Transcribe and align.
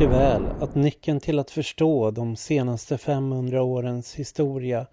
mycket 0.00 0.16
väl 0.16 0.46
att 0.60 0.74
nyckeln 0.74 1.20
till 1.20 1.38
att 1.38 1.50
förstå 1.50 2.10
de 2.10 2.36
senaste 2.36 2.98
500 2.98 3.62
årens 3.62 4.14
historia 4.14 4.86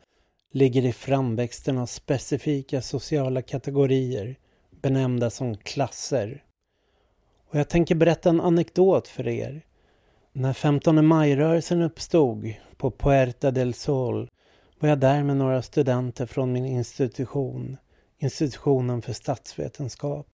ligger 0.53 0.85
i 0.85 0.93
framväxten 0.93 1.77
av 1.77 1.85
specifika 1.85 2.81
sociala 2.81 3.41
kategorier 3.41 4.35
benämnda 4.81 5.29
som 5.29 5.57
klasser. 5.57 6.43
Och 7.49 7.59
jag 7.59 7.69
tänker 7.69 7.95
berätta 7.95 8.29
en 8.29 8.41
anekdot 8.41 9.07
för 9.07 9.27
er. 9.27 9.65
När 10.33 10.53
15 10.53 11.05
maj-rörelsen 11.05 11.81
uppstod 11.81 12.53
på 12.77 12.91
Puerta 12.91 13.51
del 13.51 13.73
Sol 13.73 14.29
var 14.79 14.89
jag 14.89 14.99
där 14.99 15.23
med 15.23 15.37
några 15.37 15.61
studenter 15.61 16.25
från 16.25 16.51
min 16.51 16.65
institution, 16.65 17.77
institutionen 18.17 19.01
för 19.01 19.13
statsvetenskap. 19.13 20.27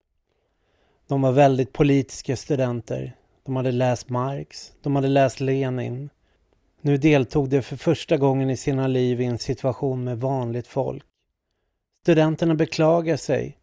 De 1.07 1.21
var 1.21 1.31
väldigt 1.31 1.73
politiska 1.73 2.35
studenter. 2.35 3.15
De 3.45 3.55
hade 3.55 3.71
läst 3.71 4.09
Marx, 4.09 4.73
de 4.81 4.95
hade 4.95 5.07
läst 5.07 5.39
Lenin. 5.39 6.09
Nu 6.81 6.97
deltog 6.97 7.49
de 7.49 7.61
för 7.61 7.75
första 7.75 8.17
gången 8.17 8.49
i 8.49 8.57
sina 8.57 8.87
liv 8.87 9.21
i 9.21 9.25
en 9.25 9.37
situation 9.37 10.03
med 10.03 10.19
vanligt 10.19 10.67
folk. 10.67 11.03
Studenterna 12.01 12.55
beklagar 12.55 13.17
sig. 13.17 13.57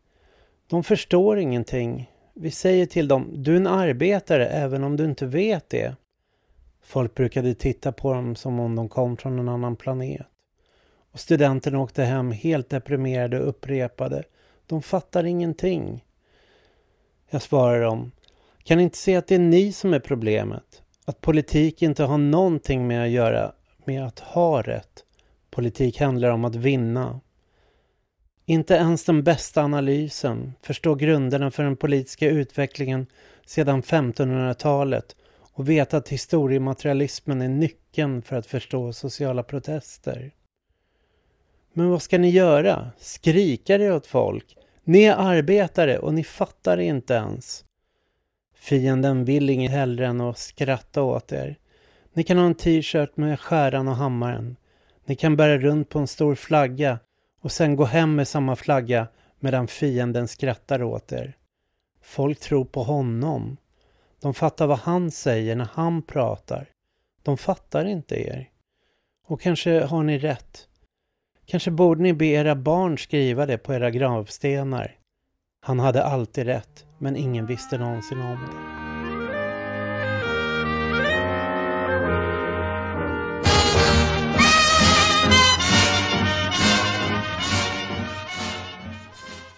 De 0.66 0.84
förstår 0.84 1.38
ingenting. 1.38 2.10
Vi 2.34 2.50
säger 2.50 2.86
till 2.86 3.08
dem, 3.08 3.30
du 3.34 3.52
är 3.52 3.56
en 3.56 3.66
arbetare 3.66 4.46
även 4.46 4.84
om 4.84 4.96
du 4.96 5.04
inte 5.04 5.26
vet 5.26 5.70
det. 5.70 5.96
Folk 6.82 7.14
brukade 7.14 7.54
titta 7.54 7.92
på 7.92 8.14
dem 8.14 8.36
som 8.36 8.60
om 8.60 8.76
de 8.76 8.88
kom 8.88 9.16
från 9.16 9.38
en 9.38 9.48
annan 9.48 9.76
planet. 9.76 10.26
Och 11.12 11.20
studenterna 11.20 11.80
åkte 11.80 12.02
hem 12.02 12.32
helt 12.32 12.68
deprimerade 12.68 13.40
och 13.40 13.48
upprepade. 13.48 14.22
De 14.66 14.82
fattar 14.82 15.24
ingenting. 15.24 16.04
Jag 17.30 17.42
svarar 17.42 17.82
dem. 17.82 18.12
Kan 18.64 18.78
ni 18.78 18.84
inte 18.84 18.98
se 18.98 19.16
att 19.16 19.26
det 19.26 19.34
är 19.34 19.38
ni 19.38 19.72
som 19.72 19.94
är 19.94 20.00
problemet? 20.00 20.82
Att 21.04 21.20
politik 21.20 21.82
inte 21.82 22.04
har 22.04 22.18
någonting 22.18 22.86
med 22.86 23.04
att 23.04 23.10
göra 23.10 23.52
med 23.84 24.06
att 24.06 24.18
ha 24.18 24.62
rätt. 24.62 25.04
Politik 25.50 26.00
handlar 26.00 26.30
om 26.30 26.44
att 26.44 26.54
vinna. 26.54 27.20
Inte 28.46 28.74
ens 28.74 29.04
den 29.04 29.22
bästa 29.22 29.62
analysen 29.62 30.52
förstår 30.62 30.96
grunderna 30.96 31.50
för 31.50 31.62
den 31.62 31.76
politiska 31.76 32.28
utvecklingen 32.28 33.06
sedan 33.46 33.82
1500-talet 33.82 35.16
och 35.52 35.68
vet 35.68 35.94
att 35.94 36.08
historiematerialismen 36.08 37.42
är 37.42 37.48
nyckeln 37.48 38.22
för 38.22 38.36
att 38.36 38.46
förstå 38.46 38.92
sociala 38.92 39.42
protester. 39.42 40.32
Men 41.72 41.90
vad 41.90 42.02
ska 42.02 42.18
ni 42.18 42.30
göra? 42.30 42.90
Skrika 42.98 43.78
det 43.78 43.92
åt 43.92 44.06
folk? 44.06 44.56
Ni 44.84 45.02
är 45.02 45.16
arbetare 45.16 45.98
och 45.98 46.14
ni 46.14 46.24
fattar 46.24 46.76
det 46.76 46.84
inte 46.84 47.14
ens. 47.14 47.64
Fienden 48.60 49.24
vill 49.24 49.50
inget 49.50 49.70
hellre 49.70 50.06
än 50.06 50.20
att 50.20 50.38
skratta 50.38 51.02
åt 51.02 51.32
er. 51.32 51.58
Ni 52.12 52.22
kan 52.22 52.38
ha 52.38 52.46
en 52.46 52.54
t-shirt 52.54 53.16
med 53.16 53.40
skäran 53.40 53.88
och 53.88 53.96
hammaren. 53.96 54.56
Ni 55.04 55.16
kan 55.16 55.36
bära 55.36 55.58
runt 55.58 55.88
på 55.88 55.98
en 55.98 56.06
stor 56.06 56.34
flagga 56.34 56.98
och 57.40 57.52
sen 57.52 57.76
gå 57.76 57.84
hem 57.84 58.14
med 58.14 58.28
samma 58.28 58.56
flagga 58.56 59.08
medan 59.38 59.68
fienden 59.68 60.28
skrattar 60.28 60.82
åt 60.82 61.12
er. 61.12 61.36
Folk 62.02 62.40
tror 62.40 62.64
på 62.64 62.82
honom. 62.82 63.56
De 64.20 64.34
fattar 64.34 64.66
vad 64.66 64.78
han 64.78 65.10
säger 65.10 65.56
när 65.56 65.68
han 65.72 66.02
pratar. 66.02 66.68
De 67.22 67.36
fattar 67.38 67.84
inte 67.84 68.14
er. 68.28 68.50
Och 69.26 69.40
kanske 69.40 69.80
har 69.84 70.02
ni 70.02 70.18
rätt. 70.18 70.68
Kanske 71.46 71.70
borde 71.70 72.02
ni 72.02 72.12
be 72.12 72.26
era 72.26 72.54
barn 72.54 72.98
skriva 72.98 73.46
det 73.46 73.58
på 73.58 73.74
era 73.74 73.90
gravstenar. 73.90 74.99
Han 75.62 75.78
hade 75.78 76.04
alltid 76.04 76.46
rätt, 76.46 76.86
men 76.98 77.16
ingen 77.16 77.46
visste 77.46 77.78
någonsin 77.78 78.20
om 78.20 78.38
det. 78.46 78.80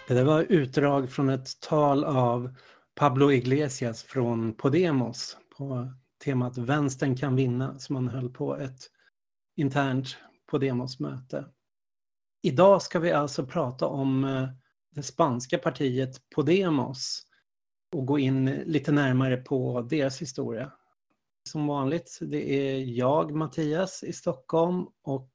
Det 0.09 0.15
där 0.15 0.25
var 0.25 0.43
utdrag 0.43 1.11
från 1.11 1.29
ett 1.29 1.61
tal 1.61 2.05
av 2.05 2.55
Pablo 2.95 3.33
Iglesias 3.33 4.03
från 4.03 4.55
Podemos 4.55 5.37
på 5.59 5.93
temat 6.25 6.59
Vänstern 6.59 7.17
kan 7.17 7.37
vinna 7.37 7.79
som 7.79 7.97
han 7.97 8.09
höll 8.09 8.31
på 8.31 8.57
ett 8.57 8.81
internt 9.57 10.17
Podemos-möte. 10.51 11.45
Idag 12.43 12.83
ska 12.83 12.99
vi 12.99 13.13
alltså 13.13 13.47
prata 13.47 13.87
om 13.87 14.25
eh, 14.25 14.49
det 14.95 15.03
spanska 15.03 15.59
partiet 15.59 16.31
Podemos 16.35 17.23
och 17.95 18.07
gå 18.07 18.19
in 18.19 18.45
lite 18.47 18.93
närmare 18.93 19.37
på 19.37 19.83
deras 19.83 20.23
historia. 20.23 20.73
Som 21.49 21.67
vanligt, 21.67 22.19
det 22.21 22.53
är 22.53 22.79
jag, 22.79 23.35
Mattias, 23.35 24.03
i 24.03 24.13
Stockholm 24.13 24.87
och 25.03 25.31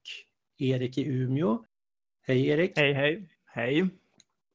Erik 0.57 0.97
i 0.97 1.07
Umeå. 1.07 1.63
Hej 2.27 2.47
Erik! 2.47 2.77
Hej, 2.77 2.93
hej! 2.93 3.29
Hej! 3.45 3.89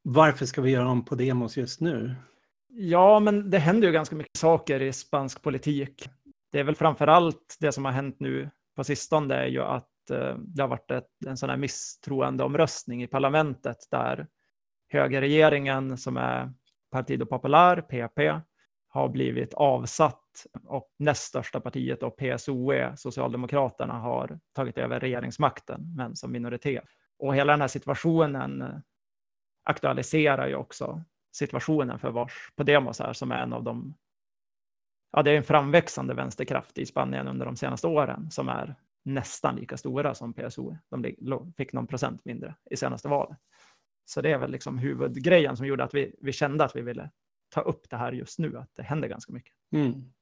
Varför 0.02 0.46
ska 0.46 0.62
vi 0.62 0.70
göra 0.70 0.88
om 0.88 1.04
Podemos 1.04 1.56
just 1.56 1.80
nu? 1.80 2.14
Ja, 2.68 3.20
men 3.20 3.50
det 3.50 3.58
händer 3.58 3.88
ju 3.88 3.92
ganska 3.92 4.16
mycket 4.16 4.36
saker 4.36 4.82
i 4.82 4.92
spansk 4.92 5.42
politik. 5.42 6.08
Det 6.52 6.60
är 6.60 6.64
väl 6.64 6.74
framför 6.74 7.06
allt 7.06 7.56
det 7.60 7.72
som 7.72 7.84
har 7.84 7.92
hänt 7.92 8.16
nu 8.20 8.50
på 8.76 8.84
sistone 8.84 9.34
är 9.34 9.46
ju 9.46 9.62
att 9.62 10.10
eh, 10.10 10.36
det 10.38 10.62
har 10.62 10.68
varit 10.68 10.91
ett, 10.91 11.08
en 11.26 11.36
sån 11.36 11.50
här 11.50 11.56
misstroendeomröstning 11.56 13.02
i 13.02 13.06
parlamentet 13.06 13.76
där 13.91 14.26
högerregeringen 14.92 15.98
som 15.98 16.16
är 16.16 16.53
Partido 16.91 17.26
Popular, 17.26 17.80
PP, 17.80 18.41
har 18.88 19.08
blivit 19.08 19.54
avsatt 19.54 20.47
och 20.64 20.94
näst 20.98 21.22
största 21.22 21.60
partiet 21.60 22.03
och 22.03 22.16
PSOE, 22.16 22.97
Socialdemokraterna, 22.97 23.94
har 23.94 24.41
tagit 24.53 24.78
över 24.78 25.00
regeringsmakten, 25.00 25.94
men 25.97 26.16
som 26.16 26.32
minoritet. 26.32 26.84
Och 27.19 27.34
hela 27.34 27.53
den 27.53 27.60
här 27.60 27.69
situationen 27.69 28.62
eh, 28.62 28.69
aktualiserar 29.64 30.48
ju 30.48 30.54
också 30.54 31.04
situationen 31.32 31.98
för 31.98 32.10
vars 32.10 32.53
Podemos 32.56 33.00
är 33.00 33.12
som 33.12 33.32
är 33.32 33.42
en 33.42 33.53
av 33.53 33.62
de 33.62 33.94
Ja, 35.16 35.22
det 35.22 35.30
är 35.30 35.36
en 35.36 35.42
framväxande 35.42 36.14
vänsterkraft 36.14 36.78
i 36.78 36.86
Spanien 36.86 37.28
under 37.28 37.47
de 37.47 37.56
senaste 37.56 37.86
åren 37.86 38.30
som 38.30 38.48
är 38.48 38.74
nästan 39.04 39.56
lika 39.56 39.76
stora 39.76 40.14
som 40.14 40.32
PSOE. 40.34 40.78
De 40.88 41.53
fick 41.56 41.72
någon 41.72 41.86
procent 41.86 42.24
mindre 42.24 42.54
i 42.70 42.76
senaste 42.76 43.09
valet. 43.09 43.38
Så 44.04 44.20
det 44.20 44.32
är 44.32 44.38
väl 44.38 44.50
liksom 44.50 44.78
huvudgrejen 44.78 45.56
som 45.56 45.66
gjorde 45.66 45.84
att 45.84 45.94
vi, 45.94 46.14
vi 46.20 46.32
kände 46.32 46.64
att 46.64 46.76
vi 46.76 46.82
ville 46.82 47.10
ta 47.48 47.60
upp 47.60 47.90
det 47.90 47.96
här 47.96 48.12
just 48.12 48.38
nu, 48.38 48.58
att 48.58 48.70
det 48.76 48.82
händer 48.82 49.08
ganska 49.08 49.32
mycket. 49.32 49.52
Mm. 49.72 50.12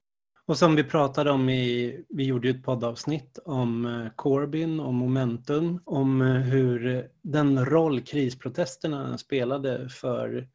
Och 0.45 0.57
som 0.57 0.75
vi 0.75 0.83
pratade 0.83 1.31
om 1.31 1.49
i, 1.49 2.05
vi 2.09 2.23
gjorde 2.23 2.47
ju 2.47 2.55
ett 2.55 2.63
poddavsnitt 2.63 3.39
om 3.45 3.85
eh, 3.85 4.11
Corbyn 4.15 4.79
och 4.79 4.93
Momentum, 4.93 5.81
om 5.85 6.21
eh, 6.21 6.27
hur 6.27 7.09
den 7.21 7.65
roll 7.65 8.01
krisprotesterna 8.01 9.17
spelade 9.17 9.89
för, 9.89 10.49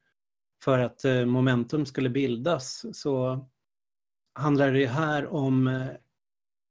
för 0.64 0.78
att 0.78 1.04
eh, 1.04 1.24
Momentum 1.24 1.86
skulle 1.86 2.10
bildas, 2.10 2.84
så 2.92 3.46
handlar 4.34 4.72
det 4.72 4.86
här 4.86 5.26
om 5.26 5.86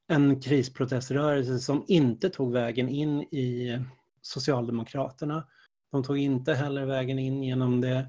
en 0.07 0.41
krisproteströrelse 0.41 1.59
som 1.59 1.83
inte 1.87 2.29
tog 2.29 2.53
vägen 2.53 2.89
in 2.89 3.21
i 3.21 3.79
Socialdemokraterna. 4.21 5.47
De 5.91 6.03
tog 6.03 6.17
inte 6.17 6.53
heller 6.53 6.85
vägen 6.85 7.19
in 7.19 7.43
genom 7.43 7.81
det, 7.81 8.07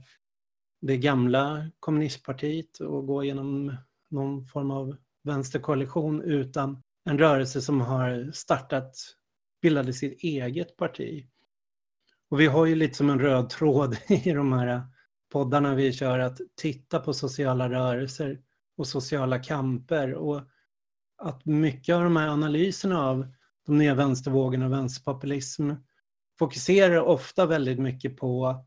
det 0.81 0.97
gamla 0.97 1.70
kommunistpartiet 1.81 2.81
och 2.81 3.06
gå 3.06 3.25
genom 3.25 3.76
någon 4.10 4.47
form 4.47 4.70
av 4.70 4.97
vänsterkoalition 5.22 6.22
utan 6.22 6.82
en 7.04 7.19
rörelse 7.19 7.60
som 7.60 7.81
har 7.81 8.31
startat, 8.32 8.97
bildade 9.62 9.92
sitt 9.92 10.22
eget 10.22 10.76
parti. 10.76 11.27
Och 12.28 12.41
vi 12.41 12.47
har 12.47 12.66
ju 12.66 12.74
lite 12.74 12.95
som 12.95 13.10
en 13.10 13.21
röd 13.21 13.50
tråd 13.50 13.97
i 14.09 14.33
de 14.33 14.53
här 14.53 14.83
poddarna 15.33 15.74
vi 15.74 15.92
kör 15.92 16.18
att 16.18 16.41
titta 16.54 17.00
på 17.00 17.12
sociala 17.12 17.71
rörelser 17.71 18.41
och 18.77 18.86
sociala 18.86 19.39
kamper 19.39 20.15
och 20.15 20.42
att 21.18 21.45
mycket 21.45 21.95
av 21.95 22.03
de 22.03 22.16
här 22.16 22.28
analyserna 22.28 23.06
av 23.06 23.27
de 23.66 23.78
nya 23.78 23.95
vänstervågorna 23.95 24.66
och 24.66 24.72
vänsterpopulism 24.72 25.71
fokuserar 26.38 27.00
ofta 27.00 27.47
väldigt 27.47 27.78
mycket 27.78 28.16
på 28.16 28.65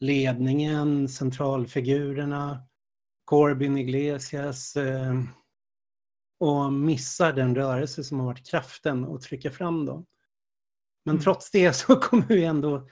ledningen, 0.00 1.08
centralfigurerna, 1.08 2.66
Corbyn, 3.24 3.76
Iglesias 3.76 4.76
eh, 4.76 5.14
och 6.40 6.72
missar 6.72 7.32
den 7.32 7.54
rörelse 7.54 8.04
som 8.04 8.18
har 8.20 8.26
varit 8.26 8.50
kraften 8.50 9.04
att 9.04 9.20
trycka 9.20 9.50
fram 9.50 9.86
dem. 9.86 10.06
Men 11.04 11.14
mm. 11.14 11.22
trots 11.22 11.50
det 11.50 11.72
så 11.72 11.96
kommer 11.96 12.26
vi 12.26 12.44
ändå, 12.44 12.88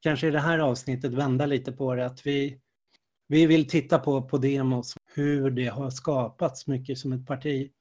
kanske 0.00 0.28
i 0.28 0.30
det 0.30 0.40
här 0.40 0.58
avsnittet, 0.58 1.12
vända 1.12 1.46
lite 1.46 1.72
på 1.72 1.94
det. 1.94 2.06
Att 2.06 2.26
vi, 2.26 2.60
vi 3.28 3.46
vill 3.46 3.68
titta 3.68 3.98
på, 3.98 4.22
på 4.22 4.38
demos, 4.38 4.94
hur 5.14 5.50
det 5.50 5.66
har 5.66 5.90
skapats 5.90 6.66
mycket 6.66 6.98
som 6.98 7.12
ett 7.12 7.26
parti 7.26 7.72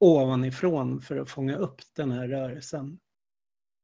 ovanifrån 0.00 1.00
för 1.00 1.16
att 1.16 1.30
fånga 1.30 1.56
upp 1.56 1.80
den 1.96 2.10
här 2.12 2.28
rörelsen. 2.28 2.98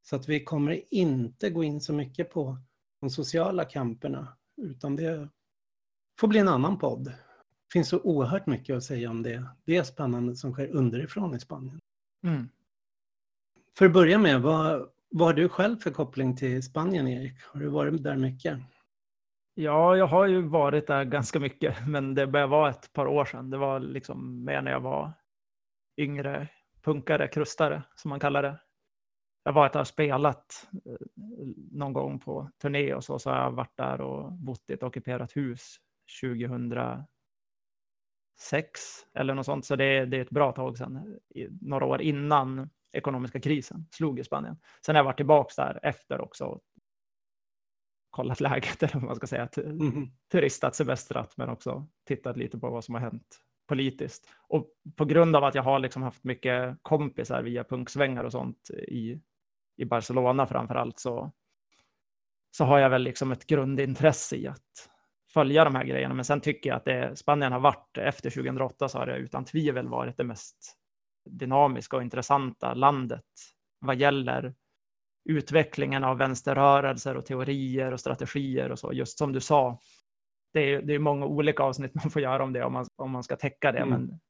Så 0.02 0.17
att 0.17 0.29
vi 0.29 0.44
kommer 0.44 0.94
inte 0.94 1.50
gå 1.50 1.64
in 1.64 1.81
så 1.81 1.93
mycket 1.93 2.31
på 2.31 2.58
de 3.00 3.11
sociala 3.11 3.64
kamperna, 3.64 4.29
utan 4.56 4.97
det 4.97 5.29
får 6.19 6.29
bli 6.29 6.38
en 6.38 6.49
annan 6.49 6.79
podd. 6.79 7.05
Det 7.05 7.73
finns 7.73 7.88
så 7.88 8.00
oerhört 8.00 8.47
mycket 8.47 8.76
att 8.76 8.85
säga 8.85 9.11
om 9.11 9.23
det. 9.23 9.44
Det 9.64 9.76
är 9.76 9.82
spännande 9.82 10.37
som 10.37 10.52
sker 10.52 10.69
underifrån 10.69 11.35
i 11.35 11.41
Spanien. 11.41 11.81
Mm. 12.25 12.49
För 13.79 13.87
att 13.87 13.93
börja 13.93 14.19
med, 14.19 14.43
vad, 14.43 14.88
vad 15.11 15.29
har 15.29 15.35
du 15.35 15.49
själv 15.49 15.76
för 15.76 15.91
koppling 15.91 16.37
till 16.37 16.62
Spanien, 16.62 17.08
Erik? 17.08 17.43
Har 17.43 17.61
du 17.61 17.69
varit 17.69 18.02
där 18.02 18.17
mycket? 18.17 18.58
Ja, 19.55 19.97
jag 19.97 20.06
har 20.06 20.26
ju 20.26 20.43
varit 20.43 20.87
där 20.87 21.05
ganska 21.05 21.41
mycket, 21.41 21.76
men 21.88 22.14
det 22.14 22.26
börjar 22.26 22.47
vara 22.47 22.70
ett 22.70 22.93
par 22.93 23.06
år 23.06 23.25
sedan. 23.25 23.50
Det 23.50 23.56
var 23.56 23.81
liksom 23.81 24.44
mer 24.44 24.62
när 24.62 24.70
jag 24.70 24.81
var 24.81 25.12
yngre 25.97 26.49
punkare, 26.82 27.29
krustare 27.29 27.82
som 27.94 28.08
man 28.08 28.20
kallar 28.20 28.43
det. 28.43 28.58
Jag 29.42 29.52
har 29.52 29.60
varit 29.60 29.72
där 29.72 29.81
och 29.81 29.87
spelat 29.87 30.69
eh, 30.87 31.06
någon 31.70 31.92
gång 31.92 32.19
på 32.19 32.50
turné 32.62 32.94
och 32.94 33.04
så, 33.04 33.19
så 33.19 33.31
har 33.31 33.37
jag 33.37 33.50
varit 33.50 33.76
där 33.76 34.00
och 34.00 34.32
bott 34.32 34.70
i 34.70 34.72
ett 34.72 34.82
ockuperat 34.82 35.37
hus 35.37 35.76
2006 36.22 37.06
eller 39.14 39.34
något 39.34 39.46
sånt. 39.46 39.64
Så 39.64 39.76
det 39.76 39.84
är, 39.84 40.06
det 40.06 40.16
är 40.16 40.22
ett 40.22 40.31
bra 40.31 40.52
tag 40.52 40.78
sedan, 40.78 41.19
några 41.60 41.87
år 41.87 42.02
innan 42.02 42.70
ekonomiska 42.92 43.40
krisen 43.40 43.87
slog 43.90 44.19
i 44.19 44.25
Spanien. 44.25 44.56
Sen 44.87 44.94
har 44.94 44.98
jag 45.00 45.04
varit 45.04 45.16
tillbaka 45.16 45.52
där 45.56 45.81
efter 45.82 46.20
också 46.20 46.44
och 46.44 46.60
kollat 48.10 48.40
läget, 48.40 48.82
eller 48.82 48.94
vad 48.94 49.02
man 49.02 49.16
ska 49.16 49.26
säga, 49.26 49.48
mm. 49.56 50.10
turistat, 50.32 50.75
semestrat, 50.75 51.37
men 51.37 51.48
också 51.48 51.87
tittat 52.06 52.37
lite 52.37 52.58
på 52.58 52.70
vad 52.70 52.84
som 52.84 52.94
har 52.94 53.02
hänt 53.02 53.40
politiskt. 53.69 54.28
Och 54.48 54.66
på 54.96 55.04
grund 55.04 55.37
av 55.37 55.44
att 55.44 55.54
jag 55.54 55.62
har 55.62 55.78
liksom 55.78 56.02
haft 56.02 56.25
mycket 56.25 56.78
kompisar 56.82 57.42
via 57.42 57.64
punksvängar 57.64 58.25
och 58.25 58.32
sånt 58.32 58.70
i, 58.70 59.20
i 59.81 59.85
Barcelona 59.85 60.47
framför 60.47 60.75
allt 60.75 60.99
så, 60.99 61.32
så 62.56 62.65
har 62.65 62.79
jag 62.79 62.91
väl 62.91 63.03
liksom 63.03 63.32
ett 63.32 63.47
grundintresse 63.47 64.37
i 64.37 64.47
att 64.47 64.91
följa 65.32 65.65
de 65.65 65.75
här 65.75 65.85
grejerna. 65.85 66.15
Men 66.15 66.25
sen 66.25 66.41
tycker 66.41 66.71
jag 66.71 66.77
att 66.77 66.85
det, 66.85 67.17
Spanien 67.17 67.53
har 67.53 67.61
varit, 67.61 67.99
efter 67.99 68.31
2008 68.31 68.88
så 68.88 68.99
har 68.99 69.06
det 69.06 69.17
utan 69.17 69.44
tvivel 69.44 69.88
varit 69.88 70.17
det 70.17 70.25
mest 70.25 70.77
dynamiska 71.31 71.97
och 71.97 72.03
intressanta 72.03 72.75
landet 72.75 73.25
vad 73.79 73.97
gäller 73.97 74.55
utvecklingen 75.29 76.05
av 76.05 76.19
vänsterrörelser 76.19 77.17
och 77.17 77.26
teorier 77.26 77.93
och 77.93 78.00
strategier 78.00 78.73
och 78.73 78.79
så. 78.79 78.93
Just 78.93 79.19
som 79.19 79.33
du 79.33 79.41
sa, 79.41 79.79
det 80.53 80.61
är, 80.61 80.83
det 80.83 80.94
är 80.94 80.99
många 80.99 81.26
olika 81.26 81.62
avsnitt 81.62 81.94
man 82.03 82.11
får 82.11 82.23
göra 82.23 82.44
om 82.44 82.53
det 82.53 82.65
om 82.65 82.73
man, 82.73 82.87
om 82.97 83.11
man 83.11 83.23
ska 83.23 83.37
täcka 83.37 83.73
det. 83.73 83.79
Mm. 83.79 83.91
Men 83.91 84.21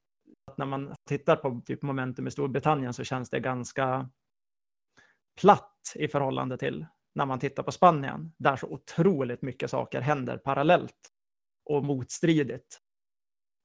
när 0.56 0.66
man 0.66 0.94
tittar 1.08 1.36
på 1.36 1.62
typ 1.66 1.82
momentum 1.82 2.26
i 2.26 2.30
Storbritannien 2.30 2.92
så 2.92 3.04
känns 3.04 3.30
det 3.30 3.40
ganska 3.40 4.10
platt 5.40 5.92
i 5.94 6.08
förhållande 6.08 6.58
till 6.58 6.86
när 7.14 7.26
man 7.26 7.38
tittar 7.38 7.62
på 7.62 7.72
Spanien, 7.72 8.32
där 8.38 8.56
så 8.56 8.66
otroligt 8.66 9.42
mycket 9.42 9.70
saker 9.70 10.00
händer 10.00 10.36
parallellt 10.36 11.10
och 11.64 11.84
motstridigt. 11.84 12.80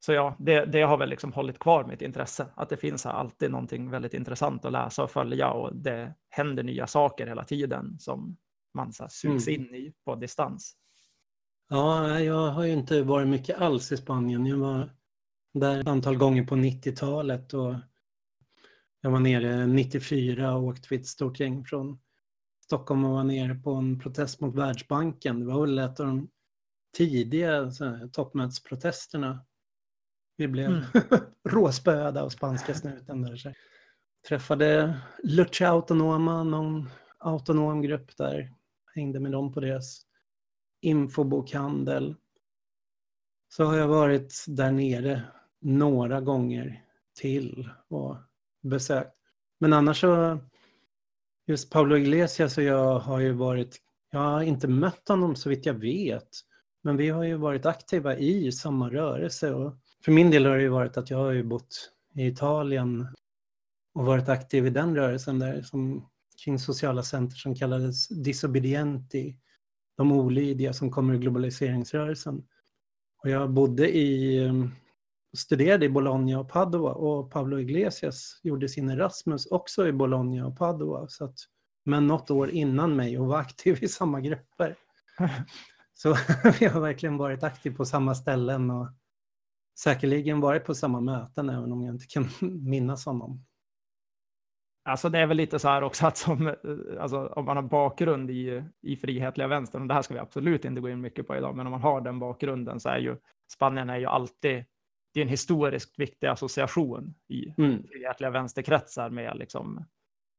Så 0.06 0.14
ja, 0.14 0.36
det, 0.40 0.66
det 0.66 0.82
har 0.82 0.98
väl 0.98 1.10
liksom 1.10 1.34
hållit 1.34 1.60
kvar 1.60 1.84
mitt 1.84 2.02
intresse, 2.02 2.48
att 2.56 2.70
det 2.70 2.78
finns 2.78 3.06
alltid 3.06 3.52
någonting 3.52 3.90
väldigt 3.90 4.14
intressant 4.14 4.66
att 4.66 4.72
läsa 4.72 5.04
och 5.04 5.12
följa 5.12 5.52
och 5.52 5.76
det 5.76 6.14
händer 6.30 6.64
nya 6.64 6.88
saker 6.88 7.28
hela 7.28 7.44
tiden 7.44 8.00
som 8.00 8.38
man 8.74 8.94
så 8.94 9.08
sugs 9.10 9.48
mm. 9.48 9.62
in 9.62 9.76
i 9.76 9.94
på 10.06 10.16
distans. 10.16 10.76
Ja, 11.70 12.20
jag 12.20 12.52
har 12.52 12.64
ju 12.64 12.74
inte 12.74 13.02
varit 13.02 13.28
mycket 13.28 13.62
alls 13.62 13.92
i 13.92 13.98
Spanien. 13.98 14.46
Jag 14.46 14.58
var 14.58 14.90
där 15.54 15.80
ett 15.80 15.88
antal 15.88 16.18
gånger 16.18 16.44
på 16.44 16.56
90-talet 16.56 17.54
och 17.54 17.76
jag 19.06 19.12
var 19.12 19.19
nere 19.19 19.68
94 19.68 20.56
och 20.56 20.63
åkte 20.63 20.88
vid 20.90 21.00
ett 21.00 21.07
stort 21.07 21.40
gäng 21.40 21.66
från 21.66 22.00
Stockholm 22.63 23.06
och 23.06 23.12
var 23.12 23.24
nere 23.24 23.56
på 23.56 23.74
en 23.74 24.00
protest 24.00 24.42
mot 24.42 24.56
Världsbanken. 24.56 25.40
Det 25.40 25.46
var 25.46 25.62
väl 25.62 25.80
ett 25.80 26.00
av 26.00 26.06
de 26.06 26.30
tidiga 26.98 27.72
toppmötesprotesterna 28.12 29.46
vi 30.38 30.48
blev 30.48 30.69
mm. 30.69 30.84
råspöda 31.50 32.24
av 32.24 32.30
spanska 32.30 32.74
snuten 32.74 33.22
där. 33.22 33.36
Så. 33.36 33.54
Träffade 34.28 35.00
Lucha 35.24 35.68
Autonoma, 35.68 36.44
någon 36.44 36.90
autonom 37.18 37.81
grupp 37.81 38.18
där. 38.18 38.54
Hängde 38.96 39.19
med 39.19 39.31
dem 39.31 39.54
på 39.54 39.60
deras 39.60 40.02
infobokhandel. 40.81 42.16
Så 43.50 43.63
har 43.63 43.78
jag 43.78 43.88
varit 43.88 44.46
där 44.48 44.72
nere 44.72 45.24
några 45.60 46.22
gånger 46.22 46.84
till 47.13 47.69
och 47.88 48.18
besökt. 48.66 49.12
Men 49.60 49.74
annars 49.74 50.00
så, 50.00 50.40
just 51.48 51.72
Pablo 51.72 51.98
Iglesias 51.98 52.58
och 52.58 52.64
jag 52.64 53.00
har 53.00 53.20
ju 53.20 53.32
varit, 53.32 53.78
jag 54.12 54.20
har 54.20 54.42
inte 54.42 54.68
mött 54.68 55.08
honom 55.08 55.36
så 55.36 55.50
vitt 55.50 55.66
jag 55.66 55.74
vet. 55.74 56.30
Men 56.84 56.98
vi 56.98 57.10
har 57.10 57.24
ju 57.24 57.36
varit 57.36 57.66
aktiva 57.66 58.18
i 58.18 58.52
samma 58.52 58.90
rörelse 58.90 59.54
och 59.54 59.78
för 60.06 60.12
min 60.12 60.32
del 60.32 60.46
har 60.46 60.56
det 60.56 60.62
ju 60.62 60.70
varit 60.70 60.98
att 60.98 61.10
jag 61.10 61.18
har 61.18 61.32
ju 61.32 61.44
bott 61.44 61.92
i 62.16 62.28
Italien 62.28 63.08
och 63.94 64.06
varit 64.06 64.30
aktiv 64.30 64.68
i 64.68 64.70
den 64.70 64.96
rörelsen 64.96 65.40
där 65.40 65.62
som 65.62 66.10
kring 66.44 66.60
sociala 66.60 67.04
center 67.04 67.36
som 67.36 67.56
kallades 67.56 68.08
disobedienti, 68.08 69.38
de 69.98 70.12
olydiga 70.12 70.74
som 70.74 70.92
kommer 70.92 71.14
ur 71.14 71.18
globaliseringsrörelsen. 71.18 72.44
Och 73.24 73.30
jag 73.30 73.50
bodde 73.50 73.98
i, 73.98 74.40
studerade 75.36 75.86
i 75.86 75.90
Bologna 75.90 76.40
och 76.40 76.50
Padua 76.50 76.92
och 76.92 77.32
Pablo 77.32 77.60
Iglesias 77.60 78.40
gjorde 78.44 78.70
sin 78.70 78.90
Erasmus 78.90 79.46
också 79.46 79.88
i 79.88 79.92
Bologna 79.92 80.48
och 80.48 80.58
Padua. 80.58 81.08
Så 81.08 81.26
att, 81.26 81.38
men 81.86 82.08
något 82.08 82.32
år 82.32 82.50
innan 82.50 82.96
mig 82.96 83.20
och 83.20 83.28
var 83.28 83.38
aktiv 83.38 83.84
i 83.84 83.88
samma 83.88 84.22
grupper. 84.22 84.76
Så 85.94 86.10
vi 86.60 86.66
har 86.66 86.82
verkligen 86.82 87.18
varit 87.18 87.44
aktiva 87.44 87.76
på 87.76 87.86
samma 87.86 88.16
ställen 88.16 88.72
och 88.72 88.88
säkerligen 89.80 90.40
varit 90.40 90.66
på 90.66 90.76
samma 90.76 91.02
möten 91.02 91.50
även 91.50 91.72
om 91.72 91.84
jag 91.84 91.96
inte 91.96 92.06
kan 92.06 92.30
minnas 92.70 93.06
honom. 93.06 93.46
Alltså 94.88 95.10
det 95.10 95.20
är 95.20 95.26
väl 95.26 95.38
lite 95.38 95.60
så 95.60 95.68
här 95.68 95.81
också 95.81 96.08
att 96.08 96.18
som, 96.18 96.48
eh, 96.48 96.54
alltså, 97.00 97.28
om 97.28 97.46
man 97.46 97.58
har 97.58 97.64
bakgrund 97.64 98.31
i, 98.31 98.64
i 98.81 98.98
frihetliga 98.98 99.48
vänstern, 99.48 99.81
och 99.81 99.88
det 99.88 99.94
här 99.94 100.02
ska 100.02 100.14
vi 100.14 100.20
absolut 100.20 100.66
inte 100.66 100.81
gå 100.81 100.90
in 100.90 101.02
mycket 101.02 101.28
på 101.28 101.36
idag, 101.36 101.56
men 101.56 101.68
om 101.68 101.72
man 101.72 101.81
har 101.81 102.02
den 102.02 102.20
bakgrunden 102.20 102.80
så 102.80 102.90
är 102.90 102.98
ju 102.98 103.18
Spanien 103.52 103.90
är 103.90 103.98
ju 103.98 104.06
alltid, 104.06 104.66
det 105.16 105.22
är 105.22 105.24
en 105.24 105.30
historiskt 105.30 106.00
viktig 106.00 106.28
association 106.28 107.16
i 107.28 107.54
mm. 107.58 107.84
frihetliga 107.88 108.30
vänsterkretsar 108.30 109.10
med 109.10 109.38
liksom 109.38 109.86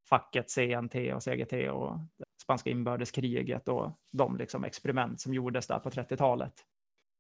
facket 0.09 0.51
CNT 0.51 0.95
och 1.15 1.23
CGT 1.23 1.71
och 1.71 1.99
spanska 2.43 2.71
inbördeskriget 2.71 3.69
och 3.69 3.93
de 4.13 4.37
liksom 4.37 4.65
experiment 4.65 5.21
som 5.21 5.35
gjordes 5.35 5.67
där 5.67 5.79
på 5.79 5.91
30-talet 5.91 6.53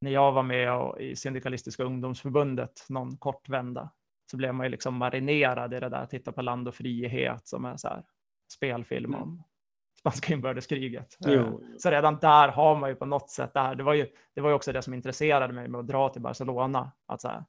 när 0.00 0.10
jag 0.10 0.32
var 0.32 0.42
med 0.42 1.00
i 1.00 1.16
Syndikalistiska 1.16 1.84
ungdomsförbundet 1.84 2.86
någon 2.88 3.16
kort 3.16 3.48
vända 3.48 3.90
så 4.30 4.36
blev 4.36 4.54
man 4.54 4.66
ju 4.66 4.70
liksom 4.70 4.94
marinerad 4.96 5.74
i 5.74 5.80
det 5.80 5.88
där, 5.88 6.06
titta 6.06 6.32
på 6.32 6.42
Land 6.42 6.68
och 6.68 6.74
frihet 6.74 7.48
som 7.48 7.64
är 7.64 7.76
så 7.76 7.88
här 7.88 8.04
spelfilm 8.52 9.14
mm. 9.14 9.22
om 9.22 9.42
spanska 10.06 10.32
inbördeskriget. 10.32 11.16
Jo. 11.20 11.32
Eh, 11.32 11.52
så 11.78 11.90
redan 11.90 12.18
där 12.20 12.48
har 12.48 12.76
man 12.76 12.90
ju 12.90 12.96
på 12.96 13.06
något 13.06 13.30
sätt 13.30 13.50
det 13.54 13.60
här. 13.60 13.74
Det 13.74 13.82
var 13.82 13.94
ju, 13.94 14.06
det 14.34 14.40
var 14.40 14.48
ju 14.50 14.54
också 14.54 14.72
det 14.72 14.82
som 14.82 14.94
intresserade 14.94 15.52
mig 15.52 15.68
med 15.68 15.78
att 15.78 15.86
dra 15.86 16.08
till 16.08 16.22
Barcelona, 16.22 16.92
att 17.06 17.20
så 17.20 17.28
här, 17.28 17.44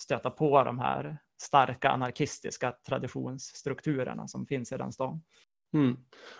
stöta 0.00 0.30
på 0.30 0.64
de 0.64 0.78
här 0.78 1.18
starka 1.42 1.90
anarkistiska 1.90 2.74
traditionsstrukturerna 2.88 4.28
som 4.28 4.46
finns 4.46 4.72
i 4.72 4.76
den 4.76 4.92
stan. 4.92 5.22
Mm. 5.74 5.96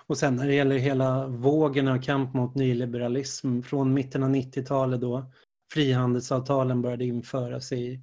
Och 0.06 0.18
sen 0.18 0.36
när 0.36 0.46
det 0.46 0.54
gäller 0.54 0.78
hela 0.78 1.26
vågen 1.26 1.88
av 1.88 2.02
kamp 2.02 2.34
mot 2.34 2.54
nyliberalism 2.54 3.62
från 3.62 3.94
mitten 3.94 4.22
av 4.22 4.30
90-talet 4.30 5.00
då 5.00 5.30
frihandelsavtalen 5.72 6.82
började 6.82 7.04
införas 7.04 7.72
i, 7.72 8.00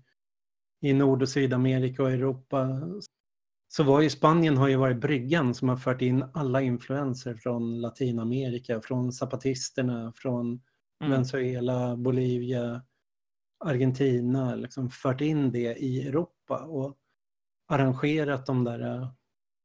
i 0.82 0.94
Nord 0.94 1.22
och 1.22 1.30
Sydamerika 1.30 2.04
och 2.04 2.12
Europa 2.12 2.82
så 3.68 3.84
var 3.84 4.02
ju 4.02 4.10
Spanien 4.10 4.58
har 4.58 4.68
ju 4.68 4.76
varit 4.76 5.02
bryggan 5.02 5.54
som 5.54 5.70
har 5.70 5.78
fört 5.78 6.02
in 6.02 6.26
alla 6.34 6.62
influenser 6.62 7.36
från 7.36 7.82
Latinamerika, 7.82 8.82
från 8.82 9.12
zapatisterna, 9.12 10.14
från 10.16 10.62
mm. 11.02 11.12
Venezuela, 11.12 11.96
Bolivia, 11.96 12.82
Argentina, 13.66 14.56
liksom 14.56 14.90
fört 14.90 15.22
in 15.22 15.52
det 15.52 15.76
i 15.76 16.08
Europa 16.08 16.58
och 16.58 16.96
arrangerat 17.68 18.46
de 18.46 18.64
där 18.64 19.08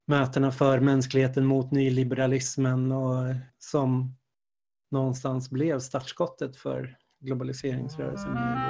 mötena 0.06 0.52
för 0.52 0.80
mänskligheten 0.80 1.46
mot 1.46 1.70
nyliberalismen 1.70 2.92
och 2.92 3.34
som 3.58 4.16
någonstans 4.90 5.50
blev 5.50 5.78
startskottet 5.78 6.56
för 6.56 6.96
globaliseringsrörelsen 7.20 8.36
i 8.36 8.40
Europa. 8.40 8.69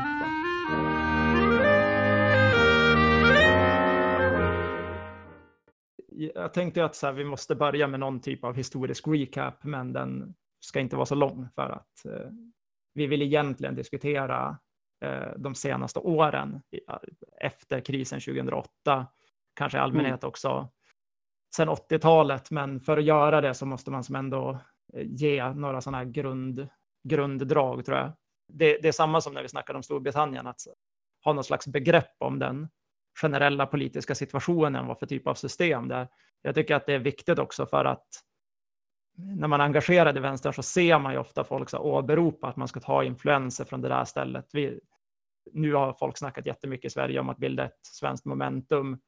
Jag 6.21 6.55
tänkte 6.55 6.85
att 6.85 6.95
så 6.97 7.07
här, 7.07 7.13
vi 7.13 7.25
måste 7.25 7.55
börja 7.55 7.87
med 7.87 8.01
någon 8.01 8.21
typ 8.21 8.45
av 8.45 8.55
historisk 8.55 9.09
recap, 9.09 9.65
men 9.65 9.93
den 9.93 10.35
ska 10.61 10.81
inte 10.81 10.97
vara 10.97 11.07
så 11.07 11.15
lång 11.15 11.49
för 11.55 11.71
att 11.71 12.05
eh, 12.05 12.31
vi 12.95 13.07
vill 13.07 13.23
egentligen 13.23 13.75
diskutera 13.75 14.59
eh, 15.05 15.33
de 15.37 15.55
senaste 15.55 15.99
åren 15.99 16.63
efter 17.41 17.81
krisen 17.81 18.21
2008, 18.21 19.07
kanske 19.55 19.79
i 19.79 19.81
allmänhet 19.81 20.23
mm. 20.23 20.29
också 20.29 20.69
sedan 21.57 21.69
80-talet, 21.69 22.51
men 22.51 22.81
för 22.81 22.97
att 22.97 23.05
göra 23.05 23.41
det 23.41 23.55
så 23.55 23.67
måste 23.67 23.91
man 23.91 24.05
som 24.05 24.15
ändå 24.15 24.59
eh, 24.93 25.07
ge 25.07 25.53
några 25.53 25.81
sådana 25.81 25.99
här 25.99 26.05
grund, 26.05 26.69
grunddrag 27.09 27.85
tror 27.85 27.99
jag. 27.99 28.13
Det, 28.53 28.79
det, 28.83 28.89
är 28.89 28.93
samma 28.93 29.21
som 29.21 29.35
när 29.35 29.43
vi 29.43 29.49
snackade 29.49 29.77
om 29.77 29.83
Storbritannien, 29.83 30.47
att 30.47 30.61
ha 31.25 31.33
något 31.33 31.47
slags 31.47 31.67
begrepp 31.67 32.17
om 32.19 32.39
den 32.39 32.69
generella 33.15 33.67
politiska 33.67 34.15
situationen, 34.15 34.87
vad 34.87 34.99
för 34.99 35.07
typ 35.07 35.27
av 35.27 35.35
system 35.35 35.89
det 35.89 35.95
är. 35.95 36.09
Jag 36.43 36.55
tycker 36.55 36.75
att 36.75 36.87
det 36.87 36.95
är 36.95 36.99
viktigt 36.99 37.39
också 37.39 37.67
för 37.67 37.85
att 37.85 38.07
när 39.17 39.49
man 39.49 39.61
är 39.61 39.65
engagerad 39.65 40.17
i 40.17 40.21
vänstern 40.21 40.53
så 40.53 40.63
ser 40.63 40.99
man 40.99 41.13
ju 41.13 41.19
ofta 41.19 41.45
folk 41.45 41.71
så 41.71 41.79
åberopa 41.79 42.49
att 42.49 42.57
man 42.57 42.69
ska 42.69 42.81
ta 42.81 43.05
influenser 43.05 43.65
från 43.65 43.81
det 43.81 43.89
där 43.89 44.05
stället. 44.05 44.47
Vi, 44.53 44.81
nu 45.53 45.75
har 45.75 45.93
folk 45.93 46.19
snackat 46.19 46.47
jättemycket 46.47 46.85
i 46.85 46.91
Sverige 46.91 47.21
om 47.21 47.29
att 47.29 47.39
bilda 47.39 47.65
ett 47.65 47.79
svenskt 47.83 48.25
momentum. 48.25 49.01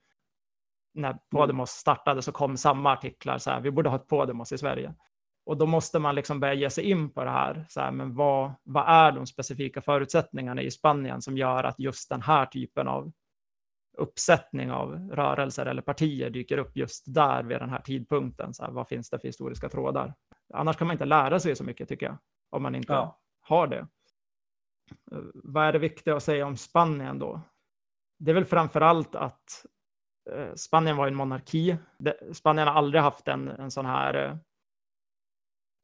När 0.95 1.19
Podemos 1.31 1.71
startade 1.71 2.23
så 2.23 2.33
kom 2.33 2.57
samma 2.57 2.93
artiklar 2.93 3.39
så 3.39 3.51
här, 3.51 3.61
vi 3.61 3.71
borde 3.71 3.89
ha 3.89 3.97
ett 3.97 4.09
Podemos 4.09 4.53
i 4.53 4.59
Sverige. 4.59 4.95
Och 5.47 5.57
då 5.57 5.67
måste 5.67 5.99
man 5.99 6.15
liksom 6.15 6.41
börja 6.41 6.55
ge 6.55 6.71
sig 6.71 6.85
in 6.91 7.11
på 7.11 7.25
det 7.25 7.31
här. 7.31 7.67
Så 7.69 7.81
här 7.81 7.91
men 7.91 8.15
vad, 8.15 8.53
vad 8.63 8.89
är 8.89 9.13
de 9.13 9.27
specifika 9.27 9.81
förutsättningarna 9.81 10.63
i 10.63 10.71
Spanien 10.71 11.23
som 11.23 11.37
gör 11.37 11.65
att 11.65 11.79
just 11.79 12.09
den 12.09 12.23
här 12.23 12.47
typen 12.47 12.89
av 12.89 13.13
uppsättning 13.99 14.71
av 14.71 15.11
rörelser 15.11 15.67
eller 15.67 15.83
partier 15.83 16.31
dyker 16.31 16.59
upp 16.59 16.77
just 16.77 17.05
där 17.15 17.43
vid 17.43 17.59
den 17.59 17.71
här 17.71 17.81
tidpunkten. 17.81 18.55
Så 18.55 18.65
här, 18.65 18.71
vad 18.71 18.89
finns 18.89 19.11
det 19.11 19.19
för 19.19 19.29
historiska 19.29 19.69
trådar? 19.69 20.15
Annars 20.55 20.77
kan 20.77 20.87
man 20.87 20.95
inte 20.95 21.05
lära 21.05 21.41
sig 21.41 21.57
så 21.57 21.65
mycket 21.65 21.89
tycker 21.89 22.07
jag, 22.07 22.17
om 22.51 22.63
man 22.63 22.75
inte 22.75 22.93
ja. 22.93 23.21
har 23.41 23.67
det. 23.67 23.89
Vad 25.35 25.65
är 25.65 25.73
det 25.73 25.79
viktiga 25.79 26.17
att 26.17 26.23
säga 26.23 26.47
om 26.47 26.57
Spanien 26.57 27.19
då? 27.19 27.41
Det 28.19 28.31
är 28.31 28.35
väl 28.35 28.45
framför 28.45 28.81
allt 28.81 29.15
att 29.15 29.67
eh, 30.31 30.55
Spanien 30.55 30.97
var 30.97 31.07
en 31.07 31.15
monarki. 31.15 31.77
Spanien 32.33 32.69
har 32.69 32.75
aldrig 32.75 33.03
haft 33.03 33.29
en, 33.29 33.49
en 33.49 33.71
sån 33.71 33.87
här 33.87 34.15
eh, 34.15 34.37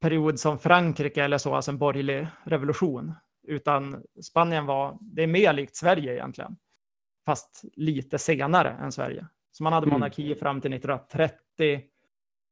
period 0.00 0.40
som 0.40 0.58
Frankrike 0.58 1.24
eller 1.24 1.38
så, 1.38 1.54
alltså 1.54 1.70
en 1.70 1.78
borgerlig 1.78 2.28
revolution, 2.44 3.14
utan 3.46 4.04
Spanien 4.22 4.66
var, 4.66 4.98
det 5.00 5.22
är 5.22 5.26
mer 5.26 5.52
likt 5.52 5.76
Sverige 5.76 6.12
egentligen, 6.14 6.56
fast 7.28 7.64
lite 7.74 8.18
senare 8.18 8.70
än 8.70 8.92
Sverige. 8.92 9.26
Så 9.52 9.62
man 9.62 9.72
hade 9.72 9.86
mm. 9.86 9.92
monarki 9.92 10.34
fram 10.34 10.60
till 10.60 10.72
1930 10.72 11.82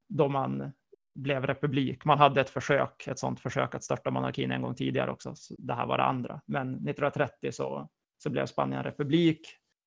då 0.09 0.29
man 0.29 0.73
blev 1.15 1.47
republik. 1.47 2.05
Man 2.05 2.19
hade 2.19 2.41
ett 2.41 2.51
försök, 2.51 3.07
ett 3.07 3.19
sådant 3.19 3.41
försök 3.41 3.75
att 3.75 3.85
störta 3.85 4.11
monarkin 4.11 4.51
en 4.51 4.63
gång 4.63 4.75
tidigare 4.75 5.11
också. 5.11 5.35
det 5.59 5.75
här 5.75 5.87
var 5.87 5.99
det 5.99 6.05
andra. 6.05 6.41
Men 6.47 6.75
1930 6.75 7.53
så, 7.53 7.89
så 8.23 8.31
blev 8.31 8.47
Spanien 8.47 8.83
republik. 8.83 9.41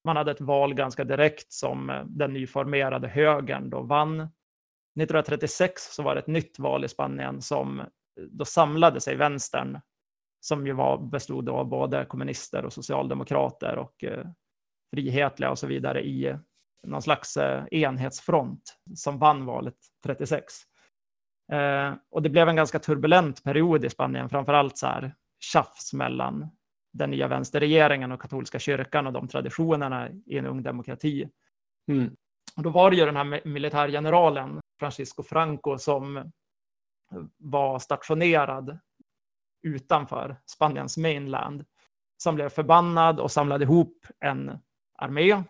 Man 0.03 0.17
hade 0.17 0.31
ett 0.31 0.41
val 0.41 0.73
ganska 0.73 1.03
direkt 1.03 1.53
som 1.53 2.05
den 2.07 2.33
nyformerade 2.33 3.07
högern 3.07 3.69
då 3.69 3.81
vann 3.81 4.19
1936 4.19 5.81
så 5.81 6.03
var 6.03 6.15
det 6.15 6.21
ett 6.21 6.27
nytt 6.27 6.59
val 6.59 6.85
i 6.85 6.87
Spanien 6.87 7.41
som 7.41 7.81
då 8.31 8.45
samlade 8.45 9.01
sig 9.01 9.15
vänstern, 9.15 9.79
som 10.39 10.67
ju 10.67 10.73
var, 10.73 10.97
bestod 10.97 11.49
av 11.49 11.65
både 11.65 12.05
kommunister 12.05 12.65
och 12.65 12.73
socialdemokrater 12.73 13.77
och 13.77 14.03
eh, 14.03 14.25
frihetliga 14.93 15.51
och 15.51 15.59
så 15.59 15.67
vidare 15.67 16.05
i 16.05 16.37
någon 16.83 17.01
slags 17.01 17.37
eh, 17.37 17.63
enhetsfront 17.71 18.79
som 18.95 19.19
vann 19.19 19.45
valet 19.45 19.75
36. 20.03 20.53
Eh, 21.51 21.93
och 22.11 22.21
det 22.21 22.29
blev 22.29 22.49
en 22.49 22.55
ganska 22.55 22.79
turbulent 22.79 23.43
period 23.43 23.85
i 23.85 23.89
Spanien, 23.89 24.29
framför 24.29 24.53
allt 24.53 24.77
så 24.77 24.87
här 24.87 25.15
tjafs 25.39 25.93
mellan 25.93 26.49
den 26.93 27.09
nya 27.09 27.27
vänsterregeringen 27.27 28.11
och 28.11 28.21
katolska 28.21 28.59
kyrkan 28.59 29.07
och 29.07 29.13
de 29.13 29.27
traditionerna 29.27 30.09
i 30.09 30.37
en 30.37 30.45
ung 30.45 30.63
demokrati. 30.63 31.29
Mm. 31.87 32.15
Och 32.55 32.63
då 32.63 32.69
var 32.69 32.91
det 32.91 32.97
ju 32.97 33.05
den 33.05 33.15
här 33.15 33.47
militärgeneralen 33.47 34.61
Francisco 34.79 35.23
Franco 35.23 35.77
som 35.77 36.31
var 37.37 37.79
stationerad 37.79 38.79
utanför 39.63 40.37
Spaniens 40.45 40.97
mainland 40.97 41.65
som 42.17 42.35
blev 42.35 42.49
förbannad 42.49 43.19
och 43.19 43.31
samlade 43.31 43.63
ihop 43.63 44.05
en 44.19 44.59
armé 45.01 45.43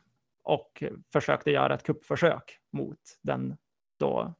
och 0.44 0.84
försökte 1.14 1.52
göra 1.52 1.74
ett 1.74 1.84
kuppförsök 1.84 2.60
mot 2.72 3.00
den 3.22 3.58
då 4.00 4.34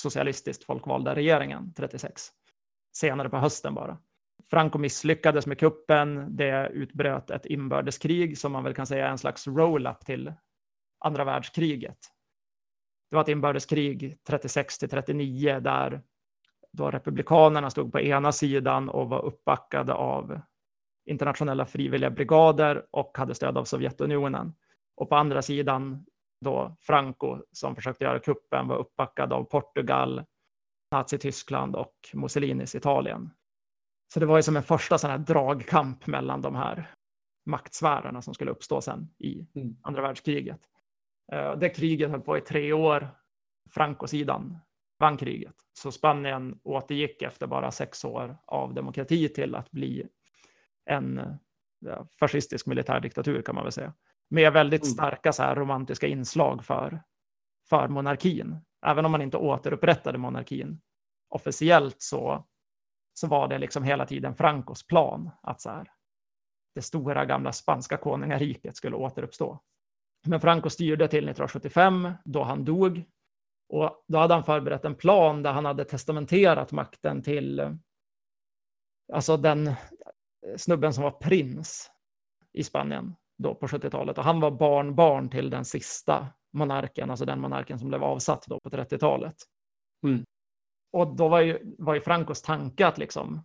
socialistiskt 0.00 0.64
folkvalda 0.64 1.14
regeringen 1.14 1.74
36. 1.76 2.22
Senare 2.96 3.28
på 3.28 3.36
hösten 3.36 3.74
bara. 3.74 3.98
Franco 4.50 4.78
misslyckades 4.78 5.46
med 5.46 5.58
kuppen. 5.58 6.36
Det 6.36 6.68
utbröt 6.68 7.30
ett 7.30 7.46
inbördeskrig 7.46 8.38
som 8.38 8.52
man 8.52 8.64
väl 8.64 8.74
kan 8.74 8.86
säga 8.86 9.06
är 9.06 9.10
en 9.10 9.18
slags 9.18 9.46
roll-up 9.46 10.00
till 10.00 10.32
andra 11.00 11.24
världskriget 11.24 11.98
det 13.14 13.16
var 13.16 13.22
ett 13.22 13.28
inbördeskrig 13.28 14.18
36 14.24 14.78
till 14.78 14.88
39 14.88 15.60
där 15.60 16.02
då 16.72 16.90
republikanerna 16.90 17.70
stod 17.70 17.92
på 17.92 18.00
ena 18.00 18.32
sidan 18.32 18.88
och 18.88 19.08
var 19.08 19.24
uppbackade 19.24 19.94
av 19.94 20.40
internationella 21.06 21.66
frivilliga 21.66 22.10
brigader 22.10 22.86
och 22.90 23.18
hade 23.18 23.34
stöd 23.34 23.58
av 23.58 23.64
Sovjetunionen. 23.64 24.54
Och 24.96 25.08
på 25.08 25.16
andra 25.16 25.42
sidan 25.42 26.06
då 26.40 26.76
Franco 26.80 27.38
som 27.52 27.76
försökte 27.76 28.04
göra 28.04 28.18
kuppen 28.18 28.68
var 28.68 28.76
uppbackad 28.76 29.32
av 29.32 29.44
Portugal, 29.44 30.24
Nazityskland 30.90 31.76
och 31.76 31.94
Mussolinis 32.14 32.74
Italien. 32.74 33.30
Så 34.14 34.20
det 34.20 34.26
var 34.26 34.36
ju 34.36 34.42
som 34.42 34.56
en 34.56 34.62
första 34.62 34.98
sån 34.98 35.10
här 35.10 35.18
dragkamp 35.18 36.06
mellan 36.06 36.42
de 36.42 36.54
här 36.54 36.90
maktsfärerna 37.46 38.22
som 38.22 38.34
skulle 38.34 38.50
uppstå 38.50 38.80
sen 38.80 39.08
i 39.18 39.46
mm. 39.54 39.76
andra 39.82 40.02
världskriget. 40.02 40.60
Eh, 41.32 41.56
det 41.56 41.68
kriget 41.68 42.10
höll 42.10 42.20
på 42.20 42.38
i 42.38 42.40
tre 42.40 42.72
år. 42.72 43.08
Franco-sidan 43.70 44.58
vann 44.98 45.16
kriget. 45.16 45.54
Så 45.72 45.92
Spanien 45.92 46.60
återgick 46.62 47.22
efter 47.22 47.46
bara 47.46 47.70
sex 47.70 48.04
år 48.04 48.36
av 48.46 48.74
demokrati 48.74 49.28
till 49.28 49.54
att 49.54 49.70
bli 49.70 50.08
en 50.86 51.38
ja, 51.78 52.06
fascistisk 52.18 52.66
militärdiktatur 52.66 53.42
kan 53.42 53.54
man 53.54 53.64
väl 53.64 53.72
säga. 53.72 53.92
Med 54.30 54.52
väldigt 54.52 54.82
mm. 54.82 54.92
starka 54.92 55.32
så 55.32 55.42
här, 55.42 55.54
romantiska 55.54 56.06
inslag 56.06 56.64
för, 56.64 57.02
för 57.68 57.88
monarkin. 57.88 58.56
Även 58.86 59.04
om 59.04 59.12
man 59.12 59.22
inte 59.22 59.36
återupprättade 59.36 60.18
monarkin 60.18 60.80
officiellt 61.28 62.02
så, 62.02 62.46
så 63.14 63.26
var 63.26 63.48
det 63.48 63.58
liksom 63.58 63.82
hela 63.82 64.06
tiden 64.06 64.34
Francos 64.34 64.86
plan 64.86 65.30
att 65.42 65.60
så 65.60 65.70
här, 65.70 65.90
det 66.74 66.82
stora 66.82 67.24
gamla 67.24 67.52
spanska 67.52 67.96
konungariket 67.96 68.76
skulle 68.76 68.96
återuppstå. 68.96 69.60
Men 70.26 70.40
Franco 70.40 70.70
styrde 70.70 71.08
till 71.08 71.28
1975 71.28 72.12
då 72.24 72.42
han 72.42 72.64
dog. 72.64 73.04
Och 73.68 74.04
då 74.08 74.18
hade 74.18 74.34
han 74.34 74.44
förberett 74.44 74.84
en 74.84 74.94
plan 74.94 75.42
där 75.42 75.52
han 75.52 75.64
hade 75.64 75.84
testamenterat 75.84 76.72
makten 76.72 77.22
till 77.22 77.78
alltså 79.12 79.36
den 79.36 79.74
snubben 80.56 80.94
som 80.94 81.04
var 81.04 81.10
prins 81.10 81.90
i 82.52 82.64
Spanien 82.64 83.14
då 83.38 83.54
på 83.54 83.66
70-talet. 83.66 84.18
Och 84.18 84.24
han 84.24 84.40
var 84.40 84.50
barnbarn 84.50 85.30
till 85.30 85.50
den 85.50 85.64
sista 85.64 86.26
monarken, 86.52 87.10
alltså 87.10 87.24
den 87.24 87.40
monarken 87.40 87.78
som 87.78 87.88
blev 87.88 88.04
avsatt 88.04 88.44
då 88.46 88.60
på 88.60 88.70
30-talet. 88.70 89.36
Mm. 90.06 90.24
Och 90.92 91.16
då 91.16 91.28
var 91.28 91.40
ju, 91.40 91.74
var 91.78 91.94
ju 91.94 92.00
Francos 92.00 92.42
tanke 92.42 92.86
att 92.86 92.98
liksom 92.98 93.42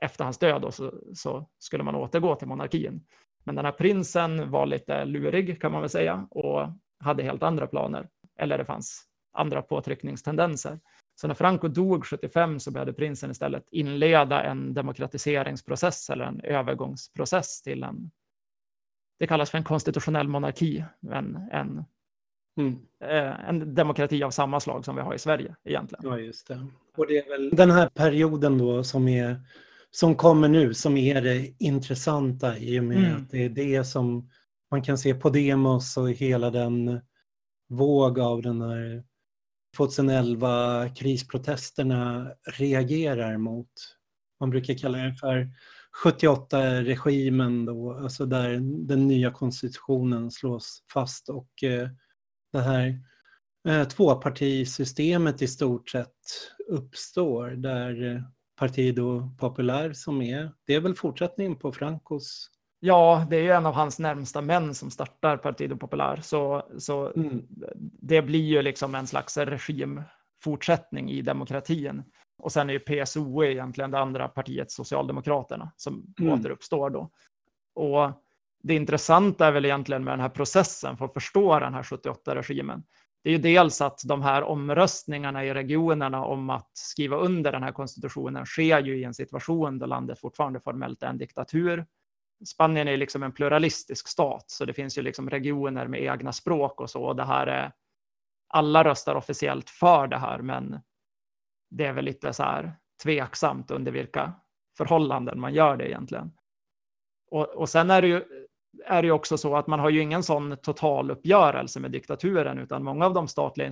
efter 0.00 0.24
hans 0.24 0.38
död 0.38 0.62
då, 0.62 0.70
så, 0.70 0.92
så, 1.14 1.48
skulle 1.58 1.82
man 1.82 1.94
återgå 1.94 2.34
till 2.34 2.48
monarkin. 2.48 3.06
Men 3.44 3.54
den 3.54 3.64
här 3.64 3.72
prinsen 3.72 4.50
var 4.50 4.66
lite 4.66 5.04
lurig 5.04 5.60
kan 5.60 5.72
man 5.72 5.80
väl 5.80 5.90
säga 5.90 6.28
och 6.30 6.68
hade 6.98 7.22
helt 7.22 7.42
andra 7.42 7.66
planer. 7.66 8.08
Eller 8.38 8.58
det 8.58 8.64
fanns 8.64 9.04
andra 9.32 9.62
påtryckningstendenser. 9.62 10.80
Så 11.20 11.26
när 11.26 11.34
Franco 11.34 11.68
dog 11.68 12.06
75 12.06 12.60
så 12.60 12.70
började 12.70 12.92
prinsen 12.92 13.30
istället 13.30 13.68
inleda 13.70 14.42
en 14.42 14.74
demokratiseringsprocess 14.74 16.10
eller 16.10 16.24
en 16.24 16.40
övergångsprocess 16.40 17.62
till 17.62 17.82
en, 17.82 18.10
det 19.18 19.26
kallas 19.26 19.50
för 19.50 19.58
en 19.58 19.64
konstitutionell 19.64 20.28
monarki, 20.28 20.84
en, 21.10 21.36
en, 21.52 21.84
mm. 22.58 22.78
eh, 23.04 23.48
en 23.48 23.74
demokrati 23.74 24.22
av 24.22 24.30
samma 24.30 24.60
slag 24.60 24.84
som 24.84 24.96
vi 24.96 25.02
har 25.02 25.14
i 25.14 25.18
Sverige 25.18 25.56
egentligen. 25.64 26.04
Ja, 26.04 26.18
just 26.18 26.48
det. 26.48 26.66
Och 26.96 27.06
det 27.06 27.18
är 27.18 27.28
väl 27.28 27.50
den 27.50 27.70
här 27.70 27.88
perioden 27.88 28.58
då 28.58 28.84
som 28.84 29.08
är 29.08 29.40
som 29.90 30.14
kommer 30.14 30.48
nu 30.48 30.74
som 30.74 30.96
är 30.96 31.22
det 31.22 31.54
intressanta 31.58 32.58
i 32.58 32.80
och 32.80 32.84
med 32.84 32.98
mm. 32.98 33.16
att 33.16 33.30
det 33.30 33.44
är 33.44 33.48
det 33.48 33.84
som 33.84 34.30
man 34.70 34.82
kan 34.82 34.98
se 34.98 35.14
på 35.14 35.30
Demos 35.30 35.96
och 35.96 36.10
hela 36.10 36.50
den 36.50 37.00
våg 37.68 38.18
av 38.18 38.42
den 38.42 38.60
här 38.60 39.04
2011 39.76 40.88
krisprotesterna 40.96 42.32
reagerar 42.58 43.36
mot. 43.36 43.70
Man 44.40 44.50
brukar 44.50 44.74
kalla 44.74 44.98
det 44.98 45.14
för 45.14 45.50
78-regimen 46.04 47.64
då, 47.64 47.92
alltså 47.92 48.26
där 48.26 48.50
den 48.86 49.08
nya 49.08 49.30
konstitutionen 49.30 50.30
slås 50.30 50.82
fast 50.92 51.28
och 51.28 51.62
eh, 51.62 51.88
det 52.52 52.60
här 52.60 53.00
eh, 53.68 53.88
tvåpartisystemet 53.88 55.42
i 55.42 55.48
stort 55.48 55.90
sett 55.90 56.16
uppstår 56.68 57.50
där 57.50 58.14
eh, 58.14 58.22
Partido 58.56 59.30
Popular 59.38 59.92
som 59.92 60.22
är, 60.22 60.52
det 60.66 60.74
är 60.74 60.80
väl 60.80 60.94
fortsättningen 60.94 61.56
på 61.56 61.72
Francos? 61.72 62.50
Ja, 62.80 63.26
det 63.30 63.36
är 63.36 63.56
en 63.56 63.66
av 63.66 63.74
hans 63.74 63.98
närmsta 63.98 64.40
män 64.40 64.74
som 64.74 64.90
startar 64.90 65.36
Partido 65.36 65.76
Popular, 65.76 66.20
så, 66.22 66.62
så 66.78 67.12
mm. 67.16 67.46
det 68.00 68.22
blir 68.22 68.44
ju 68.44 68.62
liksom 68.62 68.94
en 68.94 69.06
slags 69.06 69.36
regimfortsättning 69.36 71.10
i 71.10 71.22
demokratin. 71.22 72.02
Och 72.38 72.52
sen 72.52 72.70
är 72.70 72.72
ju 72.72 72.78
PSOE 72.78 73.52
egentligen 73.52 73.90
det 73.90 73.98
andra 73.98 74.28
partiet, 74.28 74.70
Socialdemokraterna, 74.70 75.72
som 75.76 76.14
mm. 76.20 76.32
återuppstår 76.32 76.90
då. 76.90 77.10
Och 77.74 78.12
det 78.62 78.74
intressanta 78.74 79.46
är 79.46 79.52
väl 79.52 79.64
egentligen 79.64 80.04
med 80.04 80.12
den 80.12 80.20
här 80.20 80.28
processen 80.28 80.96
för 80.96 81.04
att 81.04 81.14
förstå 81.14 81.58
den 81.58 81.74
här 81.74 81.82
78-regimen. 81.82 82.82
Det 83.22 83.30
är 83.30 83.32
ju 83.32 83.38
dels 83.38 83.80
att 83.80 84.00
de 84.04 84.22
här 84.22 84.42
omröstningarna 84.42 85.44
i 85.44 85.54
regionerna 85.54 86.24
om 86.24 86.50
att 86.50 86.70
skriva 86.72 87.16
under 87.16 87.52
den 87.52 87.62
här 87.62 87.72
konstitutionen 87.72 88.46
sker 88.46 88.80
ju 88.80 88.98
i 88.98 89.04
en 89.04 89.14
situation 89.14 89.78
där 89.78 89.86
landet 89.86 90.20
fortfarande 90.20 90.60
formellt 90.60 91.02
är 91.02 91.06
en 91.06 91.18
diktatur. 91.18 91.86
Spanien 92.46 92.88
är 92.88 92.96
liksom 92.96 93.22
en 93.22 93.32
pluralistisk 93.32 94.08
stat, 94.08 94.44
så 94.46 94.64
det 94.64 94.72
finns 94.72 94.98
ju 94.98 95.02
liksom 95.02 95.30
regioner 95.30 95.86
med 95.86 96.02
egna 96.02 96.32
språk 96.32 96.80
och 96.80 96.90
så. 96.90 97.04
Och 97.04 97.16
det 97.16 97.24
här 97.24 97.46
är, 97.46 97.72
alla 98.48 98.84
röstar 98.84 99.14
officiellt 99.14 99.70
för 99.70 100.06
det 100.06 100.18
här, 100.18 100.38
men 100.38 100.80
det 101.70 101.84
är 101.84 101.92
väl 101.92 102.04
lite 102.04 102.32
så 102.32 102.42
här 102.42 102.76
tveksamt 103.02 103.70
under 103.70 103.92
vilka 103.92 104.32
förhållanden 104.76 105.40
man 105.40 105.54
gör 105.54 105.76
det 105.76 105.88
egentligen. 105.88 106.32
Och, 107.30 107.48
och 107.48 107.68
sen 107.68 107.90
är 107.90 108.02
det 108.02 108.08
ju 108.08 108.24
är 108.86 109.02
det 109.02 109.10
också 109.10 109.38
så 109.38 109.56
att 109.56 109.66
man 109.66 109.80
har 109.80 109.90
ju 109.90 110.00
ingen 110.00 110.22
sån 110.22 110.56
totaluppgörelse 110.56 111.80
med 111.80 111.90
diktaturen, 111.90 112.58
utan 112.58 112.84
många 112.84 113.06
av 113.06 113.14
de 113.14 113.28
statliga 113.28 113.70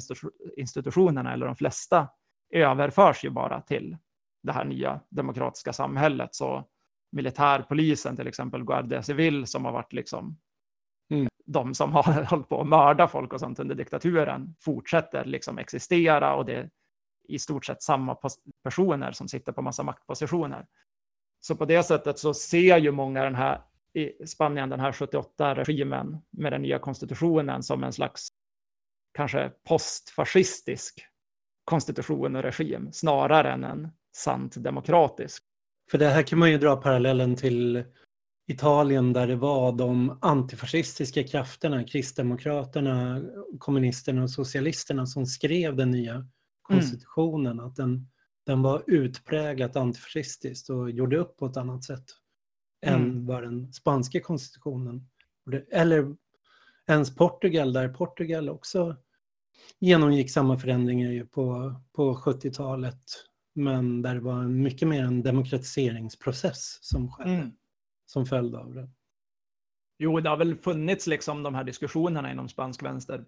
institutionerna, 0.56 1.32
eller 1.32 1.46
de 1.46 1.56
flesta, 1.56 2.08
överförs 2.50 3.24
ju 3.24 3.30
bara 3.30 3.60
till 3.60 3.96
det 4.42 4.52
här 4.52 4.64
nya 4.64 5.00
demokratiska 5.08 5.72
samhället. 5.72 6.34
Så 6.34 6.64
militärpolisen, 7.16 8.16
till 8.16 8.26
exempel 8.26 8.64
Guardia 8.64 9.02
Civil, 9.02 9.46
som 9.46 9.64
har 9.64 9.72
varit 9.72 9.92
liksom 9.92 10.38
mm. 11.10 11.28
de 11.44 11.74
som 11.74 11.92
har 11.92 12.22
hållit 12.30 12.48
på 12.48 12.60
att 12.60 12.66
mörda 12.66 13.08
folk 13.08 13.32
och 13.32 13.40
sånt 13.40 13.58
under 13.58 13.74
diktaturen, 13.74 14.54
fortsätter 14.60 15.24
liksom 15.24 15.58
existera 15.58 16.34
och 16.34 16.44
det 16.44 16.54
är 16.54 16.70
i 17.28 17.38
stort 17.38 17.64
sett 17.64 17.82
samma 17.82 18.16
personer 18.62 19.12
som 19.12 19.28
sitter 19.28 19.52
på 19.52 19.62
massa 19.62 19.82
maktpositioner. 19.82 20.66
Så 21.40 21.56
på 21.56 21.64
det 21.64 21.82
sättet 21.82 22.18
så 22.18 22.34
ser 22.34 22.78
ju 22.78 22.90
många 22.90 23.24
den 23.24 23.34
här 23.34 23.62
i 23.94 24.26
Spanien, 24.26 24.68
den 24.68 24.80
här 24.80 24.92
78-regimen 24.92 26.22
med 26.30 26.52
den 26.52 26.62
nya 26.62 26.78
konstitutionen 26.78 27.62
som 27.62 27.84
en 27.84 27.92
slags 27.92 28.28
kanske 29.14 29.52
postfascistisk 29.68 31.06
konstitution 31.64 32.36
och 32.36 32.42
regim 32.42 32.92
snarare 32.92 33.52
än 33.52 33.64
en 33.64 33.88
sant 34.16 34.54
demokratisk. 34.56 35.44
För 35.90 35.98
det 35.98 36.08
här 36.08 36.22
kan 36.22 36.38
man 36.38 36.50
ju 36.50 36.58
dra 36.58 36.76
parallellen 36.76 37.36
till 37.36 37.84
Italien 38.48 39.12
där 39.12 39.26
det 39.26 39.36
var 39.36 39.72
de 39.72 40.18
antifascistiska 40.20 41.24
krafterna, 41.24 41.84
kristdemokraterna, 41.84 43.22
kommunisterna 43.58 44.22
och 44.22 44.30
socialisterna 44.30 45.06
som 45.06 45.26
skrev 45.26 45.76
den 45.76 45.90
nya 45.90 46.26
konstitutionen. 46.62 47.52
Mm. 47.52 47.66
Att 47.66 47.76
den, 47.76 48.08
den 48.46 48.62
var 48.62 48.82
utpräglat 48.86 49.76
antifascistisk 49.76 50.70
och 50.70 50.90
gjorde 50.90 51.16
upp 51.16 51.36
på 51.36 51.46
ett 51.46 51.56
annat 51.56 51.84
sätt 51.84 52.04
mm. 52.86 53.02
än 53.02 53.26
vad 53.26 53.42
den 53.42 53.72
spanska 53.72 54.20
konstitutionen 54.20 55.08
Eller 55.72 56.16
ens 56.86 57.14
Portugal, 57.14 57.72
där 57.72 57.88
Portugal 57.88 58.48
också 58.48 58.96
genomgick 59.78 60.30
samma 60.30 60.58
förändringar 60.58 61.24
på, 61.24 61.74
på 61.92 62.14
70-talet. 62.14 63.00
Men 63.56 64.02
där 64.02 64.14
det 64.14 64.20
var 64.20 64.42
mycket 64.42 64.88
mer 64.88 65.04
en 65.04 65.22
demokratiseringsprocess 65.22 66.78
som 66.80 67.12
skedde, 67.12 67.30
mm. 67.30 67.52
som 68.06 68.26
följde 68.26 68.58
av 68.58 68.74
det. 68.74 68.90
Jo, 69.98 70.20
det 70.20 70.28
har 70.28 70.36
väl 70.36 70.56
funnits 70.56 71.06
liksom 71.06 71.42
de 71.42 71.54
här 71.54 71.64
diskussionerna 71.64 72.32
inom 72.32 72.48
spansk 72.48 72.82
vänster 72.82 73.24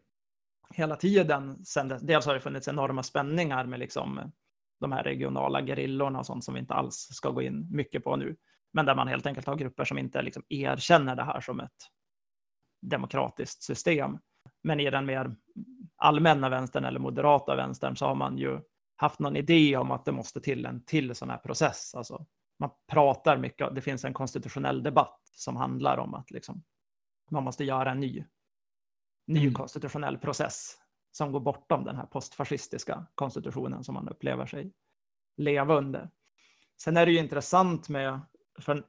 hela 0.75 0.97
tiden. 0.97 1.65
Sen 1.65 1.89
det, 1.89 1.99
dels 2.03 2.27
har 2.27 2.35
det 2.35 2.41
funnits 2.41 2.69
enorma 2.69 3.03
spänningar 3.03 3.65
med 3.65 3.79
liksom 3.79 4.33
de 4.81 4.93
här 4.93 5.03
regionala 5.03 5.63
gerillorna 5.63 6.19
och 6.19 6.27
sånt 6.27 6.45
som 6.45 6.55
vi 6.55 6.61
inte 6.61 6.75
alls 6.75 7.09
ska 7.11 7.31
gå 7.31 7.43
in 7.43 7.69
mycket 7.71 8.05
på 8.05 8.17
nu. 8.17 8.37
Men 8.73 8.87
där 8.87 8.95
man 8.95 9.09
helt 9.09 9.27
enkelt 9.27 9.47
har 9.47 9.57
grupper 9.57 9.85
som 9.85 9.99
inte 9.99 10.23
liksom 10.23 10.43
erkänner 10.49 11.17
det 11.17 11.25
här 11.25 11.41
som 11.41 11.61
ett 11.61 11.87
demokratiskt 12.83 13.63
system. 13.63 14.19
Men 14.63 14.81
i 14.81 14.91
den 14.91 15.07
mer 15.07 15.37
allmänna 15.97 16.49
vänstern 16.49 16.85
eller 16.85 17.01
moderata 17.01 17.57
vänstern 17.57 17.97
så 17.97 18.07
har 18.07 18.15
man 18.15 18.39
ju 18.39 18.61
haft 19.01 19.19
någon 19.19 19.37
idé 19.37 19.77
om 19.77 19.91
att 19.91 20.05
det 20.05 20.13
måste 20.13 20.41
till 20.41 20.67
en 20.67 20.85
till 20.85 21.15
sån 21.15 21.31
här 21.31 21.39
process. 21.39 21.95
Alltså, 21.95 22.27
man 22.59 22.71
pratar 22.87 23.37
mycket, 23.37 23.75
det 23.75 23.81
finns 23.81 24.05
en 24.05 24.15
konstitutionell 24.15 24.83
debatt 24.83 25.21
som 25.33 25.57
handlar 25.57 25.99
om 25.99 26.15
att 26.15 26.31
liksom, 26.31 26.63
man 27.31 27.45
måste 27.45 27.65
göra 27.65 27.91
en 27.91 28.01
ny, 28.01 28.25
ny 29.27 29.41
mm. 29.41 29.55
konstitutionell 29.55 30.19
process 30.19 30.77
som 31.13 31.33
går 31.33 31.41
bortom 31.41 31.85
den 31.85 31.97
här 31.97 32.07
postfascistiska 32.07 33.07
konstitutionen 33.15 33.85
som 33.85 33.95
man 33.95 34.09
upplever 34.09 34.47
sig 34.47 34.73
leva 35.37 35.75
under. 35.75 36.11
Sen 36.83 36.97
är 36.97 37.07
det 37.07 37.13
ju 37.13 37.19
intressant 37.19 37.89
med 37.89 38.21
för 38.61 38.87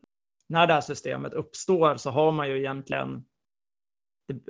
när 0.48 0.68
det 0.68 0.74
här 0.74 0.82
systemet 0.82 1.34
uppstår 1.34 1.96
så 1.96 2.10
har 2.10 2.32
man 2.32 2.50
ju 2.50 2.58
egentligen 2.58 3.26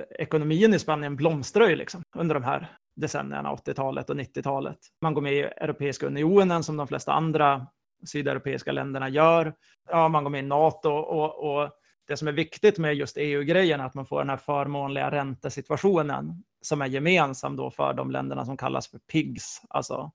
ekonomin 0.10 0.74
i 0.74 0.80
Spanien 0.80 1.16
blomstrar 1.16 1.70
ju 1.70 1.76
liksom 1.76 2.02
under 2.16 2.36
de 2.36 2.44
här 2.44 2.78
decennierna, 3.00 3.56
80-talet 3.56 4.10
och 4.10 4.16
90-talet. 4.16 4.78
Man 5.02 5.14
går 5.14 5.22
med 5.22 5.34
i 5.34 5.42
Europeiska 5.42 6.08
unionen 6.08 6.64
som 6.64 6.78
de 6.78 6.88
flesta 6.88 7.14
andra 7.14 7.68
sydeuropeiska 8.06 8.72
länderna 8.72 9.10
gör. 9.10 9.54
Ja, 9.90 10.08
man 10.08 10.24
går 10.24 10.32
med 10.32 10.44
i 10.44 10.48
NATO 10.48 10.90
och, 10.90 11.62
och 11.62 11.70
det 12.08 12.18
som 12.18 12.28
är 12.28 12.32
viktigt 12.32 12.78
med 12.78 12.96
just 12.96 13.18
EU-grejen 13.18 13.80
är 13.80 13.86
att 13.86 13.94
man 13.94 14.06
får 14.06 14.20
den 14.20 14.30
här 14.30 14.38
förmånliga 14.38 15.12
räntesituationen 15.12 16.44
som 16.62 16.82
är 16.82 16.86
gemensam 16.86 17.56
då 17.56 17.72
för 17.72 17.94
de 17.94 18.12
länderna 18.12 18.46
som 18.46 18.58
kallas 18.58 18.88
för 18.88 19.00
PIGS, 19.00 19.62
alltså 19.70 20.12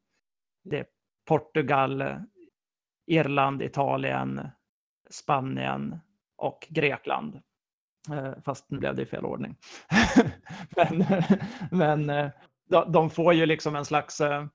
det 0.64 0.79
är 0.79 0.87
Portugal, 1.29 2.05
Irland, 3.07 3.62
Italien, 3.62 4.49
Spanien 5.11 6.01
och 6.37 6.66
Grekland. 6.70 7.40
Eh, 8.12 8.33
fast 8.44 8.70
nu 8.70 8.79
blev 8.79 8.94
det 8.94 9.03
i 9.03 9.07
fel 9.07 9.25
ordning. 9.25 9.57
men 10.77 11.05
men 11.70 12.11
eh, 12.11 12.31
de 12.68 13.11
får 13.11 13.35
ju 13.35 13.46
liksom 13.46 13.77
en 13.77 13.85
slags 13.85 14.20
eh, 14.20 14.46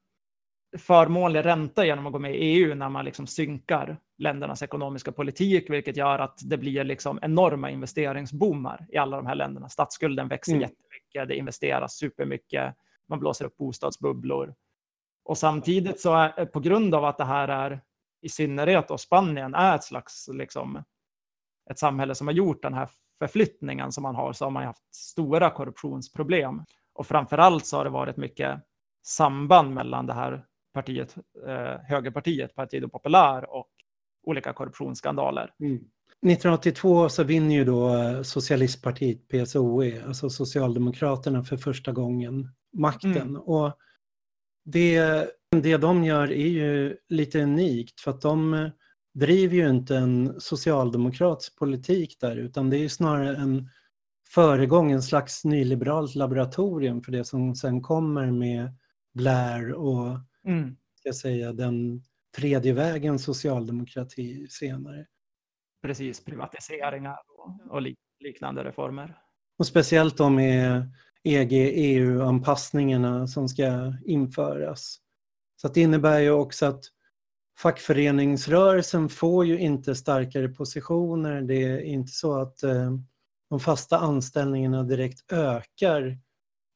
förmånlig 0.78 1.46
ränta 1.46 1.86
genom 1.86 2.08
att 2.08 2.14
gå 2.14 2.20
med 2.20 2.36
i 2.36 2.38
EU 2.38 2.76
när 2.76 2.90
man 2.90 3.06
liksom 3.06 3.28
synkar 3.28 4.00
ländernas 4.18 4.64
ekonomiska 4.64 5.12
politik, 5.12 5.70
vilket 5.70 5.98
gör 5.98 6.20
att 6.20 6.40
det 6.44 6.58
blir 6.58 6.84
liksom 6.84 7.20
enorma 7.22 7.70
investeringsboomar 7.70 8.86
i 8.90 8.98
alla 8.98 9.18
de 9.18 9.26
här 9.26 9.36
länderna. 9.36 9.70
Statsskulden 9.70 10.28
växer 10.28 10.52
mm. 10.52 10.62
jättemycket, 10.62 11.28
det 11.28 11.36
investeras 11.36 11.98
supermycket, 11.98 12.76
man 13.08 13.20
blåser 13.20 13.46
upp 13.46 13.58
bostadsbubblor. 13.58 14.56
Och 15.24 15.38
samtidigt 15.38 16.00
så 16.00 16.14
är 16.16 16.46
på 16.46 16.60
grund 16.60 16.96
av 16.96 17.06
att 17.06 17.18
det 17.18 17.26
här 17.26 17.48
är 17.48 17.82
i 18.22 18.30
synnerhet 18.30 18.88
då 18.88 18.98
Spanien 18.98 19.56
är 19.56 19.76
ett 19.76 19.84
slags 19.84 20.30
liksom, 20.34 20.84
ett 21.70 21.80
samhälle 21.80 22.16
som 22.16 22.28
har 22.28 22.34
gjort 22.34 22.62
den 22.62 22.74
här 22.74 22.90
förflyttningen 23.20 23.92
som 23.92 24.04
man 24.04 24.16
har, 24.16 24.34
så 24.34 24.46
har 24.46 24.52
man 24.52 24.64
haft 24.64 24.96
stora 24.96 25.50
korruptionsproblem. 25.50 26.64
Och 27.00 27.08
framför 27.08 27.38
allt 27.38 27.66
så 27.66 27.78
har 27.78 27.84
det 27.84 27.90
varit 27.90 28.18
mycket 28.18 28.60
samband 29.04 29.74
mellan 29.74 30.06
det 30.06 30.14
här 30.14 30.46
partiet, 30.74 31.16
eh, 31.48 31.82
högerpartiet, 31.84 32.56
Partido 32.56 32.90
Popular 32.90 33.54
och 33.56 33.70
olika 34.24 34.54
korruptionsskandaler. 34.54 35.54
Mm. 35.60 35.76
1982 35.76 37.10
så 37.10 37.24
vinner 37.24 37.56
ju 37.56 37.66
då 37.66 37.96
eh, 37.96 38.22
socialistpartiet 38.22 39.28
PSOE, 39.28 40.06
alltså 40.08 40.30
Socialdemokraterna 40.30 41.44
för 41.44 41.58
första 41.58 41.92
gången 41.92 42.50
makten. 42.74 43.18
Mm. 43.18 43.42
Och 43.42 43.78
det 44.66 45.26
det 45.62 45.78
de 45.78 46.04
gör 46.04 46.32
är 46.32 46.48
ju 46.48 46.98
lite 47.10 47.44
unikt 47.44 48.00
för 48.02 48.12
att 48.12 48.22
de 48.22 48.70
driver 49.14 49.56
ju 49.56 49.70
inte 49.70 49.96
en 49.98 50.42
socialdemokratisk 50.42 51.56
politik 51.56 52.18
där 52.20 52.36
utan 52.36 52.70
det 52.70 52.78
är 52.78 52.90
snarare 52.90 53.36
en 53.36 53.70
föregång, 54.30 54.92
en 54.92 55.02
slags 55.02 55.46
nyliberalt 55.46 56.16
laboratorium 56.16 57.02
för 57.02 57.12
det 57.12 57.24
som 57.24 57.56
sen 57.56 57.82
kommer 57.82 58.32
med 58.32 58.74
Blair 59.14 59.74
och 59.74 60.20
mm. 60.46 60.78
ska 61.00 61.14
säga, 61.14 61.54
den 61.54 62.04
tredje 62.38 62.74
vägens 62.74 63.24
socialdemokrati 63.24 64.48
senare. 64.50 65.06
Precis, 65.82 66.26
privatiseringar 66.26 67.18
och, 67.38 67.76
och 67.76 67.82
liknande 68.20 68.64
reformer. 68.64 69.18
Och 69.58 69.68
speciellt 69.68 70.18
då 70.18 70.30
med 70.30 70.92
EG-EU-anpassningarna 71.24 73.28
som 73.28 73.50
ska 73.50 73.94
införas. 74.06 74.98
Så 75.56 75.68
det 75.68 75.82
innebär 75.82 76.20
ju 76.20 76.32
också 76.32 76.66
att 76.66 76.84
fackföreningsrörelsen 77.58 79.10
får 79.10 79.46
ju 79.46 79.60
inte 79.60 79.96
starkare 79.96 80.50
positioner. 80.50 81.42
Det 81.42 81.64
är 81.64 81.80
inte 81.80 82.12
så 82.12 82.42
att 82.42 82.64
eh, 82.64 82.92
de 83.50 83.60
fasta 83.60 83.98
anställningarna 83.98 84.84
direkt 84.84 85.32
ökar 85.32 86.20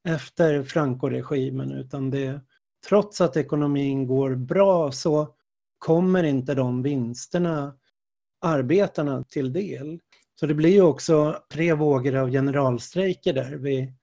efter 0.07 0.63
Franco-regimen 0.63 1.71
utan 1.71 2.09
det, 2.09 2.41
trots 2.87 3.21
att 3.21 3.37
ekonomin 3.37 4.07
går 4.07 4.35
bra 4.35 4.91
så 4.91 5.35
kommer 5.77 6.23
inte 6.23 6.53
de 6.53 6.83
vinsterna 6.83 7.77
arbetarna 8.41 9.23
till 9.23 9.53
del. 9.53 9.99
Så 10.39 10.45
det 10.45 10.53
blir 10.53 10.69
ju 10.69 10.81
också 10.81 11.43
tre 11.51 11.73
vågor 11.73 12.15
av 12.15 12.31
generalstrejker 12.31 13.33
där 13.33 13.55
vid 13.55 13.93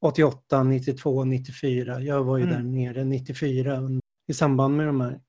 88, 0.00 0.62
92, 0.62 1.24
94. 1.24 2.00
Jag 2.00 2.24
var 2.24 2.38
ju 2.38 2.44
mm. 2.44 2.54
där 2.54 2.62
nere 2.62 3.04
94 3.04 3.80
i 4.26 4.34
samband 4.34 4.76
med 4.76 4.86
de 4.86 5.00
här 5.00 5.20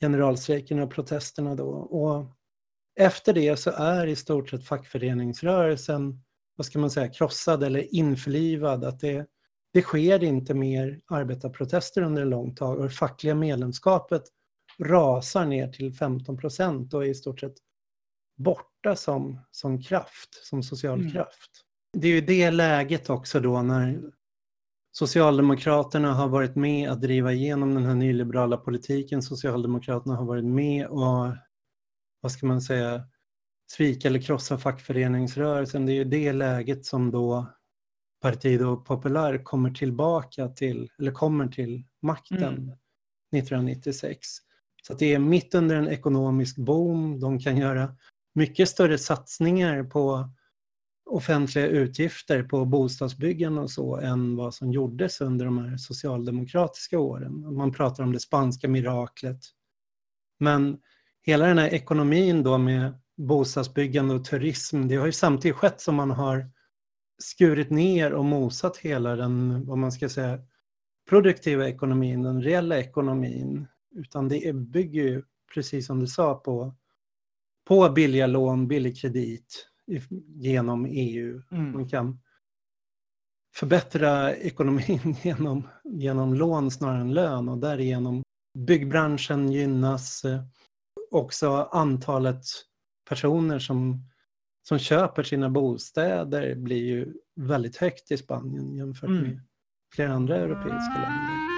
generalstrejkerna 0.00 0.82
och 0.82 0.90
protesterna 0.90 1.54
då. 1.54 1.68
Och 1.70 2.26
efter 3.00 3.32
det 3.32 3.56
så 3.56 3.70
är 3.70 4.06
i 4.06 4.16
stort 4.16 4.48
sett 4.48 4.64
fackföreningsrörelsen 4.64 6.22
vad 6.58 6.66
ska 6.66 6.78
man 6.78 6.90
säga, 6.90 7.08
krossad 7.08 7.62
eller 7.62 7.94
införlivad. 7.94 8.84
Att 8.84 9.00
det, 9.00 9.26
det 9.72 9.82
sker 9.82 10.24
inte 10.24 10.54
mer 10.54 11.00
arbetarprotester 11.06 12.02
under 12.02 12.22
en 12.22 12.30
lång 12.30 12.54
tag 12.54 12.78
och 12.78 12.84
det 12.84 12.90
fackliga 12.90 13.34
medlemskapet 13.34 14.22
rasar 14.78 15.46
ner 15.46 15.68
till 15.68 15.94
15 15.94 16.38
procent 16.38 16.94
och 16.94 17.04
är 17.04 17.08
i 17.08 17.14
stort 17.14 17.40
sett 17.40 17.54
borta 18.36 18.96
som, 18.96 19.40
som 19.50 19.82
kraft, 19.82 20.46
som 20.46 20.62
social 20.62 21.00
mm. 21.00 21.12
kraft. 21.12 21.50
Det 21.92 22.08
är 22.08 22.12
ju 22.12 22.20
det 22.20 22.50
läget 22.50 23.10
också 23.10 23.40
då 23.40 23.62
när 23.62 24.00
Socialdemokraterna 24.92 26.14
har 26.14 26.28
varit 26.28 26.56
med 26.56 26.90
att 26.90 27.00
driva 27.00 27.32
igenom 27.32 27.74
den 27.74 27.84
här 27.84 27.94
nyliberala 27.94 28.56
politiken. 28.56 29.22
Socialdemokraterna 29.22 30.16
har 30.16 30.24
varit 30.24 30.44
med 30.44 30.86
och, 30.86 31.34
vad 32.20 32.32
ska 32.32 32.46
man 32.46 32.60
säga, 32.60 33.02
svika 33.70 34.08
eller 34.08 34.20
krossa 34.20 34.58
fackföreningsrörelsen. 34.58 35.86
Det 35.86 35.92
är 35.92 35.94
ju 35.94 36.04
det 36.04 36.32
läget 36.32 36.84
som 36.84 37.10
då 37.10 37.46
Partido 38.20 38.76
Popular 38.76 39.44
kommer 39.44 39.70
tillbaka 39.70 40.48
till, 40.48 40.90
eller 40.98 41.12
kommer 41.12 41.48
till 41.48 41.84
makten 42.02 42.38
mm. 42.42 42.70
1996. 43.36 44.28
Så 44.82 44.94
det 44.94 45.14
är 45.14 45.18
mitt 45.18 45.54
under 45.54 45.76
en 45.76 45.88
ekonomisk 45.88 46.56
boom. 46.56 47.20
De 47.20 47.38
kan 47.38 47.56
göra 47.56 47.96
mycket 48.34 48.68
större 48.68 48.98
satsningar 48.98 49.84
på 49.84 50.30
offentliga 51.10 51.66
utgifter 51.66 52.42
på 52.42 52.64
bostadsbyggande 52.64 53.60
och 53.60 53.70
så 53.70 53.96
än 53.96 54.36
vad 54.36 54.54
som 54.54 54.72
gjordes 54.72 55.20
under 55.20 55.44
de 55.44 55.58
här 55.58 55.76
socialdemokratiska 55.76 56.98
åren. 56.98 57.56
Man 57.56 57.72
pratar 57.72 58.02
om 58.02 58.12
det 58.12 58.20
spanska 58.20 58.68
miraklet. 58.68 59.40
Men 60.38 60.78
hela 61.22 61.46
den 61.46 61.58
här 61.58 61.68
ekonomin 61.68 62.42
då 62.42 62.58
med 62.58 63.00
bostadsbyggande 63.18 64.14
och 64.14 64.24
turism, 64.24 64.88
det 64.88 64.96
har 64.96 65.06
ju 65.06 65.12
samtidigt 65.12 65.56
skett 65.56 65.80
som 65.80 65.94
man 65.94 66.10
har 66.10 66.50
skurit 67.18 67.70
ner 67.70 68.12
och 68.12 68.24
mosat 68.24 68.76
hela 68.76 69.16
den, 69.16 69.66
vad 69.66 69.78
man 69.78 69.92
ska 69.92 70.08
säga, 70.08 70.38
produktiva 71.08 71.68
ekonomin, 71.68 72.22
den 72.22 72.42
reella 72.42 72.78
ekonomin. 72.78 73.66
Utan 73.96 74.28
det 74.28 74.54
bygger 74.54 75.02
ju, 75.02 75.22
precis 75.54 75.86
som 75.86 76.00
du 76.00 76.06
sa, 76.06 76.34
på, 76.34 76.74
på 77.68 77.88
billiga 77.88 78.26
lån, 78.26 78.68
billig 78.68 79.00
kredit 79.00 79.68
genom 80.34 80.86
EU. 80.86 81.42
Mm. 81.50 81.72
Man 81.72 81.88
kan 81.88 82.20
förbättra 83.54 84.34
ekonomin 84.34 85.16
genom, 85.22 85.68
genom 85.84 86.34
lån 86.34 86.70
snarare 86.70 87.00
än 87.00 87.14
lön 87.14 87.48
och 87.48 87.58
därigenom 87.58 88.22
byggbranschen 88.58 89.52
gynnas. 89.52 90.22
Också 91.10 91.68
antalet 91.72 92.44
personer 93.08 93.58
som, 93.58 94.02
som 94.62 94.78
köper 94.78 95.22
sina 95.22 95.50
bostäder 95.50 96.54
blir 96.54 96.84
ju 96.84 97.14
väldigt 97.34 97.76
högt 97.76 98.10
i 98.10 98.16
Spanien 98.16 98.76
jämfört 98.76 99.08
mm. 99.08 99.22
med 99.22 99.40
flera 99.94 100.12
andra 100.12 100.36
europeiska 100.36 100.94
länder. 100.94 101.48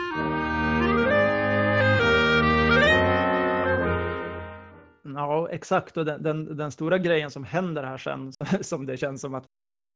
Ja, 5.15 5.49
exakt. 5.51 5.97
Och 5.97 6.05
den, 6.05 6.23
den, 6.23 6.57
den, 6.57 6.71
stora 6.71 6.99
grejen 6.99 7.31
som 7.31 7.45
händer 7.45 7.83
här 7.85 7.99
sen, 7.99 8.33
som 8.61 8.87
det 8.87 8.97
känns 8.97 9.21
som 9.21 9.35
att 9.35 9.47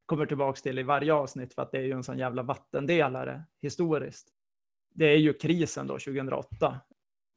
kommer 0.05 0.25
tillbaks 0.25 0.61
till 0.61 0.79
i 0.79 0.83
varje 0.83 1.13
avsnitt, 1.13 1.53
för 1.53 1.61
att 1.61 1.71
det 1.71 1.77
är 1.77 1.81
ju 1.81 1.91
en 1.91 2.03
sån 2.03 2.17
jävla 2.17 2.43
vattendelare 2.43 3.43
historiskt. 3.61 4.27
Det 4.93 5.05
är 5.05 5.17
ju 5.17 5.33
krisen 5.33 5.87
då 5.87 5.93
2008. 5.93 6.79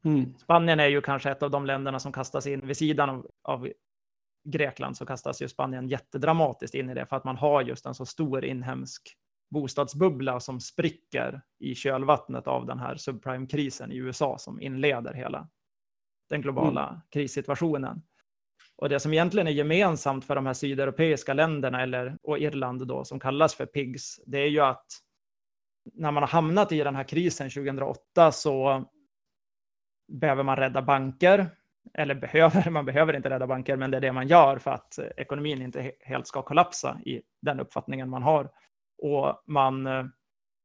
Mm. 0.04 0.34
Spanien 0.38 0.80
är 0.80 0.86
ju 0.86 1.00
kanske 1.00 1.30
ett 1.30 1.42
av 1.42 1.50
de 1.50 1.66
länderna 1.66 1.98
som 1.98 2.12
kastas 2.12 2.46
in 2.46 2.66
vid 2.66 2.76
sidan 2.76 3.10
av, 3.10 3.30
av 3.42 3.68
Grekland 4.44 4.96
så 4.96 5.06
kastas 5.06 5.42
ju 5.42 5.48
Spanien 5.48 5.88
jättedramatiskt 5.88 6.74
in 6.74 6.90
i 6.90 6.94
det 6.94 7.06
för 7.06 7.16
att 7.16 7.24
man 7.24 7.36
har 7.36 7.62
just 7.62 7.86
en 7.86 7.94
så 7.94 8.06
stor 8.06 8.44
inhemsk 8.44 9.16
bostadsbubbla 9.50 10.40
som 10.40 10.60
spricker 10.60 11.42
i 11.58 11.74
kölvattnet 11.74 12.46
av 12.46 12.66
den 12.66 12.78
här 12.78 12.96
subprime-krisen 12.96 13.92
i 13.92 13.96
USA 13.96 14.38
som 14.38 14.60
inleder 14.60 15.14
hela 15.14 15.48
den 16.28 16.42
globala 16.42 16.88
mm. 16.88 17.00
krissituationen. 17.10 18.02
Och 18.76 18.88
det 18.88 19.00
som 19.00 19.12
egentligen 19.12 19.46
är 19.46 19.52
gemensamt 19.52 20.24
för 20.24 20.34
de 20.34 20.46
här 20.46 20.54
sydeuropeiska 20.54 21.34
länderna 21.34 21.82
eller, 21.82 22.18
och 22.22 22.38
Irland 22.38 22.86
då, 22.86 23.04
som 23.04 23.20
kallas 23.20 23.54
för 23.54 23.66
PIGS, 23.66 24.20
det 24.26 24.38
är 24.38 24.48
ju 24.48 24.60
att 24.60 24.86
när 25.92 26.10
man 26.10 26.22
har 26.22 26.28
hamnat 26.28 26.72
i 26.72 26.78
den 26.78 26.96
här 26.96 27.04
krisen 27.04 27.50
2008 27.50 28.32
så 28.32 28.84
behöver 30.12 30.42
man 30.42 30.56
rädda 30.56 30.82
banker. 30.82 31.50
Eller 31.94 32.14
behöver, 32.14 32.70
man 32.70 32.84
behöver 32.84 33.16
inte 33.16 33.30
rädda 33.30 33.46
banker, 33.46 33.76
men 33.76 33.90
det 33.90 33.96
är 33.96 34.00
det 34.00 34.12
man 34.12 34.28
gör 34.28 34.58
för 34.58 34.70
att 34.70 34.98
ekonomin 35.16 35.62
inte 35.62 35.92
helt 36.00 36.26
ska 36.26 36.42
kollapsa 36.42 37.00
i 37.04 37.22
den 37.42 37.60
uppfattningen 37.60 38.10
man 38.10 38.22
har. 38.22 38.50
Och 39.02 39.42
man 39.46 39.86
eh, 39.86 40.04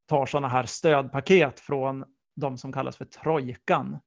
tar 0.10 0.26
sådana 0.26 0.48
här 0.48 0.66
stödpaket 0.66 1.60
från 1.60 2.06
de 2.36 2.58
som 2.58 2.74
kallas 2.74 2.98
för 2.98 3.06
trojkan 3.06 4.00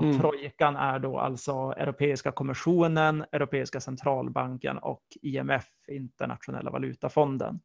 och 0.00 0.04
mm. 0.04 0.18
trojkan 0.18 0.76
är 0.76 0.98
då 0.98 1.18
alltså 1.18 1.52
Europeiska 1.76 2.32
kommissionen, 2.32 3.24
Europeiska 3.32 3.80
centralbanken 3.80 4.78
och 4.78 5.02
IMF, 5.22 5.66
Internationella 5.88 6.70
valutafonden. 6.70 7.60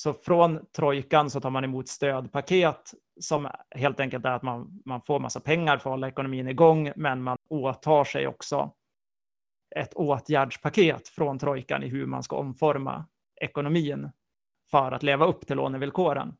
Så 0.00 0.12
från 0.12 0.66
trojkan 0.76 1.30
så 1.30 1.40
tar 1.40 1.50
man 1.50 1.64
emot 1.64 1.88
stödpaket 1.88 2.94
som 3.20 3.48
helt 3.70 4.00
enkelt 4.00 4.24
är 4.24 4.30
att 4.30 4.42
man, 4.42 4.82
man 4.84 5.00
får 5.00 5.20
massa 5.20 5.40
pengar 5.40 5.78
för 5.78 5.90
att 5.90 5.94
hålla 5.94 6.08
ekonomin 6.08 6.48
igång, 6.48 6.92
men 6.96 7.22
man 7.22 7.36
åtar 7.48 8.04
sig 8.04 8.26
också 8.26 8.72
ett 9.76 9.94
åtgärdspaket 9.94 11.08
från 11.08 11.38
trojkan 11.38 11.82
i 11.82 11.88
hur 11.88 12.06
man 12.06 12.22
ska 12.22 12.36
omforma 12.36 13.04
ekonomin 13.40 14.10
för 14.70 14.92
att 14.92 15.02
leva 15.02 15.26
upp 15.26 15.46
till 15.46 15.56
lånevillkoren. 15.56 16.34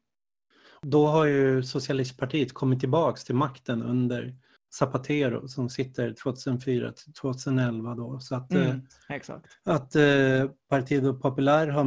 Då 0.82 1.06
har 1.06 1.24
ju 1.24 1.62
Socialistpartiet 1.62 2.54
kommit 2.54 2.80
tillbaks 2.80 3.24
till 3.24 3.34
makten 3.34 3.82
under 3.82 4.36
Zapatero 4.74 5.48
som 5.48 5.68
sitter 5.68 6.14
2004 6.22 6.92
till 6.92 7.12
2011 7.12 7.94
då. 7.94 8.20
Så 8.20 8.34
att, 8.34 8.52
mm, 8.52 8.68
eh, 8.68 8.76
exakt. 9.16 9.46
att 9.64 9.96
eh, 9.96 10.50
Partido 10.68 11.14
Popular 11.14 11.68
har 11.68 11.84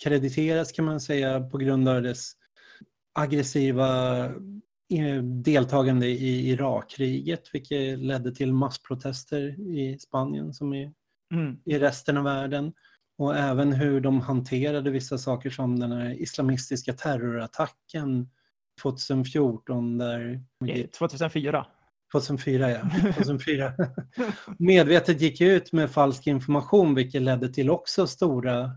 misskrediterats 0.00 0.72
kan 0.72 0.84
man 0.84 1.00
säga 1.00 1.40
på 1.40 1.58
grund 1.58 1.88
av 1.88 2.02
dess 2.02 2.32
aggressiva 3.14 4.24
eh, 4.94 5.22
deltagande 5.22 6.06
i 6.06 6.50
Irakkriget, 6.50 7.54
vilket 7.54 7.98
ledde 7.98 8.34
till 8.34 8.52
massprotester 8.52 9.60
i 9.60 9.98
Spanien 9.98 10.54
som 10.54 10.74
i, 10.74 10.92
mm. 11.34 11.56
i 11.64 11.78
resten 11.78 12.16
av 12.16 12.24
världen. 12.24 12.72
Och 13.18 13.36
även 13.36 13.72
hur 13.72 14.00
de 14.00 14.20
hanterade 14.20 14.90
vissa 14.90 15.18
saker 15.18 15.50
som 15.50 15.80
den 15.80 15.92
här 15.92 16.22
islamistiska 16.22 16.92
terrorattacken 16.92 18.28
2014 18.82 19.98
där... 19.98 20.40
2004. 20.98 21.66
2004 22.12 22.70
ja. 22.70 22.80
2004. 23.14 23.72
Medvetet 24.58 25.20
gick 25.20 25.40
ut 25.40 25.72
med 25.72 25.90
falsk 25.90 26.26
information 26.26 26.94
vilket 26.94 27.22
ledde 27.22 27.48
till 27.48 27.70
också 27.70 28.06
stora, 28.06 28.70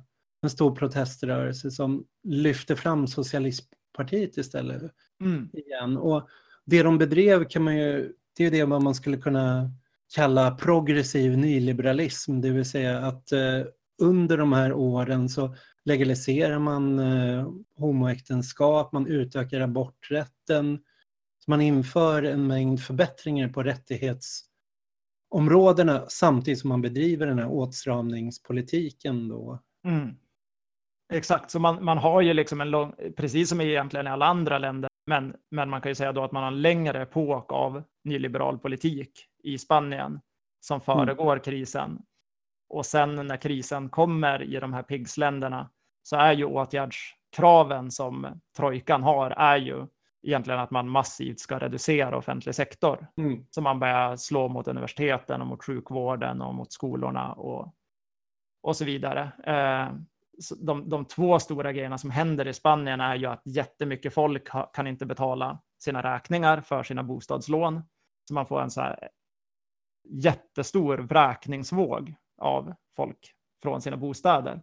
en 0.44 0.50
stor 0.50 0.76
proteströrelse 0.76 1.72
som 1.72 2.06
lyfte 2.24 2.76
fram 2.76 3.08
socialistpartiet 3.08 4.38
istället. 4.38 4.92
Mm. 5.22 5.50
Igen. 5.54 5.98
Och 5.98 6.28
det 6.66 6.84
de 6.84 6.98
bedrev 6.98 7.50
kan 7.50 7.64
man 7.64 7.78
ju, 7.78 8.14
det 8.38 8.46
är 8.46 8.52
det 8.52 8.66
man 8.66 8.96
skulle 8.96 9.18
kunna 9.18 9.72
kalla 10.16 10.52
progressiv 10.52 11.38
nyliberalism, 11.38 12.42
det 12.42 12.50
vill 12.50 12.66
säga 12.66 13.00
att 13.00 13.32
eh, 13.32 13.62
under 14.02 14.38
de 14.38 14.54
här 14.54 14.74
åren 14.74 15.30
så 15.30 15.56
legaliserar 15.86 16.60
man 16.60 17.00
eh, 17.00 17.48
homoäktenskap, 17.76 18.92
man 18.92 19.08
utökar 19.08 19.60
aborträtten, 19.60 20.80
man 21.48 21.62
inför 21.62 22.24
en 22.24 22.48
mängd 22.48 22.82
förbättringar 22.82 23.50
på 23.50 23.64
rättighetsområdena 23.64 26.06
samtidigt 26.10 26.60
som 26.60 26.70
man 26.70 26.82
bedriver 26.82 27.28
den 27.28 27.40
här 27.40 27.52
åtstramningspolitiken. 27.52 29.28
Då. 29.28 29.60
Mm. 29.86 30.16
Exakt, 31.14 31.52
så 31.52 31.60
man, 31.60 31.84
man 31.84 31.98
har 31.98 32.22
ju 32.22 32.34
liksom 32.34 32.62
en 32.62 32.72
lång, 32.72 32.94
precis 33.18 33.50
som 33.50 33.62
egentligen 33.62 34.08
i 34.08 34.10
alla 34.10 34.26
andra 34.26 34.58
länder, 34.58 34.90
men, 35.06 35.36
men 35.52 35.70
man 35.70 35.82
kan 35.82 35.90
ju 35.92 35.96
säga 35.96 36.12
då 36.12 36.24
att 36.24 36.32
man 36.32 36.44
har 36.44 36.52
en 36.52 36.62
längre 36.62 37.02
epok 37.02 37.52
av 37.52 37.84
nyliberal 38.04 38.60
politik 38.60 39.26
i 39.44 39.58
Spanien 39.58 40.20
som 40.60 40.76
mm. 40.76 40.86
föregår 40.86 41.32
mm. 41.32 41.44
krisen. 41.44 42.02
Och 42.70 42.86
sen 42.86 43.16
när 43.28 43.38
krisen 43.38 43.90
kommer 43.90 44.44
i 44.44 44.60
de 44.60 44.74
här 44.74 44.84
PIGS-länderna 44.84 45.70
så 46.04 46.16
är 46.16 46.34
ju 46.34 46.46
åtgärdskraven 46.46 47.92
som 47.92 48.42
trojkan 48.58 49.04
har 49.04 49.32
är 49.32 49.58
ju 49.58 49.88
egentligen 50.24 50.60
att 50.60 50.72
man 50.72 50.90
massivt 50.90 51.40
ska 51.40 51.60
reducera 51.60 52.18
offentlig 52.18 52.56
sektor. 52.56 53.08
Mm. 53.18 53.46
Så 53.50 53.62
man 53.62 53.80
börjar 53.80 54.16
slå 54.16 54.48
mot 54.48 54.68
universiteten 54.68 55.42
och 55.42 55.48
mot 55.48 55.64
sjukvården 55.64 56.42
och 56.42 56.56
mot 56.56 56.72
skolorna 56.72 57.34
och, 57.34 57.74
och 58.62 58.76
så 58.76 58.86
vidare. 58.86 59.32
Eh, 59.44 59.96
de, 60.58 60.90
de 60.90 61.06
två 61.06 61.40
stora 61.40 61.72
grejerna 61.74 61.98
som 61.98 62.12
händer 62.12 62.48
i 62.48 62.54
Spanien 62.54 63.02
är 63.02 63.16
ju 63.16 63.26
att 63.26 63.42
jättemycket 63.46 64.14
folk 64.14 64.50
ha, 64.50 64.66
kan 64.66 64.88
inte 64.88 65.06
betala 65.06 65.62
sina 65.80 66.16
räkningar 66.16 66.62
för 66.62 66.84
sina 66.84 67.04
bostadslån. 67.04 67.84
Så 68.28 68.34
man 68.34 68.46
får 68.46 68.62
en 68.62 68.72
så 68.72 68.82
här 68.82 69.10
jättestor 70.10 70.98
vräkningsvåg 70.98 72.16
av 72.38 72.74
folk 72.96 73.34
från 73.64 73.82
sina 73.82 73.98
bostäder. 73.98 74.62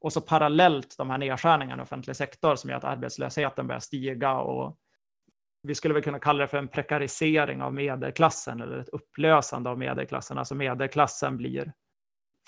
Och 0.00 0.12
så 0.12 0.20
parallellt 0.20 0.94
de 0.98 1.10
här 1.10 1.18
nedskärningarna 1.18 1.82
i 1.82 1.84
offentlig 1.84 2.16
sektor 2.16 2.56
som 2.56 2.70
gör 2.70 2.76
att 2.76 2.84
arbetslösheten 2.84 3.66
börjar 3.66 3.80
stiga 3.80 4.38
och 4.38 4.78
vi 5.62 5.74
skulle 5.74 5.94
väl 5.94 6.02
kunna 6.02 6.18
kalla 6.18 6.40
det 6.40 6.48
för 6.48 6.58
en 6.58 6.68
prekarisering 6.68 7.62
av 7.62 7.74
medelklassen 7.74 8.60
eller 8.60 8.78
ett 8.78 8.88
upplösande 8.88 9.70
av 9.70 9.78
medelklassen. 9.78 10.38
Alltså 10.38 10.54
medelklassen 10.54 11.36
blir, 11.36 11.72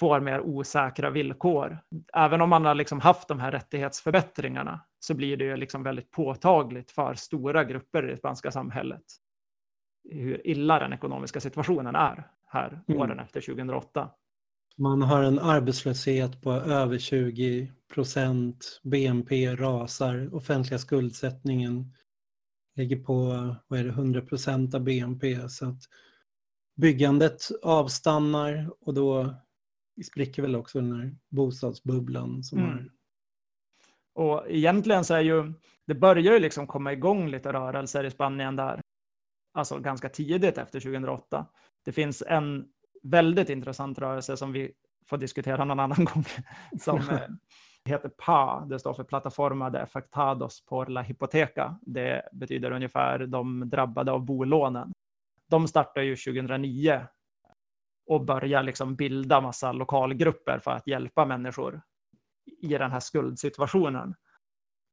får 0.01 0.21
mer 0.21 0.41
osäkra 0.41 1.11
villkor. 1.11 1.79
Även 2.13 2.41
om 2.41 2.49
man 2.49 2.65
har 2.65 2.75
liksom 2.75 3.01
haft 3.01 3.29
de 3.29 3.41
här 3.41 3.53
rättighetsförbättringarna 3.53 4.81
så 5.01 5.15
blir 5.15 5.37
det 5.37 5.45
ju 5.45 5.57
liksom 5.57 5.83
väldigt 5.83 6.11
påtagligt 6.11 6.91
för 6.91 7.15
stora 7.15 7.65
grupper 7.65 8.09
i 8.09 8.11
det 8.11 8.17
spanska 8.17 8.51
samhället 8.51 9.03
hur 10.11 10.47
illa 10.47 10.79
den 10.79 10.93
ekonomiska 10.93 11.41
situationen 11.41 11.95
är 11.95 12.29
här 12.47 12.83
mm. 12.89 13.01
åren 13.01 13.19
efter 13.19 13.41
2008. 13.41 14.11
Man 14.77 15.03
har 15.03 15.23
en 15.23 15.39
arbetslöshet 15.39 16.43
på 16.43 16.53
över 16.53 16.99
20 16.99 17.73
procent, 17.95 18.81
BNP 18.83 19.57
rasar, 19.57 20.35
offentliga 20.35 20.79
skuldsättningen 20.79 21.93
ligger 22.77 22.97
på 22.97 23.15
vad 23.69 23.81
är 23.81 23.85
det, 23.85 23.91
100 23.91 24.21
procent 24.21 24.75
av 24.75 24.81
BNP. 24.81 25.49
Så 25.49 25.69
att 25.69 25.81
byggandet 26.77 27.41
avstannar 27.63 28.71
och 28.81 28.95
då 28.95 29.35
spricker 30.05 30.43
väl 30.43 30.57
också 30.57 30.81
den 30.81 30.93
här 30.93 31.17
bostadsbubblan 31.29 32.43
som 32.43 32.59
mm. 32.59 32.71
har 32.71 32.91
och 34.21 34.51
egentligen 34.51 35.05
så 35.05 35.15
är 35.15 35.21
ju, 35.21 35.53
det 35.87 35.95
börjar 35.95 36.33
ju 36.33 36.39
liksom 36.39 36.67
komma 36.67 36.93
igång 36.93 37.29
lite 37.29 37.53
rörelser 37.53 38.05
i 38.05 38.11
Spanien 38.11 38.57
där, 38.57 38.81
alltså 39.55 39.79
ganska 39.79 40.09
tidigt 40.09 40.59
efter 40.59 40.81
2008. 40.81 41.47
Det 41.85 41.93
finns 41.93 42.23
en 42.27 42.69
väldigt 43.03 43.51
intressant 43.51 43.99
rörelse 43.99 44.37
som 44.37 44.53
vi 44.53 44.73
får 45.07 45.19
diskutera 45.19 45.65
någon 45.65 45.81
annan 45.81 46.05
gång, 46.05 46.25
som 46.81 46.99
eh, 46.99 47.29
heter 47.85 48.09
PA. 48.09 48.67
Det 48.71 48.79
står 48.79 48.95
för 48.95 49.05
Plataforma 49.05 49.71
de 49.71 49.79
Afectados 49.79 50.65
por 50.65 50.87
la 50.87 51.03
Hipoteca. 51.03 51.79
Det 51.83 52.29
betyder 52.33 52.71
ungefär 52.71 53.19
de 53.19 53.71
drabbade 53.71 54.13
av 54.13 54.25
bolånen. 54.25 54.93
De 55.51 55.69
startar 55.69 56.03
ju 56.03 56.17
2009 56.17 57.07
och 58.11 58.25
börjar 58.25 58.63
liksom 58.63 58.97
bilda 58.97 59.41
massa 59.41 59.73
lokalgrupper 59.73 60.59
för 60.59 60.71
att 60.71 60.87
hjälpa 60.87 61.25
människor 61.25 61.83
i 62.63 62.69
den 62.69 62.91
här 62.91 63.01
skuldsituationen. 63.01 64.15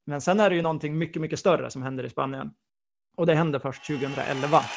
Men 0.06 0.22
sen 0.22 0.40
är 0.40 0.50
det 0.50 0.56
ju 0.56 0.62
någonting 0.62 0.98
mycket, 0.98 1.22
mycket 1.22 1.40
större 1.40 1.72
som 1.72 1.82
händer 1.84 2.04
i 2.04 2.10
Spanien. 2.10 2.54
Och 3.16 3.26
det 3.26 3.36
händer 3.36 3.60
först 3.60 3.88
2011. 3.88 4.70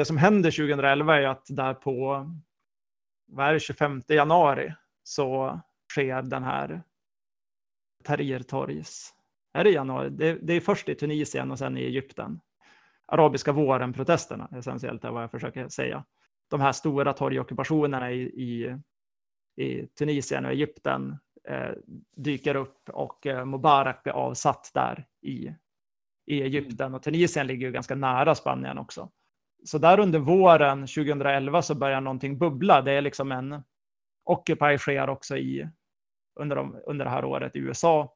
Det 0.00 0.04
som 0.04 0.16
händer 0.16 0.50
2011 0.50 1.16
är 1.16 1.26
att 1.26 1.46
där 1.48 1.74
på 1.74 2.30
vad 3.26 3.48
är 3.48 3.52
det, 3.52 3.60
25 3.60 4.02
januari 4.08 4.74
så 5.02 5.60
sker 5.92 6.22
den 6.22 6.42
här 6.42 6.82
Tahrirtorgs. 8.04 9.14
Är 9.52 9.64
det 9.64 9.70
januari? 9.70 10.10
Det, 10.10 10.38
det, 10.42 10.52
är 10.52 10.60
först 10.60 10.88
i 10.88 10.94
Tunisien 10.94 11.50
och 11.50 11.58
sen 11.58 11.78
i 11.78 11.80
Egypten. 11.80 12.40
Arabiska 13.06 13.52
våren-protesterna 13.52 14.48
essentiellt 14.56 15.04
är 15.04 15.10
vad 15.10 15.22
jag 15.22 15.30
försöker 15.30 15.68
säga. 15.68 16.04
De 16.48 16.60
här 16.60 16.72
stora 16.72 17.12
torgockupationerna 17.12 18.12
i, 18.12 18.22
i, 18.22 18.76
i 19.64 19.86
Tunisien 19.86 20.44
och 20.44 20.52
Egypten 20.52 21.18
eh, 21.48 21.72
dyker 22.16 22.54
upp 22.54 22.88
och 22.88 23.26
eh, 23.26 23.44
Mubarak 23.44 24.02
blir 24.02 24.12
avsatt 24.12 24.70
där 24.74 25.06
i, 25.22 25.54
i 26.26 26.42
Egypten. 26.42 26.94
Och 26.94 27.02
Tunisien 27.02 27.46
ligger 27.46 27.66
ju 27.66 27.72
ganska 27.72 27.94
nära 27.94 28.34
Spanien 28.34 28.78
också 28.78 29.10
så 29.64 29.78
där 29.78 30.00
under 30.00 30.18
våren 30.18 30.80
2011 30.80 31.62
så 31.62 31.74
börjar 31.74 32.00
någonting 32.00 32.38
bubbla. 32.38 32.82
Det 32.82 32.92
är 32.92 33.00
liksom 33.00 33.32
en 33.32 33.62
Occupy 34.24 34.78
sker 34.78 35.10
också 35.10 35.36
i, 35.36 35.68
under, 36.40 36.56
de, 36.56 36.80
under 36.86 37.04
det 37.04 37.10
här 37.10 37.24
året 37.24 37.56
i 37.56 37.58
USA. 37.58 38.14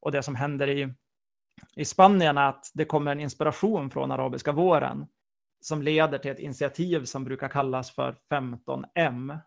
Och 0.00 0.12
det 0.12 0.22
som 0.22 0.34
händer 0.34 0.68
i, 0.68 0.94
i 1.76 1.84
Spanien 1.84 2.38
är 2.38 2.48
att 2.48 2.70
det 2.74 2.84
kommer 2.84 3.12
en 3.12 3.20
inspiration 3.20 3.90
från 3.90 4.10
arabiska 4.10 4.52
våren 4.52 5.06
som 5.60 5.82
leder 5.82 6.18
till 6.18 6.30
ett 6.30 6.38
initiativ 6.38 7.04
som 7.04 7.24
brukar 7.24 7.48
kallas 7.48 7.90
för 7.90 8.16
15M. 8.30 9.38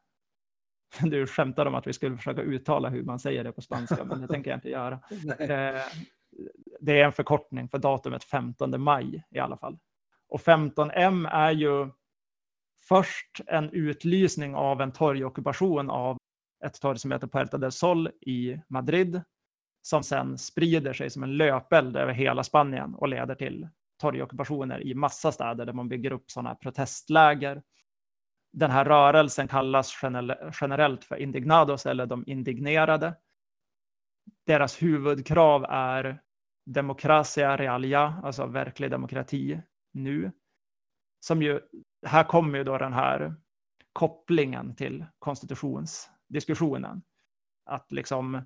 Du 1.02 1.28
skämtar 1.28 1.66
om 1.66 1.76
att 1.76 1.88
vi 1.88 1.94
skulle 1.94 2.18
försöka 2.18 2.42
uttala 2.42 2.90
hur 2.90 3.04
man 3.04 3.20
säger 3.20 3.44
det 3.44 3.52
på 3.52 3.62
spanska, 3.62 4.04
men 4.04 4.22
det 4.22 4.28
tänker 4.28 4.52
jag 4.52 4.58
inte 4.58 4.70
göra. 4.70 5.00
Eh, 5.40 5.82
det 6.80 7.02
är 7.02 7.06
en 7.06 7.12
förkortning 7.12 7.70
för 7.70 7.78
datumet 7.78 8.24
15 8.24 8.82
maj 8.82 9.24
i 9.30 9.40
alla 9.40 9.58
fall. 9.58 9.78
Och 10.30 10.42
15M 10.42 11.30
är 11.32 11.52
ju 11.52 11.90
först 12.88 13.42
en 13.48 13.70
utlysning 13.70 14.56
av 14.56 14.82
en 14.82 14.92
torgockupation 14.92 15.90
av 15.90 16.18
ett 16.66 16.82
torg 16.82 17.00
som 17.00 17.12
heter 17.12 17.28
Puerta 17.28 17.58
del 17.58 17.72
Sol 17.72 18.08
i 18.22 18.62
Madrid, 18.68 19.22
som 19.82 20.04
sen 20.04 20.38
sprider 20.38 20.94
sig 20.94 21.10
som 21.10 21.24
en 21.24 21.38
löpeld 21.38 21.98
över 21.98 22.14
hela 22.14 22.44
Spanien 22.44 22.96
och 22.96 23.08
leder 23.08 23.36
till 23.36 23.70
torgockupationer 24.02 24.88
i 24.88 24.94
massa 24.94 25.32
städer 25.32 25.66
där 25.66 25.74
man 25.74 25.90
bygger 25.90 26.12
upp 26.12 26.32
sådana 26.32 26.56
protestläger. 26.56 27.64
Den 28.54 28.72
här 28.72 28.86
rörelsen 28.86 29.48
kallas 29.48 29.94
generellt 30.62 31.04
för 31.04 31.16
indignados 31.16 31.86
eller 31.86 32.06
de 32.06 32.24
indignerade. 32.28 33.16
Deras 34.46 34.82
huvudkrav 34.82 35.66
är 35.70 36.22
demokratia 36.66 37.58
realia, 37.58 38.22
alltså 38.24 38.46
verklig 38.46 38.92
demokrati, 38.92 39.62
nu. 39.92 40.32
Som 41.20 41.42
ju, 41.42 41.60
här 42.06 42.24
kommer 42.24 42.58
ju 42.58 42.64
då 42.64 42.78
den 42.78 42.94
här 42.94 43.36
kopplingen 43.94 44.76
till 44.76 45.06
konstitutionsdiskussionen. 45.20 47.02
Att 47.66 47.92
liksom 47.92 48.42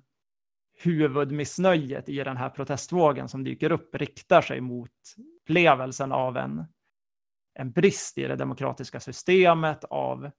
huvudmissnöjet 0.82 2.08
i 2.08 2.16
den 2.16 2.36
här 2.36 2.50
protestvågen 2.50 3.28
som 3.28 3.44
dyker 3.44 3.72
upp 3.72 3.94
riktar 3.94 4.42
sig 4.42 4.60
mot 4.60 4.90
upplevelsen 5.42 6.12
av 6.12 6.36
en, 6.36 6.64
en 7.54 7.72
brist 7.72 8.18
i 8.18 8.22
det 8.22 8.36
demokratiska 8.36 9.00
systemet, 9.00 9.84
av 9.84 10.30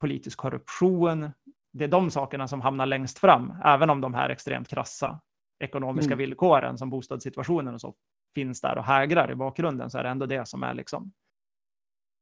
politisk 0.00 0.38
korruption. 0.38 1.30
Det 1.72 1.84
är 1.84 1.88
de 1.88 2.10
sakerna 2.10 2.48
som 2.48 2.60
hamnar 2.60 2.86
längst 2.86 3.18
fram, 3.18 3.54
även 3.64 3.90
om 3.90 4.00
de 4.00 4.14
här 4.14 4.30
extremt 4.30 4.68
krassa 4.68 5.20
ekonomiska 5.58 6.12
mm. 6.12 6.18
villkoren 6.18 6.78
som 6.78 6.90
bostadssituationen 6.90 7.74
och 7.74 7.80
så 7.80 7.94
finns 8.34 8.60
där 8.60 8.78
och 8.78 8.84
hägrar 8.84 9.30
i 9.30 9.34
bakgrunden 9.34 9.90
så 9.90 9.98
är 9.98 10.02
det 10.02 10.08
ändå 10.08 10.26
det 10.26 10.48
som 10.48 10.62
är 10.62 10.74
liksom 10.74 11.12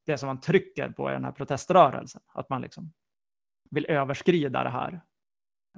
det 0.06 0.18
som 0.18 0.26
man 0.26 0.40
trycker 0.40 0.88
på 0.88 1.10
i 1.10 1.12
den 1.12 1.24
här 1.24 1.32
proteströrelsen. 1.32 2.22
Att 2.34 2.48
man 2.48 2.62
liksom 2.62 2.92
vill 3.70 3.86
överskrida 3.86 4.64
det 4.64 4.70
här 4.70 5.00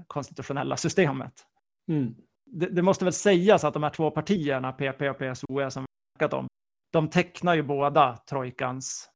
konstitutionella 0.07 0.77
systemet. 0.77 1.47
Mm. 1.89 2.15
Det, 2.45 2.67
det, 2.67 2.83
måste 2.83 3.05
väl 3.05 3.13
sägas 3.13 3.65
att 3.65 3.75
de 3.75 3.83
här 3.83 3.91
två 3.91 4.11
partierna, 4.11 4.73
PP 4.73 5.11
och 5.11 5.19
PSOE, 5.19 5.71
som 5.71 5.83
vi 5.83 5.87
snackat 6.19 6.33
om, 6.33 6.47
de 6.93 7.11
tecknar 7.11 7.55
ju 7.55 7.63
båda 7.63 8.17
trojkans, 8.17 9.11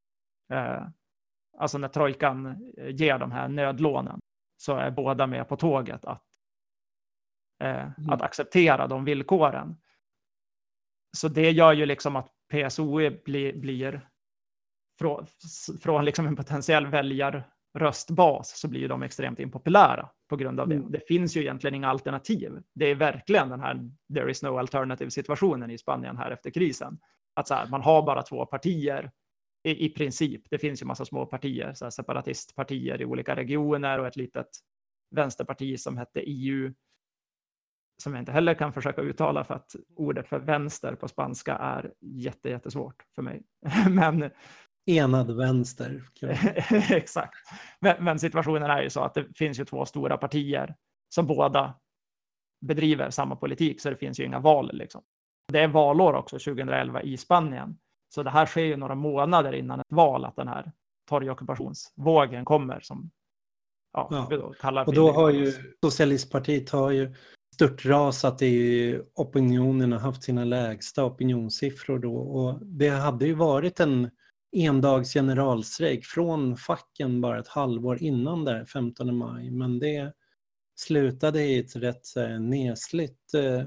eh, 0.52 0.86
alltså 1.58 1.78
när 1.78 1.88
trojkan 1.88 2.72
ger 2.76 3.18
de 3.18 3.32
här 3.32 3.48
nödlånen, 3.48 4.20
så 4.56 4.76
är 4.76 4.90
båda 4.90 5.26
med 5.26 5.48
på 5.48 5.56
tåget 5.56 6.04
att, 6.04 6.22
eh, 7.62 7.98
mm. 7.98 8.10
att 8.10 8.22
acceptera 8.22 8.86
de 8.86 9.04
villkoren 9.04 9.76
så 11.16 11.28
det 11.28 11.50
gör 11.50 11.72
ju 11.72 11.86
liksom 11.86 12.16
att 12.16 12.28
PSOE 12.52 13.10
blir, 13.24 13.52
blir 13.52 14.08
från, 14.98 15.26
från 15.80 16.04
liksom 16.04 16.26
en 16.26 16.36
potentiell 16.36 16.86
väljarröstbas 16.86 18.58
så 18.60 18.68
blir 18.68 18.88
de 18.88 19.02
extremt 19.02 19.40
impopulära 19.40 20.08
på 20.28 20.36
grund 20.36 20.60
av 20.60 20.68
det. 20.68 20.74
Mm. 20.74 20.90
Det 20.90 21.06
finns 21.08 21.36
ju 21.36 21.40
egentligen 21.40 21.74
inga 21.74 21.88
alternativ. 21.88 22.62
Det 22.74 22.86
är 22.86 22.94
verkligen 22.94 23.48
den 23.48 23.60
här 23.60 23.90
there 24.14 24.30
is 24.30 24.42
no 24.42 24.58
alternative 24.58 25.10
situationen 25.10 25.70
i 25.70 25.78
Spanien 25.78 26.16
här 26.16 26.30
efter 26.30 26.50
krisen. 26.50 26.98
Att 27.34 27.48
så 27.48 27.54
här, 27.54 27.66
man 27.66 27.82
har 27.82 28.02
bara 28.02 28.22
två 28.22 28.46
partier 28.46 29.10
i, 29.64 29.86
i 29.86 29.88
princip. 29.88 30.50
Det 30.50 30.58
finns 30.58 30.82
ju 30.82 30.86
massa 30.86 31.04
små 31.04 31.26
partier, 31.26 31.74
så 31.74 31.90
separatistpartier 31.90 33.02
i 33.02 33.04
olika 33.04 33.36
regioner 33.36 33.98
och 33.98 34.06
ett 34.06 34.16
litet 34.16 34.48
vänsterparti 35.10 35.80
som 35.80 35.96
hette 35.96 36.20
EU 36.20 36.72
som 38.02 38.14
jag 38.14 38.22
inte 38.22 38.32
heller 38.32 38.54
kan 38.54 38.72
försöka 38.72 39.02
uttala 39.02 39.44
för 39.44 39.54
att 39.54 39.76
ordet 39.96 40.28
för 40.28 40.38
vänster 40.38 40.94
på 40.94 41.08
spanska 41.08 41.54
är 41.54 41.92
jätte, 42.00 42.48
jättesvårt 42.48 43.04
för 43.14 43.22
mig. 43.22 43.42
men, 43.90 44.30
Enad 44.86 45.36
vänster. 45.36 46.02
Exakt. 46.90 47.36
Men, 47.80 48.04
men, 48.04 48.18
situationen 48.18 48.70
är 48.70 48.82
ju 48.82 48.90
så 48.90 49.00
att 49.00 49.14
det 49.14 49.36
finns 49.36 49.60
ju 49.60 49.64
två 49.64 49.86
stora 49.86 50.16
partier 50.16 50.74
som 51.08 51.26
båda 51.26 51.74
bedriver 52.60 53.10
samma 53.10 53.36
politik, 53.36 53.80
så 53.80 53.90
det 53.90 53.96
finns 53.96 54.20
ju 54.20 54.24
inga 54.24 54.38
val. 54.38 54.70
Liksom. 54.72 55.02
Det 55.52 55.60
är 55.60 55.68
valår 55.68 56.14
också 56.14 56.38
2011 56.38 57.02
i 57.02 57.16
Spanien. 57.16 57.78
Så 58.14 58.22
det 58.22 58.30
här 58.30 58.46
sker 58.46 58.64
ju 58.64 58.76
några 58.76 58.94
månader 58.94 59.52
innan 59.52 59.80
ett 59.80 59.86
val, 59.88 60.24
att 60.24 60.36
den 60.36 60.48
här 60.48 60.72
torgockupationsvågen 61.08 62.44
kommer 62.44 62.80
som 62.80 63.10
ja, 63.92 64.28
ja. 64.30 64.52
Kallar 64.60 64.88
Och 64.88 64.94
då 64.94 65.12
har 65.12 65.30
ju 65.30 65.52
Socialistpartiet 65.84 66.70
har 66.70 66.90
ju 66.90 67.14
störtrasat 67.58 68.42
i 68.42 69.00
opinionen 69.14 69.92
och 69.92 70.00
haft 70.00 70.22
sina 70.22 70.44
lägsta 70.44 71.04
opinionssiffror 71.04 71.98
då. 71.98 72.16
Och 72.16 72.66
det 72.66 72.88
hade 72.88 73.26
ju 73.26 73.34
varit 73.34 73.80
en 73.80 74.10
endags 74.52 75.12
generalstrejk 75.12 76.04
från 76.04 76.56
facken 76.56 77.20
bara 77.20 77.38
ett 77.38 77.48
halvår 77.48 78.02
innan 78.02 78.44
där, 78.44 78.64
15 78.64 79.16
maj. 79.16 79.50
Men 79.50 79.78
det 79.78 80.12
slutade 80.76 81.42
i 81.42 81.58
ett 81.58 81.76
rätt 81.76 82.06
nesligt 82.40 83.34
eh, 83.34 83.64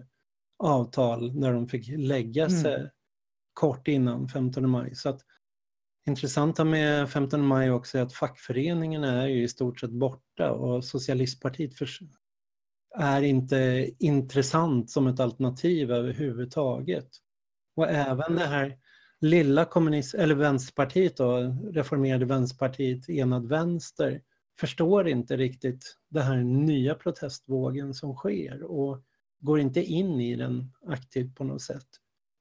avtal 0.64 1.42
där 1.42 1.54
de 1.54 1.68
fick 1.68 1.88
lägga 1.98 2.46
mm. 2.46 2.62
sig 2.62 2.76
mm. 2.76 2.90
kort 3.54 3.88
innan 3.88 4.30
15 4.30 4.70
maj. 4.70 4.96
Så 4.96 5.10
att, 5.10 5.22
intressanta 6.08 6.64
med 6.64 7.10
15 7.10 7.48
maj 7.48 7.72
också 7.72 7.98
är 7.98 8.02
att 8.02 8.14
fackföreningarna 8.14 9.24
är 9.24 9.28
ju 9.28 9.44
i 9.44 9.48
stort 9.48 9.80
sett 9.80 9.92
borta 9.92 10.52
och 10.52 10.86
Socialistpartiet 10.86 11.78
är 12.98 13.22
inte 13.22 13.90
intressant 14.00 14.90
som 14.90 15.08
ett 15.08 15.20
alternativ 15.20 15.92
överhuvudtaget. 15.92 17.08
Och 17.76 17.90
även 17.90 18.36
det 18.36 18.46
här 18.46 18.78
lilla 19.22 19.66
kommunist 19.66 20.14
eller 20.14 20.36
Vänsterpartiet 20.36 21.18
då, 21.18 21.56
reformerade 21.72 22.26
Vänsterpartiet, 22.26 23.10
Enad 23.10 23.48
Vänster, 23.48 24.22
förstår 24.60 25.08
inte 25.08 25.38
riktigt 25.38 25.98
den 26.10 26.24
här 26.24 26.38
nya 26.44 26.96
protestvågen 26.96 27.94
som 27.94 28.16
sker 28.16 28.64
och 28.64 29.04
går 29.40 29.60
inte 29.60 29.84
in 29.84 30.22
i 30.22 30.36
den 30.36 30.72
aktivt 30.88 31.36
på 31.36 31.44
något 31.44 31.62
sätt. 31.62 31.88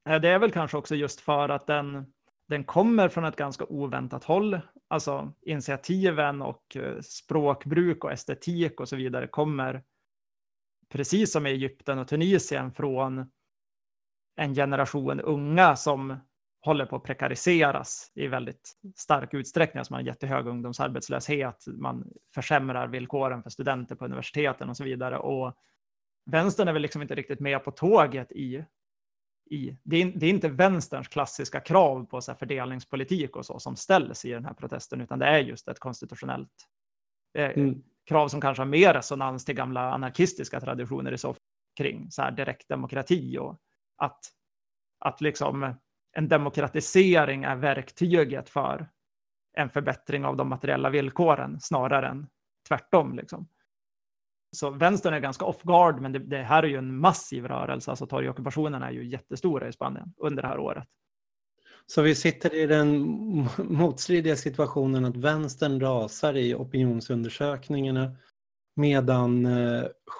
Eh, 0.09 0.21
det 0.21 0.29
är 0.29 0.39
väl 0.39 0.51
kanske 0.51 0.77
också 0.77 0.95
just 0.95 1.19
för 1.19 1.49
att 1.49 1.67
den, 1.67 2.05
den 2.47 2.63
kommer 2.63 3.09
från 3.09 3.25
ett 3.25 3.35
ganska 3.35 3.65
oväntat 3.65 4.23
håll. 4.23 4.59
Alltså 4.87 5.33
initiativen 5.41 6.41
och 6.41 6.75
eh, 6.75 6.99
språkbruk 7.01 8.03
och 8.03 8.11
estetik 8.11 8.79
och 8.79 8.89
så 8.89 8.95
vidare 8.95 9.27
kommer 9.27 9.83
precis 10.91 11.31
som 11.31 11.47
i 11.47 11.49
Egypten 11.49 11.99
och 11.99 12.07
Tunisien 12.07 12.71
från 12.71 13.31
en 14.35 14.55
generation 14.55 15.19
unga 15.19 15.75
som 15.75 16.17
håller 16.65 16.85
på 16.85 16.95
att 16.95 17.03
prekariseras 17.03 18.11
i 18.15 18.27
väldigt 18.27 18.77
stark 18.95 19.33
utsträckning. 19.33 19.79
Alltså 19.79 19.93
man 19.93 20.01
har 20.01 20.07
jättehög 20.07 20.47
ungdomsarbetslöshet, 20.47 21.65
man 21.67 22.13
försämrar 22.33 22.87
villkoren 22.87 23.43
för 23.43 23.49
studenter 23.49 23.95
på 23.95 24.05
universiteten 24.05 24.69
och 24.69 24.77
så 24.77 24.83
vidare. 24.83 25.17
Och 25.17 25.57
vänstern 26.25 26.67
är 26.67 26.73
väl 26.73 26.81
liksom 26.81 27.01
inte 27.01 27.15
riktigt 27.15 27.39
med 27.39 27.63
på 27.63 27.71
tåget 27.71 28.31
i, 28.31 28.65
i 29.49 29.77
det, 29.83 30.01
är, 30.01 30.05
det 30.15 30.25
är 30.25 30.29
inte 30.29 30.49
vänsterns 30.49 31.07
klassiska 31.07 31.59
krav 31.59 32.05
på 32.05 32.21
så 32.21 32.33
fördelningspolitik 32.35 33.35
och 33.35 33.45
så 33.45 33.59
som 33.59 33.75
ställs 33.75 34.25
i 34.25 34.31
den 34.31 34.45
här 34.45 34.53
protesten, 34.53 35.01
utan 35.01 35.19
det 35.19 35.25
är 35.25 35.39
just 35.39 35.67
ett 35.67 35.79
konstitutionellt 35.79 36.67
eh, 37.37 37.49
mm 37.49 37.83
krav 38.05 38.27
som 38.27 38.41
kanske 38.41 38.61
har 38.61 38.67
mer 38.67 38.93
resonans 38.93 39.45
till 39.45 39.55
gamla 39.55 39.91
anarkistiska 39.91 40.59
traditioner 40.59 41.11
i 41.11 41.17
så 41.17 41.35
kring 41.77 42.11
så 42.11 42.21
här 42.21 42.31
direktdemokrati 42.31 43.37
och 43.37 43.59
att, 43.97 44.19
att 44.99 45.21
liksom 45.21 45.75
en 46.13 46.27
demokratisering 46.27 47.43
är 47.43 47.55
verktyget 47.55 48.49
för 48.49 48.89
en 49.53 49.69
förbättring 49.69 50.25
av 50.25 50.37
de 50.37 50.49
materiella 50.49 50.89
villkoren 50.89 51.59
snarare 51.59 52.07
än 52.07 52.27
tvärtom. 52.67 53.15
Liksom. 53.15 53.47
Så 54.55 54.69
vänstern 54.69 55.13
är 55.13 55.19
ganska 55.19 55.45
off 55.45 55.63
guard, 55.63 56.01
men 56.01 56.11
det, 56.11 56.19
det 56.19 56.43
här 56.43 56.63
är 56.63 56.67
ju 56.67 56.77
en 56.77 56.97
massiv 56.97 57.47
rörelse. 57.47 57.91
Alltså 57.91 58.05
torgockupationerna 58.05 58.87
är 58.87 58.91
ju 58.91 59.05
jättestora 59.05 59.67
i 59.67 59.73
Spanien 59.73 60.13
under 60.17 60.41
det 60.41 60.47
här 60.47 60.59
året. 60.59 60.87
Så 61.85 62.01
vi 62.01 62.15
sitter 62.15 62.55
i 62.55 62.65
den 62.67 62.99
motstridiga 63.57 64.35
situationen 64.35 65.05
att 65.05 65.17
vänstern 65.17 65.79
rasar 65.79 66.37
i 66.37 66.55
opinionsundersökningarna 66.55 68.15
medan 68.75 69.47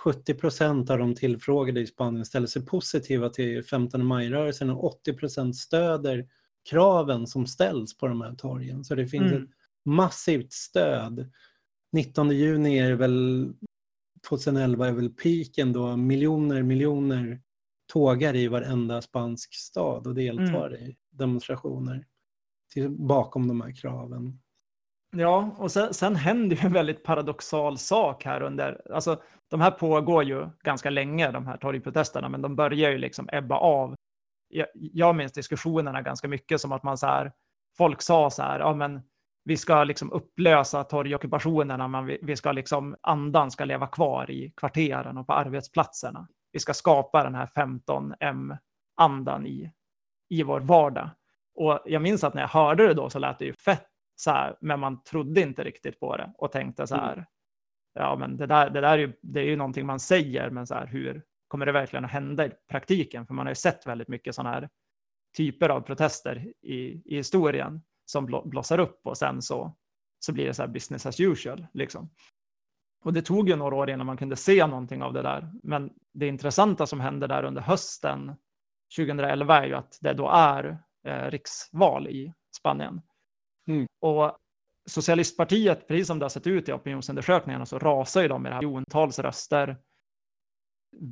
70 0.04 0.32
eh, 0.32 0.38
procent 0.38 0.90
av 0.90 0.98
de 0.98 1.16
tillfrågade 1.16 1.80
i 1.80 1.88
Spanien 1.88 2.26
ställer 2.26 2.48
sig 2.48 2.66
positiva 2.66 3.30
till 3.30 3.64
15 3.64 4.06
maj-rörelsen 4.06 4.70
och 4.70 4.84
80 4.84 5.14
procent 5.14 5.56
stöder 5.56 6.28
kraven 6.70 7.28
som 7.28 7.48
ställs 7.48 7.98
på 7.98 8.08
de 8.08 8.22
här 8.22 8.36
torgen. 8.36 8.84
Så 8.84 8.96
det 8.96 9.08
finns 9.08 9.32
mm. 9.32 9.44
ett 9.44 9.50
massivt 9.86 10.54
stöd. 10.54 11.32
19 11.92 12.32
juni 12.32 12.80
är 12.80 12.94
väl 12.94 13.54
2011 14.30 14.88
är 14.88 14.92
väl 14.92 15.10
piken 15.10 15.74
då 15.74 15.98
miljoner, 15.98 16.64
miljoner 16.64 17.42
tågar 17.92 18.36
i 18.36 18.48
varenda 18.48 19.02
spansk 19.02 19.54
stad 19.54 20.08
och 20.08 20.16
deltar 20.16 20.68
mm. 20.68 20.82
i 20.82 20.98
demonstrationer 21.10 22.06
till, 22.74 22.90
bakom 22.90 23.48
de 23.48 23.62
här 23.62 23.76
kraven. 23.76 24.40
Ja, 25.16 25.56
och 25.58 25.72
sen, 25.72 25.94
sen 25.94 26.16
händer 26.16 26.56
ju 26.56 26.66
en 26.66 26.74
väldigt 26.74 27.04
paradoxal 27.04 27.78
sak 27.78 28.26
här 28.26 28.42
under, 28.42 28.92
alltså 28.94 29.22
de 29.48 29.62
här 29.62 29.72
pågår 29.72 30.24
ju 30.24 30.50
ganska 30.64 30.90
länge, 30.90 31.32
de 31.32 31.48
här 31.48 31.58
torgprotesterna, 31.58 32.30
men 32.30 32.42
de 32.42 32.56
börjar 32.56 32.92
ju 32.92 32.98
liksom 32.98 33.30
ebba 33.32 33.56
av. 33.56 33.96
Jag, 34.48 34.68
jag 34.74 35.16
minns 35.16 35.32
diskussionerna 35.32 36.02
ganska 36.02 36.28
mycket 36.28 36.62
som 36.62 36.72
att 36.72 36.84
man 36.84 36.98
så 36.98 37.08
här, 37.08 37.32
folk 37.78 38.02
sa 38.02 38.30
så 38.30 38.42
här, 38.42 38.60
ja 38.60 38.74
men 38.74 39.02
vi 39.44 39.58
ska 39.58 39.84
liksom 39.84 40.12
upplösa 40.12 40.84
torgockupationerna, 40.84 41.88
men 41.88 42.06
vi, 42.06 42.20
vi 42.22 42.36
ska 42.36 42.52
liksom, 42.52 42.96
andan 43.02 43.52
ska 43.52 43.66
leva 43.66 43.88
kvar 43.88 44.32
i 44.32 44.54
kvarteren 44.58 45.18
och 45.18 45.28
på 45.28 45.34
arbetsplatserna. 45.34 46.28
Vi 46.52 46.60
ska 46.60 46.74
skapa 46.74 47.24
den 47.24 47.36
här 47.36 47.46
15M-andan 47.46 49.46
i, 49.46 49.72
i 50.30 50.44
vår 50.44 50.60
vardag. 50.60 51.10
Och 51.56 51.80
jag 51.86 52.02
minns 52.02 52.24
att 52.24 52.34
när 52.34 52.42
jag 52.42 52.50
hörde 52.50 52.88
det 52.88 52.94
då 52.94 53.10
så 53.10 53.20
lät 53.20 53.40
det 53.40 53.46
ju 53.46 53.54
fett 53.54 53.88
så 54.16 54.32
här, 54.32 54.58
men 54.62 54.80
man 54.80 55.04
trodde 55.04 55.42
inte 55.42 55.64
riktigt 55.64 56.00
på 56.00 56.18
det 56.18 56.34
och 56.38 56.52
tänkte 56.52 56.88
så 56.88 56.96
här, 56.96 57.14
mm. 57.14 57.26
ja 57.94 58.16
men 58.16 58.38
det 58.38 58.46
där, 58.46 58.70
det 58.70 58.82
där 58.82 58.94
är 58.94 58.98
ju, 58.98 59.14
det 59.22 59.40
är 59.40 59.46
ju 59.46 59.56
någonting 59.56 59.86
man 59.86 60.00
säger, 60.00 60.50
men 60.50 60.68
så 60.68 60.74
här, 60.74 60.88
hur 60.88 61.24
kommer 61.48 61.66
det 61.66 61.72
verkligen 61.72 62.06
att 62.06 62.12
hända 62.12 62.46
i 62.46 62.52
praktiken? 62.70 63.28
För 63.28 63.34
man 63.34 63.46
har 63.46 63.52
ju 63.52 63.56
sett 63.56 63.88
väldigt 63.88 64.08
mycket 64.08 64.36
sådana 64.36 64.50
här 64.50 64.70
typer 65.38 65.70
av 65.70 65.82
protester 65.82 66.54
i, 66.62 67.02
i 67.06 67.16
historien 67.16 67.82
som 68.06 68.42
blossar 68.46 68.80
upp 68.80 69.00
och 69.04 69.18
sen 69.18 69.42
så, 69.42 69.76
så 70.20 70.34
blir 70.34 70.46
det 70.46 70.54
så 70.54 70.62
här 70.62 70.70
business 70.70 71.06
as 71.06 71.20
usual. 71.20 71.68
Liksom. 71.74 72.10
Och 73.04 73.14
det 73.14 73.22
tog 73.22 73.50
ju 73.50 73.56
några 73.56 73.76
år 73.76 73.90
innan 73.90 74.06
man 74.06 74.18
kunde 74.18 74.36
se 74.36 74.68
någonting 74.68 75.04
av 75.04 75.14
det 75.14 75.22
där. 75.22 75.52
Men 75.64 75.94
det 76.14 76.28
intressanta 76.28 76.88
som 76.88 77.00
hände 77.00 77.28
där 77.28 77.44
under 77.44 77.62
hösten 77.62 78.36
2011 78.98 79.58
är 79.58 79.68
ju 79.68 79.74
att 79.74 79.98
det 80.02 80.14
då 80.14 80.30
är 80.30 80.78
eh, 81.08 81.32
riksval 81.32 82.08
i 82.08 82.34
Spanien. 82.56 83.02
Mm. 83.68 83.88
Och 84.02 84.38
Socialistpartiet, 84.86 85.88
precis 85.88 86.08
som 86.08 86.20
det 86.20 86.26
har 86.26 86.30
sett 86.30 86.48
ut 86.48 86.70
i 86.70 86.72
opinionsundersökningarna, 86.72 87.66
så 87.66 87.80
rasar 87.80 88.22
ju 88.22 88.28
de 88.28 88.44
med 88.44 88.52
det 88.52 88.56
här 88.56 88.62
miljontals 88.62 89.20
röster. 89.20 89.78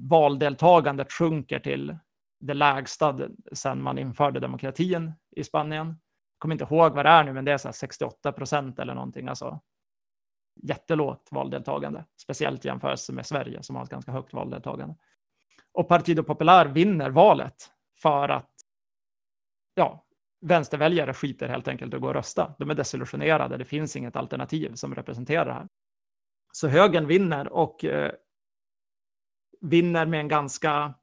Valdeltagandet 0.10 1.12
sjunker 1.12 1.60
till 1.60 1.98
det 2.40 2.54
lägsta 2.54 3.20
sedan 3.54 3.84
man 3.84 3.98
införde 3.98 4.40
demokratin 4.40 5.12
i 5.36 5.44
Spanien. 5.44 5.88
Jag 5.88 6.40
kommer 6.40 6.56
inte 6.56 6.64
ihåg 6.64 6.94
vad 6.94 7.06
det 7.06 7.10
är 7.10 7.24
nu, 7.24 7.34
men 7.34 7.46
det 7.46 7.52
är 7.52 7.58
så 7.58 7.74
68 7.74 8.32
procent 8.32 8.80
eller 8.80 8.96
någonting. 8.96 9.28
Alltså 9.28 9.62
jättelågt 10.64 11.32
valdeltagande, 11.32 12.06
speciellt 12.18 12.66
i 12.66 12.68
jämförelse 12.68 13.14
med 13.14 13.26
Sverige 13.26 13.64
som 13.64 13.76
har 13.76 13.84
ett 13.84 13.90
ganska 13.90 14.12
högt 14.12 14.34
valdeltagande. 14.34 14.96
Och 15.72 15.88
Partido 15.88 16.24
Popular 16.24 16.66
vinner 16.66 17.10
valet 17.10 17.72
för 18.02 18.30
att 18.30 18.52
ja, 19.76 20.06
vänsterväljare 20.42 21.14
skiter 21.14 21.48
helt 21.48 21.68
enkelt 21.68 21.94
att 21.94 22.02
gå 22.02 22.08
och 22.08 22.14
rösta. 22.14 22.54
De 22.60 22.70
är 22.70 22.76
desillusionerade. 22.76 23.58
Det 23.58 23.66
finns 23.66 23.96
inget 23.96 24.16
alternativ 24.16 24.74
som 24.76 24.96
representerar 24.96 25.46
det 25.46 25.54
här. 25.54 25.68
Så 26.52 26.68
högern 26.68 27.08
vinner 27.08 27.54
och 27.54 27.86
eh, 27.86 28.12
vinner 29.62 30.06
med 30.06 30.20
en 30.20 30.28
ganska 30.28 30.94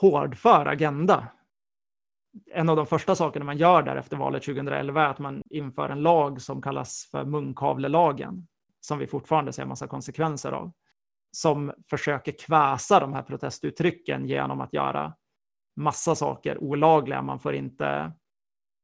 hårdför 0.00 0.66
agenda. 0.66 1.28
En 2.52 2.68
av 2.68 2.76
de 2.76 2.86
första 2.86 3.14
sakerna 3.14 3.44
man 3.44 3.58
gör 3.58 3.82
där 3.82 3.96
efter 3.96 4.16
valet 4.16 4.42
2011 4.42 5.02
är 5.02 5.08
att 5.08 5.18
man 5.18 5.42
inför 5.50 5.88
en 5.88 6.02
lag 6.02 6.42
som 6.42 6.62
kallas 6.62 7.08
för 7.10 7.24
munkavlelagen, 7.24 8.46
som 8.80 8.98
vi 8.98 9.06
fortfarande 9.06 9.52
ser 9.52 9.62
en 9.62 9.68
massa 9.68 9.86
konsekvenser 9.86 10.52
av, 10.52 10.72
som 11.32 11.72
försöker 11.90 12.32
kväsa 12.32 13.00
de 13.00 13.12
här 13.12 13.22
protestuttrycken 13.22 14.28
genom 14.28 14.60
att 14.60 14.72
göra 14.72 15.14
massa 15.76 16.14
saker 16.14 16.58
olagliga. 16.58 17.22
Man 17.22 17.40
får 17.40 17.54
inte 17.54 18.12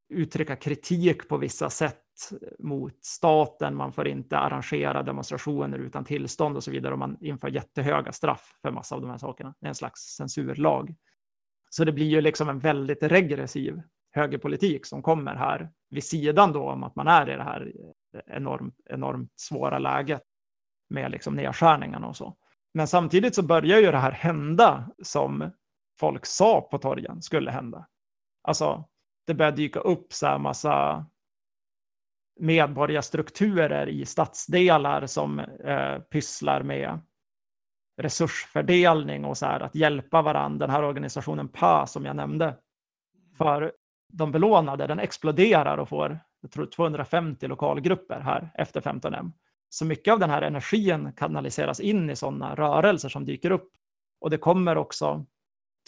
uttrycka 0.09 0.57
kritik 0.57 1.29
på 1.29 1.37
vissa 1.37 1.71
sätt 1.71 2.03
mot 2.59 3.05
staten, 3.05 3.77
man 3.77 3.93
får 3.93 4.09
inte 4.09 4.39
arrangera 4.39 5.03
demonstrationer 5.03 5.79
utan 5.79 6.05
tillstånd 6.05 6.57
och 6.57 6.65
så 6.65 6.71
vidare 6.71 6.93
och 6.93 6.99
man 6.99 7.17
inför 7.21 7.49
jättehöga 7.49 8.13
straff 8.13 8.59
för 8.63 8.71
massa 8.71 8.95
av 8.95 9.01
de 9.01 9.11
här 9.11 9.19
sakerna. 9.19 9.55
Det 9.61 9.67
är 9.67 9.69
en 9.69 9.75
slags 9.75 10.01
censurlag. 10.01 10.95
Så 11.71 11.85
det 11.85 11.93
blir 11.93 12.07
ju 12.07 12.21
liksom 12.21 12.49
en 12.49 12.59
väldigt 12.59 13.03
regressiv 13.03 13.83
högerpolitik 14.13 14.87
som 14.87 15.03
kommer 15.03 15.35
här 15.35 15.71
vid 15.91 16.05
sidan 16.05 16.53
då 16.53 16.71
om 16.71 16.83
att 16.83 16.97
man 16.97 17.09
är 17.09 17.31
i 17.31 17.37
det 17.37 17.43
här 17.43 17.73
enormt, 18.27 18.81
enormt 18.85 19.33
svåra 19.37 19.79
läget 19.79 20.23
med 20.91 21.11
liksom 21.11 21.35
nedskärningarna 21.35 22.07
och 22.07 22.17
så. 22.17 22.37
Men 22.75 22.89
samtidigt 22.89 23.35
så 23.35 23.43
börjar 23.43 23.81
ju 23.81 23.91
det 23.91 23.99
här 23.99 24.13
hända 24.13 24.91
som 25.03 25.51
folk 25.99 26.27
sa 26.27 26.61
på 26.61 26.79
torgen 26.79 27.23
skulle 27.23 27.51
hända. 27.51 27.87
Alltså, 28.43 28.85
det 29.27 29.35
börjar 29.35 29.53
dyka 29.53 29.81
upp 29.81 30.13
så 30.13 30.27
här 30.27 30.39
massa 30.39 31.07
medborgarstrukturer 32.41 33.89
i 33.89 34.07
stadsdelar 34.07 35.07
som 35.07 35.39
eh, 35.39 35.99
pysslar 35.99 36.63
med 36.63 37.01
resursfördelning 38.03 39.25
och 39.25 39.39
så 39.39 39.47
här 39.47 39.61
att 39.61 39.75
hjälpa 39.75 40.23
varandra. 40.23 40.67
Den 40.67 40.75
här 40.75 40.83
organisationen 40.83 41.49
PA 41.49 41.87
som 41.87 42.05
jag 42.05 42.17
nämnde 42.17 42.57
för 43.39 43.73
de 44.13 44.33
belånade, 44.33 44.87
den 44.87 44.99
exploderar 44.99 45.79
och 45.79 45.89
får 45.89 46.21
jag 46.47 46.53
tror 46.53 46.67
250 46.67 47.47
lokalgrupper 47.47 48.21
här 48.21 48.51
efter 48.55 48.81
15M. 48.81 49.33
Så 49.69 49.85
mycket 49.85 50.13
av 50.13 50.19
den 50.19 50.31
här 50.31 50.43
energin 50.43 51.13
kanaliseras 51.13 51.81
in 51.81 52.11
i 52.11 52.17
sådana 52.17 52.55
rörelser 52.55 53.09
som 53.09 53.25
dyker 53.25 53.51
upp. 53.51 53.73
Och 54.21 54.31
det 54.31 54.39
kommer 54.39 54.79
också 54.79 55.25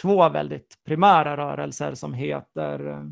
två 0.03 0.29
väldigt 0.29 0.79
primära 0.85 1.37
rörelser 1.37 1.95
som 1.95 2.15
heter, 2.15 3.05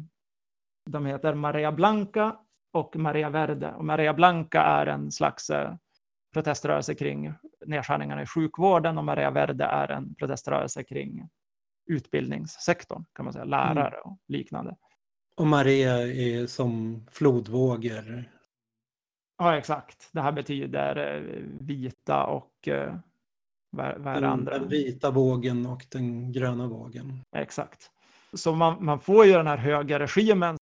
de 0.90 1.06
heter 1.06 1.34
Maria 1.34 1.72
Blanca 1.72 2.36
och 2.72 2.96
Maria 2.96 3.30
Verde. 3.30 3.72
Och 3.72 3.84
Maria 3.84 4.14
Blanca 4.14 4.62
är 4.62 4.86
en 4.86 5.12
slags 5.12 5.50
eh, 5.50 5.74
proteströrelse 6.32 6.94
kring 6.94 7.32
nedskärningarna 7.66 8.22
i 8.22 8.26
sjukvården 8.26 8.98
och 8.98 9.04
Maria 9.04 9.30
Verde 9.30 9.64
är 9.64 9.90
en 9.90 10.14
proteströrelse 10.14 10.84
kring 10.84 11.28
utbildningssektorn, 11.86 13.04
kan 13.12 13.24
man 13.24 13.32
säga, 13.32 13.44
lärare 13.44 14.00
och 14.00 14.18
liknande. 14.28 14.76
Och 15.36 15.46
Maria 15.46 16.02
är 16.02 16.46
som 16.46 17.06
flodvågor. 17.10 18.24
Ja, 19.38 19.56
exakt. 19.56 20.08
Det 20.12 20.20
här 20.20 20.32
betyder 20.32 21.16
eh, 21.16 21.42
vita 21.60 22.24
och 22.24 22.68
eh, 22.68 22.94
vad, 23.70 23.98
vad 23.98 24.16
är 24.16 24.20
det 24.20 24.28
andra? 24.28 24.58
Den 24.58 24.68
vita 24.68 25.10
vågen 25.10 25.66
och 25.66 25.86
den 25.90 26.32
gröna 26.32 26.66
vågen. 26.66 27.20
Exakt. 27.36 27.90
Så 28.32 28.54
man, 28.54 28.84
man 28.84 29.00
får 29.00 29.24
ju 29.24 29.32
den 29.32 29.46
här 29.46 29.56
höga 29.56 29.98
regimen 29.98 30.56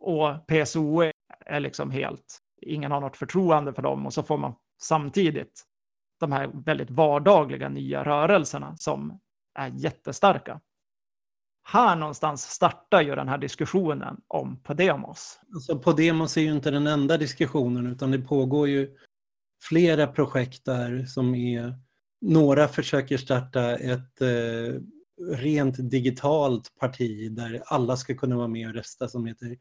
och 0.00 0.46
PSO 0.46 1.02
är 1.46 1.60
liksom 1.60 1.90
helt, 1.90 2.38
ingen 2.62 2.92
har 2.92 3.00
något 3.00 3.16
förtroende 3.16 3.72
för 3.72 3.82
dem 3.82 4.06
och 4.06 4.12
så 4.12 4.22
får 4.22 4.38
man 4.38 4.54
samtidigt 4.80 5.62
de 6.20 6.32
här 6.32 6.50
väldigt 6.54 6.90
vardagliga 6.90 7.68
nya 7.68 8.04
rörelserna 8.04 8.76
som 8.76 9.18
är 9.54 9.68
jättestarka. 9.68 10.60
Här 11.62 11.96
någonstans 11.96 12.42
startar 12.42 13.02
ju 13.02 13.14
den 13.14 13.28
här 13.28 13.38
diskussionen 13.38 14.16
om 14.28 14.62
Podemos. 14.62 15.40
Alltså 15.54 15.78
Podemos 15.78 16.36
är 16.36 16.40
ju 16.40 16.52
inte 16.52 16.70
den 16.70 16.86
enda 16.86 17.16
diskussionen 17.16 17.86
utan 17.86 18.10
det 18.10 18.18
pågår 18.18 18.68
ju 18.68 18.96
flera 19.62 20.06
projekt 20.06 20.64
där 20.64 21.04
som 21.04 21.34
är 21.34 21.74
några 22.20 22.68
försöker 22.68 23.16
starta 23.16 23.76
ett 23.76 24.20
eh, 24.20 24.80
rent 25.36 25.90
digitalt 25.90 26.78
parti 26.80 27.34
där 27.36 27.62
alla 27.66 27.96
ska 27.96 28.14
kunna 28.14 28.36
vara 28.36 28.48
med 28.48 28.68
och 28.68 28.74
rösta 28.74 29.08
som 29.08 29.26
heter 29.26 29.56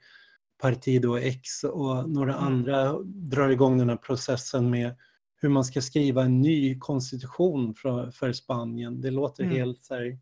Partido 0.62 1.18
X 1.18 1.64
och 1.64 2.10
några 2.10 2.34
mm. 2.34 2.46
andra 2.46 3.00
drar 3.04 3.50
igång 3.50 3.78
den 3.78 3.90
här 3.90 3.98
processen 3.98 4.70
med 4.70 4.96
hur 5.42 5.50
man 5.50 5.66
ska 5.66 5.82
skriva 5.82 6.24
en 6.24 6.42
ny 6.42 6.80
konstitution 6.80 7.74
för, 7.74 8.12
för 8.12 8.34
Spanien. 8.34 9.02
Det 9.02 9.12
låter 9.12 9.44
mm. 9.44 9.56
helt 9.56 9.84
så 9.84 9.96
här 9.96 10.20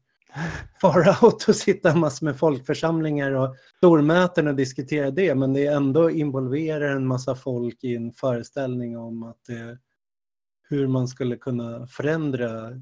far 0.81 1.23
out 1.23 1.45
att 1.49 1.55
sitta 1.55 1.95
massor 1.95 2.25
med 2.25 2.39
folkförsamlingar 2.39 3.31
och 3.31 3.55
stormöten 3.77 4.47
och 4.47 4.55
diskutera 4.55 5.11
det, 5.11 5.35
men 5.35 5.53
det 5.53 5.65
ändå 5.65 6.11
involverar 6.11 6.95
en 6.95 7.07
massa 7.07 7.35
folk 7.35 7.83
i 7.83 7.95
en 7.95 8.11
föreställning 8.11 8.97
om 8.97 9.23
att 9.23 9.43
det, 9.47 9.77
hur 10.69 10.87
man 10.87 11.07
skulle 11.07 11.35
kunna 11.35 11.87
förändra, 11.87 12.81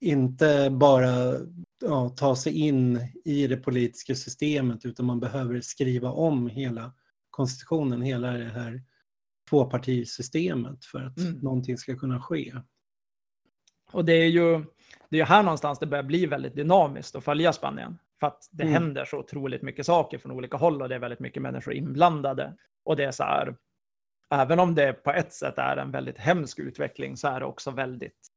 inte 0.00 0.70
bara 0.70 1.34
ja, 1.80 2.08
ta 2.08 2.36
sig 2.36 2.52
in 2.52 3.00
i 3.24 3.46
det 3.46 3.56
politiska 3.56 4.14
systemet, 4.14 4.84
utan 4.84 5.06
man 5.06 5.20
behöver 5.20 5.60
skriva 5.60 6.10
om 6.10 6.48
hela 6.48 6.92
konstitutionen, 7.30 8.02
hela 8.02 8.32
det 8.32 8.44
här 8.44 8.82
tvåpartisystemet 9.50 10.84
för 10.84 11.02
att 11.02 11.18
mm. 11.18 11.38
någonting 11.38 11.78
ska 11.78 11.96
kunna 11.96 12.22
ske. 12.22 12.54
Och 13.92 14.04
det 14.04 14.12
är 14.12 14.28
ju 14.28 14.64
det 15.08 15.20
är 15.20 15.24
här 15.24 15.42
någonstans 15.42 15.78
det 15.78 15.86
börjar 15.86 16.04
bli 16.04 16.26
väldigt 16.26 16.56
dynamiskt 16.56 17.16
att 17.16 17.24
följa 17.24 17.52
Spanien. 17.52 17.98
För 18.20 18.26
att 18.26 18.48
det 18.50 18.62
mm. 18.62 18.74
händer 18.74 19.04
så 19.04 19.18
otroligt 19.18 19.62
mycket 19.62 19.86
saker 19.86 20.18
från 20.18 20.32
olika 20.32 20.56
håll 20.56 20.82
och 20.82 20.88
det 20.88 20.94
är 20.94 20.98
väldigt 20.98 21.20
mycket 21.20 21.42
människor 21.42 21.74
inblandade. 21.74 22.54
Och 22.84 22.96
det 22.96 23.04
är 23.04 23.10
så 23.10 23.24
här, 23.24 23.56
även 24.30 24.60
om 24.60 24.74
det 24.74 24.92
på 24.92 25.12
ett 25.12 25.32
sätt 25.32 25.58
är 25.58 25.76
en 25.76 25.90
väldigt 25.90 26.18
hemsk 26.18 26.58
utveckling 26.58 27.16
så 27.16 27.28
är 27.28 27.40
det 27.40 27.46
också 27.46 27.70
väldigt 27.70 28.30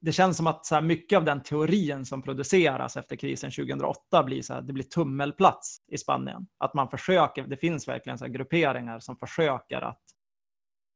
det 0.00 0.12
känns 0.12 0.36
som 0.36 0.46
att 0.46 0.66
så 0.66 0.74
här 0.74 0.82
mycket 0.82 1.16
av 1.16 1.24
den 1.24 1.42
teorin 1.42 2.06
som 2.06 2.22
produceras 2.22 2.96
efter 2.96 3.16
krisen 3.16 3.50
2008 3.50 4.22
blir 4.22 4.42
så 4.42 4.54
här, 4.54 4.62
det 4.62 4.72
blir 4.72 4.84
tummelplats 4.84 5.82
i 5.88 5.98
Spanien. 5.98 6.46
Att 6.58 6.74
man 6.74 6.88
försöker, 6.88 7.42
det 7.42 7.56
finns 7.56 7.88
verkligen 7.88 8.18
så 8.18 8.26
grupperingar 8.26 8.98
som 8.98 9.16
försöker 9.16 9.80
att 9.80 10.02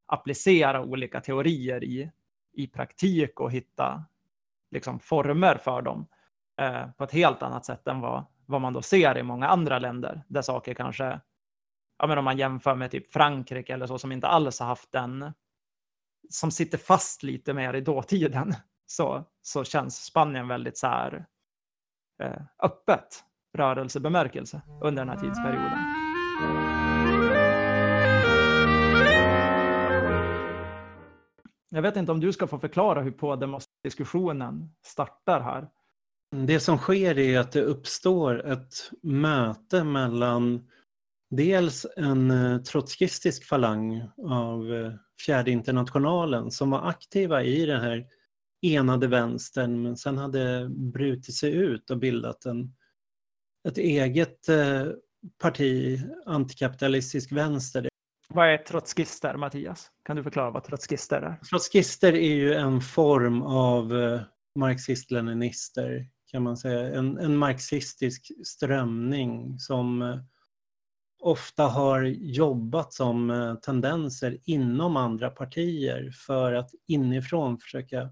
applicera 0.06 0.82
olika 0.82 1.20
teorier 1.20 1.84
i, 1.84 2.10
i 2.52 2.66
praktik 2.66 3.40
och 3.40 3.52
hitta 3.52 4.04
liksom, 4.74 5.00
former 5.00 5.56
för 5.56 5.82
dem 5.82 6.06
eh, 6.60 6.86
på 6.90 7.04
ett 7.04 7.12
helt 7.12 7.42
annat 7.42 7.64
sätt 7.64 7.88
än 7.88 8.00
vad, 8.00 8.24
vad 8.46 8.60
man 8.60 8.72
då 8.72 8.82
ser 8.82 9.18
i 9.18 9.22
många 9.22 9.48
andra 9.48 9.78
länder 9.78 10.22
där 10.28 10.42
saker 10.42 10.74
kanske, 10.74 11.20
ja 11.98 12.06
men 12.06 12.18
om 12.18 12.24
man 12.24 12.38
jämför 12.38 12.74
med 12.74 12.90
typ 12.90 13.12
Frankrike 13.12 13.74
eller 13.74 13.86
så 13.86 13.98
som 13.98 14.12
inte 14.12 14.26
alls 14.26 14.60
har 14.60 14.66
haft 14.66 14.92
den, 14.92 15.32
som 16.30 16.50
sitter 16.50 16.78
fast 16.78 17.22
lite 17.22 17.52
mer 17.52 17.74
i 17.74 17.80
dåtiden, 17.80 18.54
så, 18.86 19.24
så 19.42 19.64
känns 19.64 20.04
Spanien 20.04 20.48
väldigt 20.48 20.78
så 20.78 20.86
här 20.86 21.26
eh, 22.22 22.42
öppet 22.62 23.24
rörelsebemärkelse 23.56 24.62
under 24.82 25.04
den 25.04 25.08
här 25.08 25.20
tidsperioden. 25.20 26.93
Jag 31.74 31.82
vet 31.82 31.96
inte 31.96 32.12
om 32.12 32.20
du 32.20 32.32
ska 32.32 32.46
få 32.46 32.58
förklara 32.58 33.02
hur 33.02 33.10
på-diskussionen 33.10 34.70
startar 34.86 35.40
här. 35.40 35.68
Det 36.46 36.60
som 36.60 36.78
sker 36.78 37.18
är 37.18 37.38
att 37.38 37.52
det 37.52 37.62
uppstår 37.62 38.46
ett 38.46 38.90
möte 39.02 39.84
mellan 39.84 40.68
dels 41.30 41.86
en 41.96 42.30
eh, 42.30 42.58
trotskistisk 42.58 43.44
falang 43.44 44.08
av 44.18 44.74
eh, 44.74 44.92
fjärde 45.26 45.50
internationalen 45.50 46.50
som 46.50 46.70
var 46.70 46.88
aktiva 46.88 47.42
i 47.42 47.66
den 47.66 47.80
här 47.80 48.06
enade 48.62 49.06
vänstern 49.06 49.82
men 49.82 49.96
sen 49.96 50.18
hade 50.18 50.68
brutit 50.68 51.34
sig 51.34 51.52
ut 51.52 51.90
och 51.90 51.98
bildat 51.98 52.44
en, 52.44 52.74
ett 53.68 53.78
eget 53.78 54.48
eh, 54.48 54.86
parti, 55.38 56.00
antikapitalistisk 56.26 57.32
vänster. 57.32 57.88
Vad 58.34 58.48
är 58.48 58.58
trotskister, 58.58 59.36
Mattias? 59.36 59.90
Kan 60.04 60.16
du 60.16 60.22
förklara 60.22 60.50
vad 60.50 60.64
trotskister 60.64 61.22
är? 61.22 61.36
Trotskister 61.50 62.12
är 62.12 62.34
ju 62.34 62.54
en 62.54 62.80
form 62.80 63.42
av 63.42 63.96
eh, 63.96 64.20
marxist-leninister, 64.54 66.06
kan 66.30 66.42
man 66.42 66.56
säga. 66.56 66.98
En, 66.98 67.18
en 67.18 67.36
marxistisk 67.36 68.30
strömning 68.44 69.58
som 69.58 70.02
eh, 70.02 70.18
ofta 71.22 71.62
har 71.62 72.02
jobbat 72.02 72.92
som 72.92 73.30
eh, 73.30 73.54
tendenser 73.54 74.38
inom 74.44 74.96
andra 74.96 75.30
partier 75.30 76.10
för 76.26 76.52
att 76.52 76.70
inifrån 76.86 77.58
försöka 77.58 78.10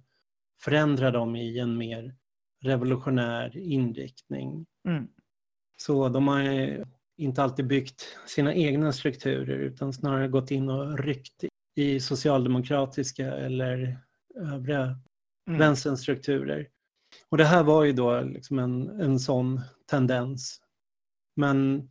förändra 0.65 1.11
dem 1.11 1.37
i 1.37 1.59
en 1.59 1.77
mer 1.77 2.15
revolutionär 2.65 3.57
inriktning. 3.57 4.67
Mm. 4.89 5.09
Så 5.77 6.09
de 6.09 6.29
har 6.29 6.41
inte 7.23 7.43
alltid 7.43 7.67
byggt 7.67 8.19
sina 8.27 8.55
egna 8.55 8.93
strukturer 8.93 9.59
utan 9.59 9.93
snarare 9.93 10.29
gått 10.29 10.51
in 10.51 10.69
och 10.69 10.99
ryckt 10.99 11.45
i 11.77 12.01
socialdemokratiska 12.01 13.33
eller 13.33 13.99
övriga 14.35 14.97
mm. 15.49 15.59
vänsterns 15.59 16.01
strukturer. 16.01 16.69
Och 17.29 17.39
det 17.39 17.45
här 17.45 17.63
var 17.63 17.85
ju 17.85 17.93
då 17.93 18.21
liksom 18.21 18.59
en, 18.59 19.01
en 19.01 19.21
sån 19.21 19.61
tendens. 19.91 20.61
Men 21.37 21.89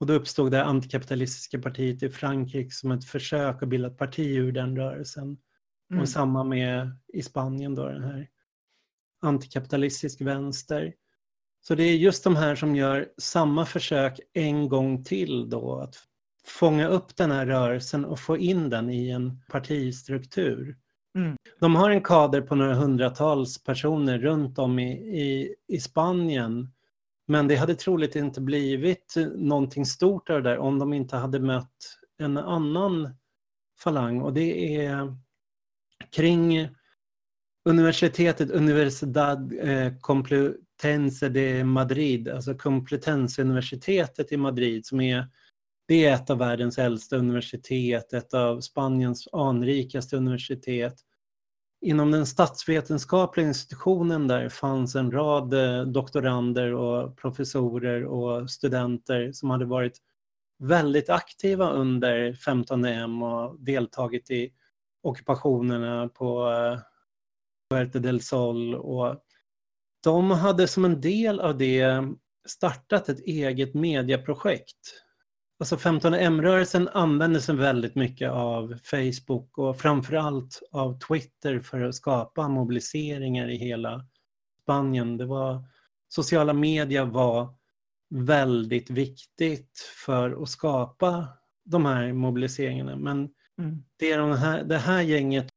Och 0.00 0.06
då 0.06 0.14
uppstod 0.14 0.50
det 0.50 0.64
antikapitalistiska 0.64 1.58
partiet 1.58 2.02
i 2.02 2.10
Frankrike 2.10 2.70
som 2.70 2.90
ett 2.90 3.04
försök 3.04 3.62
att 3.62 3.68
bilda 3.68 3.88
ett 3.88 3.98
parti 3.98 4.36
ur 4.36 4.52
den 4.52 4.76
rörelsen. 4.76 5.38
Mm. 5.90 6.02
Och 6.02 6.08
samma 6.08 6.44
med 6.44 6.90
i 7.12 7.22
Spanien 7.22 7.74
då, 7.74 7.88
den 7.88 8.04
här 8.04 8.28
antikapitalistisk 9.22 10.20
vänster. 10.20 10.94
Så 11.60 11.74
det 11.74 11.82
är 11.82 11.96
just 11.96 12.24
de 12.24 12.36
här 12.36 12.54
som 12.54 12.76
gör 12.76 13.08
samma 13.18 13.66
försök 13.66 14.20
en 14.32 14.68
gång 14.68 15.04
till 15.04 15.50
då, 15.50 15.80
att 15.80 15.96
fånga 16.46 16.88
upp 16.88 17.16
den 17.16 17.30
här 17.30 17.46
rörelsen 17.46 18.04
och 18.04 18.20
få 18.20 18.38
in 18.38 18.70
den 18.70 18.90
i 18.90 19.10
en 19.10 19.42
partistruktur. 19.50 20.76
Mm. 21.14 21.36
De 21.60 21.76
har 21.76 21.90
en 21.90 22.02
kader 22.02 22.40
på 22.40 22.54
några 22.54 22.74
hundratals 22.74 23.64
personer 23.64 24.18
runt 24.18 24.58
om 24.58 24.78
i, 24.78 24.92
i, 25.20 25.54
i 25.68 25.80
Spanien. 25.80 26.68
Men 27.30 27.48
det 27.48 27.56
hade 27.56 27.74
troligt 27.74 28.16
inte 28.16 28.40
blivit 28.40 29.16
eh, 29.16 29.26
någonting 29.26 29.86
stort 29.86 30.30
av 30.30 30.42
det 30.42 30.50
där 30.50 30.58
om 30.58 30.78
de 30.78 30.92
inte 30.92 31.16
hade 31.16 31.40
mött 31.40 31.98
en 32.18 32.36
annan 32.36 33.14
falang 33.82 34.20
och 34.20 34.32
det 34.32 34.76
är 34.76 35.16
kring 36.10 36.68
universitetet 37.64 38.50
Universidad 38.50 39.52
eh, 39.60 39.92
Complutense 40.00 41.28
de 41.28 41.64
Madrid, 41.64 42.28
alltså 42.28 42.54
Complutense-universitetet 42.54 44.32
i 44.32 44.36
Madrid 44.36 44.86
som 44.86 45.00
är 45.00 45.26
det 45.88 46.06
är 46.06 46.14
ett 46.14 46.30
av 46.30 46.38
världens 46.38 46.78
äldsta 46.78 47.16
universitet, 47.16 48.12
ett 48.12 48.34
av 48.34 48.60
Spaniens 48.60 49.28
anrikaste 49.32 50.16
universitet. 50.16 50.94
Inom 51.82 52.10
den 52.10 52.26
statsvetenskapliga 52.26 53.46
institutionen 53.46 54.28
där 54.28 54.48
fanns 54.48 54.94
en 54.94 55.10
rad 55.10 55.54
eh, 55.54 55.82
doktorander 55.82 56.74
och 56.74 57.16
professorer 57.16 58.04
och 58.04 58.50
studenter 58.50 59.32
som 59.32 59.50
hade 59.50 59.64
varit 59.64 59.98
väldigt 60.58 61.10
aktiva 61.10 61.70
under 61.70 62.32
15M 62.32 63.24
och 63.32 63.60
deltagit 63.60 64.30
i 64.30 64.52
ockupationerna 65.02 66.08
på 66.08 66.50
eh, 66.50 66.78
Puerto 67.70 67.98
del 67.98 68.20
Sol. 68.20 68.74
Och 68.74 69.24
de 70.04 70.30
hade 70.30 70.68
som 70.68 70.84
en 70.84 71.00
del 71.00 71.40
av 71.40 71.58
det 71.58 72.04
startat 72.48 73.08
ett 73.08 73.20
eget 73.20 73.74
medieprojekt. 73.74 74.94
Alltså 75.60 75.76
15M-rörelsen 75.76 76.88
använde 76.88 77.40
sig 77.40 77.56
väldigt 77.56 77.94
mycket 77.94 78.30
av 78.30 78.78
Facebook 78.82 79.58
och 79.58 79.80
framförallt 79.80 80.62
av 80.72 80.98
Twitter 80.98 81.60
för 81.60 81.80
att 81.80 81.94
skapa 81.94 82.48
mobiliseringar 82.48 83.48
i 83.48 83.56
hela 83.56 84.06
Spanien. 84.62 85.16
Det 85.16 85.26
var, 85.26 85.64
sociala 86.08 86.52
medier 86.52 87.04
var 87.04 87.54
väldigt 88.10 88.90
viktigt 88.90 89.78
för 90.04 90.42
att 90.42 90.48
skapa 90.48 91.28
de 91.64 91.86
här 91.86 92.12
mobiliseringarna. 92.12 92.96
Men 92.96 93.28
mm. 93.58 93.84
det 93.96 94.12
är 94.12 94.18
de 94.18 94.32
här, 94.32 94.64
det 94.64 94.78
här 94.78 95.02
gänget 95.02 95.48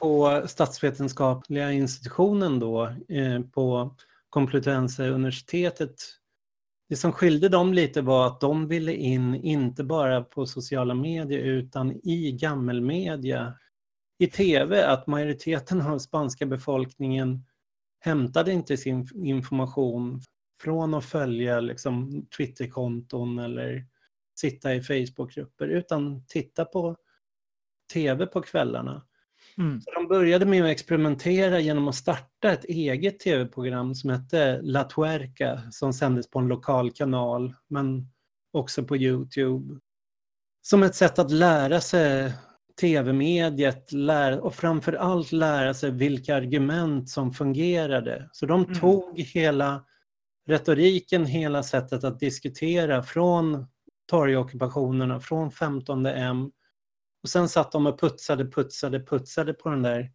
på 0.00 0.42
statsvetenskapliga 0.46 1.72
institutionen 1.72 2.58
då 2.58 2.86
eh, 3.08 3.40
på 3.52 3.96
Complutense 4.28 5.08
universitetet 5.08 5.94
det 6.94 6.98
som 6.98 7.12
skilde 7.12 7.48
dem 7.48 7.74
lite 7.74 8.02
var 8.02 8.26
att 8.26 8.40
de 8.40 8.68
ville 8.68 8.92
in 8.92 9.34
inte 9.34 9.84
bara 9.84 10.22
på 10.22 10.46
sociala 10.46 10.94
medier 10.94 11.38
utan 11.38 11.92
i 11.92 12.32
gammelmedia. 12.32 13.54
I 14.18 14.26
tv, 14.26 14.84
att 14.84 15.06
majoriteten 15.06 15.80
av 15.80 15.98
spanska 15.98 16.46
befolkningen 16.46 17.44
hämtade 18.00 18.52
inte 18.52 18.76
sin 18.76 19.08
information 19.14 20.20
från 20.60 20.94
att 20.94 21.04
följa 21.04 21.60
liksom, 21.60 22.26
Twitterkonton 22.36 23.38
eller 23.38 23.86
sitta 24.34 24.74
i 24.74 24.82
Facebookgrupper 24.82 25.68
utan 25.68 26.24
titta 26.26 26.64
på 26.64 26.96
tv 27.92 28.26
på 28.26 28.42
kvällarna. 28.42 29.06
Mm. 29.58 29.80
Så 29.80 29.90
de 29.90 30.08
började 30.08 30.46
med 30.46 30.64
att 30.64 30.70
experimentera 30.70 31.60
genom 31.60 31.88
att 31.88 31.94
starta 31.94 32.52
ett 32.52 32.64
eget 32.64 33.20
tv-program 33.20 33.94
som 33.94 34.10
hette 34.10 34.60
La 34.62 34.84
Tuerca 34.84 35.62
som 35.70 35.92
sändes 35.92 36.30
på 36.30 36.38
en 36.38 36.48
lokal 36.48 36.92
kanal 36.92 37.54
men 37.68 38.08
också 38.52 38.84
på 38.84 38.96
Youtube. 38.96 39.80
Som 40.62 40.82
ett 40.82 40.94
sätt 40.94 41.18
att 41.18 41.30
lära 41.30 41.80
sig 41.80 42.32
tv-mediet 42.80 43.90
och 44.40 44.54
framför 44.54 44.92
allt 44.92 45.32
lära 45.32 45.74
sig 45.74 45.90
vilka 45.90 46.36
argument 46.36 47.08
som 47.08 47.32
fungerade. 47.32 48.28
Så 48.32 48.46
de 48.46 48.64
mm. 48.64 48.74
tog 48.80 49.18
hela 49.20 49.84
retoriken, 50.46 51.26
hela 51.26 51.62
sättet 51.62 52.04
att 52.04 52.20
diskutera 52.20 53.02
från 53.02 53.66
torgockupationerna, 54.06 55.20
från 55.20 55.50
15 55.50 56.06
M 56.06 56.50
och 57.24 57.30
sen 57.30 57.48
satt 57.48 57.72
de 57.72 57.86
och 57.86 58.00
putsade, 58.00 58.50
putsade, 58.50 59.00
putsade 59.00 59.54
på 59.54 59.68
den 59.68 59.82
där 59.82 60.12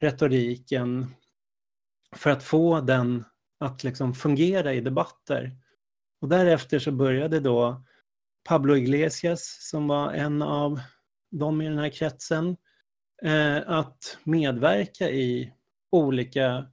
retoriken 0.00 1.06
för 2.16 2.30
att 2.30 2.42
få 2.42 2.80
den 2.80 3.24
att 3.60 3.84
liksom 3.84 4.14
fungera 4.14 4.74
i 4.74 4.80
debatter. 4.80 5.56
Och 6.20 6.28
därefter 6.28 6.78
så 6.78 6.92
började 6.92 7.40
då 7.40 7.84
Pablo 8.48 8.76
Iglesias, 8.76 9.58
som 9.60 9.88
var 9.88 10.12
en 10.12 10.42
av 10.42 10.80
dem 11.30 11.62
i 11.62 11.68
den 11.68 11.78
här 11.78 11.88
kretsen, 11.88 12.56
eh, 13.22 13.62
att 13.66 14.18
medverka 14.24 15.10
i 15.10 15.52
olika 15.90 16.66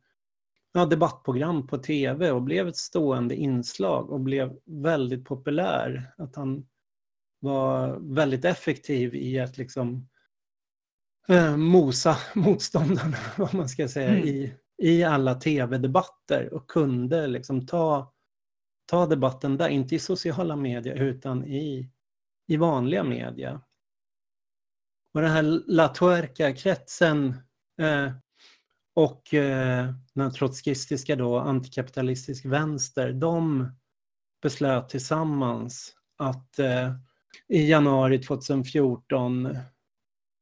ja, 0.74 0.86
debattprogram 0.86 1.68
på 1.68 1.78
tv 1.78 2.32
och 2.32 2.42
blev 2.42 2.68
ett 2.68 2.78
stående 2.78 3.36
inslag 3.36 4.12
och 4.12 4.20
blev 4.20 4.58
väldigt 4.66 5.26
populär. 5.26 6.14
Att 6.18 6.36
han 6.36 6.66
var 7.42 8.00
väldigt 8.16 8.46
effektiv 8.46 9.16
i 9.16 9.40
att 9.40 9.58
liksom 9.58 10.10
eh, 11.28 11.58
mosa 11.58 12.18
motståndarna, 12.36 13.18
vad 13.38 13.54
man 13.54 13.70
ska 13.70 13.88
säga, 13.88 14.10
mm. 14.10 14.28
i, 14.28 14.54
i 14.78 15.04
alla 15.04 15.36
tv-debatter 15.36 16.54
och 16.54 16.70
kunde 16.70 17.28
liksom 17.28 17.68
ta, 17.68 18.14
ta 18.86 19.06
debatten 19.06 19.58
där, 19.58 19.70
inte 19.70 19.96
i 19.96 20.00
sociala 20.00 20.56
medier 20.56 20.96
utan 20.96 21.46
i, 21.46 21.92
i 22.48 22.58
vanliga 22.58 23.04
media. 23.04 23.62
Och 25.14 25.22
den 25.22 25.32
här 25.32 25.62
La 25.68 25.88
Tuerca-kretsen 25.88 27.36
eh, 27.82 28.12
och 28.94 29.34
eh, 29.34 29.94
den 30.14 30.34
trotskistiska 30.34 31.16
då, 31.16 31.38
antikapitalistisk 31.38 32.46
vänster, 32.46 33.14
de 33.14 33.72
beslöt 34.42 34.90
tillsammans 34.90 35.96
att 36.18 36.60
eh, 36.60 36.96
i 37.48 37.70
januari 37.70 38.20
2014 38.20 39.58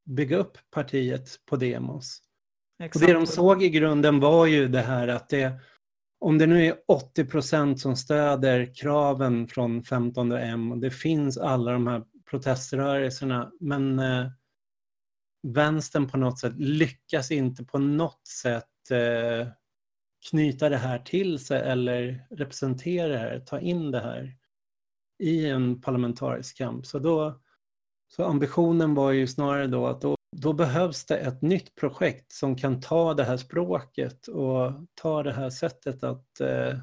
bygga 0.06 0.38
upp 0.38 0.58
partiet 0.72 1.40
Podemos. 1.46 2.20
Exakt. 2.84 2.96
Och 2.96 3.08
det 3.08 3.14
de 3.14 3.28
såg 3.28 3.64
i 3.64 3.70
grunden 3.70 4.20
var 4.20 4.46
ju 4.46 4.68
det 4.68 4.82
här 4.82 5.08
att 5.08 5.30
det, 5.30 5.54
om 6.20 6.38
det 6.38 6.48
nu 6.48 6.66
är 6.66 6.76
80 6.88 7.26
procent 7.26 7.80
som 7.80 7.96
stöder 7.96 8.76
kraven 8.76 9.48
från 9.48 9.84
15 9.84 10.32
M 10.32 10.72
och 10.72 10.78
det 10.78 10.92
finns 10.92 11.38
alla 11.38 11.72
de 11.72 11.88
här 11.88 12.04
proteströrelserna, 12.30 13.52
men 13.60 14.00
eh, 14.00 14.28
vänstern 15.48 16.10
på 16.10 16.18
något 16.18 16.40
sätt 16.40 16.54
lyckas 16.58 17.32
inte 17.32 17.64
på 17.64 17.78
något 17.80 18.28
sätt 18.28 18.92
eh, 18.92 19.48
knyta 20.30 20.70
det 20.70 20.78
här 20.78 21.00
till 21.00 21.40
sig 21.40 21.62
eller 21.62 22.28
representera 22.32 23.08
det 23.08 23.18
här, 23.18 23.40
ta 23.40 23.60
in 23.60 23.92
det 23.92 24.00
här 24.00 24.39
i 25.20 25.50
en 25.50 25.82
parlamentarisk 25.82 26.58
kamp. 26.58 26.86
Så, 26.86 27.00
då, 27.00 27.40
så 28.08 28.24
ambitionen 28.24 28.96
var 28.96 29.12
ju 29.12 29.28
snarare 29.28 29.68
då 29.68 29.88
att 29.88 30.02
då, 30.02 30.16
då 30.38 30.54
behövs 30.54 31.06
det 31.06 31.18
ett 31.18 31.42
nytt 31.42 31.76
projekt 31.76 32.32
som 32.32 32.56
kan 32.56 32.82
ta 32.82 33.14
det 33.14 33.24
här 33.24 33.38
språket 33.38 34.28
och 34.28 34.72
ta 35.02 35.24
det 35.24 35.34
här 35.34 35.50
sättet 35.50 36.04
att 36.04 36.40
eh, 36.40 36.78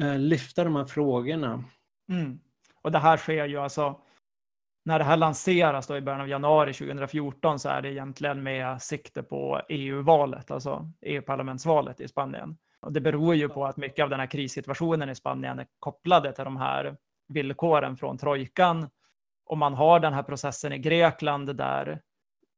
eh 0.00 0.18
lyfta 0.18 0.64
de 0.64 0.76
här 0.76 0.84
frågorna. 0.84 1.64
Mm. 2.08 2.40
Och 2.82 2.92
det 2.92 2.98
här 2.98 3.16
sker 3.16 3.46
ju 3.46 3.58
alltså 3.58 4.00
när 4.84 4.98
det 4.98 5.04
här 5.04 5.16
lanseras 5.16 5.86
då 5.86 5.96
i 5.96 6.00
början 6.00 6.20
av 6.20 6.28
januari 6.28 6.72
2014 6.72 7.58
så 7.58 7.68
är 7.68 7.82
det 7.82 7.92
egentligen 7.92 8.42
med 8.42 8.82
sikte 8.82 9.22
på 9.22 9.60
EU-valet, 9.68 10.50
alltså 10.50 10.90
EU-parlamentsvalet 11.02 12.00
i 12.00 12.08
Spanien. 12.08 12.56
Och 12.80 12.92
det 12.92 13.00
beror 13.00 13.34
ju 13.34 13.48
på 13.48 13.66
att 13.66 13.76
mycket 13.76 14.02
av 14.02 14.10
den 14.10 14.20
här 14.20 14.26
krissituationen 14.26 15.10
i 15.10 15.14
Spanien 15.14 15.58
är 15.58 15.66
kopplade 15.78 16.32
till 16.32 16.44
de 16.44 16.56
här 16.56 16.96
villkoren 17.28 17.96
från 17.96 18.18
trojkan. 18.18 18.88
Och 19.46 19.58
man 19.58 19.74
har 19.74 20.00
den 20.00 20.12
här 20.12 20.22
processen 20.22 20.72
i 20.72 20.78
Grekland 20.78 21.56
där 21.56 22.00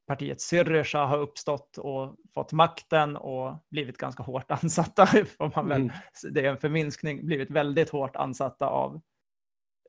partiet 0.06 0.40
Syriza 0.40 0.98
har 0.98 1.18
uppstått 1.18 1.78
och 1.78 2.16
fått 2.34 2.52
makten 2.52 3.16
och 3.16 3.64
blivit 3.70 3.96
ganska 3.96 4.22
hårt 4.22 4.50
ansatta, 4.62 5.06
får 5.06 5.52
man 5.56 5.68
väl, 5.68 5.80
mm. 5.80 5.92
det 6.32 6.46
är 6.46 6.50
en 6.50 6.58
förminskning, 6.58 7.26
blivit 7.26 7.50
väldigt 7.50 7.90
hårt 7.90 8.16
ansatta 8.16 8.66
av 8.66 9.00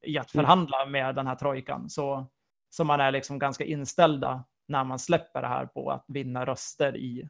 i 0.02 0.18
att 0.18 0.34
mm. 0.34 0.46
förhandla 0.46 0.86
med 0.86 1.16
den 1.16 1.28
här 1.28 1.36
trojkan. 1.36 1.90
Så, 1.90 2.28
så 2.70 2.84
man 2.84 3.00
är 3.00 3.12
liksom 3.12 3.40
ganska 3.40 3.66
inställda 3.66 4.46
när 4.68 4.84
man 4.84 5.00
släpper 5.00 5.42
det 5.42 5.48
här 5.48 5.66
på 5.66 5.92
att 5.92 6.06
vinna 6.08 6.46
röster 6.46 6.98
i, 6.98 7.30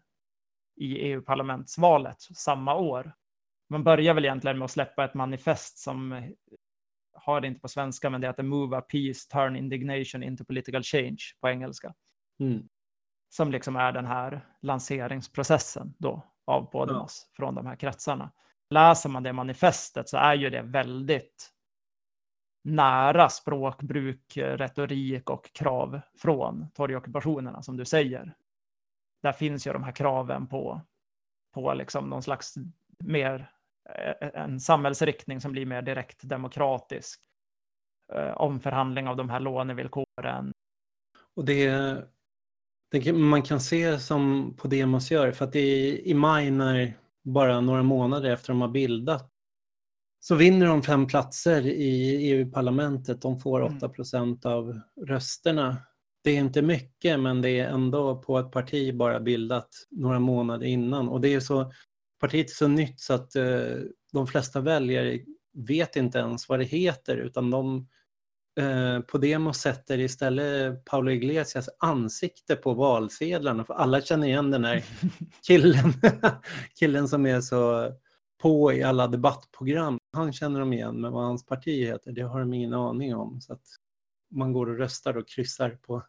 i 0.75 0.95
EU-parlamentsvalet 0.95 2.21
samma 2.21 2.75
år. 2.75 3.13
Man 3.69 3.83
börjar 3.83 4.13
väl 4.13 4.25
egentligen 4.25 4.57
med 4.57 4.65
att 4.65 4.71
släppa 4.71 5.05
ett 5.05 5.13
manifest 5.13 5.77
som 5.77 6.33
har 7.18 7.41
det 7.41 7.47
inte 7.47 7.59
på 7.59 7.68
svenska, 7.68 8.09
men 8.09 8.22
det 8.22 8.28
heter 8.28 8.43
Move 8.43 8.78
a 8.78 8.82
Peace, 8.82 9.30
Turn 9.32 9.55
Indignation 9.55 10.24
into 10.24 10.45
Political 10.45 10.84
Change 10.84 11.18
på 11.41 11.49
engelska. 11.49 11.93
Mm. 12.39 12.70
Som 13.30 13.51
liksom 13.51 13.76
är 13.76 13.91
den 13.91 14.05
här 14.05 14.45
lanseringsprocessen 14.61 15.93
då 15.97 16.26
av 16.45 16.72
Podemos 16.72 17.28
ja. 17.28 17.36
från 17.36 17.55
de 17.55 17.65
här 17.65 17.76
kretsarna. 17.76 18.32
Läser 18.70 19.09
man 19.09 19.24
det 19.24 19.34
manifestet 19.34 20.09
så 20.09 20.18
är 20.18 20.36
ju 20.36 20.49
det 20.49 20.61
väldigt 20.61 21.53
nära 22.63 23.30
språkbruk, 23.30 24.38
retorik 24.38 25.30
och 25.30 25.53
krav 25.53 26.01
från 26.18 26.72
torgockupationerna 26.72 27.61
som 27.61 27.78
du 27.78 27.86
säger. 27.86 28.36
där 29.24 29.32
finns 29.32 29.68
ju 29.68 29.74
de 29.74 29.84
här 29.84 29.91
kraven 29.91 30.47
på, 30.47 30.82
på 31.53 31.74
liksom 31.74 32.09
någon 32.09 32.24
slags 32.24 32.55
mer 32.99 33.51
en 34.33 34.59
samhällsriktning 34.59 35.41
som 35.41 35.51
blir 35.51 35.65
mer 35.65 35.81
direkt 35.81 36.23
demokratisk. 36.23 37.19
Eh, 38.13 38.41
omförhandling 38.41 39.07
av 39.07 39.17
de 39.17 39.29
här 39.29 39.39
lånevillkoren. 39.39 40.53
Och 41.35 41.45
det, 41.45 41.71
det 42.91 43.13
man 43.13 43.41
kan 43.41 43.59
se 43.59 43.99
som 43.99 44.53
på 44.57 44.67
Demos 44.67 45.11
gör, 45.11 45.31
för 45.31 45.45
att 45.45 45.53
det 45.53 45.59
är 45.59 46.07
i 46.07 46.13
maj 46.13 46.51
när 46.51 46.93
bara 47.23 47.61
några 47.61 47.83
månader 47.83 48.29
efter 48.29 48.47
de 48.53 48.61
har 48.61 48.67
bildat 48.67 49.31
så 50.19 50.35
vinner 50.35 50.65
de 50.65 50.83
fem 50.83 51.07
platser 51.07 51.67
i 51.67 52.27
EU-parlamentet. 52.31 53.21
De 53.21 53.39
får 53.39 53.61
8 53.61 53.75
mm. 53.75 53.91
procent 53.91 54.45
av 54.45 54.81
rösterna. 55.07 55.77
Det 56.23 56.31
är 56.31 56.39
inte 56.39 56.61
mycket, 56.61 57.19
men 57.19 57.41
det 57.41 57.59
är 57.59 57.67
ändå 57.67 58.21
på 58.21 58.39
ett 58.39 58.51
parti 58.51 58.95
bara 58.95 59.19
bildat 59.19 59.69
några 59.89 60.19
månader 60.19 60.65
innan. 60.67 61.09
Och 61.09 61.21
det 61.21 61.33
är 61.33 61.39
så, 61.39 61.71
partiet 62.20 62.49
är 62.49 62.55
så 62.55 62.68
nytt 62.68 62.99
så 62.99 63.13
att 63.13 63.36
eh, 63.36 63.76
de 64.13 64.28
flesta 64.28 64.61
väljare 64.61 65.20
vet 65.53 65.95
inte 65.95 66.20
ens 66.20 66.49
vad 66.49 66.59
det 66.59 66.65
heter, 66.65 67.18
utan 67.18 67.51
de 67.51 67.88
eh, 68.59 68.99
Podemos 68.99 69.57
sätter 69.57 69.99
istället 69.99 70.86
Paolo 70.86 71.11
Iglesias 71.11 71.70
ansikte 71.80 72.55
på 72.55 72.74
valsedlarna, 72.74 73.65
för 73.65 73.74
alla 73.74 74.01
känner 74.01 74.28
igen 74.28 74.51
den 74.51 74.65
här 74.65 74.84
killen, 75.47 75.93
killen 76.80 77.07
som 77.07 77.26
är 77.26 77.41
så 77.41 77.91
på 78.38 78.74
i 78.74 78.84
alla 78.84 79.07
debattprogram. 79.07 79.99
Han 80.13 80.34
känner 80.34 80.59
de 80.59 80.74
igen, 80.74 81.01
men 81.01 81.11
vad 81.11 81.24
hans 81.24 81.45
parti 81.45 81.86
heter, 81.86 82.11
det 82.11 82.22
har 82.22 82.39
de 82.39 82.53
ingen 82.53 82.74
aning 82.74 83.15
om. 83.15 83.41
Så 83.41 83.53
att 83.53 83.63
man 84.32 84.53
går 84.53 84.70
och 84.70 84.78
röstar 84.78 85.18
och 85.18 85.28
kryssar 85.28 85.70
på 85.70 86.03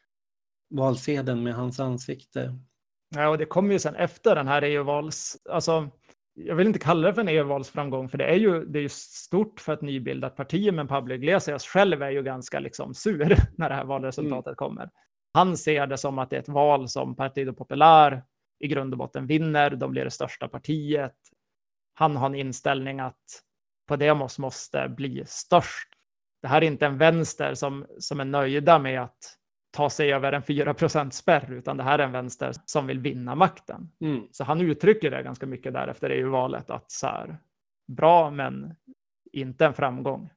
valsedeln 0.70 1.42
med 1.42 1.54
hans 1.54 1.80
ansikte. 1.80 2.58
Ja, 3.16 3.28
och 3.28 3.38
det 3.38 3.46
kommer 3.46 3.72
ju 3.72 3.78
sen 3.78 3.94
efter 3.94 4.34
den 4.34 4.48
här 4.48 4.62
EU-vals, 4.62 5.36
alltså 5.50 5.90
jag 6.34 6.56
vill 6.56 6.66
inte 6.66 6.78
kalla 6.78 7.08
det 7.08 7.14
för 7.14 7.20
en 7.20 7.28
EU-valsframgång, 7.28 8.08
för 8.08 8.18
det 8.18 8.24
är 8.24 8.34
ju, 8.34 8.64
det 8.64 8.78
är 8.78 8.82
ju 8.82 8.88
stort 8.88 9.60
för 9.60 9.72
ett 9.72 9.82
nybildat 9.82 10.36
parti, 10.36 10.72
men 10.72 10.88
Pablo 10.88 11.14
Iglesias 11.14 11.66
själv 11.66 12.02
är 12.02 12.10
ju 12.10 12.22
ganska 12.22 12.60
liksom 12.60 12.94
sur 12.94 13.36
när 13.56 13.68
det 13.68 13.74
här 13.74 13.84
valresultatet 13.84 14.46
mm. 14.46 14.56
kommer. 14.56 14.90
Han 15.32 15.56
ser 15.56 15.86
det 15.86 15.98
som 15.98 16.18
att 16.18 16.30
det 16.30 16.36
är 16.36 16.40
ett 16.40 16.48
val 16.48 16.88
som 16.88 17.16
Partido 17.16 17.52
Popular 17.52 18.24
i 18.58 18.68
grund 18.68 18.94
och 18.94 18.98
botten 18.98 19.26
vinner, 19.26 19.70
de 19.70 19.90
blir 19.90 20.04
det 20.04 20.10
största 20.10 20.48
partiet, 20.48 21.16
han 21.94 22.16
har 22.16 22.26
en 22.26 22.34
inställning 22.34 23.00
att 23.00 23.42
Podemos 23.88 24.38
måste 24.38 24.88
bli 24.88 25.24
störst. 25.26 25.88
Det 26.42 26.48
här 26.48 26.62
är 26.62 26.66
inte 26.66 26.86
en 26.86 26.98
vänster 26.98 27.54
som, 27.54 27.86
som 27.98 28.20
är 28.20 28.24
nöjda 28.24 28.78
med 28.78 29.02
att 29.02 29.35
ta 29.76 29.90
sig 29.90 30.12
över 30.12 30.32
en 30.32 30.42
4% 30.42 31.10
spärr, 31.10 31.52
utan 31.52 31.76
det 31.76 31.82
här 31.82 31.98
är 31.98 32.04
en 32.04 32.12
vänster 32.12 32.52
som 32.64 32.86
vill 32.86 32.98
vinna 32.98 33.34
makten. 33.34 33.90
Mm. 34.00 34.28
Så 34.30 34.44
han 34.44 34.60
uttrycker 34.60 35.10
det 35.10 35.22
ganska 35.22 35.46
mycket 35.46 35.72
där 35.72 35.88
efter 35.88 36.10
EU-valet, 36.10 36.70
att 36.70 36.90
så 36.90 37.06
här, 37.06 37.38
bra, 37.88 38.30
men 38.30 38.74
inte 39.32 39.66
en 39.66 39.74
framgång. 39.74 40.30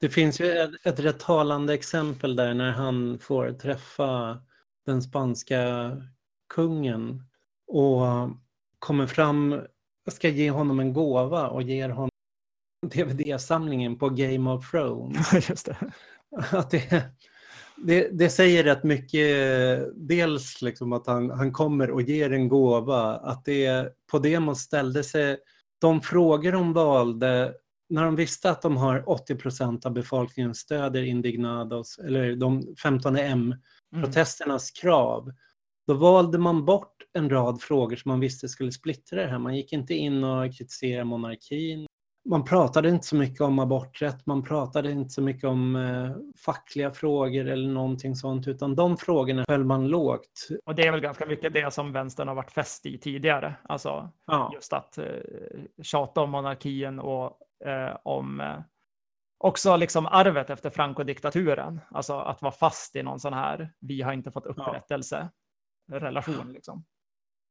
Det 0.00 0.08
finns 0.08 0.40
ju 0.40 0.50
ett, 0.50 0.86
ett 0.86 1.00
rätt 1.00 1.20
talande 1.20 1.74
exempel 1.74 2.36
där 2.36 2.54
när 2.54 2.70
han 2.70 3.18
får 3.18 3.52
träffa 3.52 4.38
den 4.86 5.02
spanska 5.02 5.92
kungen 6.54 7.22
och 7.66 8.02
kommer 8.78 9.06
fram 9.06 9.60
ska 10.10 10.28
ge 10.28 10.50
honom 10.50 10.80
en 10.80 10.92
gåva 10.92 11.48
och 11.48 11.62
ger 11.62 11.88
honom 11.88 12.10
DVD-samlingen 12.86 13.98
på 13.98 14.08
Game 14.08 14.50
of 14.50 14.70
Thrones. 14.70 15.32
Just 15.48 15.66
det. 15.66 15.76
Att 16.50 16.70
det, 16.70 17.04
det, 17.82 18.18
det, 18.18 18.30
säger 18.30 18.64
rätt 18.64 18.84
mycket, 18.84 19.28
dels 19.94 20.62
liksom 20.62 20.92
att 20.92 21.06
han, 21.06 21.30
han 21.30 21.52
kommer 21.52 21.90
och 21.90 22.02
ger 22.02 22.32
en 22.32 22.48
gåva, 22.48 23.16
att 23.16 23.44
det 23.44 23.92
på 24.10 24.18
Demos 24.18 24.58
ställde 24.58 25.04
sig, 25.04 25.38
de 25.80 26.00
frågor 26.00 26.52
de 26.52 26.72
valde, 26.72 27.54
när 27.88 28.04
de 28.04 28.16
visste 28.16 28.50
att 28.50 28.62
de 28.62 28.76
har 28.76 29.08
80 29.08 29.34
procent 29.34 29.86
av 29.86 29.92
befolkningen 29.92 30.54
stöder 30.54 31.02
Indignados, 31.02 31.98
eller 31.98 32.36
de 32.36 32.62
15M-protesternas 32.62 34.72
mm. 34.72 34.80
krav, 34.80 35.32
då 35.86 35.94
valde 35.94 36.38
man 36.38 36.64
bort 36.64 37.02
en 37.12 37.30
rad 37.30 37.60
frågor 37.60 37.96
som 37.96 38.08
man 38.08 38.20
visste 38.20 38.48
skulle 38.48 38.72
splittra 38.72 39.20
det 39.20 39.28
här. 39.28 39.38
Man 39.38 39.56
gick 39.56 39.72
inte 39.72 39.94
in 39.94 40.24
och 40.24 40.54
kritiserade 40.54 41.04
monarkin. 41.04 41.87
Man 42.28 42.44
pratade 42.44 42.88
inte 42.88 43.06
så 43.06 43.16
mycket 43.16 43.40
om 43.40 43.58
aborträtt, 43.58 44.26
man 44.26 44.42
pratade 44.42 44.90
inte 44.90 45.10
så 45.10 45.22
mycket 45.22 45.44
om 45.44 45.76
eh, 45.76 46.10
fackliga 46.44 46.90
frågor 46.90 47.46
eller 47.46 47.68
någonting 47.68 48.16
sånt, 48.16 48.48
utan 48.48 48.74
de 48.74 48.96
frågorna 48.96 49.44
höll 49.48 49.64
man 49.64 49.88
lågt. 49.88 50.48
Och 50.64 50.74
det 50.74 50.86
är 50.86 50.92
väl 50.92 51.00
ganska 51.00 51.26
mycket 51.26 51.52
det 51.52 51.74
som 51.74 51.92
vänstern 51.92 52.28
har 52.28 52.34
varit 52.34 52.50
fäst 52.50 52.86
i 52.86 52.98
tidigare, 52.98 53.54
alltså 53.62 54.10
ja. 54.26 54.50
just 54.54 54.72
att 54.72 54.98
eh, 54.98 55.04
tjata 55.82 56.20
om 56.20 56.30
monarkin 56.30 56.98
och 56.98 57.38
eh, 57.64 57.96
om 58.02 58.40
eh, 58.40 58.60
också 59.38 59.76
liksom 59.76 60.06
arvet 60.06 60.50
efter 60.50 60.70
Franco-diktaturen, 60.70 61.80
alltså 61.90 62.18
att 62.18 62.42
vara 62.42 62.52
fast 62.52 62.96
i 62.96 63.02
någon 63.02 63.20
sån 63.20 63.32
här, 63.32 63.72
vi 63.80 64.02
har 64.02 64.12
inte 64.12 64.30
fått 64.30 64.46
upprättelse. 64.46 65.28
Ja. 65.86 66.00
relation. 66.00 66.52
Liksom. 66.52 66.84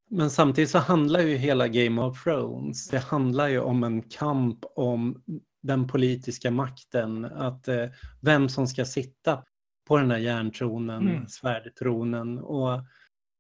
Men 0.10 0.30
samtidigt 0.30 0.70
så 0.70 0.78
handlar 0.78 1.20
ju 1.20 1.36
hela 1.36 1.68
Game 1.68 2.02
of 2.02 2.24
Thrones, 2.24 2.88
det 2.88 3.00
handlar 3.00 3.48
ju 3.48 3.60
om 3.60 3.84
en 3.84 4.02
kamp 4.02 4.60
om 4.76 5.24
den 5.64 5.88
politiska 5.88 6.52
makten, 6.52 7.26
att 7.26 7.68
eh, 7.68 7.86
vem 8.22 8.50
som 8.50 8.68
ska 8.68 8.86
sitta 8.86 9.44
på 9.88 9.98
den 9.98 10.12
här 10.12 10.18
järntronen, 10.18 11.08
mm. 11.08 11.28
svärdtronen 11.28 12.38
och 12.38 12.82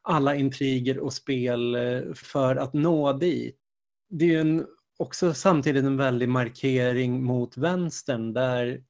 alla 0.01 0.36
intriger 0.36 0.99
och 0.99 1.13
spel 1.13 1.76
eh, 1.76 2.13
för 2.13 2.55
att 2.55 2.74
nå 2.74 3.13
dit. 3.13 3.57
Det 4.09 4.26
är 4.26 4.30
ju 4.30 4.41
en, 4.41 4.65
också 4.97 5.34
samtidigt 5.34 5.84
en 5.84 5.97
väldig 5.97 6.30
markering 6.30 7.24
mot 7.24 7.57
vänstern 7.57 8.34
där 8.34 8.84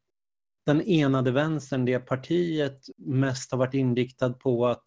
den 0.65 0.81
enade 0.81 1.31
vänstern, 1.31 1.85
det 1.85 1.99
partiet 1.99 2.89
mest 2.97 3.51
har 3.51 3.57
varit 3.57 3.73
inriktad 3.73 4.33
på 4.33 4.67
att 4.67 4.83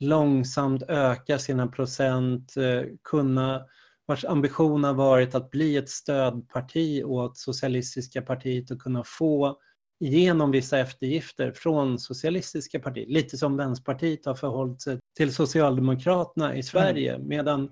långsamt 0.00 0.82
öka 0.88 1.38
sina 1.38 1.66
procent, 1.66 2.56
eh, 2.56 2.82
kunna, 3.04 3.62
vars 4.06 4.24
ambition 4.24 4.84
har 4.84 4.94
varit 4.94 5.34
att 5.34 5.50
bli 5.50 5.76
ett 5.76 5.88
stödparti 5.88 7.04
åt 7.04 7.36
Socialistiska 7.36 8.22
partiet 8.22 8.70
och 8.70 8.78
kunna 8.78 9.02
få 9.04 9.58
igenom 10.00 10.50
vissa 10.50 10.78
eftergifter 10.78 11.52
från 11.52 11.98
Socialistiska 11.98 12.80
partiet. 12.80 13.08
Lite 13.08 13.36
som 13.36 13.56
Vänsterpartiet 13.56 14.26
har 14.26 14.34
förhållit 14.34 14.82
sig 14.82 14.98
till 15.16 15.34
Socialdemokraterna 15.34 16.56
i 16.56 16.62
Sverige. 16.62 17.14
Mm. 17.14 17.28
Medan 17.28 17.70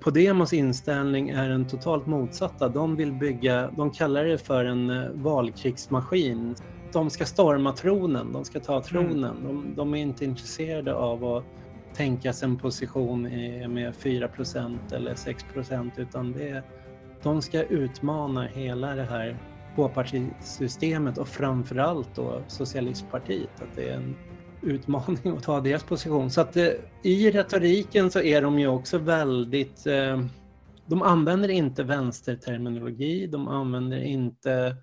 Podemos 0.00 0.52
inställning 0.52 1.30
är 1.30 1.48
den 1.48 1.66
totalt 1.66 2.06
motsatta. 2.06 2.68
De 2.68 2.96
vill 2.96 3.12
bygga, 3.12 3.70
de 3.76 3.90
kallar 3.90 4.24
det 4.24 4.38
för 4.38 4.64
en 4.64 4.90
eh, 4.90 5.10
valkrigsmaskin. 5.10 6.54
De 6.92 7.10
ska 7.10 7.24
storma 7.24 7.72
tronen, 7.72 8.32
de 8.32 8.44
ska 8.44 8.60
ta 8.60 8.82
tronen. 8.82 9.36
Mm. 9.36 9.46
De, 9.46 9.74
de 9.76 9.94
är 9.94 9.98
inte 9.98 10.24
intresserade 10.24 10.94
av 10.94 11.24
att 11.24 11.44
tänka 11.94 12.32
sig 12.32 12.48
en 12.48 12.58
position 12.58 13.22
med 13.72 13.94
4% 13.94 14.94
eller 14.94 15.14
6% 15.14 15.90
utan 15.96 16.32
det, 16.32 16.62
de 17.22 17.42
ska 17.42 17.62
utmana 17.62 18.46
hela 18.46 18.94
det 18.94 19.04
här 19.04 19.36
tvåpartisystemet 19.74 21.18
och 21.18 21.28
framförallt 21.28 22.14
då 22.14 22.42
socialistpartiet. 22.48 23.62
Att 23.62 23.76
det 23.76 23.88
är 23.88 23.96
en 23.96 24.16
utmaning 24.62 25.36
att 25.36 25.42
ta 25.42 25.60
deras 25.60 25.84
position. 25.84 26.30
Så 26.30 26.40
att 26.40 26.56
eh, 26.56 26.68
i 27.02 27.30
retoriken 27.30 28.10
så 28.10 28.20
är 28.20 28.42
de 28.42 28.58
ju 28.58 28.66
också 28.66 28.98
väldigt... 28.98 29.86
Eh, 29.86 30.24
de 30.86 31.02
använder 31.02 31.48
inte 31.48 31.82
vänsterterminologi, 31.82 33.26
de 33.26 33.48
använder 33.48 34.02
inte 34.02 34.76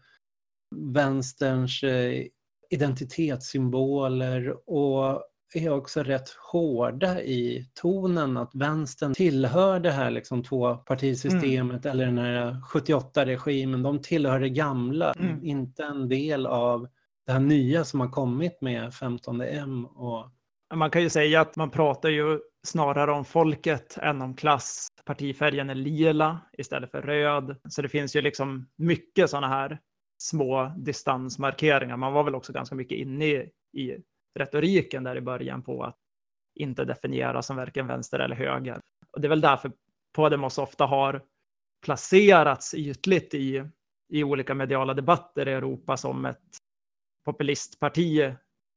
vänsterns 0.75 1.83
eh, 1.83 2.25
identitetssymboler 2.69 4.69
och 4.69 5.23
är 5.53 5.69
också 5.69 6.03
rätt 6.03 6.29
hårda 6.29 7.21
i 7.21 7.69
tonen 7.73 8.37
att 8.37 8.55
vänstern 8.55 9.13
tillhör 9.13 9.79
det 9.79 9.91
här 9.91 10.11
liksom 10.11 10.43
tvåpartisystemet 10.43 11.85
mm. 11.85 11.91
eller 11.91 12.05
den 12.05 12.17
här 12.17 12.61
78-regimen. 12.73 13.83
De 13.83 14.01
tillhör 14.01 14.39
det 14.39 14.49
gamla, 14.49 15.13
mm. 15.13 15.45
inte 15.45 15.83
en 15.83 16.09
del 16.09 16.45
av 16.45 16.87
det 17.25 17.31
här 17.31 17.39
nya 17.39 17.83
som 17.83 17.99
har 17.99 18.09
kommit 18.09 18.61
med 18.61 18.89
15M. 18.89 19.85
Och... 19.85 20.31
Man 20.73 20.91
kan 20.91 21.01
ju 21.01 21.09
säga 21.09 21.41
att 21.41 21.55
man 21.55 21.69
pratar 21.69 22.09
ju 22.09 22.39
snarare 22.63 23.11
om 23.11 23.25
folket 23.25 23.97
än 23.97 24.21
om 24.21 24.35
klass. 24.35 24.87
Partifärgen 25.05 25.69
är 25.69 25.75
lila 25.75 26.39
istället 26.57 26.91
för 26.91 27.01
röd. 27.01 27.55
Så 27.69 27.81
det 27.81 27.89
finns 27.89 28.15
ju 28.15 28.21
liksom 28.21 28.69
mycket 28.75 29.29
sådana 29.29 29.47
här 29.47 29.79
små 30.17 30.73
distansmarkeringar. 30.77 31.97
Man 31.97 32.13
var 32.13 32.23
väl 32.23 32.35
också 32.35 32.53
ganska 32.53 32.75
mycket 32.75 32.97
inne 32.97 33.25
i, 33.25 33.49
i 33.73 33.97
retoriken 34.39 35.03
där 35.03 35.15
i 35.15 35.21
början 35.21 35.63
på 35.63 35.83
att 35.83 35.97
inte 36.55 36.85
definiera 36.85 37.41
som 37.41 37.55
varken 37.55 37.87
vänster 37.87 38.19
eller 38.19 38.35
höger. 38.35 38.79
Och 39.11 39.21
det 39.21 39.27
är 39.27 39.29
väl 39.29 39.41
därför 39.41 39.71
Podemos 40.15 40.57
ofta 40.57 40.85
har 40.85 41.21
placerats 41.85 42.73
ytligt 42.73 43.33
i, 43.33 43.63
i 44.09 44.23
olika 44.23 44.53
mediala 44.53 44.93
debatter 44.93 45.47
i 45.47 45.51
Europa 45.51 45.97
som 45.97 46.25
ett 46.25 46.57
populistparti 47.25 48.33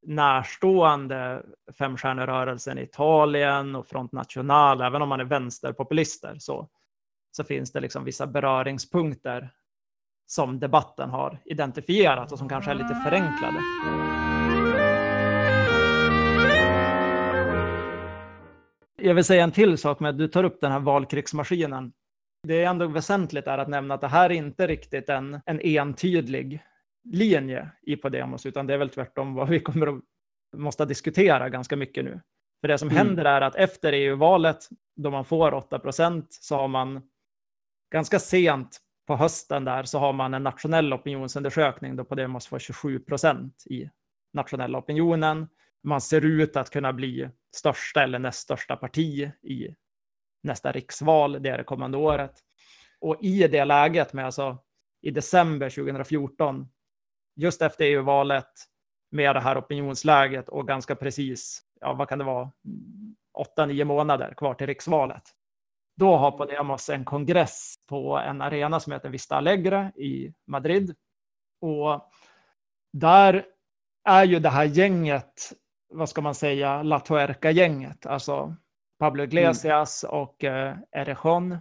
närstående 0.06 1.42
femstjärnerörelsen 1.78 2.78
i 2.78 2.82
Italien 2.82 3.76
och 3.76 3.86
Front 3.86 4.12
National, 4.12 4.80
även 4.80 5.02
om 5.02 5.08
man 5.08 5.20
är 5.20 5.24
vänsterpopulister, 5.24 6.36
så, 6.38 6.68
så 7.30 7.44
finns 7.44 7.72
det 7.72 7.80
liksom 7.80 8.04
vissa 8.04 8.26
beröringspunkter 8.26 9.50
som 10.26 10.60
debatten 10.60 11.10
har 11.10 11.38
identifierat 11.44 12.32
och 12.32 12.38
som 12.38 12.48
kanske 12.48 12.70
är 12.70 12.74
lite 12.74 12.94
förenklade. 13.04 13.58
Jag 19.04 19.14
vill 19.14 19.24
säga 19.24 19.44
en 19.44 19.52
till 19.52 19.78
sak 19.78 20.00
med 20.00 20.10
att 20.10 20.18
du 20.18 20.28
tar 20.28 20.44
upp 20.44 20.60
den 20.60 20.72
här 20.72 20.80
valkrigsmaskinen. 20.80 21.92
Det 22.42 22.62
är 22.62 22.70
ändå 22.70 22.86
väsentligt 22.86 23.46
är 23.46 23.58
att 23.58 23.68
nämna 23.68 23.94
att 23.94 24.00
det 24.00 24.08
här 24.08 24.30
är 24.30 24.34
inte 24.34 24.66
riktigt 24.66 25.08
en, 25.08 25.40
en 25.46 25.60
entydig 25.60 26.62
linje 27.04 27.70
i 27.82 27.96
Podemos, 27.96 28.46
utan 28.46 28.66
det 28.66 28.74
är 28.74 28.78
väl 28.78 28.88
tvärtom 28.88 29.34
vad 29.34 29.48
vi 29.48 29.60
kommer 29.60 29.86
att 29.86 30.00
måste 30.56 30.84
diskutera 30.84 31.48
ganska 31.48 31.76
mycket 31.76 32.04
nu. 32.04 32.20
För 32.60 32.68
det 32.68 32.78
som 32.78 32.88
mm. 32.88 33.06
händer 33.06 33.24
är 33.24 33.40
att 33.40 33.54
efter 33.54 33.92
EU-valet, 33.92 34.68
då 34.96 35.10
man 35.10 35.24
får 35.24 35.54
8 35.54 35.78
procent, 35.78 36.26
så 36.30 36.56
har 36.56 36.68
man 36.68 37.02
ganska 37.92 38.18
sent 38.18 38.78
på 39.06 39.16
hösten 39.16 39.64
där 39.64 39.82
så 39.82 39.98
har 39.98 40.12
man 40.12 40.34
en 40.34 40.42
nationell 40.42 40.92
opinionsundersökning 40.92 41.96
då 41.96 42.04
Podemos 42.04 42.46
får 42.46 42.58
27 42.58 42.98
procent 42.98 43.64
i 43.66 43.90
nationella 44.32 44.78
opinionen. 44.78 45.48
Man 45.82 46.00
ser 46.00 46.24
ut 46.24 46.56
att 46.56 46.70
kunna 46.70 46.92
bli 46.92 47.28
största 47.56 48.02
eller 48.02 48.18
näst 48.18 48.38
största 48.38 48.76
parti 48.76 49.30
i 49.42 49.74
nästa 50.42 50.72
riksval, 50.72 51.42
det 51.42 51.48
är 51.48 51.58
det 51.58 51.64
kommande 51.64 51.98
året. 51.98 52.32
Och 53.00 53.18
i 53.22 53.48
det 53.48 53.64
läget 53.64 54.12
med 54.12 54.24
alltså 54.26 54.58
i 55.02 55.10
december 55.10 55.70
2014 55.70 56.68
just 57.36 57.62
efter 57.62 57.84
EU-valet 57.84 58.50
med 59.10 59.36
det 59.36 59.40
här 59.40 59.58
opinionsläget 59.58 60.48
och 60.48 60.68
ganska 60.68 60.96
precis, 60.96 61.62
ja 61.80 61.92
vad 61.92 62.08
kan 62.08 62.18
det 62.18 62.24
vara, 62.24 62.52
åtta, 63.38 63.66
nio 63.66 63.84
månader 63.84 64.34
kvar 64.34 64.54
till 64.54 64.66
riksvalet. 64.66 65.22
Då 65.96 66.16
har 66.16 66.30
Podemos 66.30 66.88
en 66.88 67.04
kongress 67.04 67.74
på 67.86 68.18
en 68.18 68.42
arena 68.42 68.80
som 68.80 68.92
heter 68.92 69.08
Vista 69.08 69.36
Alegre 69.36 69.92
i 69.96 70.34
Madrid. 70.46 70.94
Och 71.60 72.10
där 72.92 73.44
är 74.04 74.24
ju 74.24 74.38
det 74.38 74.48
här 74.48 74.64
gänget, 74.64 75.52
vad 75.92 76.08
ska 76.08 76.20
man 76.20 76.34
säga, 76.34 76.82
La 76.82 77.00
Tuerca-gänget, 77.00 78.06
alltså 78.06 78.56
Pablo 78.98 79.24
Iglesias 79.24 80.04
mm. 80.04 80.16
och 80.16 80.44
eh, 80.44 80.76
Erejon, 80.92 81.58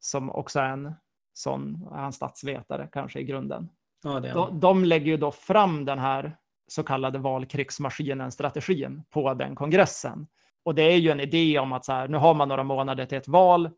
som 0.00 0.30
också 0.30 0.60
är 0.60 0.68
en 0.68 0.94
sån, 1.32 1.88
han 1.92 2.12
statsvetare 2.12 2.88
kanske 2.92 3.20
i 3.20 3.24
grunden. 3.24 3.68
Ja, 4.02 4.20
de, 4.20 4.60
de 4.60 4.84
lägger 4.84 5.06
ju 5.06 5.16
då 5.16 5.30
fram 5.30 5.84
den 5.84 5.98
här 5.98 6.36
så 6.68 6.82
kallade 6.82 7.18
valkrigsmaskinen-strategin 7.18 9.04
på 9.10 9.34
den 9.34 9.54
kongressen. 9.54 10.26
Och 10.64 10.74
det 10.74 10.82
är 10.82 10.96
ju 10.96 11.10
en 11.10 11.20
idé 11.20 11.58
om 11.58 11.72
att 11.72 11.84
så 11.84 11.92
här, 11.92 12.08
nu 12.08 12.18
har 12.18 12.34
man 12.34 12.48
några 12.48 12.62
månader 12.62 13.06
till 13.06 13.18
ett 13.18 13.28
val 13.28 13.70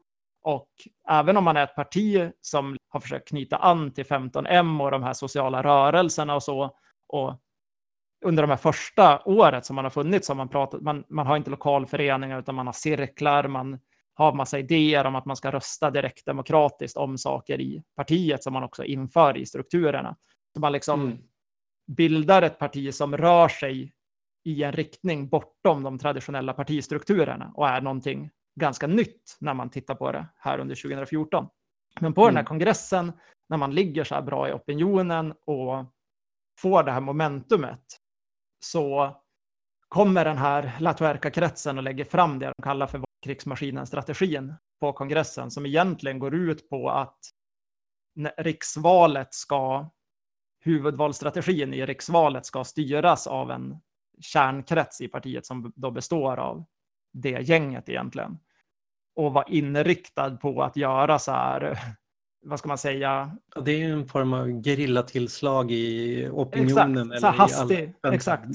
och 0.43 0.69
även 1.09 1.37
om 1.37 1.45
man 1.45 1.57
är 1.57 1.65
ett 1.65 1.75
parti 1.75 2.31
som 2.41 2.77
har 2.89 3.01
försökt 3.01 3.29
knyta 3.29 3.57
an 3.57 3.95
till 3.95 4.05
15M 4.05 4.83
och 4.83 4.91
de 4.91 5.03
här 5.03 5.13
sociala 5.13 5.63
rörelserna 5.63 6.35
och 6.35 6.43
så, 6.43 6.77
och 7.09 7.35
under 8.25 8.43
de 8.43 8.51
här 8.51 8.57
första 8.57 9.23
året 9.25 9.67
som 9.67 9.77
man 9.77 9.85
har 9.85 9.91
funnits 9.91 10.29
har 10.29 10.35
man 10.35 10.49
pratat, 10.49 10.83
man, 10.83 11.05
man 11.09 11.27
har 11.27 11.37
inte 11.37 11.51
lokalföreningar 11.51 12.39
utan 12.39 12.55
man 12.55 12.67
har 12.67 12.73
cirklar, 12.73 13.49
man 13.49 13.79
har 14.15 14.33
massa 14.33 14.59
idéer 14.59 15.05
om 15.05 15.15
att 15.15 15.27
man 15.27 15.37
ska 15.37 15.51
rösta 15.51 15.91
direkt 15.91 16.27
demokratiskt 16.27 16.97
om 16.97 17.19
saker 17.19 17.61
i 17.61 17.83
partiet 17.97 18.43
som 18.43 18.53
man 18.53 18.63
också 18.63 18.85
inför 18.85 19.37
i 19.37 19.47
strukturerna. 19.47 20.17
Så 20.55 20.61
man 20.61 20.73
liksom 20.73 21.01
mm. 21.01 21.19
bildar 21.87 22.43
ett 22.43 22.59
parti 22.59 22.95
som 22.95 23.17
rör 23.17 23.49
sig 23.49 23.93
i 24.45 24.63
en 24.63 24.73
riktning 24.73 25.29
bortom 25.29 25.83
de 25.83 25.99
traditionella 25.99 26.53
partistrukturerna 26.53 27.53
och 27.55 27.69
är 27.69 27.81
någonting 27.81 28.31
ganska 28.61 28.87
nytt 28.87 29.37
när 29.41 29.55
man 29.55 29.71
tittar 29.71 29.95
på 29.95 30.13
det 30.13 30.27
här 30.37 30.59
under 30.59 30.75
2014. 30.75 31.49
Men 32.01 32.13
på 32.13 32.21
mm. 32.21 32.29
den 32.29 32.37
här 32.37 32.43
mm. 32.43 32.49
kongressen, 32.49 33.13
när 33.49 33.57
man 33.57 33.75
ligger 33.75 34.05
så 34.05 34.15
här 34.15 34.23
bra 34.23 34.49
i 34.49 34.53
opinionen 34.53 35.35
och 35.47 35.85
får 36.59 36.83
det 36.83 36.93
här 36.93 37.01
momentumet, 37.01 37.83
så 38.61 39.17
kommer 39.89 40.25
den 40.25 40.39
här 40.39 40.77
Latuerka-kretsen 40.81 41.79
och 41.79 41.85
lägger 41.85 42.05
fram 42.05 42.39
det 42.39 42.53
de 42.57 42.63
kallar 42.63 42.87
för 42.87 43.05
krigsmaskinen-strategin 43.25 44.55
på 44.81 44.93
kongressen 44.93 45.51
som 45.51 45.67
egentligen 45.67 46.19
går 46.19 46.35
ut 46.35 46.69
på 46.69 46.91
att 46.91 47.19
riksvalet 48.37 49.35
ska, 49.35 49.91
huvudvalstrategin 50.61 51.75
i 51.75 51.87
riksvalet 51.87 52.47
ska 52.47 52.65
styras 52.65 53.27
av 53.27 53.51
en 53.51 53.81
kärnkrets 54.21 55.01
i 55.01 55.09
partiet 55.09 55.47
som 55.47 55.73
då 55.77 55.91
består 55.91 56.37
av 56.37 56.65
det 57.13 57.49
gänget 57.49 57.89
egentligen. 57.89 58.39
Och 59.15 59.33
vara 59.33 59.45
inriktad 59.49 60.37
på 60.37 60.63
att 60.63 60.77
göra 60.77 61.19
så 61.19 61.33
här, 61.33 61.79
vad 62.47 62.59
ska 62.59 62.69
man 62.69 62.79
säga? 62.79 63.37
Det 63.65 63.83
är 63.83 63.89
en 63.89 64.09
form 64.09 64.33
av 64.33 64.63
gerillatillslag 64.63 65.73
i 65.73 66.29
opinionen. 66.33 67.13
Exakt, 67.13 67.21
så 67.21 67.43
hastig, 67.43 67.95
exakt. 68.13 68.49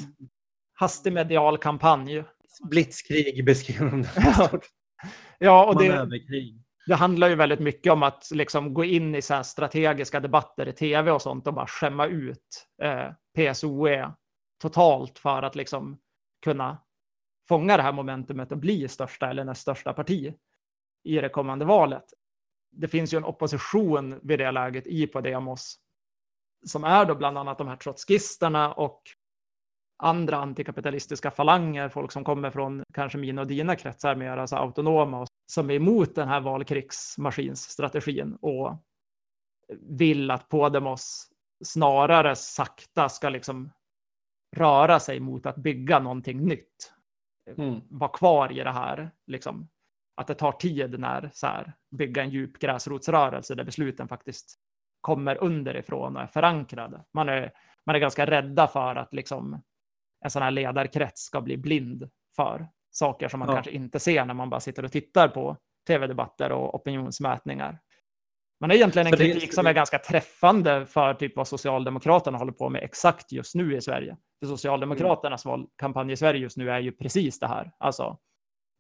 hastig 0.74 1.14
medial 1.14 1.58
kampanj 1.58 2.24
Blitzkrig 2.70 3.46
beskriver 3.46 3.90
de 3.90 4.02
det. 4.02 4.10
ja, 5.38 5.66
och 5.66 5.84
det, 5.84 6.10
det 6.88 6.96
handlar 6.96 7.30
ju 7.30 7.36
väldigt 7.36 7.60
mycket 7.60 7.94
om 7.94 8.04
att 8.04 8.32
liksom 8.32 8.74
gå 8.74 8.84
in 8.84 9.16
i 9.16 9.22
så 9.22 9.44
strategiska 9.44 10.20
debatter 10.20 10.68
i 10.68 10.74
tv 10.74 11.12
och 11.12 11.22
sånt 11.22 11.48
och 11.48 11.54
bara 11.54 11.68
skämma 11.68 12.08
ut 12.08 12.68
eh, 12.82 13.12
PSOE 13.36 14.12
totalt 14.62 15.20
för 15.20 15.44
att 15.44 15.56
liksom 15.56 15.98
kunna 16.44 16.78
fånga 17.48 17.78
det 17.78 17.84
här 17.84 17.92
momentumet 17.92 18.52
och 18.52 18.58
bli 18.58 18.88
största 18.88 19.30
eller 19.30 19.44
näst 19.44 19.62
största 19.62 19.94
parti 19.94 20.34
i 21.04 21.16
det 21.16 21.30
kommande 21.30 21.66
valet. 21.66 22.06
Det 22.72 22.88
finns 22.88 23.14
ju 23.14 23.18
en 23.18 23.26
opposition 23.26 24.20
vid 24.24 24.40
det 24.40 24.52
läget 24.52 24.88
i 24.88 25.08
Podemos 25.08 25.78
som 26.66 26.84
är 26.84 27.06
då 27.06 27.16
bland 27.16 27.38
annat 27.38 27.58
de 27.58 27.68
här 27.68 27.76
trotskisterna 27.76 28.74
och 28.74 29.02
andra 29.98 30.38
antikapitalistiska 30.38 31.32
falanger, 31.32 31.90
folk 31.90 32.12
som 32.12 32.24
kommer 32.24 32.52
från 32.52 32.84
kanske 32.94 33.18
mina 33.18 33.42
och 33.42 33.48
dina 33.48 33.76
kretsar 33.76 34.16
mer 34.16 34.38
alltså 34.38 34.56
autonoma 34.56 35.22
och 35.22 35.28
som 35.52 35.70
är 35.70 35.74
emot 35.74 36.16
den 36.16 36.28
här 36.28 36.42
valkrigsmaskinsstrategin 36.42 38.38
och 38.42 38.78
vill 39.80 40.32
att 40.32 40.50
Podemos 40.50 41.28
snarare 41.64 42.36
sakta 42.36 43.10
ska 43.10 43.30
liksom 43.30 43.72
röra 44.56 45.00
sig 45.00 45.20
mot 45.20 45.46
att 45.46 45.58
bygga 45.58 46.00
någonting 46.00 46.46
nytt. 46.46 46.94
Mm. 47.58 47.82
Vara 47.90 48.12
kvar 48.12 48.52
i 48.52 48.56
det 48.56 48.72
här, 48.72 49.12
liksom. 49.28 49.70
Att 50.16 50.28
det 50.28 50.36
tar 50.36 50.52
tid 50.52 51.00
när 51.00 51.30
så 51.34 51.48
här, 51.48 51.74
bygga 51.98 52.24
en 52.24 52.30
djup 52.30 52.60
gräsrotsrörelse 52.60 53.56
där 53.56 53.64
besluten 53.64 54.08
faktiskt 54.08 54.56
kommer 55.02 55.44
underifrån 55.44 56.16
och 56.16 56.22
är 56.22 56.28
förankrade. 56.28 57.04
Man 57.14 57.30
är, 57.30 57.52
man 57.86 57.96
är 57.96 58.00
ganska 58.00 58.26
rädda 58.26 58.68
för 58.68 58.96
att 58.96 59.14
liksom 59.14 59.62
en 60.26 60.32
sån 60.32 60.42
här 60.42 60.52
ledarkrets 60.52 61.22
ska 61.22 61.42
bli 61.42 61.58
blind 61.58 62.10
för 62.36 62.68
saker 62.92 63.28
som 63.28 63.40
man 63.40 63.50
ja. 63.50 63.56
kanske 63.56 63.72
inte 63.72 64.00
ser 64.00 64.26
när 64.26 64.34
man 64.34 64.50
bara 64.50 64.60
sitter 64.60 64.86
och 64.86 64.92
tittar 64.92 65.28
på 65.28 65.58
tv-debatter 65.88 66.52
och 66.52 66.76
opinionsmätningar. 66.76 67.80
Man 68.60 68.70
har 68.70 68.78
egentligen 68.78 69.08
en 69.08 69.14
kritik 69.14 69.54
som 69.54 69.68
är 69.68 69.74
ganska 69.74 70.00
träffande 70.00 70.86
för 70.86 71.14
typ 71.14 71.36
vad 71.36 71.48
Socialdemokraterna 71.48 72.38
håller 72.38 72.52
på 72.52 72.70
med 72.70 72.84
exakt 72.84 73.32
just 73.32 73.56
nu 73.56 73.78
i 73.78 73.82
Sverige. 73.82 74.18
För 74.40 74.48
Socialdemokraternas 74.48 75.46
mm. 75.46 75.60
valkampanj 75.60 76.12
i 76.12 76.18
Sverige 76.18 76.42
just 76.42 76.58
nu 76.58 76.72
är 76.72 76.80
ju 76.80 76.92
precis 76.92 77.40
det 77.40 77.48
här. 77.48 77.72
Alltså 77.78 78.18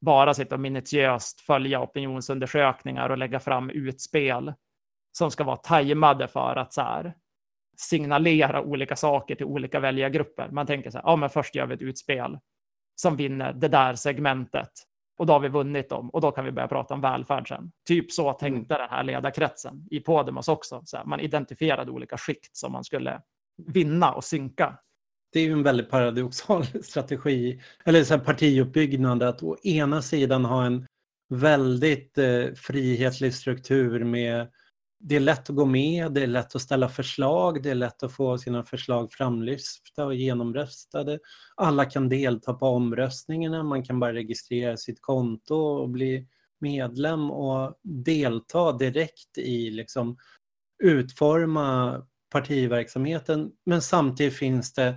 bara 0.02 0.34
sitta 0.34 0.56
och 0.56 0.62
minutiöst 0.62 1.41
följa 1.41 1.82
opinionsundersökningar 1.82 3.10
och 3.10 3.18
lägga 3.18 3.39
fram 3.39 3.70
utspel 3.70 4.54
som 5.12 5.32
ska 5.32 5.43
vara 5.43 5.58
tajmade 5.58 6.28
för 6.28 6.56
att 6.56 6.74
så 6.74 6.82
här, 6.82 7.14
signalera 7.78 8.62
olika 8.62 8.95
saker 8.95 9.36
till 9.36 9.45
olika 9.45 9.80
väljargrupper. 9.80 10.49
Man 10.52 10.66
tänker 10.66 10.91
så 10.91 10.97
här, 10.97 11.06
ja 11.06 11.16
men 11.16 11.30
först 11.30 11.56
gör 11.56 11.66
vi 11.66 11.74
ett 11.74 11.82
utspel 11.82 12.39
som 12.95 13.16
vinner 13.16 13.54
det 13.54 13.68
där 13.68 13.95
segmentet 13.95 14.72
och 15.18 15.26
då 15.26 15.34
har 15.34 15.39
vi 15.39 15.47
vunnit 15.47 15.89
dem 15.89 16.10
och 16.10 16.22
då 16.22 16.32
kan 16.32 16.45
vi 16.45 16.52
börja 16.52 16.68
prata 16.68 16.93
om 16.93 17.02
välfärd 17.02 17.47
sen. 17.47 17.72
Typ 17.88 18.12
så 18.12 18.34
tänkte 18.34 18.76
mm. 18.76 18.88
den 18.88 18.97
här 18.97 19.04
ledarkretsen 19.04 19.88
i 19.91 19.99
Podemos 19.99 20.47
också. 20.47 20.82
Så 20.86 20.97
här, 20.97 21.06
man 21.06 21.20
identifierade 21.20 21.91
olika 21.91 22.18
skikt 22.18 22.58
som 22.58 22.72
man 22.72 22.84
skulle 22.84 23.22
vinna 23.68 24.14
och 24.14 24.24
synka. 24.24 24.78
Det 25.34 25.40
är 25.40 25.44
ju 25.44 25.52
en 25.52 25.64
väldigt 25.64 25.90
paradoxal 25.90 26.66
strategi, 26.84 27.62
eller 27.86 28.04
så 28.04 28.14
här 28.14 28.24
partiuppbyggnad, 28.24 29.24
att 29.24 29.44
å 29.44 29.58
ena 29.64 30.02
sidan 30.02 30.46
ha 30.46 30.66
en 30.66 30.88
väldigt 31.30 32.18
eh, 32.18 32.54
frihetlig 32.56 33.34
struktur 33.34 34.04
med 34.04 34.48
det 35.04 35.16
är 35.16 35.20
lätt 35.20 35.50
att 35.50 35.56
gå 35.56 35.66
med, 35.66 36.12
det 36.12 36.24
är 36.24 36.28
lätt 36.28 36.56
att 36.56 36.62
ställa 36.62 36.90
förslag, 36.90 37.64
det 37.64 37.70
är 37.70 37.76
lätt 37.76 38.04
att 38.04 38.14
få 38.14 38.38
sina 38.38 38.64
förslag 38.64 39.12
framlyfta 39.12 40.06
och 40.06 40.16
genomröstade. 40.16 41.20
Alla 41.56 41.86
kan 41.86 42.10
delta 42.10 42.54
på 42.54 42.68
omröstningarna, 42.68 43.64
man 43.64 43.84
kan 43.84 44.00
bara 44.00 44.14
registrera 44.14 44.78
sitt 44.78 45.02
konto 45.02 45.56
och 45.56 45.90
bli 45.90 46.28
medlem 46.60 47.32
och 47.32 47.80
delta 47.84 48.72
direkt 48.72 49.38
i 49.38 49.70
liksom 49.72 50.18
utforma 50.84 52.02
partiverksamheten. 52.32 53.52
Men 53.66 53.82
samtidigt 53.82 54.38
finns 54.38 54.74
det 54.74 54.96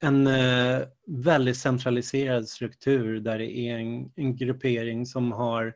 en 0.00 0.26
eh, 0.26 0.80
väldigt 1.06 1.56
centraliserad 1.56 2.48
struktur 2.48 3.20
där 3.20 3.38
det 3.38 3.52
är 3.52 3.78
en, 3.78 4.12
en 4.16 4.36
gruppering 4.36 5.06
som 5.06 5.32
har 5.32 5.74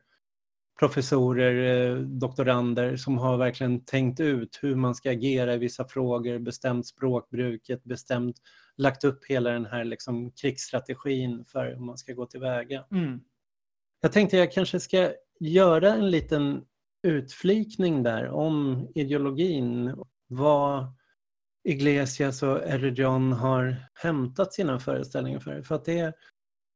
professorer, 0.79 1.91
eh, 1.91 1.97
doktorander 1.97 2.97
som 2.97 3.19
har 3.19 3.37
verkligen 3.37 3.85
tänkt 3.85 4.21
ut 4.21 4.59
hur 4.63 4.75
man 4.75 4.95
ska 4.95 5.11
agera 5.11 5.55
i 5.55 5.59
vissa 5.59 5.89
frågor, 5.89 6.39
bestämt 6.39 6.87
språkbruket, 6.87 7.85
bestämt 7.85 8.37
lagt 8.77 9.05
upp 9.05 9.25
hela 9.25 9.51
den 9.51 9.67
här 9.67 9.85
liksom 9.85 10.31
krigsstrategin 10.31 11.45
för 11.45 11.67
hur 11.67 11.85
man 11.85 11.99
ska 11.99 12.13
gå 12.13 12.27
tillväga. 12.27 12.85
Mm. 12.91 13.21
Jag 14.01 14.13
tänkte 14.13 14.37
jag 14.37 14.53
kanske 14.53 14.81
ska 14.81 15.13
göra 15.41 15.95
en 15.95 16.11
liten 16.11 16.65
utflikning 17.03 18.03
där 18.03 18.29
om 18.29 18.87
ideologin. 18.95 19.95
Vad 20.27 20.87
Iglesias 21.65 22.43
och 22.43 22.63
Erijon 22.67 23.33
har 23.33 23.77
hämtat 23.95 24.53
sina 24.53 24.79
föreställningar 24.79 25.41
för. 25.41 25.63
För 25.63 25.75
att 25.75 25.85
det 25.85 25.99
är 25.99 26.15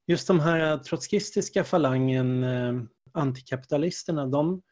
just 0.06 0.28
de 0.28 0.40
här 0.40 0.78
trotskistiska 0.78 1.64
falangen, 1.64 2.44
eh, 2.44 2.74
antikapitalisterna, 3.12 4.26
de, 4.26 4.62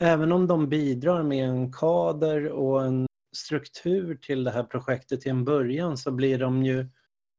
även 0.00 0.32
om 0.32 0.46
de 0.46 0.68
bidrar 0.68 1.22
med 1.22 1.48
en 1.48 1.72
kader 1.72 2.48
och 2.48 2.84
en 2.84 3.06
struktur 3.36 4.16
till 4.16 4.44
det 4.44 4.50
här 4.50 4.64
projektet 4.64 5.20
till 5.20 5.30
en 5.30 5.44
början 5.44 5.96
så 5.96 6.10
blir 6.10 6.38
de 6.38 6.64
ju 6.64 6.88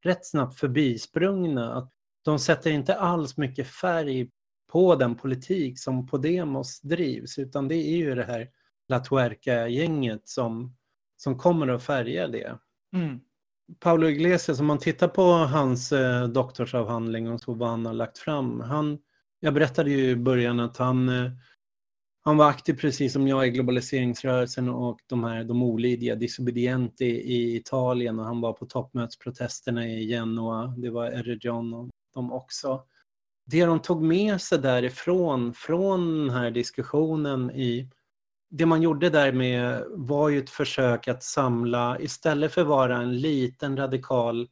rätt 0.03 0.25
snabbt 0.25 0.59
förbisprungna. 0.59 1.89
De 2.25 2.39
sätter 2.39 2.71
inte 2.71 2.95
alls 2.95 3.37
mycket 3.37 3.67
färg 3.67 4.29
på 4.71 4.95
den 4.95 5.15
politik 5.15 5.79
som 5.79 6.07
Podemos 6.07 6.81
drivs 6.81 7.39
utan 7.39 7.67
det 7.67 7.75
är 7.75 7.97
ju 7.97 8.15
det 8.15 8.23
här 8.23 8.49
Latuerca-gänget 8.87 10.27
som, 10.27 10.75
som 11.17 11.37
kommer 11.37 11.67
att 11.67 11.83
färga 11.83 12.27
det. 12.27 12.57
Mm. 12.93 13.19
Paolo 13.79 14.07
Iglesias, 14.07 14.59
om 14.59 14.65
man 14.65 14.79
tittar 14.79 15.07
på 15.07 15.23
hans 15.31 15.91
eh, 15.91 16.27
doktorsavhandling 16.27 17.31
och 17.31 17.41
så 17.41 17.53
vad 17.53 17.69
han 17.69 17.85
har 17.85 17.93
lagt 17.93 18.17
fram. 18.17 18.59
Han, 18.59 18.97
jag 19.39 19.53
berättade 19.53 19.91
ju 19.91 20.09
i 20.09 20.15
början 20.15 20.59
att 20.59 20.77
han, 20.77 21.09
eh, 21.09 21.31
han 22.21 22.37
var 22.37 22.49
aktiv 22.49 22.73
precis 22.73 23.13
som 23.13 23.27
jag 23.27 23.47
i 23.47 23.49
globaliseringsrörelsen 23.49 24.69
och 24.69 24.99
de 25.07 25.23
här 25.23 25.43
de 25.43 25.63
olydiga 25.63 26.15
disobedienti 26.15 27.05
i 27.05 27.55
Italien 27.55 28.19
och 28.19 28.25
han 28.25 28.41
var 28.41 28.53
på 28.53 28.65
toppmötesprotesterna 28.65 29.87
i 29.87 30.07
Genua. 30.07 30.67
Det 30.77 30.89
var 30.89 31.05
Erigion 31.05 31.73
och 31.73 31.89
de 32.13 32.31
också. 32.31 32.83
Det 33.45 33.65
de 33.65 33.79
tog 33.79 34.01
med 34.01 34.41
sig 34.41 34.59
därifrån, 34.59 35.53
från 35.53 36.17
den 36.17 36.29
här 36.29 36.51
diskussionen 36.51 37.51
i 37.51 37.89
det 38.49 38.65
man 38.65 38.81
gjorde 38.81 39.09
där 39.09 39.31
med 39.31 39.83
var 39.89 40.29
ju 40.29 40.39
ett 40.39 40.49
försök 40.49 41.07
att 41.07 41.23
samla, 41.23 41.99
istället 41.99 42.53
för 42.53 42.61
att 42.61 42.67
vara 42.67 42.97
en 42.97 43.17
liten 43.17 43.77
radikal 43.77 44.47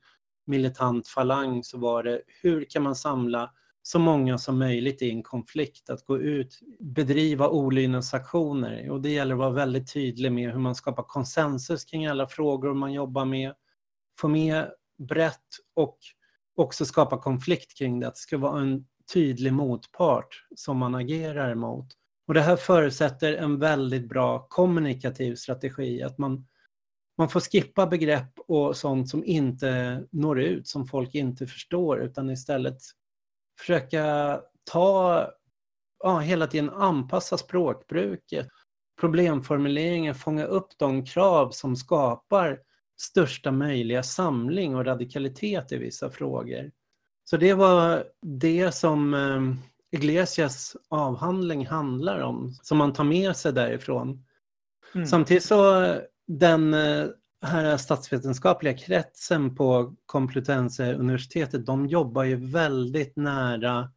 militant 0.45 1.07
falang 1.07 1.63
så 1.63 1.77
var 1.77 2.03
det 2.03 2.21
hur 2.41 2.65
kan 2.69 2.83
man 2.83 2.95
samla 2.95 3.51
så 3.81 3.99
många 3.99 4.37
som 4.37 4.59
möjligt 4.59 5.01
i 5.01 5.09
en 5.11 5.23
konflikt, 5.23 5.89
att 5.89 6.05
gå 6.05 6.17
ut, 6.17 6.59
bedriva 6.79 7.49
olydnadsaktioner 7.49 8.89
och 8.89 9.01
det 9.01 9.09
gäller 9.09 9.33
att 9.33 9.39
vara 9.39 9.49
väldigt 9.49 9.93
tydlig 9.93 10.31
med 10.31 10.51
hur 10.51 10.59
man 10.59 10.75
skapar 10.75 11.03
konsensus 11.03 11.85
kring 11.85 12.07
alla 12.07 12.27
frågor 12.27 12.73
man 12.73 12.93
jobbar 12.93 13.25
med, 13.25 13.53
få 14.17 14.27
med 14.27 14.71
brett 14.97 15.47
och 15.75 15.97
också 16.55 16.85
skapa 16.85 17.17
konflikt 17.17 17.77
kring 17.77 17.99
det, 17.99 18.07
att 18.07 18.15
det 18.15 18.19
ska 18.19 18.37
vara 18.37 18.61
en 18.61 18.85
tydlig 19.13 19.53
motpart 19.53 20.45
som 20.55 20.77
man 20.77 20.95
agerar 20.95 21.55
mot. 21.55 21.87
Och 22.27 22.33
det 22.33 22.41
här 22.41 22.55
förutsätter 22.55 23.33
en 23.33 23.59
väldigt 23.59 24.09
bra 24.09 24.47
kommunikativ 24.49 25.35
strategi, 25.35 26.03
att 26.03 26.17
man, 26.17 26.47
man 27.17 27.29
får 27.29 27.39
skippa 27.39 27.87
begrepp 27.87 28.39
och 28.47 28.77
sånt 28.77 29.09
som 29.09 29.23
inte 29.25 30.03
når 30.11 30.41
ut, 30.41 30.67
som 30.67 30.87
folk 30.87 31.15
inte 31.15 31.47
förstår, 31.47 32.01
utan 32.01 32.29
istället 32.29 32.77
försöka 33.59 34.39
ta, 34.71 35.27
ja, 36.03 36.19
hela 36.19 36.47
tiden 36.47 36.69
anpassa 36.69 37.37
språkbruket, 37.37 38.47
problemformuleringen, 38.99 40.15
fånga 40.15 40.45
upp 40.45 40.77
de 40.77 41.05
krav 41.05 41.51
som 41.51 41.75
skapar 41.75 42.59
största 43.01 43.51
möjliga 43.51 44.03
samling 44.03 44.75
och 44.75 44.85
radikalitet 44.85 45.71
i 45.71 45.77
vissa 45.77 46.09
frågor. 46.09 46.71
Så 47.23 47.37
det 47.37 47.53
var 47.53 48.03
det 48.21 48.71
som 48.71 49.13
eh, 49.13 49.72
Iglesias 49.93 50.75
avhandling 50.89 51.65
handlar 51.65 52.19
om, 52.19 52.53
som 52.61 52.77
man 52.77 52.93
tar 52.93 53.03
med 53.03 53.35
sig 53.35 53.53
därifrån. 53.53 54.25
Mm. 54.95 55.07
Samtidigt 55.07 55.43
så 55.43 55.95
den 56.27 56.73
eh, 56.73 57.05
här 57.41 57.77
statsvetenskapliga 57.77 58.77
kretsen 58.77 59.55
på 59.55 59.95
Complutense 60.05 60.93
universitetet, 60.93 61.65
de 61.65 61.87
jobbar 61.87 62.23
ju 62.23 62.35
väldigt 62.35 63.15
nära 63.15 63.91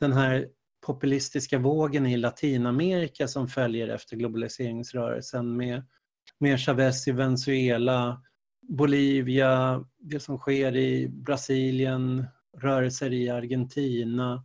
den 0.00 0.12
här 0.12 0.48
populistiska 0.86 1.58
vågen 1.58 2.06
i 2.06 2.16
Latinamerika 2.16 3.28
som 3.28 3.48
följer 3.48 3.88
efter 3.88 4.16
globaliseringsrörelsen 4.16 5.56
med, 5.56 5.84
med 6.38 6.60
Chavez 6.60 7.08
i 7.08 7.12
Venezuela, 7.12 8.22
Bolivia, 8.68 9.84
det 9.98 10.20
som 10.20 10.38
sker 10.38 10.76
i 10.76 11.08
Brasilien, 11.08 12.26
rörelser 12.58 13.12
i 13.12 13.28
Argentina, 13.28 14.44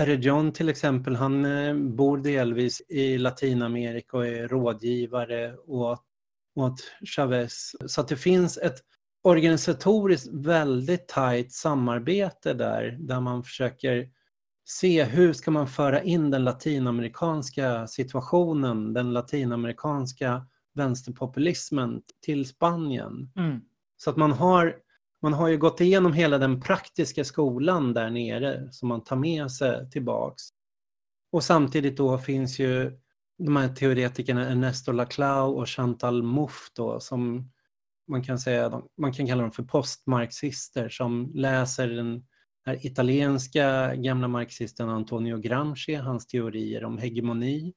John 0.00 0.52
till 0.52 0.68
exempel, 0.68 1.16
han 1.16 1.44
eh, 1.44 1.74
bor 1.74 2.18
delvis 2.18 2.82
i 2.88 3.18
Latinamerika 3.18 4.16
och 4.16 4.26
är 4.26 4.48
rådgivare 4.48 5.56
åt, 5.56 6.02
åt 6.54 6.80
Chavez. 7.16 7.76
Så 7.86 8.00
att 8.00 8.08
det 8.08 8.16
finns 8.16 8.58
ett 8.58 8.78
organisatoriskt 9.22 10.28
väldigt 10.32 11.08
tajt 11.08 11.52
samarbete 11.52 12.54
där, 12.54 12.96
där 13.00 13.20
man 13.20 13.42
försöker 13.42 14.08
se 14.64 15.04
hur 15.04 15.32
ska 15.32 15.50
man 15.50 15.66
föra 15.66 16.02
in 16.02 16.30
den 16.30 16.44
latinamerikanska 16.44 17.86
situationen, 17.86 18.92
den 18.92 19.12
latinamerikanska 19.12 20.46
vänsterpopulismen 20.74 22.02
till 22.20 22.46
Spanien. 22.46 23.32
Mm. 23.36 23.60
Så 23.96 24.10
att 24.10 24.16
man 24.16 24.32
har 24.32 24.76
man 25.22 25.32
har 25.32 25.48
ju 25.48 25.58
gått 25.58 25.80
igenom 25.80 26.12
hela 26.12 26.38
den 26.38 26.60
praktiska 26.60 27.24
skolan 27.24 27.94
där 27.94 28.10
nere 28.10 28.72
som 28.72 28.88
man 28.88 29.04
tar 29.04 29.16
med 29.16 29.50
sig 29.50 29.90
tillbaks. 29.90 30.42
Och 31.32 31.44
samtidigt 31.44 31.96
då 31.96 32.18
finns 32.18 32.58
ju 32.58 32.98
de 33.38 33.56
här 33.56 33.68
teoretikerna 33.68 34.48
Ernesto 34.50 34.92
Laclau 34.92 35.54
och 35.54 35.68
Chantal 35.68 36.22
Mouffe 36.22 36.70
då 36.74 37.00
som 37.00 37.50
man 38.08 38.22
kan 38.22 38.38
säga, 38.38 38.82
man 38.98 39.12
kan 39.12 39.26
kalla 39.26 39.42
dem 39.42 39.52
för 39.52 39.62
postmarxister 39.62 40.88
som 40.88 41.32
läser 41.34 41.88
den 41.88 42.24
här 42.66 42.86
italienska 42.86 43.94
gamla 43.94 44.28
marxisten 44.28 44.88
Antonio 44.88 45.36
Gramsci, 45.36 45.94
hans 45.94 46.26
teorier 46.26 46.84
om 46.84 46.98
hegemoni. 46.98 47.72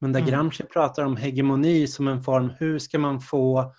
Men 0.00 0.12
där 0.12 0.20
mm. 0.20 0.30
Gramsci 0.30 0.64
pratar 0.64 1.04
om 1.04 1.16
hegemoni 1.16 1.86
som 1.86 2.08
en 2.08 2.22
form, 2.22 2.50
hur 2.58 2.78
ska 2.78 2.98
man 2.98 3.20
få 3.20 3.74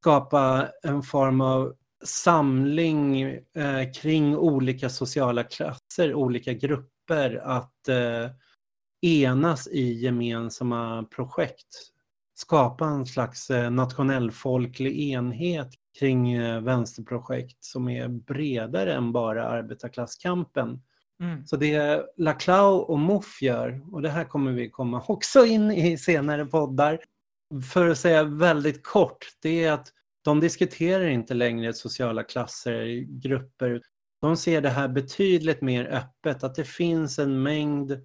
skapa 0.00 0.68
en 0.82 1.02
form 1.02 1.40
av 1.40 1.74
samling 2.04 3.22
eh, 3.22 3.92
kring 3.94 4.36
olika 4.36 4.90
sociala 4.90 5.44
klasser, 5.44 6.14
olika 6.14 6.52
grupper 6.52 7.40
att 7.44 7.88
eh, 7.88 8.30
enas 9.02 9.68
i 9.68 9.92
gemensamma 9.92 11.02
projekt. 11.02 11.88
Skapa 12.34 12.86
en 12.86 13.06
slags 13.06 13.50
eh, 13.50 13.70
nationellfolklig 13.70 15.10
enhet 15.12 15.68
kring 15.98 16.32
eh, 16.32 16.60
vänsterprojekt 16.60 17.64
som 17.64 17.88
är 17.88 18.08
bredare 18.08 18.94
än 18.94 19.12
bara 19.12 19.48
arbetarklasskampen. 19.48 20.82
Mm. 21.20 21.46
Så 21.46 21.56
det 21.56 22.06
Laclau 22.16 22.78
och 22.78 22.98
Moff 22.98 23.42
gör, 23.42 23.80
och 23.92 24.02
det 24.02 24.08
här 24.08 24.24
kommer 24.24 24.52
vi 24.52 24.70
komma 24.70 25.04
också 25.08 25.46
in 25.46 25.70
i 25.70 25.98
senare 25.98 26.46
poddar, 26.46 27.00
för 27.72 27.88
att 27.88 27.98
säga 27.98 28.24
väldigt 28.24 28.82
kort, 28.82 29.28
det 29.42 29.64
är 29.64 29.72
att 29.72 29.88
de 30.24 30.40
diskuterar 30.40 31.06
inte 31.06 31.34
längre 31.34 31.72
sociala 31.72 32.22
klasser, 32.22 32.84
grupper. 33.22 33.82
De 34.20 34.36
ser 34.36 34.60
det 34.60 34.70
här 34.70 34.88
betydligt 34.88 35.62
mer 35.62 35.84
öppet, 35.84 36.44
att 36.44 36.54
det 36.54 36.64
finns 36.64 37.18
en 37.18 37.42
mängd 37.42 38.00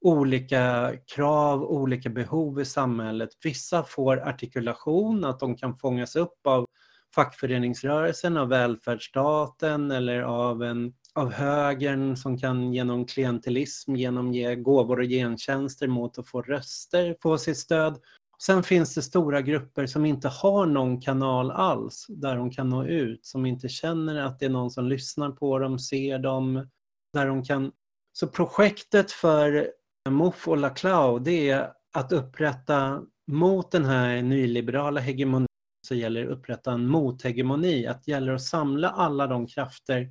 olika 0.00 0.92
krav, 1.14 1.62
olika 1.62 2.10
behov 2.10 2.60
i 2.60 2.64
samhället. 2.64 3.30
Vissa 3.44 3.84
får 3.84 4.28
artikulation, 4.28 5.24
att 5.24 5.40
de 5.40 5.56
kan 5.56 5.76
fångas 5.76 6.16
upp 6.16 6.46
av 6.46 6.66
fackföreningsrörelsen, 7.14 8.36
av 8.36 8.48
välfärdsstaten 8.48 9.90
eller 9.90 10.20
av, 10.20 10.62
en, 10.62 10.94
av 11.14 11.32
högern 11.32 12.16
som 12.16 12.38
kan 12.38 12.72
genom 12.72 13.06
klientelism, 13.06 13.96
genom 13.96 14.32
ge 14.32 14.56
gåvor 14.56 14.98
och 15.00 15.08
gentjänster 15.08 15.88
mot 15.88 16.18
att 16.18 16.28
få 16.28 16.42
röster, 16.42 17.16
få 17.22 17.38
sitt 17.38 17.58
stöd. 17.58 17.98
Sen 18.46 18.62
finns 18.62 18.94
det 18.94 19.02
stora 19.02 19.42
grupper 19.42 19.86
som 19.86 20.04
inte 20.04 20.28
har 20.28 20.66
någon 20.66 21.00
kanal 21.00 21.50
alls 21.50 22.06
där 22.08 22.36
de 22.36 22.50
kan 22.50 22.68
nå 22.68 22.84
ut, 22.84 23.26
som 23.26 23.46
inte 23.46 23.68
känner 23.68 24.16
att 24.16 24.38
det 24.38 24.46
är 24.46 24.50
någon 24.50 24.70
som 24.70 24.88
lyssnar 24.88 25.30
på 25.30 25.58
dem, 25.58 25.78
ser 25.78 26.18
dem, 26.18 26.68
där 27.12 27.26
de 27.26 27.44
kan... 27.44 27.72
Så 28.12 28.26
projektet 28.26 29.12
för 29.12 29.70
MOF 30.08 30.48
och 30.48 30.56
Laclau, 30.56 31.18
det 31.18 31.50
är 31.50 31.72
att 31.92 32.12
upprätta 32.12 33.02
mot 33.26 33.70
den 33.70 33.84
här 33.84 34.22
nyliberala 34.22 35.00
hegemonin 35.00 35.46
så 35.88 35.94
gäller 35.94 36.20
det 36.20 36.32
att 36.32 36.38
upprätta 36.38 36.72
en 36.72 36.86
mothegemoni, 36.86 37.86
att 37.86 38.04
det 38.04 38.10
gäller 38.10 38.32
att 38.32 38.42
samla 38.42 38.90
alla 38.90 39.26
de 39.26 39.46
krafter 39.46 40.10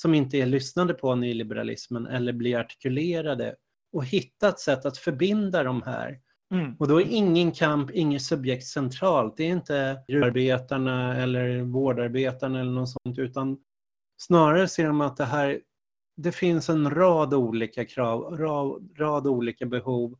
som 0.00 0.14
inte 0.14 0.36
är 0.36 0.46
lyssnade 0.46 0.94
på 0.94 1.14
nyliberalismen 1.14 2.06
eller 2.06 2.32
blir 2.32 2.58
artikulerade 2.58 3.56
och 3.92 4.04
hitta 4.04 4.48
ett 4.48 4.60
sätt 4.60 4.86
att 4.86 4.98
förbinda 4.98 5.62
de 5.62 5.82
här. 5.82 6.20
Mm. 6.50 6.76
Och 6.78 6.88
då 6.88 7.00
är 7.00 7.06
ingen 7.06 7.52
kamp, 7.52 7.90
inget 7.90 8.22
subjekt 8.22 8.66
centralt. 8.66 9.36
Det 9.36 9.42
är 9.44 9.52
inte 9.52 10.02
gruvarbetarna 10.08 11.16
eller 11.16 11.62
vårdarbetarna 11.62 12.60
eller 12.60 12.72
något 12.72 12.90
sånt, 12.90 13.18
utan 13.18 13.58
snarare 14.16 14.68
ser 14.68 14.86
de 14.86 15.00
att 15.00 15.16
det 15.16 15.24
här, 15.24 15.60
det 16.16 16.32
finns 16.32 16.68
en 16.68 16.90
rad 16.90 17.34
olika 17.34 17.84
krav, 17.84 18.36
rad, 18.38 18.98
rad 18.98 19.26
olika 19.26 19.66
behov. 19.66 20.18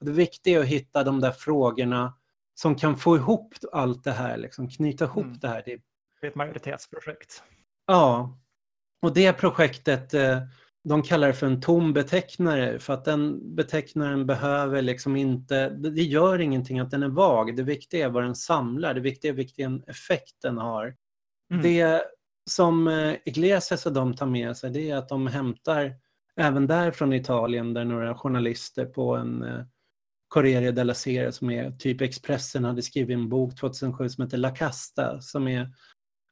Det 0.00 0.12
viktiga 0.12 0.58
är 0.58 0.62
att 0.62 0.68
hitta 0.68 1.04
de 1.04 1.20
där 1.20 1.32
frågorna 1.32 2.14
som 2.54 2.74
kan 2.74 2.96
få 2.96 3.16
ihop 3.16 3.54
allt 3.72 4.04
det 4.04 4.12
här, 4.12 4.36
liksom, 4.36 4.68
knyta 4.68 5.04
ihop 5.04 5.24
mm. 5.24 5.38
det 5.38 5.48
här. 5.48 5.62
Det 5.66 5.72
är 5.72 6.28
ett 6.28 6.34
majoritetsprojekt. 6.34 7.42
Ja, 7.86 8.38
och 9.02 9.14
det 9.14 9.32
projektet, 9.32 10.14
eh, 10.14 10.38
de 10.84 11.02
kallar 11.02 11.26
det 11.26 11.34
för 11.34 11.46
en 11.46 11.60
tom 11.60 11.92
betecknare 11.92 12.78
för 12.78 12.94
att 12.94 13.04
den 13.04 13.54
betecknaren 13.56 14.26
behöver 14.26 14.82
liksom 14.82 15.16
inte, 15.16 15.68
det 15.68 16.02
gör 16.02 16.38
ingenting 16.38 16.78
att 16.78 16.90
den 16.90 17.02
är 17.02 17.08
vag. 17.08 17.56
Det 17.56 17.62
viktiga 17.62 18.06
är 18.06 18.10
vad 18.10 18.22
den 18.22 18.34
samlar, 18.34 18.94
det 18.94 19.00
viktiga 19.00 19.30
är 19.30 19.36
vilken 19.36 19.82
effekt 19.86 20.36
den 20.42 20.58
har. 20.58 20.96
Mm. 21.50 21.62
Det 21.62 22.02
som 22.50 22.88
eh, 22.88 23.14
Iglesias 23.24 23.86
och 23.86 23.92
de 23.92 24.16
tar 24.16 24.26
med 24.26 24.56
sig 24.56 24.70
det 24.70 24.90
är 24.90 24.96
att 24.96 25.08
de 25.08 25.26
hämtar 25.26 25.94
även 26.36 26.66
där 26.66 26.90
från 26.90 27.12
Italien 27.12 27.74
där 27.74 27.84
några 27.84 28.14
journalister 28.14 28.84
på 28.86 29.16
en 29.16 29.42
eh, 29.42 29.64
Corriere 30.28 30.70
della 30.70 30.94
Sera 30.94 31.32
som 31.32 31.50
är 31.50 31.70
typ 31.70 32.00
Expressen 32.00 32.64
hade 32.64 32.82
skrivit 32.82 33.14
en 33.14 33.28
bok 33.28 33.56
2007 33.56 34.08
som 34.08 34.24
heter 34.24 34.38
La 34.38 34.50
Casta 34.50 35.20
som 35.20 35.48
är 35.48 35.68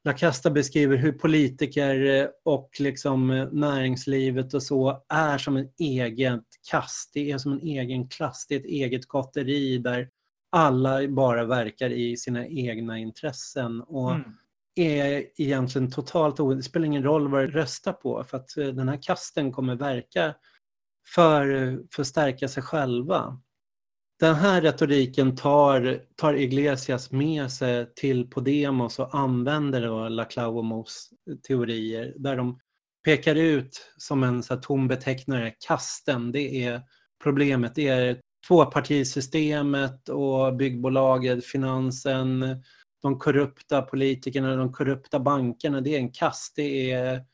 La 0.08 0.14
Casta 0.14 0.50
beskriver 0.50 0.96
hur 0.96 1.12
politiker 1.12 2.20
eh, 2.20 2.28
och 2.44 2.70
liksom 2.78 3.30
eh, 3.30 3.48
näringslivet 3.52 4.54
och 4.54 4.62
så 4.62 5.02
är 5.08 5.38
som 5.38 5.56
en 5.56 5.68
egen 5.78 6.42
kast. 6.70 7.10
Det 7.14 7.30
är 7.30 7.38
som 7.38 7.52
en 7.52 7.60
egen 7.60 8.08
klass, 8.08 8.46
det 8.48 8.54
är 8.54 8.60
ett 8.60 8.66
eget 8.66 9.08
kotteri 9.08 9.78
där 9.78 10.08
alla 10.52 11.08
bara 11.08 11.44
verkar 11.44 11.90
i 11.90 12.16
sina 12.16 12.46
egna 12.46 12.98
intressen 12.98 13.80
och 13.80 14.12
mm. 14.12 14.24
är 14.74 15.24
egentligen 15.36 15.90
totalt 15.90 16.36
Det 16.36 16.62
spelar 16.62 16.86
ingen 16.86 17.02
roll 17.02 17.28
vad 17.28 17.44
du 17.44 17.50
röstar 17.50 17.92
på 17.92 18.24
för 18.24 18.36
att 18.36 18.56
eh, 18.56 18.66
den 18.66 18.88
här 18.88 19.02
kasten 19.02 19.52
kommer 19.52 19.76
verka 19.76 20.34
för, 21.14 21.46
för 21.92 22.02
att 22.02 22.06
stärka 22.06 22.48
sig 22.48 22.62
själva 22.62 23.40
den 24.20 24.34
här 24.34 24.60
retoriken 24.60 25.36
tar, 25.36 26.00
tar 26.16 26.34
Iglesias 26.34 27.12
med 27.12 27.50
sig 27.50 27.94
till 27.94 28.30
Podemos 28.30 28.98
och 28.98 29.14
använder 29.14 29.82
då 29.82 30.08
Laclaumos 30.08 31.10
teorier 31.46 32.14
där 32.16 32.36
de 32.36 32.58
pekar 33.04 33.34
ut 33.34 33.92
som 33.96 34.22
en 34.22 34.42
så 34.42 34.54
här, 34.54 34.60
tom 34.60 34.88
betecknare, 34.88 35.54
kasten, 35.66 36.32
det 36.32 36.64
är 36.64 36.82
problemet. 37.22 37.74
Det 37.74 37.88
är 37.88 38.20
tvåpartisystemet 38.48 40.08
och 40.08 40.56
byggbolaget, 40.56 41.44
finansen, 41.44 42.44
de 43.02 43.18
korrupta 43.18 43.82
politikerna, 43.82 44.56
de 44.56 44.72
korrupta 44.72 45.20
bankerna. 45.20 45.80
Det 45.80 45.94
är 45.94 45.98
en 45.98 46.12
kast. 46.12 46.56
Det 46.56 46.90
är, 46.90 47.24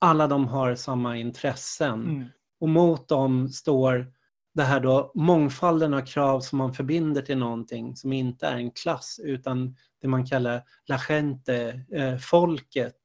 alla 0.00 0.26
de 0.26 0.48
har 0.48 0.74
samma 0.74 1.16
intressen. 1.16 2.04
Mm. 2.04 2.24
Och 2.60 2.68
mot 2.68 3.08
dem 3.08 3.48
står 3.48 4.12
det 4.54 4.62
här 4.62 4.80
då 4.80 5.12
mångfalden 5.14 5.94
av 5.94 6.00
krav 6.00 6.40
som 6.40 6.58
man 6.58 6.74
förbinder 6.74 7.22
till 7.22 7.38
någonting 7.38 7.96
som 7.96 8.12
inte 8.12 8.46
är 8.46 8.56
en 8.56 8.70
klass 8.70 9.20
utan 9.22 9.76
det 10.00 10.08
man 10.08 10.26
kallar 10.26 10.62
la 10.86 10.98
gente, 10.98 11.84
eh, 11.92 12.16
folket. 12.16 12.96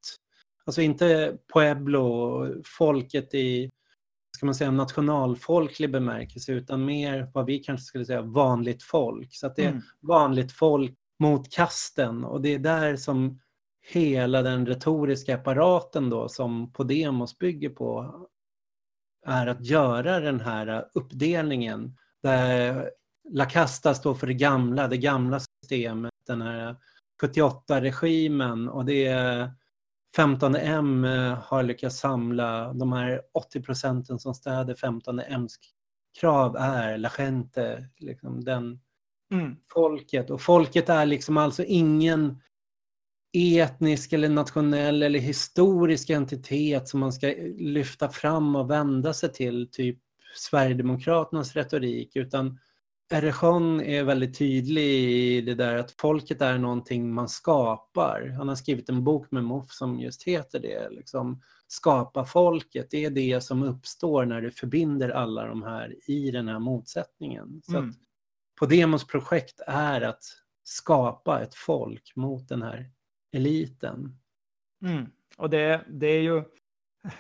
Alltså 0.66 0.82
inte 0.82 1.38
pueblo, 1.54 2.46
folket 2.66 3.34
i 3.34 3.70
ska 4.36 4.46
man 4.46 4.56
säga 4.56 4.72
nationalfolklig 4.72 5.92
bemärkelse 5.92 6.52
utan 6.52 6.86
mer 6.86 7.32
vad 7.34 7.46
vi 7.46 7.60
kanske 7.60 7.86
skulle 7.86 8.06
säga 8.06 8.22
vanligt 8.22 8.84
folk. 8.84 9.36
Så 9.36 9.48
att 9.48 9.56
det 9.56 9.64
är 9.64 9.70
mm. 9.70 9.82
vanligt 10.02 10.52
folk 10.52 10.94
mot 11.20 11.52
kasten 11.52 12.24
och 12.24 12.42
det 12.42 12.54
är 12.54 12.60
där 12.60 12.96
som 12.96 13.40
hela 13.88 14.42
den 14.42 14.66
retoriska 14.66 15.36
apparaten 15.36 16.10
då 16.10 16.30
som 16.30 16.74
Podemos 16.74 17.38
bygger 17.38 17.70
på 17.70 18.16
är 19.26 19.48
att 19.48 19.66
göra 19.66 20.20
den 20.20 20.40
här 20.40 20.86
uppdelningen 20.94 21.98
där 22.24 22.90
La 23.30 23.46
Casta 23.46 23.94
står 23.94 24.14
för 24.14 24.28
det 24.28 24.34
gamla, 24.34 24.88
det 24.88 24.98
gamla 24.98 25.40
systemet, 25.40 26.12
den 26.28 26.42
här 26.42 26.76
78-regimen 27.22 28.70
och 28.70 28.86
det 28.86 29.06
är 29.06 29.52
15M 30.18 31.36
har 31.44 31.64
lyckats 31.64 32.00
samla 32.00 32.74
de 32.74 32.94
här 32.94 33.22
80 33.34 33.62
procenten 33.62 34.20
som 34.20 34.34
stöder 34.34 34.76
15Ms 34.76 35.52
krav 36.20 36.56
är 36.56 36.98
La 36.98 37.10
Gente, 37.10 37.86
liksom 37.98 38.44
den 38.44 38.80
mm. 39.32 39.56
folket. 39.74 40.30
Och 40.30 40.42
folket 40.42 40.90
är 40.90 41.06
liksom 41.06 41.38
alltså 41.38 41.64
ingen 41.64 42.42
etnisk 43.36 44.14
eller 44.14 44.30
nationell 44.30 45.04
eller 45.04 45.20
historisk 45.20 46.10
entitet 46.10 46.88
som 46.88 47.00
man 47.00 47.14
ska 47.14 47.28
lyfta 47.58 48.10
fram 48.10 48.56
och 48.56 48.72
vända 48.72 49.14
sig 49.14 49.34
till, 49.34 49.70
typ 49.72 50.00
Sverigedemokraternas 50.36 51.56
retorik, 51.56 52.16
utan 52.16 52.60
Erechon 53.10 53.82
är 53.82 54.04
väldigt 54.04 54.38
tydlig 54.38 54.84
i 54.84 55.42
det 55.42 55.56
där 55.56 55.76
att 55.76 55.92
folket 55.92 56.42
är 56.42 56.58
någonting 56.58 57.14
man 57.14 57.30
skapar. 57.30 58.34
Han 58.38 58.48
har 58.48 58.56
skrivit 58.56 58.90
en 58.90 59.04
bok 59.04 59.32
med 59.32 59.44
MOF 59.44 59.72
som 59.72 60.00
just 60.00 60.24
heter 60.24 60.60
det, 60.60 60.90
liksom 60.90 61.42
skapa 61.68 62.26
folket. 62.26 62.88
Det 62.92 63.06
är 63.06 63.10
det 63.10 63.42
som 63.42 63.64
uppstår 63.64 64.26
när 64.26 64.42
du 64.42 64.52
förbinder 64.52 65.10
alla 65.10 65.48
de 65.48 65.64
här 65.64 65.96
i 66.08 66.32
den 66.32 66.48
här 66.48 66.60
motsättningen. 66.60 67.62
Så 67.64 67.78
mm. 67.78 67.94
Podemos 68.60 69.08
projekt 69.08 69.60
är 69.68 70.02
att 70.02 70.24
skapa 70.64 71.42
ett 71.42 71.56
folk 71.56 72.12
mot 72.16 72.48
den 72.48 72.62
här 72.62 72.90
eliten. 73.36 74.20
Mm. 74.86 75.06
Och 75.38 75.50
det, 75.50 75.86
det 75.88 76.08
är 76.08 76.22
ju, 76.22 76.44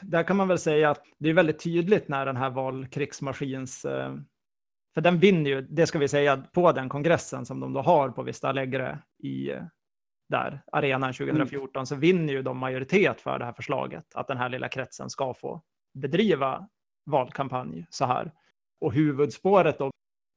där 0.01 0.24
kan 0.24 0.38
man 0.38 0.47
väl 0.47 0.59
säga 0.59 0.89
att 0.89 1.03
det 1.18 1.30
är 1.30 1.34
väldigt 1.34 1.63
tydligt 1.63 2.07
när 2.07 2.26
den 2.26 2.38
här 2.38 2.49
valkrigsmaskins, 2.49 3.86
eh, 3.86 4.16
för 4.93 5.01
den 5.01 5.20
vinner 5.20 5.49
ju, 5.49 5.61
det 5.61 5.88
ska 5.88 5.99
vi 5.99 6.07
säga, 6.07 6.38
på 6.38 6.72
den 6.72 6.89
kongressen 6.89 7.45
som 7.45 7.59
de 7.59 7.74
då 7.74 7.82
har 7.82 8.09
på 8.09 8.24
Vista 8.24 8.49
Alegre 8.49 8.99
i 9.24 9.51
där, 10.30 10.61
arenan 10.72 11.13
2014, 11.13 11.80
mm. 11.80 11.86
så 11.86 11.95
vinner 11.95 12.34
ju 12.34 12.41
de 12.41 12.57
majoritet 12.57 13.22
för 13.22 13.39
det 13.39 13.45
här 13.45 13.53
förslaget, 13.53 14.16
att 14.16 14.28
den 14.28 14.38
här 14.38 14.49
lilla 14.49 14.70
kretsen 14.70 15.09
ska 15.09 15.34
få 15.34 15.61
bedriva 15.93 16.70
valkampanj 17.05 17.88
så 17.89 18.05
här. 18.05 18.32
Och 18.82 18.93
huvudspåret 18.93 19.80
då 19.80 19.91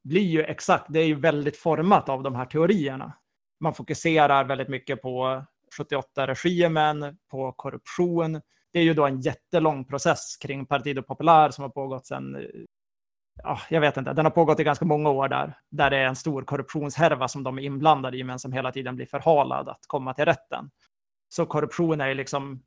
blir 0.05 0.23
ju 0.23 0.43
exakt, 0.43 0.87
det 0.89 1.01
är 1.01 1.07
ju 1.07 1.15
väldigt 1.15 1.57
format 1.57 2.09
av 2.09 2.23
de 2.23 2.35
här 2.35 2.45
teorierna. 2.45 3.13
Man 3.61 3.75
fokuserar 3.75 4.45
väldigt 4.45 4.69
mycket 4.69 5.03
på 5.03 5.45
78-regimen, 5.75 7.17
på 7.31 7.53
korruption. 7.53 8.41
Det 8.73 8.79
är 8.79 8.83
ju 8.83 8.95
då 8.95 9.07
en 9.07 9.21
jättelång 9.21 9.85
process 9.85 10.37
kring 10.37 10.67
Partido 10.67 11.03
Popular 11.03 11.51
som 11.51 11.63
har 11.63 11.69
pågått 11.69 12.07
sedan, 12.07 12.47
ja, 13.43 13.61
jag 13.71 13.81
vet 13.81 13.97
inte, 13.97 14.13
den 14.13 14.25
har 14.25 14.31
pågått 14.31 14.61
i 14.61 14.65
ganska 14.65 14.85
många 14.85 15.11
år 15.11 15.29
där, 15.29 15.59
där 15.71 15.91
det 15.91 15.97
är 15.97 16.07
en 16.07 16.17
stor 16.17 16.43
korruptionshärva 16.43 17.29
som 17.29 17.43
de 17.43 17.59
är 17.59 17.63
inblandade 17.63 18.19
i, 18.19 18.25
men 18.25 18.39
som 18.39 18.53
hela 18.53 18.73
tiden 18.73 18.97
blir 18.97 19.07
förhalad 19.07 19.69
att 19.69 19.87
komma 19.87 20.15
till 20.15 20.25
rätten. 20.25 20.71
Så 21.29 21.47
korruption 21.47 22.01
är 22.01 22.15
liksom 22.15 22.63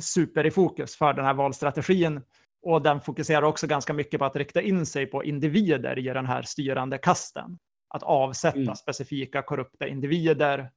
super 0.00 0.46
i 0.46 0.50
fokus 0.50 0.96
för 0.96 1.12
den 1.12 1.24
här 1.24 1.34
valstrategin. 1.34 2.20
Och 2.62 2.82
den 2.82 3.00
fokuserar 3.00 3.42
också 3.42 3.66
ganska 3.66 3.92
mycket 3.92 4.18
på 4.18 4.24
att 4.24 4.36
rikta 4.36 4.62
in 4.62 4.86
sig 4.86 5.06
på 5.06 5.24
individer 5.24 5.98
i 5.98 6.02
den 6.02 6.26
här 6.26 6.42
styrande 6.42 6.98
kasten. 6.98 7.58
Att 7.88 8.02
avsätta 8.02 8.58
mm. 8.58 8.74
specifika 8.74 9.42
korrupta 9.42 9.86
individer 9.86 10.70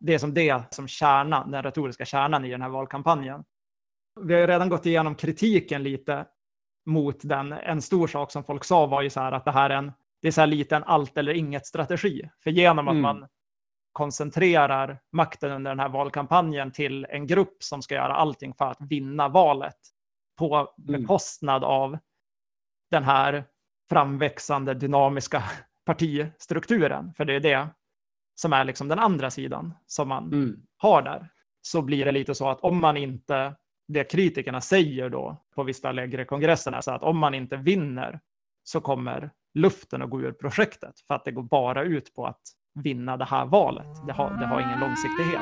det 0.00 0.14
är 0.14 0.18
som 0.18 0.34
det 0.34 0.74
som 0.74 0.88
kärnan, 0.88 1.50
den 1.50 1.62
retoriska 1.62 2.04
kärnan 2.04 2.44
i 2.44 2.50
den 2.50 2.62
här 2.62 2.68
valkampanjen. 2.68 3.44
Vi 4.20 4.34
har 4.34 4.46
redan 4.46 4.68
gått 4.68 4.86
igenom 4.86 5.14
kritiken 5.14 5.82
lite 5.82 6.26
mot 6.86 7.16
den. 7.22 7.52
En 7.52 7.82
stor 7.82 8.06
sak 8.06 8.30
som 8.32 8.44
folk 8.44 8.64
sa 8.64 8.86
var 8.86 9.02
ju 9.02 9.10
så 9.10 9.20
här 9.20 9.32
att 9.32 9.44
det 9.44 9.50
här 9.50 9.70
är 9.70 9.74
en, 9.74 9.92
det 10.22 10.28
är 10.28 10.32
så 10.32 10.40
här 10.40 10.46
lite 10.46 10.76
en 10.76 10.84
allt 10.84 11.18
eller 11.18 11.32
inget 11.32 11.66
strategi. 11.66 12.28
För 12.44 12.50
genom 12.50 12.88
att 12.88 12.92
mm. 12.92 13.02
man 13.02 13.28
koncentrerar 13.92 14.98
makten 15.12 15.52
under 15.52 15.70
den 15.70 15.80
här 15.80 15.88
valkampanjen 15.88 16.72
till 16.72 17.04
en 17.04 17.26
grupp 17.26 17.62
som 17.62 17.82
ska 17.82 17.94
göra 17.94 18.14
allting 18.14 18.54
för 18.54 18.64
att 18.64 18.80
vinna 18.80 19.28
valet 19.28 19.78
på 20.38 20.56
mm. 20.56 21.02
bekostnad 21.02 21.64
av 21.64 21.98
den 22.90 23.02
här 23.02 23.44
framväxande 23.88 24.74
dynamiska 24.74 25.44
partistrukturen. 25.84 27.14
För 27.14 27.24
det 27.24 27.34
är 27.34 27.40
det 27.40 27.68
som 28.34 28.52
är 28.52 28.64
liksom 28.64 28.88
den 28.88 28.98
andra 28.98 29.30
sidan 29.30 29.74
som 29.86 30.08
man 30.08 30.32
mm. 30.32 30.56
har 30.76 31.02
där, 31.02 31.28
så 31.62 31.82
blir 31.82 32.04
det 32.04 32.12
lite 32.12 32.34
så 32.34 32.48
att 32.48 32.60
om 32.60 32.80
man 32.80 32.96
inte, 32.96 33.54
det 33.88 34.04
kritikerna 34.04 34.60
säger 34.60 35.10
då 35.10 35.42
på 35.54 35.62
Vista 35.62 35.88
Alegre-kongressen 35.88 36.74
är 36.74 36.80
så 36.80 36.90
att 36.90 37.02
om 37.02 37.18
man 37.18 37.34
inte 37.34 37.56
vinner 37.56 38.20
så 38.64 38.80
kommer 38.80 39.30
luften 39.54 40.02
att 40.02 40.10
gå 40.10 40.20
ur 40.20 40.32
projektet 40.32 41.00
för 41.00 41.14
att 41.14 41.24
det 41.24 41.32
går 41.32 41.42
bara 41.42 41.82
ut 41.82 42.14
på 42.14 42.26
att 42.26 42.42
vinna 42.74 43.16
det 43.16 43.24
här 43.24 43.46
valet. 43.46 44.06
Det 44.06 44.12
har, 44.12 44.30
det 44.30 44.46
har 44.46 44.60
ingen 44.60 44.80
långsiktighet. 44.80 45.40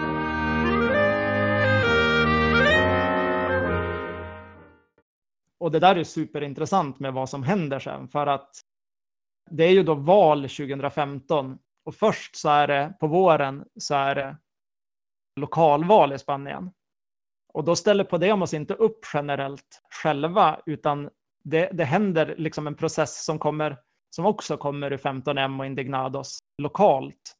Och 5.58 5.70
det 5.70 5.78
där 5.78 5.96
är 5.96 6.04
superintressant 6.04 6.98
med 6.98 7.12
vad 7.12 7.28
som 7.28 7.42
händer 7.42 7.78
sen, 7.78 8.08
för 8.08 8.26
att 8.26 8.50
det 9.50 9.64
är 9.64 9.70
ju 9.70 9.82
då 9.82 9.94
val 9.94 10.42
2015 10.42 11.58
och 11.84 11.94
först 11.94 12.36
så 12.36 12.48
är 12.48 12.66
det 12.66 12.94
på 13.00 13.06
våren 13.06 13.64
så 13.76 13.94
är 13.94 14.14
det 14.14 14.36
lokalval 15.36 16.12
i 16.12 16.18
Spanien. 16.18 16.70
Och 17.52 17.64
då 17.64 17.76
ställer 17.76 18.04
Podemos 18.04 18.54
inte 18.54 18.74
upp 18.74 19.00
generellt 19.14 19.82
själva, 20.02 20.60
utan 20.66 21.10
det, 21.44 21.70
det 21.72 21.84
händer 21.84 22.34
liksom 22.38 22.66
en 22.66 22.74
process 22.74 23.24
som, 23.24 23.38
kommer, 23.38 23.76
som 24.10 24.26
också 24.26 24.56
kommer 24.56 24.92
ur 24.92 24.96
15M 24.96 25.58
och 25.58 25.66
Indignados 25.66 26.38
lokalt. 26.62 27.36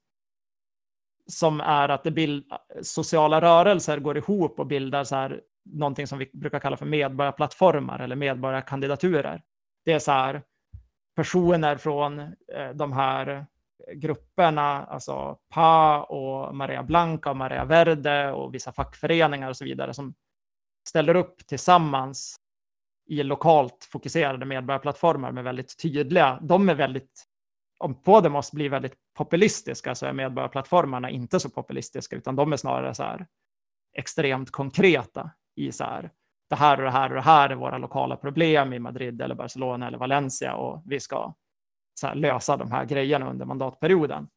Som 1.27 1.61
är 1.61 1.89
att 1.89 2.05
det 2.05 2.11
bild, 2.11 2.53
sociala 2.83 3.41
rörelser 3.41 3.99
går 3.99 4.19
ihop 4.19 4.61
och 4.61 4.67
bildar 4.67 5.05
så 5.05 5.17
här, 5.17 5.41
någonting 5.65 6.07
som 6.07 6.19
vi 6.19 6.31
brukar 6.33 6.59
kalla 6.59 6.77
för 6.77 6.87
medborgarplattformar 6.87 7.99
eller 7.99 8.17
medborgarkandidaturer. 8.17 9.43
Det 9.85 9.93
är 9.93 9.99
så 9.99 10.13
här 10.13 10.43
personer 11.17 11.77
från 11.77 12.19
eh, 12.19 12.71
de 12.75 12.93
här 12.93 13.47
grupperna, 13.95 14.85
alltså 14.85 15.39
PA 15.55 16.03
och 16.03 16.57
Maria 16.57 16.83
Blanca 16.83 17.31
och 17.31 17.37
Maria 17.37 17.65
Verde 17.65 18.33
och 18.33 18.55
vissa 18.55 18.73
fackföreningar 18.73 19.49
och 19.49 19.57
så 19.57 19.65
vidare 19.65 19.95
som 19.95 20.15
ställer 20.89 21.17
upp 21.17 21.47
tillsammans 21.47 22.37
i 23.07 23.23
lokalt 23.23 23.89
fokuserade 23.93 24.47
medborgarplattformar 24.47 25.33
med 25.33 25.45
väldigt 25.45 25.79
tydliga, 25.79 26.39
de 26.43 26.69
är 26.69 26.75
väldigt, 26.75 27.25
om 27.79 28.03
Podemos 28.03 28.53
blir 28.53 28.71
väldigt 28.71 28.95
populistiska 29.17 29.95
så 29.95 30.07
är 30.07 30.13
medborgarplattformarna 30.13 31.11
inte 31.11 31.41
så 31.41 31.51
populistiska 31.51 32.17
utan 32.17 32.37
de 32.37 32.53
är 32.53 32.57
snarare 32.57 32.95
så 32.95 33.03
här 33.03 33.27
extremt 33.93 34.51
konkreta 34.51 35.31
i 35.57 35.73
så 35.73 35.85
här, 35.85 36.11
det 36.51 36.57
här 36.57 36.79
och 36.79 36.85
det 36.85 36.91
här 36.91 37.09
och 37.09 37.15
det 37.15 37.23
här 37.23 37.51
är 37.51 37.55
våra 37.55 37.79
lokala 37.79 38.17
problem 38.17 38.73
i 38.73 38.79
Madrid 38.79 39.23
eller 39.23 39.35
Barcelona 39.35 39.87
eller 39.87 39.99
Valencia 39.99 40.55
och 40.55 40.83
vi 40.87 41.01
ska 41.01 41.35
här, 42.03 42.15
lösa 42.15 42.57
de 42.57 42.71
här 42.71 42.85
grejerna 42.85 43.31
under 43.31 43.47
mandatperioden. 43.47 44.29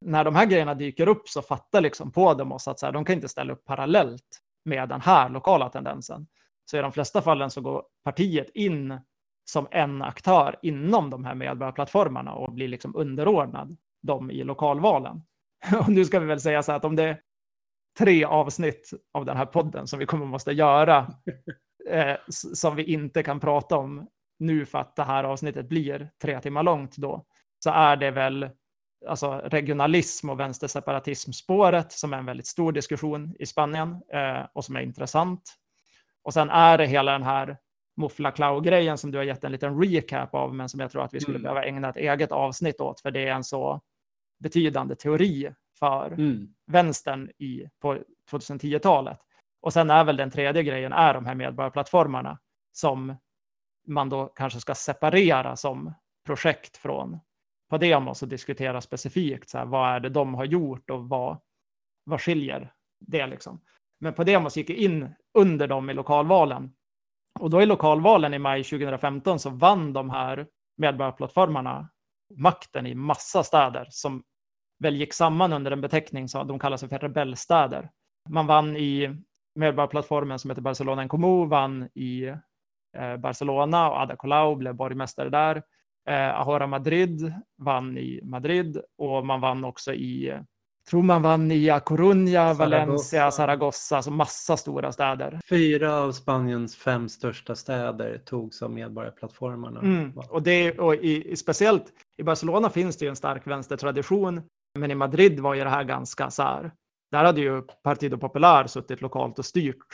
När 0.00 0.24
de 0.24 0.34
här 0.34 0.46
grejerna 0.46 0.74
dyker 0.74 1.08
upp 1.08 1.28
så 1.28 1.42
fattar 1.42 1.80
liksom 1.80 2.12
Podemos 2.12 2.68
att 2.68 2.78
så 2.78 2.86
här, 2.86 2.92
de 2.92 3.04
kan 3.04 3.14
inte 3.14 3.28
ställa 3.28 3.52
upp 3.52 3.64
parallellt 3.64 4.40
med 4.64 4.88
den 4.88 5.00
här 5.00 5.28
lokala 5.28 5.68
tendensen. 5.68 6.26
Så 6.70 6.76
i 6.78 6.80
de 6.80 6.92
flesta 6.92 7.22
fallen 7.22 7.50
så 7.50 7.60
går 7.60 7.82
partiet 8.04 8.50
in 8.54 9.00
som 9.44 9.68
en 9.70 10.02
aktör 10.02 10.56
inom 10.62 11.10
de 11.10 11.24
här 11.24 11.34
medborgarplattformarna 11.34 12.32
och 12.32 12.52
blir 12.52 12.68
liksom 12.68 12.96
underordnad 12.96 13.76
dem 14.02 14.30
i 14.30 14.44
lokalvalen. 14.44 15.22
Och 15.80 15.88
nu 15.88 16.04
ska 16.04 16.20
vi 16.20 16.26
väl 16.26 16.40
säga 16.40 16.62
så 16.62 16.72
här 16.72 16.76
att 16.76 16.84
om 16.84 16.96
det 16.96 17.02
är 17.02 17.20
tre 17.98 18.24
avsnitt 18.24 18.90
av 19.12 19.24
den 19.24 19.36
här 19.36 19.46
podden 19.46 19.86
som 19.86 19.98
vi 19.98 20.06
kommer 20.06 20.26
måste 20.26 20.52
göra 20.52 21.06
eh, 21.90 22.16
som 22.28 22.76
vi 22.76 22.84
inte 22.84 23.22
kan 23.22 23.40
prata 23.40 23.76
om 23.76 24.08
nu 24.44 24.66
för 24.66 24.78
att 24.78 24.96
det 24.96 25.02
här 25.04 25.24
avsnittet 25.24 25.68
blir 25.68 26.10
tre 26.22 26.40
timmar 26.40 26.62
långt 26.62 26.96
då, 26.96 27.24
så 27.58 27.70
är 27.70 27.96
det 27.96 28.10
väl 28.10 28.50
alltså 29.08 29.40
regionalism 29.44 30.30
och 30.30 30.40
vänsterseparatism-spåret 30.40 31.92
som 31.92 32.12
är 32.12 32.18
en 32.18 32.26
väldigt 32.26 32.46
stor 32.46 32.72
diskussion 32.72 33.36
i 33.38 33.46
Spanien 33.46 34.02
eh, 34.12 34.46
och 34.52 34.64
som 34.64 34.76
är 34.76 34.80
intressant. 34.80 35.54
Och 36.22 36.34
sen 36.34 36.50
är 36.50 36.78
det 36.78 36.86
hela 36.86 37.12
den 37.12 37.22
här 37.22 37.56
Muffla 37.96 38.30
Clow-grejen 38.30 38.98
som 38.98 39.10
du 39.10 39.18
har 39.18 39.24
gett 39.24 39.44
en 39.44 39.52
liten 39.52 39.82
recap 39.82 40.34
av, 40.34 40.54
men 40.54 40.68
som 40.68 40.80
jag 40.80 40.90
tror 40.90 41.04
att 41.04 41.14
vi 41.14 41.20
skulle 41.20 41.36
mm. 41.38 41.42
behöva 41.42 41.64
ägna 41.64 41.88
ett 41.88 41.96
eget 41.96 42.32
avsnitt 42.32 42.80
åt, 42.80 43.00
för 43.00 43.10
det 43.10 43.28
är 43.28 43.32
en 43.32 43.44
så 43.44 43.80
betydande 44.38 44.96
teori 44.96 45.52
för 45.78 46.06
mm. 46.06 46.48
vänstern 46.66 47.30
i, 47.38 47.64
på 47.80 47.98
2010-talet. 48.30 49.18
Och 49.60 49.72
sen 49.72 49.90
är 49.90 50.04
väl 50.04 50.16
den 50.16 50.30
tredje 50.30 50.62
grejen 50.62 50.92
är 50.92 51.14
de 51.14 51.26
här 51.26 51.34
medborgarplattformarna 51.34 52.38
som 52.72 53.16
man 53.86 54.08
då 54.08 54.26
kanske 54.26 54.60
ska 54.60 54.74
separera 54.74 55.56
som 55.56 55.94
projekt 56.26 56.76
från 56.76 57.18
Podemos 57.70 58.22
och 58.22 58.28
diskutera 58.28 58.80
specifikt 58.80 59.50
så 59.50 59.58
här, 59.58 59.64
vad 59.64 59.94
är 59.94 60.00
det 60.00 60.08
de 60.08 60.34
har 60.34 60.44
gjort 60.44 60.90
och 60.90 61.08
vad, 61.08 61.40
vad 62.04 62.20
skiljer 62.20 62.72
det 63.00 63.26
liksom. 63.26 63.60
Men 64.00 64.14
Podemos 64.14 64.56
gick 64.56 64.70
in 64.70 65.14
under 65.38 65.68
dem 65.68 65.90
i 65.90 65.94
lokalvalen 65.94 66.72
och 67.40 67.50
då 67.50 67.62
i 67.62 67.66
lokalvalen 67.66 68.34
i 68.34 68.38
maj 68.38 68.64
2015 68.64 69.38
så 69.38 69.50
vann 69.50 69.92
de 69.92 70.10
här 70.10 70.46
medborgarplattformarna 70.76 71.88
makten 72.36 72.86
i 72.86 72.94
massa 72.94 73.44
städer 73.44 73.86
som 73.90 74.22
väl 74.78 74.96
gick 74.96 75.12
samman 75.12 75.52
under 75.52 75.70
en 75.70 75.80
beteckning 75.80 76.28
som 76.28 76.46
de 76.46 76.58
kallar 76.58 76.76
sig 76.76 76.88
för 76.88 76.98
rebellstäder. 76.98 77.90
Man 78.28 78.46
vann 78.46 78.76
i 78.76 79.16
medborgarplattformen 79.54 80.38
som 80.38 80.50
heter 80.50 80.62
Barcelona 80.62 81.02
en 81.02 81.08
Comú, 81.08 81.46
vann 81.46 81.88
i 81.94 82.32
Barcelona 83.18 83.90
och 83.90 84.00
Ada 84.00 84.16
Colau 84.16 84.54
blev 84.54 84.74
borgmästare 84.74 85.28
där. 85.28 85.62
Eh, 86.08 86.40
Ahora 86.40 86.66
Madrid 86.66 87.34
vann 87.58 87.98
i 87.98 88.20
Madrid 88.22 88.80
och 88.98 89.26
man 89.26 89.40
vann 89.40 89.64
också 89.64 89.92
i 89.92 90.40
tror 90.90 91.02
man 91.02 91.22
vann 91.22 91.52
i 91.52 91.70
A 91.70 91.80
Coruña, 91.86 92.54
Valencia, 92.54 93.30
Zaragoza, 93.30 93.96
alltså 93.96 94.10
massa 94.10 94.56
stora 94.56 94.92
städer. 94.92 95.40
Fyra 95.48 95.94
av 95.94 96.12
Spaniens 96.12 96.76
fem 96.76 97.08
största 97.08 97.54
städer 97.54 98.18
togs 98.18 98.62
av 98.62 98.70
medborgarplattformarna. 98.70 99.80
Mm. 99.80 100.12
Och, 100.30 100.42
det, 100.42 100.78
och 100.78 100.94
i, 100.94 101.30
i, 101.32 101.36
speciellt 101.36 101.84
i 102.16 102.22
Barcelona 102.22 102.70
finns 102.70 102.96
det 102.96 103.04
ju 103.04 103.08
en 103.08 103.16
stark 103.16 103.46
vänstertradition, 103.46 104.42
men 104.78 104.90
i 104.90 104.94
Madrid 104.94 105.40
var 105.40 105.54
ju 105.54 105.64
det 105.64 105.70
här 105.70 105.84
ganska 105.84 106.30
så 106.30 106.42
här. 106.42 106.72
Där 107.10 107.24
hade 107.24 107.40
ju 107.40 107.62
Partido 107.82 108.18
Popular 108.18 108.66
suttit 108.66 109.00
lokalt 109.00 109.38
och 109.38 109.44
styrt 109.44 109.86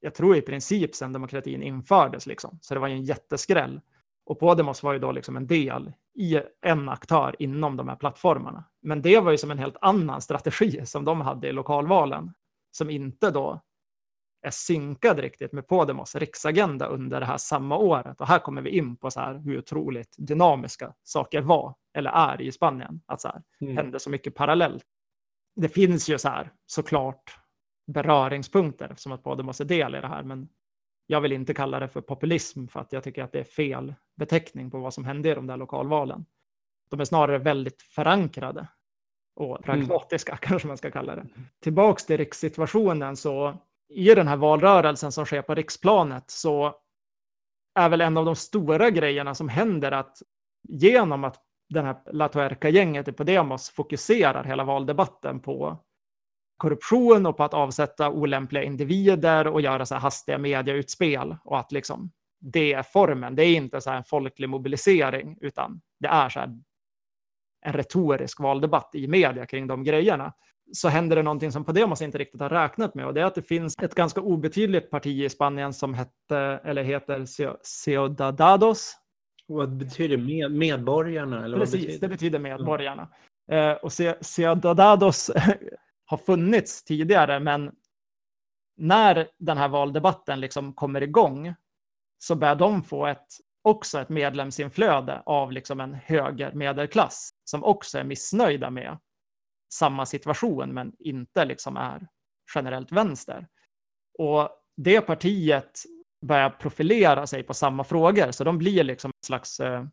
jag 0.00 0.14
tror 0.14 0.36
i 0.36 0.42
princip 0.42 0.94
sedan 0.94 1.12
demokratin 1.12 1.62
infördes. 1.62 2.26
Liksom. 2.26 2.58
Så 2.62 2.74
det 2.74 2.80
var 2.80 2.88
ju 2.88 2.94
en 2.94 3.04
jätteskräll. 3.04 3.80
Och 4.24 4.38
Podemos 4.38 4.82
var 4.82 4.92
ju 4.92 4.98
då 4.98 5.12
liksom 5.12 5.36
en 5.36 5.46
del 5.46 5.92
i 6.14 6.40
en 6.60 6.88
aktör 6.88 7.36
inom 7.38 7.76
de 7.76 7.88
här 7.88 7.96
plattformarna. 7.96 8.64
Men 8.82 9.02
det 9.02 9.20
var 9.20 9.30
ju 9.30 9.38
som 9.38 9.50
en 9.50 9.58
helt 9.58 9.76
annan 9.80 10.20
strategi 10.20 10.86
som 10.86 11.04
de 11.04 11.20
hade 11.20 11.48
i 11.48 11.52
lokalvalen, 11.52 12.32
som 12.70 12.90
inte 12.90 13.30
då 13.30 13.60
är 14.42 14.50
synkad 14.50 15.18
riktigt 15.18 15.52
med 15.52 15.66
Podemos 15.66 16.14
riksagenda 16.14 16.86
under 16.86 17.20
det 17.20 17.26
här 17.26 17.36
samma 17.36 17.76
året. 17.76 18.20
Och 18.20 18.26
här 18.26 18.38
kommer 18.38 18.62
vi 18.62 18.70
in 18.70 18.96
på 18.96 19.10
så 19.10 19.20
här 19.20 19.34
hur 19.38 19.58
otroligt 19.58 20.14
dynamiska 20.18 20.94
saker 21.02 21.40
var 21.40 21.74
eller 21.94 22.10
är 22.10 22.40
i 22.40 22.52
Spanien. 22.52 23.00
Att 23.06 23.20
så 23.20 23.28
här 23.28 23.42
mm. 23.60 23.76
hände 23.76 24.00
så 24.00 24.10
mycket 24.10 24.34
parallellt. 24.34 24.84
Det 25.56 25.68
finns 25.68 26.08
ju 26.08 26.18
så 26.18 26.28
här 26.28 26.52
såklart 26.66 27.39
beröringspunkter 27.92 28.88
eftersom 28.88 29.12
att 29.12 29.22
båda 29.22 29.42
måste 29.42 29.64
del 29.64 29.94
i 29.94 30.00
det 30.00 30.08
här. 30.08 30.22
Men 30.22 30.48
jag 31.06 31.20
vill 31.20 31.32
inte 31.32 31.54
kalla 31.54 31.80
det 31.80 31.88
för 31.88 32.00
populism 32.00 32.66
för 32.66 32.80
att 32.80 32.92
jag 32.92 33.04
tycker 33.04 33.22
att 33.22 33.32
det 33.32 33.40
är 33.40 33.44
fel 33.44 33.94
beteckning 34.16 34.70
på 34.70 34.78
vad 34.78 34.94
som 34.94 35.04
hände 35.04 35.30
i 35.30 35.34
de 35.34 35.46
där 35.46 35.56
lokalvalen. 35.56 36.26
De 36.90 37.00
är 37.00 37.04
snarare 37.04 37.38
väldigt 37.38 37.82
förankrade 37.82 38.68
och 39.36 39.50
mm. 39.50 39.62
pragmatiska 39.62 40.32
mm. 40.32 40.38
kanske 40.42 40.68
man 40.68 40.76
ska 40.76 40.90
kalla 40.90 41.16
det. 41.16 41.26
Tillbaks 41.60 42.06
till 42.06 42.16
rikssituationen 42.16 43.16
så 43.16 43.56
i 43.88 44.14
den 44.14 44.28
här 44.28 44.36
valrörelsen 44.36 45.12
som 45.12 45.26
sker 45.26 45.42
på 45.42 45.54
riksplanet 45.54 46.30
så 46.30 46.74
är 47.74 47.88
väl 47.88 48.00
en 48.00 48.16
av 48.16 48.24
de 48.24 48.36
stora 48.36 48.90
grejerna 48.90 49.34
som 49.34 49.48
händer 49.48 49.92
att 49.92 50.22
genom 50.68 51.24
att 51.24 51.36
den 51.68 51.84
här 51.84 51.96
La 52.12 52.28
Tuerca-gänget 52.28 53.08
i 53.08 53.12
Podemos 53.12 53.70
fokuserar 53.70 54.44
hela 54.44 54.64
valdebatten 54.64 55.40
på 55.40 55.78
korruption 56.60 57.26
och 57.26 57.36
på 57.36 57.44
att 57.44 57.54
avsätta 57.54 58.10
olämpliga 58.10 58.62
individer 58.62 59.46
och 59.46 59.60
göra 59.60 59.86
så 59.86 59.94
här 59.94 60.00
hastiga 60.00 60.38
medieutspel 60.38 61.36
och 61.44 61.58
att 61.58 61.72
liksom 61.72 62.10
det 62.40 62.72
är 62.72 62.82
formen. 62.82 63.34
Det 63.34 63.44
är 63.44 63.56
inte 63.56 63.80
så 63.80 63.90
här 63.90 63.96
en 63.96 64.04
folklig 64.04 64.48
mobilisering 64.48 65.38
utan 65.40 65.80
det 66.00 66.08
är 66.08 66.28
så 66.28 66.40
en 66.40 66.62
retorisk 67.72 68.40
valdebatt 68.40 68.90
i 68.94 69.08
media 69.08 69.46
kring 69.46 69.66
de 69.66 69.84
grejerna. 69.84 70.32
Så 70.72 70.88
händer 70.88 71.16
det 71.16 71.22
någonting 71.22 71.52
som 71.52 71.64
Podemos 71.64 72.02
inte 72.02 72.18
riktigt 72.18 72.40
har 72.40 72.48
räknat 72.48 72.94
med 72.94 73.06
och 73.06 73.14
det 73.14 73.20
är 73.20 73.24
att 73.24 73.34
det 73.34 73.42
finns 73.42 73.78
ett 73.82 73.94
ganska 73.94 74.20
obetydligt 74.20 74.90
parti 74.90 75.24
i 75.24 75.28
Spanien 75.28 75.72
som 75.72 75.94
hette 75.94 76.60
eller 76.64 76.82
heter 76.82 77.26
Ciudadados. 77.62 78.96
Vad 79.46 79.76
betyder 79.76 80.16
med, 80.16 80.52
medborgarna? 80.52 81.44
Eller 81.44 81.58
Precis, 81.58 81.80
betyder? 81.80 82.00
det 82.00 82.08
betyder 82.08 82.38
medborgarna. 82.38 83.08
Mm. 83.50 83.70
Eh, 83.70 83.76
och 83.76 83.92
Ciudadados 84.20 85.30
har 86.10 86.18
funnits 86.18 86.84
tidigare, 86.84 87.40
men 87.40 87.72
när 88.76 89.28
den 89.38 89.58
här 89.58 89.68
valdebatten 89.68 90.40
liksom 90.40 90.72
kommer 90.72 91.00
igång 91.02 91.54
så 92.18 92.34
börjar 92.34 92.54
de 92.54 92.82
få 92.82 93.06
ett, 93.06 93.26
också 93.62 94.00
ett 94.00 94.08
medlemsinflöde 94.08 95.22
av 95.26 95.52
liksom 95.52 95.80
en 95.80 95.94
höger 95.94 96.52
medelklass 96.52 97.30
som 97.44 97.64
också 97.64 97.98
är 97.98 98.04
missnöjda 98.04 98.70
med 98.70 98.98
samma 99.72 100.06
situation 100.06 100.74
men 100.74 100.92
inte 100.98 101.44
liksom 101.44 101.76
är 101.76 102.08
generellt 102.54 102.92
vänster. 102.92 103.46
Och 104.18 104.48
det 104.76 105.00
partiet 105.00 105.82
börjar 106.26 106.50
profilera 106.50 107.26
sig 107.26 107.42
på 107.42 107.54
samma 107.54 107.84
frågor 107.84 108.30
så 108.30 108.44
de 108.44 108.58
blir 108.58 108.84
liksom 108.84 109.10
ett 109.10 109.26
slags 109.26 109.60
eh, 109.60 109.84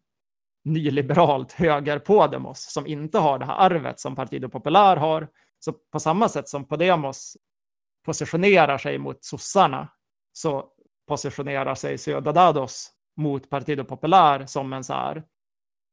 nyliberalt 0.63 1.51
höger 1.51 1.99
Podemos 1.99 2.71
som 2.71 2.87
inte 2.87 3.17
har 3.19 3.39
det 3.39 3.45
här 3.45 3.57
arvet 3.57 3.99
som 3.99 4.15
Partido 4.15 4.49
Popular 4.49 4.97
har. 4.97 5.27
Så 5.59 5.73
på 5.73 5.99
samma 5.99 6.29
sätt 6.29 6.49
som 6.49 6.67
Podemos 6.67 7.37
positionerar 8.05 8.77
sig 8.77 8.97
mot 8.97 9.23
sossarna 9.23 9.89
så 10.33 10.69
positionerar 11.07 11.75
sig 11.75 11.97
Ciudadados 11.97 12.91
mot 13.17 13.49
Partido 13.49 13.83
Popular 13.83 14.45
som 14.45 14.73
en 14.73 14.83
så 14.83 14.93
här, 14.93 15.23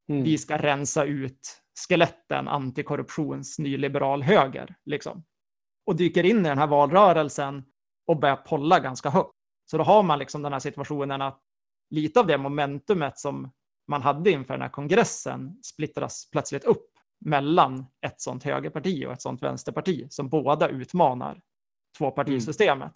mm. 0.08 0.24
vi 0.24 0.38
ska 0.38 0.56
rensa 0.56 1.04
ut 1.04 1.60
skeletten 1.88 2.48
antikorruptions 2.48 3.58
nyliberal 3.58 4.22
höger, 4.22 4.74
liksom. 4.84 5.24
Och 5.86 5.96
dyker 5.96 6.24
in 6.24 6.38
i 6.46 6.48
den 6.48 6.58
här 6.58 6.66
valrörelsen 6.66 7.64
och 8.06 8.20
börjar 8.20 8.36
polla 8.36 8.80
ganska 8.80 9.10
högt. 9.10 9.34
Så 9.70 9.78
då 9.78 9.84
har 9.84 10.02
man 10.02 10.18
liksom 10.18 10.42
den 10.42 10.52
här 10.52 10.60
situationen 10.60 11.22
att 11.22 11.40
lite 11.90 12.20
av 12.20 12.26
det 12.26 12.38
momentumet 12.38 13.18
som 13.18 13.52
man 13.88 14.02
hade 14.02 14.30
inför 14.30 14.54
den 14.54 14.62
här 14.62 14.68
kongressen 14.68 15.62
splittras 15.62 16.28
plötsligt 16.32 16.64
upp 16.64 16.93
mellan 17.24 17.86
ett 18.06 18.20
sånt 18.20 18.44
högerparti 18.44 19.06
och 19.06 19.12
ett 19.12 19.22
sånt 19.22 19.42
vänsterparti 19.42 20.06
som 20.10 20.28
båda 20.28 20.68
utmanar 20.68 21.40
tvåpartisystemet. 21.98 22.80
Mm. 22.80 22.90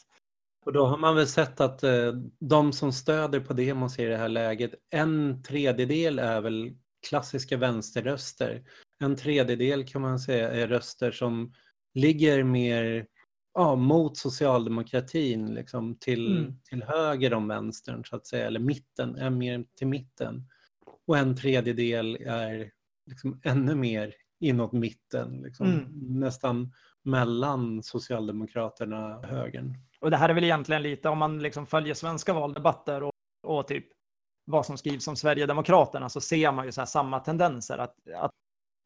Och 0.67 0.73
då 0.73 0.87
har 0.87 0.99
man 0.99 1.17
väl 1.17 1.27
sett 1.27 1.61
att 1.61 1.83
eh, 1.83 2.13
de 2.41 2.73
som 2.73 2.93
stöder 2.93 3.41
på 3.41 3.53
demos 3.53 3.99
i 3.99 4.05
det 4.05 4.17
här 4.17 4.29
läget, 4.29 4.75
en 4.91 5.43
tredjedel 5.43 6.19
är 6.19 6.41
väl 6.41 6.77
klassiska 7.09 7.57
vänsterröster. 7.57 8.65
En 9.01 9.17
tredjedel 9.17 9.87
kan 9.87 10.03
man 10.03 10.19
säga 10.19 10.51
är 10.51 10.69
röster 10.69 11.13
som 11.13 11.53
ligger 11.95 12.43
mer 12.43 13.07
ja, 13.55 13.77
mot 13.77 14.17
socialdemokratin, 14.17 15.55
liksom 15.55 15.95
till, 15.99 16.39
mm. 16.39 16.61
till 16.69 16.83
höger 16.83 17.35
om 17.35 17.49
vänstern 17.49 18.05
så 18.05 18.17
att 18.17 18.27
säga, 18.27 18.47
eller 18.47 18.61
mitten, 18.61 19.17
är 19.17 19.31
mer 19.31 19.65
till 19.75 19.87
mitten. 19.87 20.49
Och 21.07 21.19
en 21.19 21.37
tredjedel 21.37 22.17
är 22.17 22.71
liksom 23.09 23.41
ännu 23.45 23.75
mer 23.75 24.15
inåt 24.41 24.73
mitten, 24.73 25.41
liksom, 25.43 25.67
mm. 25.67 25.87
nästan 26.21 26.73
mellan 27.05 27.83
Socialdemokraterna 27.83 29.17
och 29.17 29.27
högern. 29.27 29.75
Och 30.01 30.11
det 30.11 30.17
här 30.17 30.29
är 30.29 30.35
väl 30.35 30.45
egentligen 30.45 30.83
lite 30.83 31.09
om 31.09 31.19
man 31.19 31.39
liksom 31.39 31.67
följer 31.67 31.95
svenska 31.95 32.33
valdebatter 32.33 33.03
och, 33.03 33.13
och 33.43 33.69
typ 33.69 33.87
vad 34.45 34.67
som 34.67 34.79
skrivs 34.79 35.09
om 35.09 35.17
Sverigedemokraterna 35.17 36.09
så 36.09 36.21
ser 36.21 36.53
man 36.53 36.67
ju 36.67 36.73
så 36.73 36.87
samma 36.87 37.21
tendenser. 37.21 37.79
Att, 37.79 37.95
att 38.17 38.31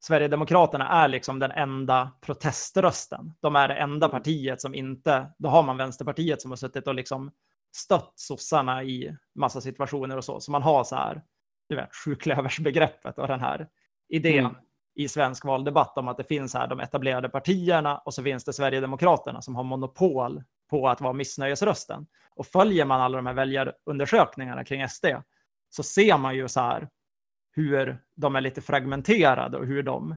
Sverigedemokraterna 0.04 0.88
är 0.88 1.08
liksom 1.08 1.38
den 1.38 1.50
enda 1.50 2.10
proteströsten. 2.20 3.32
De 3.40 3.56
är 3.56 3.68
det 3.68 3.74
enda 3.74 4.08
partiet 4.08 4.60
som 4.60 4.74
inte, 4.74 5.26
då 5.38 5.48
har 5.48 5.62
man 5.62 5.76
Vänsterpartiet 5.76 6.42
som 6.42 6.50
har 6.50 6.56
suttit 6.56 6.86
och 6.86 6.94
liksom 6.94 7.30
stött 7.76 8.12
sossarna 8.14 8.84
i 8.84 9.16
massa 9.34 9.60
situationer 9.60 10.16
och 10.16 10.24
så. 10.24 10.40
Så 10.40 10.50
man 10.50 10.62
har 10.62 10.84
så 10.84 10.96
här, 10.96 11.22
du 11.68 11.76
vet, 11.76 11.94
sjuklöversbegreppet 11.94 13.18
och 13.18 13.28
den 13.28 13.40
här 13.40 13.68
idén 14.08 14.38
mm. 14.38 14.56
i 14.94 15.08
svensk 15.08 15.44
valdebatt 15.44 15.98
om 15.98 16.08
att 16.08 16.16
det 16.16 16.24
finns 16.24 16.54
här 16.54 16.66
de 16.66 16.80
etablerade 16.80 17.28
partierna 17.28 17.98
och 17.98 18.14
så 18.14 18.22
finns 18.22 18.44
det 18.44 18.52
Sverigedemokraterna 18.52 19.42
som 19.42 19.56
har 19.56 19.64
monopol 19.64 20.42
på 20.70 20.88
att 20.88 21.00
vara 21.00 21.12
missnöjesrösten. 21.12 22.06
Och 22.34 22.46
följer 22.46 22.84
man 22.84 23.00
alla 23.00 23.16
de 23.16 23.26
här 23.26 23.34
väljarundersökningarna 23.34 24.64
kring 24.64 24.88
SD 24.88 25.06
så 25.70 25.82
ser 25.82 26.18
man 26.18 26.36
ju 26.36 26.48
så 26.48 26.60
här 26.60 26.88
hur 27.52 27.98
de 28.16 28.36
är 28.36 28.40
lite 28.40 28.60
fragmenterade 28.60 29.58
och 29.58 29.66
hur 29.66 29.82
de 29.82 30.14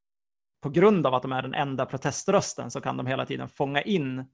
på 0.62 0.70
grund 0.70 1.06
av 1.06 1.14
att 1.14 1.22
de 1.22 1.32
är 1.32 1.42
den 1.42 1.54
enda 1.54 1.86
proteströsten 1.86 2.70
så 2.70 2.80
kan 2.80 2.96
de 2.96 3.06
hela 3.06 3.26
tiden 3.26 3.48
fånga 3.48 3.82
in 3.82 4.24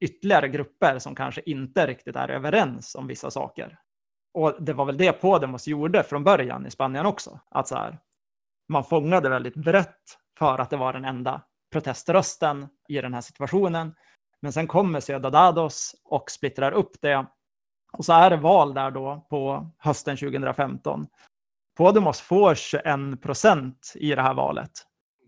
ytterligare 0.00 0.48
grupper 0.48 0.98
som 0.98 1.14
kanske 1.14 1.42
inte 1.46 1.86
riktigt 1.86 2.16
är 2.16 2.28
överens 2.28 2.94
om 2.94 3.06
vissa 3.06 3.30
saker. 3.30 3.78
Och 4.34 4.62
det 4.62 4.72
var 4.72 4.84
väl 4.84 4.96
det 4.96 5.12
Podemos 5.12 5.68
gjorde 5.68 6.02
från 6.02 6.24
början 6.24 6.66
i 6.66 6.70
Spanien 6.70 7.06
också. 7.06 7.40
Att 7.50 7.68
så 7.68 7.74
här, 7.74 7.98
man 8.70 8.84
fångade 8.84 9.28
väldigt 9.28 9.56
brett 9.56 10.18
för 10.38 10.58
att 10.58 10.70
det 10.70 10.76
var 10.76 10.92
den 10.92 11.04
enda 11.04 11.42
proteströsten 11.72 12.68
i 12.88 13.00
den 13.00 13.14
här 13.14 13.20
situationen. 13.20 13.94
Men 14.42 14.52
sen 14.52 14.66
kommer 14.66 15.00
Ciudadados 15.00 15.94
och 16.04 16.30
splittrar 16.30 16.72
upp 16.72 16.96
det. 17.00 17.26
Och 17.92 18.04
så 18.04 18.12
är 18.12 18.30
det 18.30 18.36
val 18.36 18.74
där 18.74 18.90
då 18.90 19.26
på 19.30 19.70
hösten 19.78 20.16
2015. 20.16 21.06
Podemos 21.76 22.20
får 22.20 22.54
21 22.54 23.22
procent 23.22 23.92
i 23.94 24.14
det 24.14 24.22
här 24.22 24.34
valet. 24.34 24.70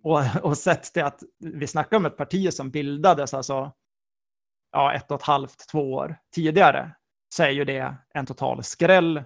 Och, 0.03 0.21
och 0.43 0.59
sett 0.59 0.83
till 0.83 1.05
att 1.05 1.23
vi 1.39 1.67
snackar 1.67 1.97
om 1.97 2.07
ett 2.07 2.17
parti 2.17 2.53
som 2.53 2.71
bildades 2.71 3.35
alltså 3.35 3.73
ja, 4.73 4.95
ett 4.95 5.11
och 5.11 5.21
ett 5.21 5.27
halvt, 5.27 5.69
två 5.71 5.93
år 5.93 6.17
tidigare, 6.35 6.95
så 7.29 7.43
är 7.43 7.51
ju 7.51 7.65
det 7.65 7.95
en 8.15 8.27
total 8.27 8.63
skräll. 8.63 9.23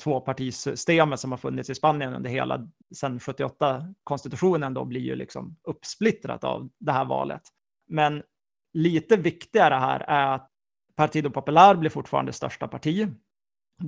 Tvåpartisystemet 0.00 1.20
som 1.20 1.30
har 1.30 1.38
funnits 1.38 1.70
i 1.70 1.74
Spanien 1.74 2.14
under 2.14 2.30
hela, 2.30 2.68
sedan 2.94 3.20
78 3.20 3.94
konstitutionen 4.04 4.74
då 4.74 4.84
blir 4.84 5.00
ju 5.00 5.16
liksom 5.16 5.56
uppsplittrat 5.62 6.44
av 6.44 6.68
det 6.78 6.92
här 6.92 7.04
valet. 7.04 7.42
Men 7.88 8.22
lite 8.72 9.16
viktigare 9.16 9.74
här 9.74 10.00
är 10.00 10.34
att 10.34 10.50
Partido 10.96 11.30
Popular 11.30 11.74
blir 11.74 11.90
fortfarande 11.90 12.32
största 12.32 12.68
parti. 12.68 13.08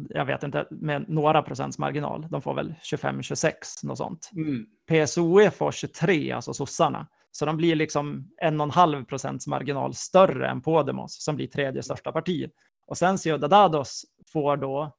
Jag 0.08 0.24
vet 0.24 0.42
inte, 0.42 0.66
med 0.70 1.08
några 1.08 1.42
procents 1.42 1.78
marginal. 1.78 2.26
De 2.30 2.42
får 2.42 2.54
väl 2.54 2.74
25-26, 2.92 3.54
något 3.82 3.98
sånt. 3.98 4.30
Mm. 4.36 4.66
PSOE 4.88 5.50
får 5.50 5.72
23, 5.72 6.32
alltså 6.32 6.54
sossarna. 6.54 7.06
Så 7.30 7.46
de 7.46 7.56
blir 7.56 7.76
liksom 7.76 8.30
en 8.36 8.60
och 8.60 8.64
en 8.64 8.70
halv 8.70 9.04
procents 9.04 9.46
marginal 9.46 9.94
större 9.94 10.48
än 10.48 10.60
Podemos 10.60 11.24
som 11.24 11.36
blir 11.36 11.46
tredje 11.46 11.82
största 11.82 12.12
parti. 12.12 12.50
Och 12.86 12.98
sen 12.98 13.18
Ciudadados 13.18 14.04
får 14.32 14.56
då, 14.56 14.96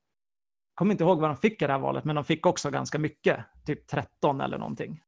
kommer 0.76 0.92
inte 0.92 1.04
ihåg 1.04 1.20
vad 1.20 1.30
de 1.30 1.38
fick 1.38 1.62
i 1.62 1.68
det 1.68 1.74
här 1.74 1.80
valet, 1.80 2.04
men 2.04 2.16
de 2.16 2.26
fick 2.26 2.46
också 2.46 2.70
ganska 2.72 3.00
mycket, 3.00 3.46
typ 3.66 3.88
13 3.88 4.42
eller 4.42 4.58
någonting. 4.58 5.02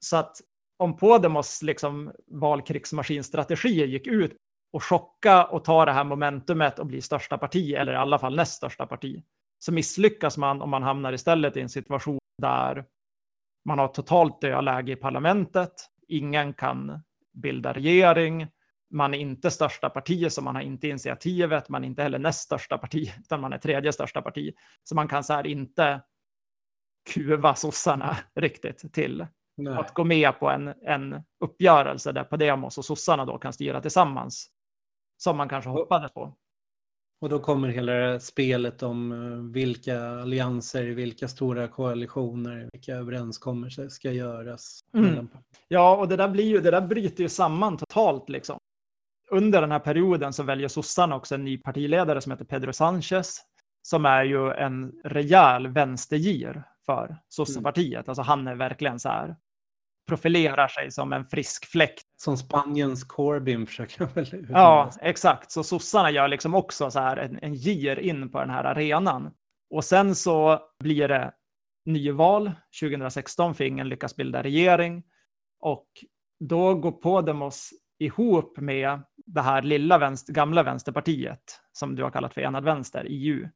Så 0.00 0.16
att 0.16 0.36
om 0.76 0.96
Podemos 0.96 1.62
liksom 1.62 2.12
valkrigsmaskinstrategier 2.26 3.86
gick 3.86 4.06
ut 4.06 4.36
och 4.72 4.84
chocka 4.84 5.44
och 5.44 5.64
ta 5.64 5.84
det 5.84 5.92
här 5.92 6.04
momentumet 6.04 6.78
och 6.78 6.86
bli 6.86 7.02
största 7.02 7.38
parti, 7.38 7.72
eller 7.72 7.92
i 7.92 7.96
alla 7.96 8.18
fall 8.18 8.36
näst 8.36 8.54
största 8.54 8.86
parti, 8.86 9.24
så 9.58 9.72
misslyckas 9.72 10.38
man 10.38 10.62
om 10.62 10.70
man 10.70 10.82
hamnar 10.82 11.12
istället 11.12 11.56
i 11.56 11.60
en 11.60 11.68
situation 11.68 12.18
där 12.38 12.84
man 13.64 13.78
har 13.78 13.88
totalt 13.88 14.40
dödläge 14.40 14.92
i 14.92 14.96
parlamentet, 14.96 15.72
ingen 16.08 16.52
kan 16.52 17.02
bilda 17.32 17.72
regering, 17.72 18.48
man 18.92 19.14
är 19.14 19.18
inte 19.18 19.50
största 19.50 19.90
parti, 19.90 20.32
så 20.32 20.42
man 20.42 20.54
har 20.54 20.62
inte 20.62 20.88
initiativet, 20.88 21.68
man 21.68 21.84
är 21.84 21.88
inte 21.88 22.02
heller 22.02 22.18
näst 22.18 22.40
största 22.40 22.78
parti, 22.78 23.12
utan 23.20 23.40
man 23.40 23.52
är 23.52 23.58
tredje 23.58 23.92
största 23.92 24.22
parti. 24.22 24.54
Så 24.84 24.94
man 24.94 25.08
kan 25.08 25.24
så 25.24 25.32
här 25.32 25.46
inte 25.46 26.00
kuva 27.14 27.54
sossarna 27.54 28.16
riktigt 28.34 28.92
till 28.92 29.26
Nej. 29.56 29.74
att 29.74 29.94
gå 29.94 30.04
med 30.04 30.38
på 30.38 30.50
en, 30.50 30.68
en 30.82 31.22
uppgörelse 31.40 32.12
där 32.12 32.24
Podemos 32.24 32.78
och 32.78 32.84
sossarna 32.84 33.24
då 33.24 33.38
kan 33.38 33.52
styra 33.52 33.80
tillsammans, 33.80 34.50
som 35.16 35.36
man 35.36 35.48
kanske 35.48 35.70
hoppades 35.70 36.12
på. 36.12 36.36
Och 37.20 37.28
då 37.28 37.38
kommer 37.38 37.68
hela 37.68 38.20
spelet 38.20 38.82
om 38.82 39.12
eh, 39.12 39.52
vilka 39.52 40.00
allianser, 40.02 40.84
vilka 40.84 41.28
stora 41.28 41.68
koalitioner, 41.68 42.68
vilka 42.72 42.94
överenskommelser 42.94 43.88
ska 43.88 44.12
göras. 44.12 44.80
Mm. 44.96 45.28
Ja, 45.68 45.96
och 45.96 46.08
det 46.08 46.16
där, 46.16 46.28
blir 46.28 46.44
ju, 46.44 46.60
det 46.60 46.70
där 46.70 46.80
bryter 46.80 47.22
ju 47.22 47.28
samman 47.28 47.76
totalt. 47.76 48.28
Liksom. 48.28 48.58
Under 49.32 49.60
den 49.60 49.72
här 49.72 49.78
perioden 49.78 50.32
så 50.32 50.42
väljer 50.42 50.68
sossarna 50.68 51.16
också 51.16 51.34
en 51.34 51.44
ny 51.44 51.58
partiledare 51.58 52.20
som 52.20 52.32
heter 52.32 52.44
Pedro 52.44 52.72
Sanchez, 52.72 53.40
som 53.82 54.06
är 54.06 54.24
ju 54.24 54.52
en 54.52 54.92
rejäl 55.04 55.68
vänstergir 55.68 56.62
för 56.86 57.16
sossepartiet. 57.28 57.92
Mm. 57.92 58.04
Alltså 58.06 58.22
han 58.22 58.46
är 58.46 58.54
verkligen 58.54 59.00
så 59.00 59.08
här, 59.08 59.36
profilerar 60.08 60.68
sig 60.68 60.90
som 60.90 61.12
en 61.12 61.26
frisk 61.26 61.66
fläkt. 61.66 62.06
Som 62.16 62.36
Spaniens 62.36 63.04
Corbyn 63.04 63.66
försöker 63.66 64.06
väl 64.06 64.46
Ja, 64.50 64.90
exakt. 65.00 65.50
Så 65.50 65.64
sossarna 65.64 66.10
gör 66.10 66.28
liksom 66.28 66.54
också 66.54 66.90
så 66.90 67.00
här 67.00 67.16
en, 67.16 67.38
en 67.42 67.54
gir 67.54 67.98
in 67.98 68.30
på 68.30 68.40
den 68.40 68.50
här 68.50 68.64
arenan. 68.64 69.34
Och 69.70 69.84
sen 69.84 70.14
så 70.14 70.60
blir 70.78 71.08
det 71.08 71.32
nyval 71.84 72.52
2016 72.80 73.54
för 73.54 73.64
ingen 73.64 73.88
lyckas 73.88 74.16
bilda 74.16 74.42
regering. 74.42 75.02
Och 75.60 75.86
då 76.40 76.74
går 76.74 76.92
Podemos 76.92 77.70
ihop 78.04 78.56
med 78.56 79.00
det 79.26 79.40
här 79.40 79.62
lilla 79.62 79.98
vänster, 79.98 80.32
gamla 80.32 80.62
vänsterpartiet 80.62 81.60
som 81.72 81.96
du 81.96 82.02
har 82.02 82.10
kallat 82.10 82.34
för 82.34 82.40
enad 82.40 82.64
vänster, 82.64 83.06
EU. 83.08 83.48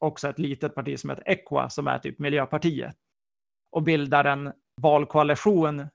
Också 0.00 0.28
ett 0.28 0.38
litet 0.38 0.74
parti 0.74 0.98
som 0.98 1.10
heter 1.10 1.28
Equa 1.28 1.68
som 1.68 1.86
är 1.86 1.98
typ 1.98 2.18
Miljöpartiet. 2.18 2.96
Och 3.72 3.82
bildar 3.82 4.24
en 4.24 4.52
valkoalition, 4.80 5.86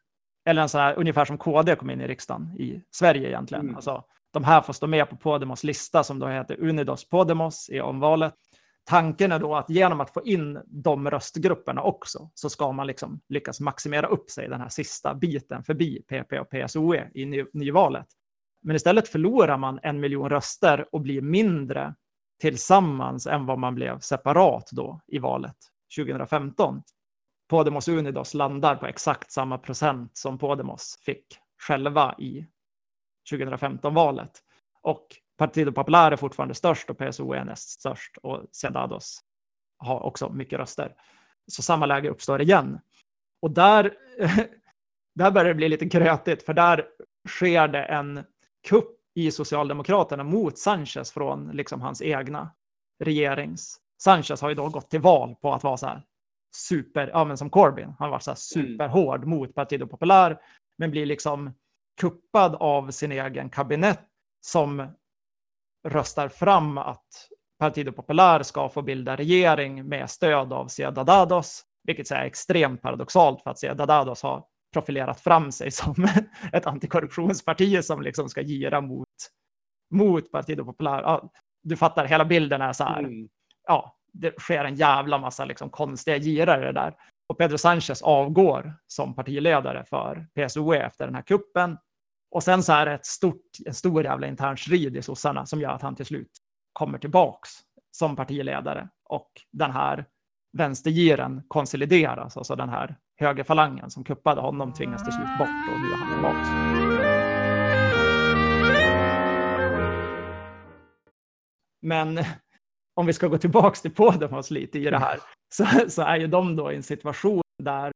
eller 0.45 0.61
en 0.61 0.69
sån 0.69 0.81
här, 0.81 0.99
ungefär 0.99 1.25
som 1.25 1.38
KD 1.38 1.75
kom 1.75 1.89
in 1.89 2.01
i 2.01 2.07
riksdagen 2.07 2.55
i 2.57 2.81
Sverige 2.91 3.27
egentligen. 3.27 3.63
Mm. 3.63 3.75
Alltså, 3.75 4.03
de 4.34 4.43
här 4.43 4.61
får 4.61 4.73
stå 4.73 4.88
med 4.88 5.09
på 5.09 5.17
Podemos 5.17 5.63
lista 5.63 6.03
som 6.03 6.19
då 6.19 6.27
heter 6.27 6.59
Unidos 6.59 7.09
Podemos 7.09 7.69
i 7.69 7.81
omvalet. 7.81 8.34
Tanken 8.89 9.31
är 9.31 9.39
då 9.39 9.55
att 9.55 9.69
genom 9.69 10.01
att 10.01 10.14
få 10.14 10.23
in 10.23 10.61
de 10.65 11.09
röstgrupperna 11.09 11.81
också 11.81 12.30
så 12.34 12.49
ska 12.49 12.72
man 12.72 12.88
liksom 12.88 13.22
lyckas 13.30 13.59
maximera 13.59 14.07
upp 14.07 14.30
sig 14.30 14.49
den 14.49 14.61
här 14.61 14.69
sista 14.69 15.15
biten 15.15 15.64
förbi 15.64 16.01
PP 16.01 16.39
och 16.39 16.49
PSOE 16.49 17.11
i 17.14 17.26
ny 17.26 17.45
nyvalet. 17.53 18.07
Men 18.61 18.76
istället 18.76 19.07
förlorar 19.07 19.57
man 19.57 19.80
en 19.84 19.99
miljon 19.99 20.30
röster 20.30 20.85
och 20.91 21.01
blir 21.01 21.22
mindre 21.22 21.95
tillsammans 22.41 23.27
än 23.27 23.45
vad 23.45 23.59
man 23.59 23.76
blev 23.76 23.99
separat 23.99 24.69
då 24.72 25.01
i 25.07 25.19
valet 25.19 25.57
2015. 25.97 26.81
Podemos 27.49 27.88
Unidos 27.88 28.34
landar 28.34 28.76
på 28.76 28.85
exakt 28.85 29.31
samma 29.31 29.57
procent 29.57 30.18
som 30.18 30.38
Podemos 30.38 30.97
fick 31.01 31.26
själva 31.68 32.15
i 32.19 32.47
2015-valet. 33.31 34.31
Och 34.81 35.07
Partido 35.38 35.72
Popular 35.72 36.11
är 36.11 36.15
fortfarande 36.15 36.55
störst 36.55 36.89
och 36.89 36.97
PSO 36.97 37.34
är 37.34 37.45
näst 37.45 37.69
störst 37.69 38.18
och 38.18 38.45
Ciudadanos 38.51 39.22
har 39.77 39.99
också 39.99 40.30
mycket 40.30 40.59
röster. 40.59 40.95
Så 41.51 41.61
samma 41.61 41.85
läge 41.85 42.09
uppstår 42.09 42.41
igen. 42.41 42.80
Och 43.41 43.51
där, 43.51 43.93
där 45.15 45.31
börjar 45.31 45.47
det 45.47 45.53
bli 45.53 45.69
lite 45.69 45.89
krötigt, 45.89 46.43
för 46.43 46.53
där 46.53 46.85
sker 47.27 47.68
det 47.68 47.84
en 47.84 48.23
kupp 48.68 48.97
i 49.14 49.31
Socialdemokraterna 49.31 50.23
mot 50.23 50.57
Sanchez 50.57 51.11
från 51.11 51.47
liksom 51.47 51.81
hans 51.81 52.01
egna 52.01 52.51
regerings. 53.03 53.80
Sanchez 54.01 54.41
har 54.41 54.49
ju 54.49 54.55
då 54.55 54.69
gått 54.69 54.89
till 54.89 55.01
val 55.01 55.35
på 55.41 55.53
att 55.53 55.64
vara 55.64 55.77
så 55.77 55.85
här 55.85 56.03
super, 56.55 57.07
ja 57.14 57.26
men 57.26 57.38
som 57.38 57.49
Corbyn, 57.49 57.93
han 57.99 58.09
var 58.09 58.19
så 58.19 58.31
här 58.31 58.38
mm. 58.55 58.68
superhård 58.68 59.23
mm. 59.23 59.30
mot 59.30 59.55
Partido 59.55 59.88
Popular, 59.88 60.41
men 60.77 60.91
blir 60.91 61.05
liksom 61.05 61.53
kuppad 62.01 62.55
av 62.55 62.91
sin 62.91 63.11
egen 63.11 63.49
kabinett 63.49 64.03
som 64.41 64.88
röstar 65.89 66.30
fram 66.30 66.77
att 66.77 67.05
Partido 67.59 67.91
Popular 67.91 68.43
ska 68.43 68.69
få 68.69 68.81
bilda 68.81 69.15
regering 69.15 69.88
med 69.88 70.09
stöd 70.09 70.53
av 70.53 70.68
Ciudadados, 70.68 71.64
vilket 71.84 72.11
är 72.11 72.23
extremt 72.26 72.81
paradoxalt 72.81 73.41
för 73.43 73.51
att 73.51 73.59
Ciudadados 73.59 74.23
har 74.23 74.43
profilerat 74.73 75.22
fram 75.22 75.51
sig 75.51 75.72
som 75.72 76.07
ett 76.53 76.65
antikorruptionsparti 76.65 77.84
som 77.84 78.01
liksom 78.01 78.30
ska 78.30 78.41
gira 78.41 78.81
mot, 78.81 79.07
mot 79.95 80.31
Partido 80.31 80.65
Popular. 80.65 81.01
Ja, 81.01 81.31
du 81.64 81.77
fattar, 81.77 82.05
hela 82.05 82.26
bilden 82.26 82.61
är 82.61 82.73
så 82.73 82.84
här. 82.84 82.99
Mm. 82.99 83.30
Ja, 83.68 83.97
det 84.14 84.39
sker 84.39 84.65
en 84.65 84.76
jävla 84.76 85.18
massa 85.18 85.45
liksom 85.45 85.69
konstiga 85.69 86.18
girare 86.18 86.72
där. 86.72 86.93
Och 87.30 87.38
Pedro 87.38 87.57
Sanchez 87.57 88.01
avgår 88.01 88.73
som 88.88 89.15
partiledare 89.15 89.85
för 89.85 90.27
PSOE 90.35 90.77
efter 90.77 91.05
den 91.05 91.15
här 91.15 91.22
kuppen. 91.22 91.77
Och 92.31 92.43
sen 92.43 92.63
så 92.63 92.73
är 92.73 92.85
det 92.85 92.93
ett 92.93 93.05
stort, 93.05 93.41
en 93.65 93.73
stor 93.73 94.03
jävla 94.03 94.27
intern 94.27 94.57
strid 94.57 94.97
i 94.97 95.01
sossarna 95.01 95.45
som 95.45 95.61
gör 95.61 95.71
att 95.71 95.81
han 95.81 95.95
till 95.95 96.05
slut 96.05 96.31
kommer 96.73 96.97
tillbaks 96.97 97.49
som 97.91 98.15
partiledare 98.15 98.89
och 99.03 99.31
den 99.51 99.71
här 99.71 100.05
vänstergiren 100.57 101.43
konsolideras, 101.47 102.37
alltså 102.37 102.55
den 102.55 102.69
här 102.69 102.97
högerfalangen 103.17 103.89
som 103.89 104.03
kuppade 104.03 104.41
honom 104.41 104.73
tvingas 104.73 105.03
till 105.03 105.13
slut 105.13 105.37
bort 105.39 105.47
och 105.47 105.79
nu 105.79 105.91
är 105.91 105.97
han 105.97 106.13
tillbaks. 106.13 106.49
Men 111.81 112.19
om 112.95 113.05
vi 113.05 113.13
ska 113.13 113.27
gå 113.27 113.37
tillbaks 113.37 113.81
till 113.81 113.95
Podemos 113.95 114.51
lite 114.51 114.79
i 114.79 114.83
det 114.83 114.99
här, 114.99 115.19
så, 115.53 115.65
så 115.89 116.01
är 116.01 116.17
ju 116.17 116.27
de 116.27 116.55
då 116.55 116.71
i 116.71 116.75
en 116.75 116.83
situation 116.83 117.41
där 117.63 117.91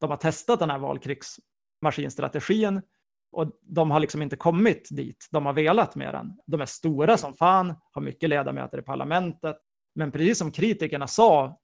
de 0.00 0.10
har 0.10 0.16
testat 0.16 0.58
den 0.58 0.70
här 0.70 0.78
valkrigsmaskinstrategin 0.78 2.82
och 3.32 3.50
de 3.62 3.90
har 3.90 4.00
liksom 4.00 4.22
inte 4.22 4.36
kommit 4.36 4.88
dit 4.90 5.28
de 5.30 5.46
har 5.46 5.52
velat 5.52 5.96
med 5.96 6.14
den. 6.14 6.38
De 6.46 6.60
är 6.60 6.66
stora 6.66 7.16
som 7.16 7.34
fan, 7.34 7.74
har 7.92 8.02
mycket 8.02 8.28
ledamöter 8.28 8.78
i 8.78 8.82
parlamentet. 8.82 9.56
Men 9.94 10.12
precis 10.12 10.38
som 10.38 10.52
kritikerna 10.52 11.06
sa 11.06 11.60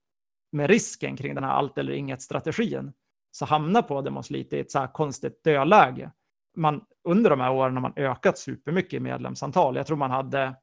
med 0.51 0.69
risken 0.69 1.17
kring 1.17 1.35
den 1.35 1.43
här 1.43 1.51
allt 1.51 1.77
eller 1.77 1.93
inget-strategin 1.93 2.93
så 3.31 3.45
hamnar 3.45 3.81
Podemos 3.81 4.29
lite 4.29 4.57
i 4.57 4.59
ett 4.59 4.71
så 4.71 4.79
här 4.79 4.87
konstigt 4.87 5.43
dödläge. 5.43 6.11
Man, 6.57 6.81
under 7.03 7.29
de 7.29 7.39
här 7.39 7.51
åren 7.51 7.73
har 7.73 7.81
man 7.81 7.93
ökat 7.95 8.37
supermycket 8.37 8.93
i 8.93 8.99
medlemsantal. 8.99 9.75
Jag 9.75 9.87
tror 9.87 9.97
man 9.97 10.11
hade, 10.11 10.55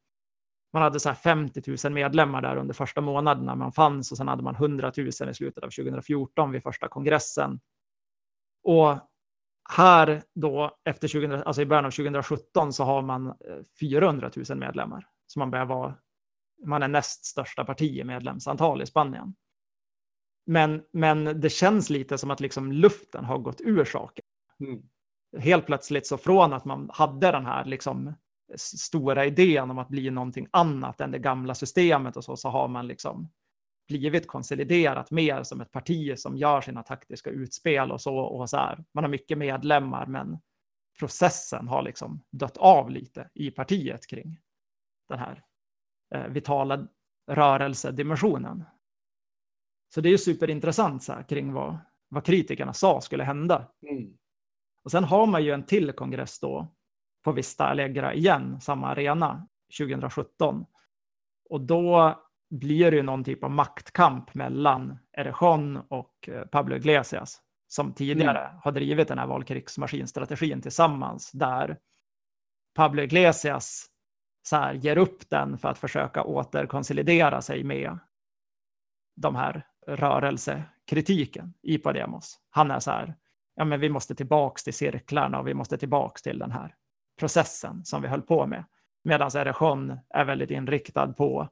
man 0.72 0.82
hade 0.82 1.00
så 1.00 1.14
50 1.14 1.76
000 1.84 1.92
medlemmar 1.92 2.42
där 2.42 2.56
under 2.56 2.74
första 2.74 3.00
månaden 3.00 3.44
när 3.44 3.54
man 3.54 3.72
fanns 3.72 4.10
och 4.10 4.16
sen 4.16 4.28
hade 4.28 4.42
man 4.42 4.54
100 4.54 4.92
000 4.96 5.08
i 5.08 5.12
slutet 5.12 5.64
av 5.64 5.70
2014 5.70 6.52
vid 6.52 6.62
första 6.62 6.88
kongressen. 6.88 7.60
Och 8.62 8.98
här 9.68 10.22
då 10.34 10.76
efter 10.84 11.08
2000, 11.08 11.42
alltså 11.42 11.62
i 11.62 11.66
början 11.66 11.84
av 11.84 11.90
2017 11.90 12.72
så 12.72 12.84
har 12.84 13.02
man 13.02 13.34
400 13.80 14.30
eh, 14.36 14.42
000 14.48 14.58
medlemmar. 14.58 15.06
Så 15.26 15.38
man 15.38 15.50
börjar 15.50 15.66
vara, 15.66 15.94
man 16.66 16.82
är 16.82 16.88
näst 16.88 17.24
största 17.24 17.64
parti 17.64 17.98
i 17.98 18.04
medlemsantal 18.04 18.82
i 18.82 18.86
Spanien. 18.86 19.34
Men, 20.46 20.82
men 20.92 21.40
det 21.40 21.50
känns 21.50 21.90
lite 21.90 22.18
som 22.18 22.30
att 22.30 22.40
liksom 22.40 22.72
luften 22.72 23.24
har 23.24 23.38
gått 23.38 23.60
ur 23.60 23.84
saken. 23.84 24.24
Mm. 24.60 24.82
Helt 25.38 25.66
plötsligt 25.66 26.06
så 26.06 26.18
från 26.18 26.52
att 26.52 26.64
man 26.64 26.90
hade 26.92 27.32
den 27.32 27.46
här 27.46 27.64
liksom 27.64 28.14
stora 28.56 29.26
idén 29.26 29.70
om 29.70 29.78
att 29.78 29.88
bli 29.88 30.10
någonting 30.10 30.48
annat 30.50 31.00
än 31.00 31.10
det 31.10 31.18
gamla 31.18 31.54
systemet 31.54 32.16
och 32.16 32.24
så, 32.24 32.36
så 32.36 32.48
har 32.48 32.68
man 32.68 32.86
liksom 32.86 33.30
blivit 33.88 34.26
konsoliderat 34.26 35.10
mer 35.10 35.42
som 35.42 35.60
ett 35.60 35.70
parti 35.70 36.18
som 36.18 36.36
gör 36.36 36.60
sina 36.60 36.82
taktiska 36.82 37.30
utspel 37.30 37.92
och 37.92 38.00
så. 38.00 38.16
Och 38.16 38.50
så 38.50 38.56
här. 38.56 38.84
Man 38.92 39.04
har 39.04 39.08
mycket 39.08 39.38
medlemmar, 39.38 40.06
men 40.06 40.38
processen 40.98 41.68
har 41.68 41.82
liksom 41.82 42.22
dött 42.30 42.56
av 42.56 42.90
lite 42.90 43.30
i 43.34 43.50
partiet 43.50 44.06
kring 44.06 44.38
den 45.08 45.18
här 45.18 45.42
eh, 46.14 46.26
vitala 46.26 46.88
rörelsedimensionen. 47.30 48.64
Så 49.94 50.00
det 50.00 50.08
är 50.08 50.10
ju 50.10 50.18
superintressant 50.18 51.02
så 51.02 51.12
här, 51.12 51.22
kring 51.22 51.52
vad, 51.52 51.78
vad 52.08 52.24
kritikerna 52.24 52.72
sa 52.72 53.00
skulle 53.00 53.24
hända. 53.24 53.68
Mm. 53.90 54.18
Och 54.82 54.90
sen 54.90 55.04
har 55.04 55.26
man 55.26 55.44
ju 55.44 55.50
en 55.50 55.66
till 55.66 55.92
kongress 55.92 56.40
då 56.40 56.68
på 57.24 57.32
Vista 57.32 57.64
Allegra 57.64 58.14
igen, 58.14 58.60
samma 58.60 58.88
arena, 58.88 59.48
2017. 59.78 60.66
Och 61.50 61.60
då 61.60 62.14
blir 62.50 62.90
det 62.90 62.96
ju 62.96 63.02
någon 63.02 63.24
typ 63.24 63.44
av 63.44 63.50
maktkamp 63.50 64.34
mellan 64.34 64.98
Erejon 65.12 65.76
och 65.76 66.28
eh, 66.28 66.44
Pablo 66.44 66.76
Iglesias 66.76 67.42
som 67.68 67.92
tidigare 67.92 68.46
mm. 68.46 68.60
har 68.64 68.72
drivit 68.72 69.08
den 69.08 69.18
här 69.18 69.26
valkrigsmaskinstrategin 69.26 70.62
tillsammans 70.62 71.32
där 71.32 71.78
Pablo 72.74 73.02
Iglesias 73.02 73.86
så 74.42 74.56
här, 74.56 74.74
ger 74.74 74.98
upp 74.98 75.30
den 75.30 75.58
för 75.58 75.68
att 75.68 75.78
försöka 75.78 76.22
återkonsolidera 76.22 77.42
sig 77.42 77.64
med 77.64 77.98
de 79.16 79.36
här 79.36 79.66
rörelsekritiken 79.86 81.54
i 81.62 81.78
Podemos. 81.78 82.38
Han 82.50 82.70
är 82.70 82.80
så 82.80 82.90
här, 82.90 83.16
ja 83.54 83.64
men 83.64 83.80
vi 83.80 83.88
måste 83.88 84.14
tillbaks 84.14 84.64
till 84.64 84.74
cirklarna 84.74 85.38
och 85.38 85.48
vi 85.48 85.54
måste 85.54 85.78
tillbaks 85.78 86.22
till 86.22 86.38
den 86.38 86.50
här 86.50 86.74
processen 87.18 87.84
som 87.84 88.02
vi 88.02 88.08
höll 88.08 88.22
på 88.22 88.46
med. 88.46 88.64
Medan 89.04 89.30
Erejon 89.34 89.98
är 90.08 90.24
väldigt 90.24 90.50
inriktad 90.50 91.12
på 91.12 91.48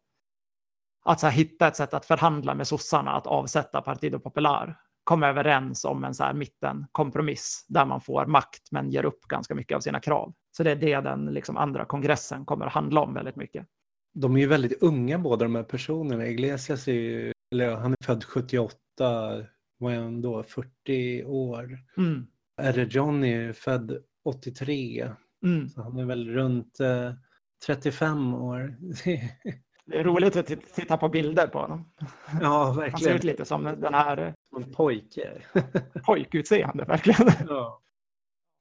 att 1.05 1.21
så 1.21 1.27
här, 1.27 1.35
hitta 1.35 1.69
ett 1.69 1.77
sätt 1.77 1.95
att 1.95 2.07
förhandla 2.07 2.55
med 2.55 2.67
sossarna, 2.67 3.11
att 3.11 3.27
avsätta 3.27 3.83
Partido 3.83 4.19
Popular, 4.19 4.77
komma 5.05 5.29
överens 5.29 5.85
om 5.85 6.05
en 6.05 6.15
så 6.15 6.25
här 6.25 6.35
mittenkompromiss 6.35 7.67
där 7.69 7.87
man 7.87 8.01
får 8.01 8.27
makt 8.27 8.69
men 8.71 8.91
ger 8.91 9.05
upp 9.05 9.23
ganska 9.23 9.55
mycket 9.55 9.77
av 9.77 9.81
sina 9.81 10.01
krav. 10.01 10.35
Så 10.57 10.63
det 10.63 10.71
är 10.71 10.77
det 10.77 11.01
den 11.01 11.27
liksom, 11.27 11.57
andra 11.57 11.85
kongressen 11.85 12.45
kommer 12.45 12.67
att 12.67 12.73
handla 12.73 13.01
om 13.01 13.15
väldigt 13.15 13.37
mycket. 13.37 13.67
De 14.15 14.37
är 14.37 14.41
ju 14.41 14.47
väldigt 14.47 14.83
unga 14.83 15.19
båda 15.19 15.45
de 15.45 15.55
här 15.55 15.63
personerna. 15.63 16.27
Iglesias 16.27 16.89
är 16.89 16.93
ju, 16.93 17.33
eller 17.53 17.75
han 17.75 17.93
är 17.93 18.05
född 18.05 18.25
78, 18.25 18.77
vad 19.79 19.93
är 19.93 19.99
han 19.99 20.21
då, 20.21 20.43
40 20.43 21.25
år. 21.25 21.79
Mm. 21.97 22.27
R. 22.63 22.89
John 22.91 23.25
är 23.25 23.53
född 23.53 23.99
83, 24.25 25.11
mm. 25.45 25.69
så 25.69 25.83
han 25.83 25.99
är 25.99 26.05
väl 26.05 26.29
runt 26.29 26.81
eh, 26.81 27.13
35 27.67 28.35
år. 28.35 28.77
Det 29.87 29.99
är 29.99 30.05
roligt 30.05 30.37
att 30.37 30.47
titta 30.75 30.97
på 30.97 31.09
bilder 31.09 31.47
på 31.47 31.59
honom. 31.59 31.93
Ja, 32.41 32.73
verkligen. 32.73 32.91
Han 32.91 33.01
ser 33.01 33.15
ut 33.15 33.25
lite 33.25 33.45
som 33.45 33.65
den 33.65 33.95
här... 33.95 34.35
Som 34.49 34.63
en 34.63 34.73
pojke. 34.73 35.43
pojkutseende, 36.07 36.85
verkligen. 36.85 37.29
Ja. 37.49 37.81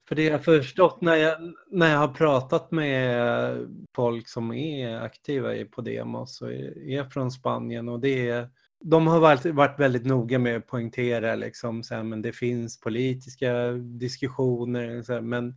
För 0.08 0.16
det 0.16 0.24
jag 0.24 0.46
förstått 0.46 1.02
när 1.02 1.16
jag, 1.16 1.54
när 1.72 1.92
jag 1.92 2.00
har 2.00 2.08
pratat 2.08 2.72
med 2.72 3.68
folk 3.96 4.28
som 4.28 4.54
är 4.54 5.02
aktiva 5.02 5.56
i 5.56 5.66
Podemos 5.66 6.42
och 6.42 6.52
är 6.52 7.10
från 7.10 7.32
Spanien 7.32 7.90
och 7.90 8.00
det 8.00 8.30
är 8.30 8.50
de 8.84 9.08
har 9.08 9.20
varit, 9.20 9.46
varit 9.46 9.80
väldigt 9.80 10.06
noga 10.06 10.40
med 10.40 10.58
att 10.58 10.68
poängtera 10.68 11.36
liksom, 11.36 11.84
så 11.84 11.96
här, 11.96 12.04
men 12.04 12.22
det 12.22 12.32
finns 12.32 12.80
politiska 12.80 13.72
diskussioner, 13.72 15.02
så 15.02 15.14
här, 15.14 15.22
men 15.22 15.56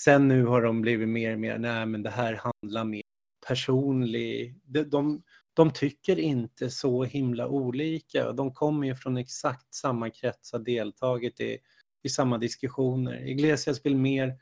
sen 0.00 0.28
nu 0.28 0.44
har 0.44 0.62
de 0.62 0.80
blivit 0.80 1.08
mer 1.08 1.32
och 1.32 1.40
mer, 1.40 1.58
nej 1.58 1.86
men 1.86 2.02
det 2.02 2.10
här 2.10 2.40
handlar 2.62 2.84
mer 2.84 3.02
personlig. 3.46 4.60
De, 4.64 4.82
de, 4.82 5.22
de 5.54 5.70
tycker 5.70 6.18
inte 6.18 6.70
så 6.70 7.04
himla 7.04 7.48
olika. 7.48 8.32
De 8.32 8.54
kommer 8.54 8.86
ju 8.86 8.94
från 8.94 9.16
exakt 9.16 9.74
samma 9.74 10.10
krets, 10.10 10.52
har 10.52 10.58
deltagit 10.58 11.40
i, 11.40 11.58
i 12.02 12.08
samma 12.08 12.38
diskussioner. 12.38 13.28
Iglesias 13.28 13.86
vill 13.86 13.96
mer 13.96 14.38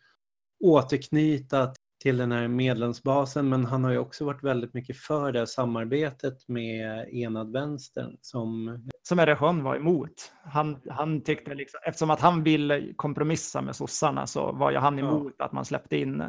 återknyta 0.60 1.74
till 2.01 2.16
den 2.16 2.32
här 2.32 2.48
medlemsbasen 2.48 3.48
men 3.48 3.64
han 3.64 3.85
har 3.85 3.90
ju 3.90 3.98
också 3.98 4.24
varit 4.24 4.44
väldigt 4.44 4.74
mycket 4.74 4.97
för 4.97 5.32
det 5.32 5.39
här 5.39 5.47
samarbetet 5.47 6.48
med 6.48 7.09
enad 7.12 7.52
vänstern 7.52 8.16
som... 8.20 8.78
Som 9.02 9.18
Erechon 9.18 9.62
var 9.62 9.77
emot. 9.77 10.32
Han, 10.44 10.81
han 10.89 11.22
tyckte 11.22 11.55
liksom, 11.55 11.81
eftersom 11.86 12.10
att 12.10 12.20
han 12.20 12.43
ville 12.43 12.94
kompromissa 12.94 13.62
med 13.62 13.77
sossarna 13.77 14.27
så 14.27 14.52
var 14.52 14.70
ju 14.70 14.77
han 14.77 14.98
emot 14.98 15.35
ja. 15.39 15.44
att 15.44 15.52
man 15.52 15.64
släppte 15.64 15.97
in 15.97 16.24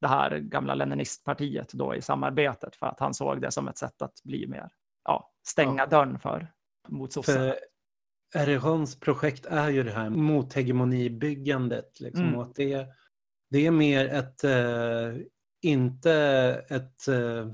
det 0.00 0.08
här 0.08 0.38
gamla 0.38 0.74
Leninistpartiet 0.74 1.72
då 1.72 1.94
i 1.94 2.02
samarbetet 2.02 2.76
för 2.76 2.86
att 2.86 3.00
han 3.00 3.14
såg 3.14 3.40
det 3.40 3.50
som 3.50 3.68
ett 3.68 3.78
sätt 3.78 4.02
att 4.02 4.22
bli 4.24 4.46
mer, 4.46 4.68
ja, 5.04 5.32
stänga 5.46 5.82
ja. 5.82 5.86
dörren 5.86 6.18
för 6.18 6.52
mot 6.88 7.12
sossarna. 7.12 7.54
Erejons 8.34 9.00
projekt 9.00 9.46
är 9.46 9.68
ju 9.68 9.82
det 9.82 9.92
här 9.92 10.10
mothegemonibyggandet. 10.10 12.00
Liksom, 12.00 12.24
Mm. 12.24 12.40
att 12.40 12.54
det, 12.54 12.86
det 13.50 13.66
är 13.66 13.70
mer 13.70 14.06
ett, 14.08 14.44
eh, 14.44 15.22
inte 15.62 16.12
ett 16.68 17.08
eh, 17.08 17.52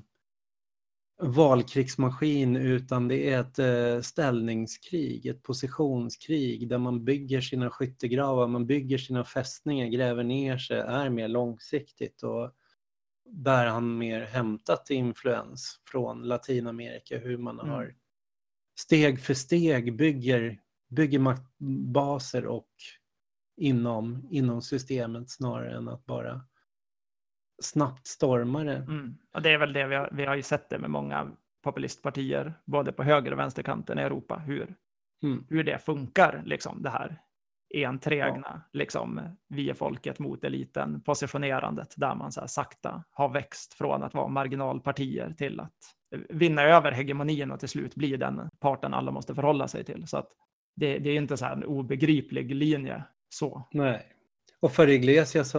valkrigsmaskin 1.23 2.57
utan 2.57 3.09
det 3.09 3.31
är 3.31 3.41
ett 3.41 3.59
eh, 3.59 4.03
ställningskrig, 4.03 5.27
ett 5.27 5.43
positionskrig 5.43 6.69
där 6.69 6.79
man 6.79 7.05
bygger 7.05 7.41
sina 7.41 7.71
skyttegravar, 7.71 8.49
man 8.49 8.67
bygger 8.67 8.99
sina 8.99 9.25
fästningar, 9.25 9.87
gräver 9.87 10.25
ner 10.25 10.59
sig, 10.59 10.79
är 10.79 11.11
mer 11.11 11.29
långsiktigt 11.29 12.23
och 12.23 12.51
där 13.27 13.67
han 13.67 13.99
mer 13.99 14.21
hämtat 14.21 14.91
influens 14.91 15.81
från 15.91 16.23
Latinamerika, 16.23 17.19
hur 17.19 17.39
man 17.39 17.61
Mm. 17.61 17.73
har 17.73 17.95
steg 18.79 19.21
för 19.21 19.35
steg 19.35 19.97
bygger, 19.97 20.61
bygger 20.89 21.19
maktbaser 21.19 22.47
och 22.47 22.69
inom, 23.57 24.29
inom 24.31 24.63
systemet 24.63 25.31
snarare 25.31 25.77
än 25.77 25.89
att 25.89 26.07
bara 26.07 26.41
snabbt 27.65 28.07
storma 28.07 28.65
det. 28.65 28.77
Mm. 28.77 29.17
Och 29.35 29.43
det 29.43 29.51
är 29.51 29.59
väl 29.59 29.73
det 29.73 29.87
vi 29.87 29.95
har, 29.95 30.09
vi 30.13 30.25
har 30.25 30.35
ju 30.35 30.43
sett 30.43 30.69
det 30.71 30.79
med 30.79 30.91
många 30.91 31.31
populistpartier, 31.65 32.55
både 32.65 32.93
på 32.93 33.03
höger 33.03 33.33
och 33.33 33.39
vänsterkanten 33.39 33.99
i 33.99 34.03
Europa, 34.03 34.37
hur, 34.37 34.75
Mm. 35.23 35.47
hur 35.49 35.65
det 35.65 35.79
funkar, 35.79 36.43
liksom 36.45 36.83
det 36.83 36.91
här 36.91 37.19
enträgna, 37.75 38.63
liksom 38.73 39.21
vi 39.49 39.71
är 39.71 39.75
folket 39.75 40.19
mot 40.19 40.45
eliten, 40.45 41.01
positionerandet 41.01 41.95
där 41.97 42.15
man 42.15 42.33
så 42.33 42.41
här 42.41 42.47
sakta 42.47 43.05
har 43.11 43.29
växt 43.29 43.75
från 43.75 44.03
att 44.03 44.15
vara 44.15 44.29
marginalpartier 44.29 45.35
till 45.39 45.61
att 45.61 45.73
vinna 46.29 46.63
över 46.63 46.93
hegemonin 46.93 47.51
och 47.51 47.61
till 47.61 47.69
slut 47.69 47.95
bli 47.95 48.17
den 48.17 48.51
parten 48.61 48.95
alla 48.95 49.11
måste 49.11 49.35
förhålla 49.35 49.69
sig 49.69 49.85
till. 49.85 50.07
Så 50.07 50.17
att 50.17 50.29
det, 50.77 50.99
det 50.99 51.11
är 51.11 51.17
inte 51.17 51.37
så 51.37 51.45
här 51.45 51.53
en 51.53 51.65
obegriplig 51.65 52.55
linje 52.55 53.05
så. 53.29 53.69
Nej. 53.73 54.14
Och 54.65 54.73
för 54.73 54.89
Iglesias 54.89 55.55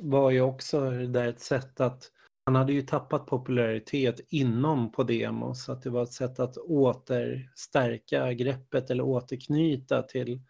var 0.00 0.30
ju 0.30 0.40
också 0.40 0.90
det 0.90 1.06
där 1.06 1.28
ett 1.28 1.40
sätt 1.40 1.80
att 1.80 2.10
han 2.46 2.54
hade 2.56 2.72
ju 2.72 2.82
tappat 2.82 3.26
popularitet 3.26 4.20
inom 4.28 4.92
Podemos, 4.92 5.64
så 5.64 5.72
att 5.72 5.82
det 5.82 5.90
var 5.90 6.02
ett 6.02 6.12
sätt 6.12 6.40
att 6.40 6.56
återstärka 6.56 8.32
greppet 8.32 8.90
eller 8.90 9.04
återknyta 9.04 10.02
till 10.02 10.40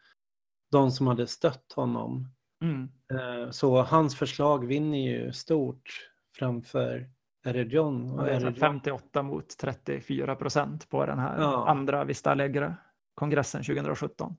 de 0.73 0.91
som 0.91 1.07
hade 1.07 1.27
stött 1.27 1.73
honom. 1.73 2.29
Mm. 2.65 2.89
Eh, 3.13 3.51
Så 3.51 3.83
hans 3.83 4.17
förslag 4.19 4.67
vinner 4.67 4.99
ju 4.99 5.33
stort 5.33 6.11
framför 6.39 7.11
här 7.45 7.55
Erejon- 7.55 8.55
58 8.55 9.23
mot 9.23 9.59
34 9.59 10.37
procent 10.37 10.89
på 10.89 11.07
den 11.07 11.19
här 11.19 11.41
Ja. 11.41 11.69
andra 11.69 12.05
Vista 12.05 12.31
Alegre 12.31 12.75
kongressen 13.15 13.63
2017. 13.65 14.37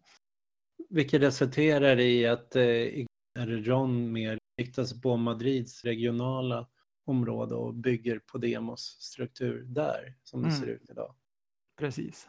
Vilket 0.90 1.22
resulterar 1.22 2.00
i 2.00 2.28
att 2.28 2.56
eh, 2.56 3.06
Erejon 3.40 4.12
mer 4.12 4.40
riktar 4.58 4.84
sig 4.84 5.02
på 5.02 5.18
Madrids 5.18 5.84
regionala 5.84 6.68
område 7.06 7.56
och 7.56 7.74
bygger 7.74 8.20
på 8.20 8.38
Demos 8.38 8.82
struktur 8.82 9.64
där 9.68 10.16
som 10.24 10.42
det 10.42 10.48
Mm. 10.48 10.60
ser 10.60 10.68
ut 10.68 10.90
idag. 10.90 11.16
Precis. 11.80 12.28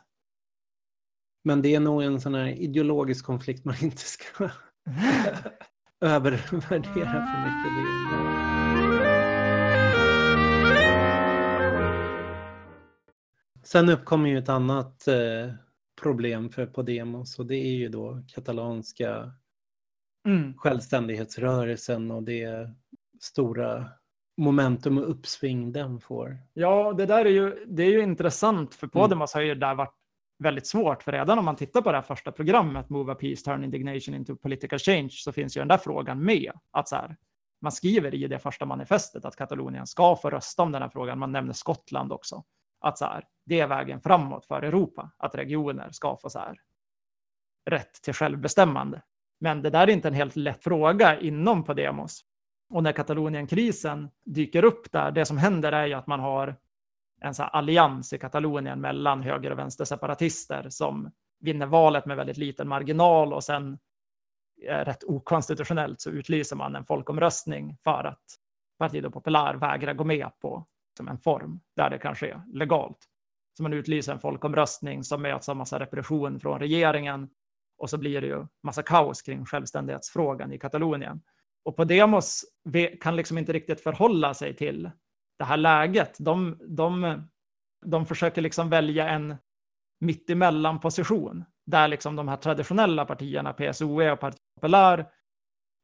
Men 1.45 1.62
det 1.62 1.74
är 1.74 1.81
nog 1.81 2.03
en 2.03 2.20
sån 2.20 2.35
här 2.35 2.49
ideologisk 2.49 3.24
konflikt 3.24 3.65
man 3.65 3.77
inte 3.83 3.97
ska 4.03 4.45
övervärdera 6.01 7.27
för 7.27 7.45
mycket. 7.45 7.73
Det. 7.77 7.93
Sen 13.65 13.89
uppkommer 13.89 14.29
ju 14.29 14.39
ett 14.39 14.49
annat 14.49 15.09
eh, 15.09 15.55
problem 16.03 16.51
för 16.51 16.66
Podemos 16.66 17.39
och 17.39 17.47
det 17.47 17.57
är 17.57 17.73
ju 17.77 17.89
då 17.89 18.23
katalanska 18.29 19.33
Mm. 20.27 20.59
självständighetsrörelsen 20.59 22.11
och 22.11 22.23
det 22.23 22.70
stora 23.20 23.86
momentum 24.36 24.99
och 24.99 25.11
uppsving 25.11 25.73
den 25.73 26.01
får. 26.01 26.39
Ja, 26.53 26.93
det 26.93 27.07
där 27.07 27.24
är 27.24 27.31
ju, 27.31 27.65
det 27.66 27.82
är 27.82 27.90
ju 27.90 28.03
intressant 28.03 28.74
för 28.74 28.86
Mm. 28.86 28.90
Podemos 28.90 29.35
har 29.35 29.40
ju 29.40 29.55
där 29.55 29.74
varit 29.74 29.94
väldigt 30.39 30.66
svårt, 30.66 31.03
för 31.03 31.12
redan 31.12 31.39
om 31.39 31.44
man 31.44 31.57
tittar 31.57 31.82
på 31.82 31.90
det 31.90 31.97
här 31.97 32.03
första 32.03 32.32
programmet, 32.32 32.89
Move 32.89 33.12
a 33.12 33.15
Peace, 33.15 33.44
Turn 33.44 33.65
Indignation 33.65 34.15
into 34.15 34.36
Political 34.36 34.78
Change, 34.78 35.11
så 35.11 35.32
finns 35.32 35.57
ju 35.57 35.61
den 35.61 35.69
där 35.69 35.78
frågan 35.78 36.24
med. 36.24 36.53
Att 36.70 36.89
så 36.89 36.97
här, 36.97 37.16
man 37.61 37.73
skriver 37.73 38.15
i 38.15 38.28
det 38.28 38.39
första 38.39 38.66
manifestet 38.66 39.24
att 39.24 39.36
Katalonien 39.36 39.86
ska 39.86 40.16
få 40.16 40.31
rösta 40.31 40.62
om 40.62 40.73
den 40.73 40.82
här 40.82 40.89
frågan. 40.89 41.19
Man 41.19 41.32
nämner 41.32 41.53
Skottland 41.53 42.12
också. 42.12 42.44
Att 42.81 42.99
så 42.99 43.05
här, 43.05 43.24
det 43.47 43.61
är 43.61 43.66
vägen 43.66 44.01
framåt 44.01 44.47
för 44.47 44.62
Europa, 44.62 45.11
att 45.16 45.35
regioner 45.35 45.90
ska 45.90 46.16
få 46.16 46.31
så 46.31 46.39
här, 46.39 46.61
rätt 47.70 47.93
till 48.03 48.15
självbestämmande. 48.15 49.03
Men 49.43 49.62
det 49.62 49.70
där 49.70 49.81
är 49.81 49.90
inte 49.90 50.09
en 50.09 50.14
helt 50.14 50.36
lätt 50.36 50.64
fråga 50.64 51.20
inom 51.20 51.64
Podemos. 51.64 52.20
Och 52.70 52.82
när 52.82 52.93
Katalonienkrisen 52.93 54.10
dyker 54.24 54.64
upp 54.64 54.93
där, 54.93 55.10
det 55.10 55.24
som 55.24 55.39
händer 55.39 55.73
är 55.73 55.86
ju 55.86 55.94
att 55.94 56.06
man 56.06 56.20
har 56.20 56.56
en 57.20 57.35
så 57.35 57.43
här 57.43 57.51
allians 57.51 58.12
i 58.12 58.19
Katalonien 58.19 58.81
mellan 58.81 59.23
höger 59.23 59.51
och 59.51 59.59
vänsterseparatister 59.59 60.66
som 60.69 61.10
vinner 61.40 61.66
valet 61.66 62.06
med 62.06 62.16
väldigt 62.16 62.36
liten 62.36 62.69
marginal 62.69 63.32
och 63.32 63.44
sen 63.44 63.78
eh, 64.69 64.85
rätt 64.85 65.05
okonstitutionellt 65.05 66.01
så 66.01 66.10
utlyser 66.10 66.56
man 66.56 66.77
en 66.77 66.85
folkomröstning 66.85 67.77
för 67.85 68.05
att 68.05 68.24
Partido 68.78 69.10
Popular 69.10 69.55
vägrar 69.55 69.94
gå 69.94 70.05
med 70.05 70.31
på 70.40 70.66
som 70.97 71.09
en 71.09 71.19
form 71.19 71.60
där 71.77 71.90
det 71.90 71.98
kan 71.98 72.14
ske 72.14 72.40
legalt. 72.52 72.98
Så 73.56 73.62
man 73.62 73.73
utlyser 73.73 74.12
en 74.12 74.20
folkomröstning 74.20 75.05
som 75.05 75.23
möts 75.23 75.48
av 75.48 75.56
massa 75.56 75.81
repression 75.81 76.40
från 76.40 76.59
regeringen 76.59 77.28
och 77.82 77.90
så 77.90 77.98
blir 77.98 78.20
det 78.20 78.26
ju 78.26 78.46
massa 78.62 78.82
kaos 78.82 79.22
kring 79.22 79.46
självständighetsfrågan 79.46 80.52
i 80.52 80.59
Katalonien. 80.59 81.20
Och 81.64 81.76
Podemos 81.76 82.44
kan 83.00 83.16
liksom 83.16 83.38
inte 83.38 83.52
riktigt 83.52 83.80
förhålla 83.80 84.34
sig 84.34 84.56
till 84.56 84.90
det 85.38 85.44
här 85.44 85.56
läget. 85.56 86.16
De, 86.18 86.59
de, 86.68 87.22
de 87.86 88.06
försöker 88.06 88.42
liksom 88.42 88.70
välja 88.70 89.09
en 89.09 89.36
mittemellan 90.00 90.80
position 90.80 91.44
där 91.66 91.88
liksom 91.88 92.16
de 92.16 92.28
här 92.28 92.36
traditionella 92.36 93.04
partierna, 93.04 93.52
PSOE 93.52 94.12
och 94.12 94.20
Partiet 94.20 94.40
Popular, 94.60 95.10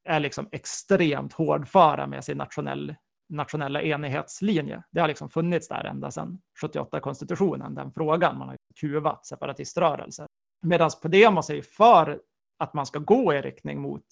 är 0.04 0.20
liksom 0.20 0.48
extremt 0.52 1.32
hårdföra 1.32 2.06
med 2.06 2.24
sin 2.24 2.38
nationell, 2.38 2.94
nationella 3.28 3.82
enighetslinje. 3.82 4.82
Det 4.90 5.00
har 5.00 5.08
liksom 5.08 5.30
funnits 5.30 5.68
där 5.68 5.84
ända 5.84 6.10
sedan 6.10 6.40
78-konstitutionen, 6.62 7.74
den 7.74 7.92
frågan. 7.92 8.38
Man 8.38 8.48
har 8.48 8.56
kuvat 8.80 9.26
separatiströrelser. 9.26 10.26
Medan 10.60 10.90
Podemos 11.02 11.51
är 11.51 11.55
ju 11.55 11.62
för 11.62 12.20
att 12.59 12.74
man 12.74 12.86
ska 12.86 12.98
gå 12.98 13.35
i 13.35 13.43
riktning 13.43 13.80
mot, 13.80 14.05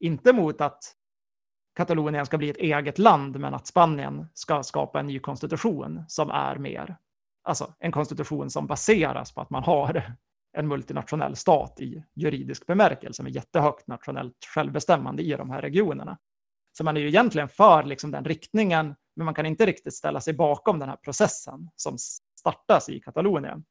inte 0.00 0.32
mot 0.32 0.60
att 0.60 0.94
Katalonien 1.76 2.26
ska 2.26 2.38
bli 2.38 2.50
ett 2.50 2.56
eget 2.56 2.98
land, 2.98 3.40
men 3.40 3.54
att 3.54 3.66
Spanien 3.66 4.26
ska 4.34 4.62
skapa 4.62 5.00
en 5.00 5.06
ny 5.06 5.18
konstitution 5.18 6.04
som 6.08 6.30
är 6.30 6.56
mer, 6.56 6.96
alltså 7.42 7.74
en 7.78 7.92
konstitution 7.92 8.50
som 8.50 8.66
baseras 8.66 9.34
på 9.34 9.40
att 9.40 9.50
man 9.50 9.64
har 9.64 10.12
en 10.56 10.68
multinationell 10.68 11.36
stat 11.36 11.80
i 11.80 12.04
juridisk 12.14 12.66
bemärkelse 12.66 13.22
med 13.22 13.32
jättehögt 13.32 13.86
nationellt 13.86 14.44
självbestämmande 14.54 15.22
i 15.22 15.30
de 15.30 15.50
här 15.50 15.62
regionerna. 15.62 16.18
Så 16.72 16.84
man 16.84 16.96
är 16.96 17.00
ju 17.00 17.08
egentligen 17.08 17.48
för 17.48 17.82
liksom 17.82 18.10
den 18.10 18.24
riktningen, 18.24 18.94
men 19.16 19.24
man 19.24 19.34
kan 19.34 19.46
inte 19.46 19.66
riktigt 19.66 19.94
ställa 19.94 20.20
sig 20.20 20.34
bakom 20.34 20.78
den 20.78 20.88
här 20.88 20.96
processen 20.96 21.70
som 21.76 21.96
startas 22.40 22.88
i 22.88 23.00
Katalonien. 23.00 23.64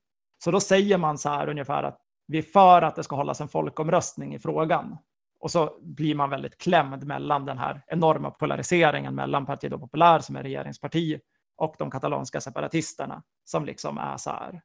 Så 0.43 0.51
då 0.51 0.59
säger 0.59 0.97
man 0.97 1.17
så 1.17 1.29
här 1.29 1.49
ungefär 1.49 1.83
att 1.83 2.06
vi 2.27 2.37
är 2.37 2.41
för 2.41 2.81
att 2.81 2.95
det 2.95 3.03
ska 3.03 3.15
hållas 3.15 3.41
en 3.41 3.47
folkomröstning 3.47 4.35
i 4.35 4.39
frågan. 4.39 4.97
Och 5.39 5.51
så 5.51 5.77
blir 5.81 6.15
man 6.15 6.29
väldigt 6.29 6.57
klämd 6.57 7.03
mellan 7.03 7.45
den 7.45 7.57
här 7.57 7.81
enorma 7.87 8.31
polariseringen 8.31 9.15
mellan 9.15 9.45
Partido 9.45 9.79
Popular 9.79 10.19
som 10.19 10.35
är 10.35 10.43
regeringsparti 10.43 11.19
och 11.57 11.75
de 11.79 11.91
katalanska 11.91 12.41
separatisterna 12.41 13.23
som 13.43 13.65
liksom 13.65 13.97
är 13.97 14.17
så 14.17 14.29
här 14.29 14.61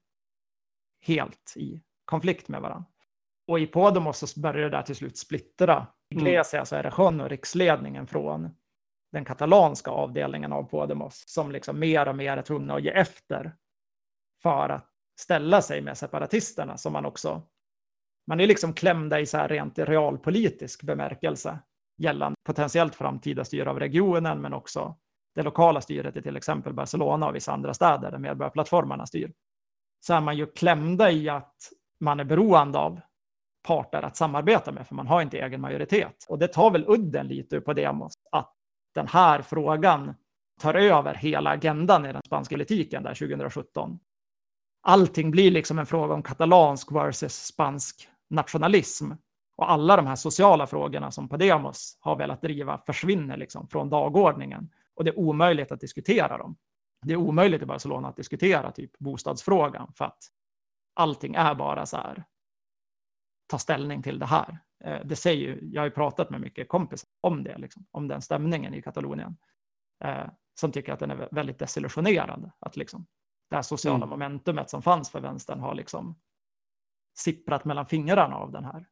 helt 1.00 1.52
i 1.56 1.82
konflikt 2.04 2.48
med 2.48 2.60
varandra. 2.60 2.86
Och 3.46 3.60
i 3.60 3.66
Podemos 3.66 4.18
så 4.18 4.40
börjar 4.40 4.70
det 4.70 4.76
där 4.76 4.82
till 4.82 4.96
slut 4.96 5.18
splittra 5.18 5.86
Iglesias 6.10 6.72
och 6.72 6.78
Erechon 6.78 7.20
och 7.20 7.28
riksledningen 7.28 8.06
från 8.06 8.50
den 9.12 9.24
katalanska 9.24 9.90
avdelningen 9.90 10.52
av 10.52 10.62
Podemos 10.62 11.24
som 11.26 11.52
liksom 11.52 11.78
mer 11.78 12.08
och 12.08 12.16
mer 12.16 12.36
är 12.36 12.42
tvungna 12.42 12.74
att 12.74 12.82
ge 12.82 12.90
efter 12.90 13.56
för 14.42 14.68
att 14.68 14.88
ställa 15.20 15.62
sig 15.62 15.80
med 15.80 15.98
separatisterna 15.98 16.76
som 16.76 16.92
man 16.92 17.06
också 17.06 17.42
man 18.26 18.40
är 18.40 18.46
liksom 18.46 18.72
klämda 18.72 19.20
i 19.20 19.26
så 19.26 19.36
här 19.36 19.48
rent 19.48 19.78
realpolitisk 19.78 20.82
bemärkelse 20.82 21.58
gällande 21.98 22.36
potentiellt 22.44 22.94
framtida 22.94 23.44
styre 23.44 23.70
av 23.70 23.78
regionen, 23.78 24.40
men 24.40 24.54
också 24.54 24.96
det 25.34 25.42
lokala 25.42 25.80
styret 25.80 26.16
i 26.16 26.22
till 26.22 26.36
exempel 26.36 26.72
Barcelona 26.72 27.28
och 27.28 27.34
vissa 27.34 27.52
andra 27.52 27.74
städer 27.74 28.10
där 28.10 28.18
medborgarplattformarna 28.18 29.06
styr. 29.06 29.32
Så 30.00 30.14
är 30.14 30.20
man 30.20 30.36
ju 30.36 30.46
klämda 30.46 31.10
i 31.10 31.28
att 31.28 31.56
man 32.00 32.20
är 32.20 32.24
beroende 32.24 32.78
av 32.78 33.00
parter 33.66 34.02
att 34.02 34.16
samarbeta 34.16 34.72
med, 34.72 34.86
för 34.86 34.94
man 34.94 35.06
har 35.06 35.22
inte 35.22 35.38
egen 35.38 35.60
majoritet. 35.60 36.26
Och 36.28 36.38
det 36.38 36.48
tar 36.48 36.70
väl 36.70 36.84
udden 36.88 37.28
lite 37.28 37.60
på 37.60 37.72
Demos, 37.72 38.12
att 38.32 38.54
den 38.94 39.08
här 39.08 39.42
frågan 39.42 40.14
tar 40.60 40.74
över 40.74 41.14
hela 41.14 41.50
agendan 41.50 42.06
i 42.06 42.12
den 42.12 42.22
spanska 42.26 42.54
politiken 42.54 43.02
där 43.02 43.14
2017 43.14 43.98
allting 44.82 45.30
blir 45.30 45.50
liksom 45.50 45.78
en 45.78 45.86
fråga 45.86 46.14
om 46.14 46.22
katalansk 46.22 46.92
versus 46.92 47.34
spansk 47.34 48.08
nationalism 48.32 49.12
och 49.56 49.70
alla 49.70 49.96
de 49.96 50.06
här 50.06 50.16
sociala 50.16 50.66
frågorna 50.66 51.10
som 51.10 51.28
Podemos 51.28 51.98
har 52.00 52.16
velat 52.16 52.42
driva 52.42 52.78
försvinner 52.78 53.36
liksom 53.36 53.68
från 53.68 53.90
dagordningen. 53.90 54.70
Och 54.94 55.04
det 55.04 55.10
är 55.10 55.18
omöjligt 55.18 55.72
att 55.72 55.80
diskutera 55.80 56.38
dem. 56.38 56.56
Det 57.02 57.12
är 57.12 57.16
omöjligt 57.16 57.62
i 57.62 57.66
Barcelona 57.66 58.08
att 58.08 58.16
diskutera 58.16 58.70
typ 58.72 58.98
bostadsfrågan 58.98 59.92
för 59.96 60.04
att 60.04 60.18
allting 60.94 61.34
är 61.34 61.54
bara 61.54 61.86
så 61.86 61.96
här. 61.96 62.24
Ta 63.46 63.58
ställning 63.58 64.02
till 64.02 64.18
det 64.18 64.26
här. 64.26 64.58
Eh, 64.84 65.00
det 65.04 65.16
säger 65.16 65.40
ju, 65.40 65.60
jag 65.72 65.80
har 65.80 65.86
ju 65.86 65.90
pratat 65.90 66.30
med 66.30 66.40
mycket 66.40 66.68
kompisar 66.68 67.08
om 67.20 67.44
det, 67.44 67.58
liksom, 67.58 67.86
om 67.90 68.08
den 68.08 68.22
stämningen 68.22 68.74
i 68.74 68.82
Katalonien. 68.82 69.36
Eh, 70.04 70.26
som 70.54 70.72
tycker 70.72 70.92
att 70.92 71.00
den 71.00 71.10
är 71.10 71.28
väldigt 71.32 71.58
desillusionerande. 71.58 72.52
Att 72.58 72.76
liksom, 72.76 73.06
det 73.50 73.56
här 73.56 73.62
sociala 73.62 73.96
mm. 73.96 74.08
momentumet 74.08 74.70
som 74.70 74.82
fanns 74.82 75.10
för 75.10 75.20
vänstern 75.20 75.60
har 75.60 75.74
liksom 75.74 76.18
sipprat 77.14 77.64
mellan 77.64 77.86
fingrarna 77.86 78.36
av 78.36 78.52
den 78.52 78.64
här 78.64 78.86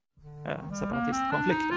eh, 0.47 0.73
separatistkonflikten. 0.73 1.77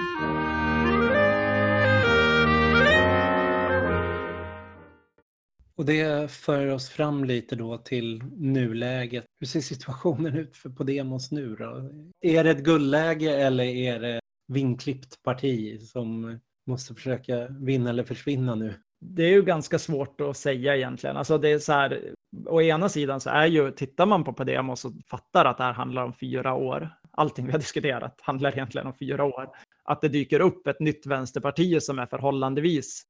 Och 5.75 5.85
det 5.85 6.31
för 6.31 6.67
oss 6.67 6.89
fram 6.89 7.23
lite 7.23 7.55
då 7.55 7.77
till 7.77 8.23
nuläget. 8.23 9.25
Hur 9.39 9.47
ser 9.47 9.61
situationen 9.61 10.37
ut 10.37 10.57
för 10.57 10.69
Podemos 10.69 11.31
nu 11.31 11.55
då? 11.55 11.89
Är 12.21 12.43
det 12.43 12.51
ett 12.51 12.63
guldläge 12.63 13.35
eller 13.35 13.63
är 13.63 13.99
det 13.99 14.19
vinklippt 14.47 15.23
parti 15.23 15.81
som 15.81 16.39
måste 16.67 16.95
försöka 16.95 17.47
vinna 17.47 17.89
eller 17.89 18.03
försvinna 18.03 18.55
nu? 18.55 18.73
Det 19.05 19.23
är 19.23 19.29
ju 19.29 19.43
ganska 19.43 19.79
svårt 19.79 20.21
att 20.21 20.37
säga 20.37 20.75
egentligen. 20.75 21.17
Alltså 21.17 21.37
det 21.37 21.51
är 21.51 21.59
så 21.59 21.73
här, 21.73 22.13
å 22.45 22.61
ena 22.61 22.89
sidan 22.89 23.19
så 23.19 23.29
är 23.29 23.45
ju, 23.45 23.71
tittar 23.71 24.05
man 24.05 24.23
på 24.23 24.33
Podemos 24.33 24.85
och 24.85 24.91
fattar 25.07 25.45
att 25.45 25.57
det 25.57 25.63
här 25.63 25.73
handlar 25.73 26.03
om 26.03 26.13
fyra 26.13 26.53
år, 26.53 26.89
allting 27.11 27.45
vi 27.45 27.51
har 27.51 27.59
diskuterat 27.59 28.19
handlar 28.21 28.51
egentligen 28.51 28.87
om 28.87 28.93
fyra 28.93 29.23
år, 29.23 29.49
att 29.83 30.01
det 30.01 30.09
dyker 30.09 30.39
upp 30.39 30.67
ett 30.67 30.79
nytt 30.79 31.05
vänsterparti 31.05 31.81
som 31.81 31.99
är 31.99 32.05
förhållandevis 32.05 33.03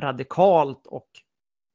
radikalt 0.00 0.86
och 0.86 1.08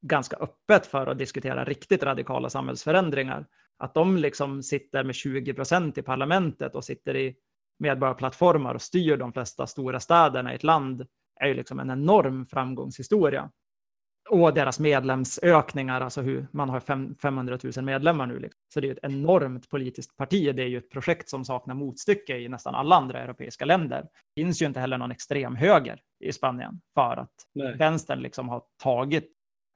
ganska 0.01 0.37
öppet 0.37 0.85
för 0.85 1.07
att 1.07 1.17
diskutera 1.17 1.65
riktigt 1.65 2.03
radikala 2.03 2.49
samhällsförändringar. 2.49 3.45
Att 3.77 3.93
de 3.93 4.17
liksom 4.17 4.63
sitter 4.63 5.03
med 5.03 5.15
20 5.15 5.53
procent 5.53 5.97
i 5.97 6.01
parlamentet 6.01 6.75
och 6.75 6.85
sitter 6.85 7.15
i 7.15 7.35
medborgarplattformar 7.79 8.75
och 8.75 8.81
styr 8.81 9.17
de 9.17 9.33
flesta 9.33 9.67
stora 9.67 9.99
städerna 9.99 10.51
i 10.51 10.55
ett 10.55 10.63
land 10.63 11.07
är 11.39 11.47
ju 11.47 11.53
liksom 11.53 11.79
en 11.79 11.89
enorm 11.89 12.45
framgångshistoria. 12.45 13.51
Och 14.29 14.53
deras 14.53 14.79
medlemsökningar, 14.79 16.01
alltså 16.01 16.21
hur 16.21 16.47
man 16.51 16.69
har 16.69 16.79
500 17.21 17.57
000 17.75 17.85
medlemmar 17.85 18.25
nu. 18.25 18.39
Liksom. 18.39 18.61
Så 18.73 18.79
det 18.79 18.87
är 18.87 18.91
ett 18.91 18.99
enormt 19.03 19.69
politiskt 19.69 20.17
parti. 20.17 20.55
Det 20.55 20.63
är 20.63 20.67
ju 20.67 20.77
ett 20.77 20.89
projekt 20.89 21.29
som 21.29 21.45
saknar 21.45 21.75
motstycke 21.75 22.37
i 22.37 22.49
nästan 22.49 22.75
alla 22.75 22.95
andra 22.95 23.19
europeiska 23.19 23.65
länder. 23.65 24.01
Det 24.01 24.41
finns 24.41 24.61
ju 24.61 24.65
inte 24.65 24.79
heller 24.79 24.97
någon 24.97 25.11
extrem 25.11 25.55
höger 25.55 25.99
i 26.19 26.31
Spanien 26.31 26.81
för 26.93 27.17
att 27.17 27.33
Nej. 27.55 27.77
vänstern 27.77 28.19
liksom 28.19 28.49
har 28.49 28.63
tagit 28.83 29.31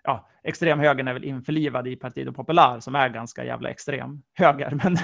ja, 0.06 0.30
extremhögern 0.44 1.08
är 1.08 1.14
väl 1.14 1.24
införlivad 1.24 1.88
i 1.88 1.96
Partido 1.96 2.34
Popular 2.34 2.80
som 2.80 2.96
är 2.96 3.10
ganska 3.10 3.46
jävla 3.46 3.70
extrem 3.70 4.24
höger. 4.34 4.72
Men, 4.84 4.98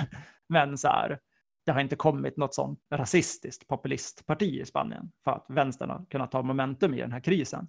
men 0.50 0.78
så 0.78 0.88
här, 0.88 1.20
det 1.66 1.72
har 1.72 1.80
inte 1.80 1.96
kommit 1.96 2.38
något 2.38 2.54
sånt 2.54 2.80
rasistiskt 2.94 3.68
populistparti 3.68 4.62
i 4.62 4.66
Spanien 4.66 5.12
för 5.24 5.32
att 5.32 5.46
vänstern 5.50 5.90
har 5.90 6.06
kunnat 6.10 6.32
ta 6.32 6.42
momentum 6.42 6.94
i 6.94 7.02
den 7.02 7.12
här 7.12 7.20
krisen. 7.20 7.68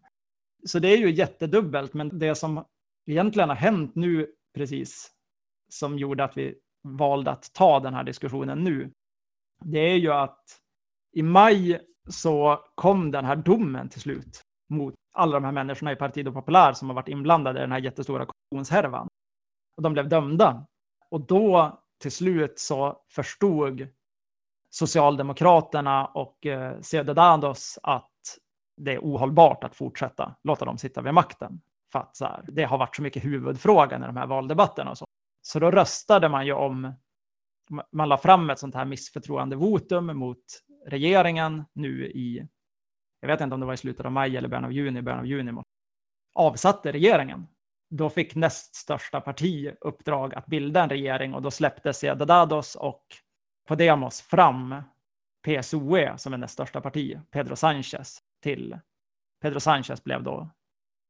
Så 0.67 0.79
det 0.79 0.89
är 0.89 0.97
ju 0.97 1.11
jättedubbelt, 1.11 1.95
men 1.95 2.19
det 2.19 2.35
som 2.35 2.65
egentligen 3.07 3.49
har 3.49 3.57
hänt 3.57 3.95
nu 3.95 4.33
precis 4.55 5.11
som 5.69 5.99
gjorde 5.99 6.25
att 6.25 6.37
vi 6.37 6.55
valde 6.83 7.31
att 7.31 7.53
ta 7.53 7.81
den 7.81 7.95
här 7.95 8.05
diskussionen 8.05 8.65
nu, 8.65 8.93
det 9.65 9.79
är 9.79 9.97
ju 9.97 10.13
att 10.13 10.59
i 11.13 11.23
maj 11.23 11.81
så 12.09 12.65
kom 12.75 13.11
den 13.11 13.25
här 13.25 13.37
domen 13.37 13.89
till 13.89 14.01
slut 14.01 14.43
mot 14.71 14.95
alla 15.13 15.33
de 15.33 15.45
här 15.45 15.53
människorna 15.53 15.93
i 15.93 15.97
Partido 15.97 16.33
Popular 16.33 16.73
som 16.73 16.89
har 16.89 16.95
varit 16.95 17.09
inblandade 17.09 17.59
i 17.59 17.63
den 17.63 17.73
här 17.73 17.81
jättestora 17.81 18.27
korruptionshärvan. 18.27 19.09
Och 19.77 19.83
de 19.83 19.93
blev 19.93 20.09
dömda. 20.09 20.67
Och 21.09 21.21
då 21.21 21.79
till 22.01 22.13
slut 22.13 22.59
så 22.59 23.03
förstod 23.09 23.89
Socialdemokraterna 24.71 26.07
och 26.07 26.47
eh, 26.47 26.81
Ciudadanos 26.81 27.79
att 27.83 28.39
det 28.77 28.93
är 28.93 28.99
ohållbart 28.99 29.65
att 29.65 29.77
fortsätta 29.77 30.35
låta 30.45 30.65
dem 30.65 30.79
sitta 30.79 31.03
vid 31.03 31.15
makten. 31.15 31.61
För 31.93 31.99
att 31.99 32.17
så 32.17 32.25
här, 32.25 32.45
det 32.49 32.65
har 32.65 32.79
varit 32.79 32.97
så 32.97 33.03
mycket 33.03 33.25
huvudfrågan 33.25 34.03
i 34.03 34.07
de 34.07 34.17
här 34.17 34.27
valdebatterna 34.27 34.91
och 34.91 34.99
så. 34.99 35.05
Så 35.43 35.59
då 35.59 35.71
röstade 35.71 36.29
man 36.29 36.47
ju 36.47 36.53
om, 36.53 36.95
man 37.93 38.09
la 38.09 38.17
fram 38.17 38.51
ett 38.51 38.59
sånt 38.59 38.75
här 38.75 38.85
missförtroendevotum 38.85 40.19
mot 40.19 40.45
regeringen 40.87 41.65
nu 41.73 42.07
i 42.07 42.49
jag 43.23 43.29
vet 43.29 43.41
inte 43.41 43.55
om 43.55 43.61
det 43.61 43.67
var 43.67 43.75
i 43.75 43.77
slutet 43.77 44.07
av 44.07 44.13
maj 44.13 44.37
eller 44.37 44.49
början 44.49 44.65
av 44.65 44.73
juni, 44.73 45.03
början 45.03 45.21
av 45.21 45.27
juni, 45.27 45.63
avsatte 46.35 46.93
regeringen. 46.93 47.47
Då 47.91 48.11
fick 48.11 48.35
näst 48.35 48.75
största 48.75 49.21
parti 49.21 49.75
uppdrag 49.81 50.35
att 50.35 50.47
bilda 50.47 50.83
en 50.83 50.89
regering 50.89 51.35
och 51.35 51.43
då 51.43 51.51
släppte 51.51 51.93
Ciudadados 51.93 52.75
och 52.75 53.07
Podemos 53.69 54.23
fram 54.23 54.83
PSOE 55.43 56.19
som 56.19 56.33
är 56.33 56.39
näst 56.39 56.55
största 56.55 56.81
parti, 56.81 57.19
Pedro 57.31 57.57
Sanchez, 57.57 58.22
till 58.43 58.79
Pedro 59.43 59.61
Sanchez 59.61 60.05
blev 60.05 60.23
då 60.23 60.51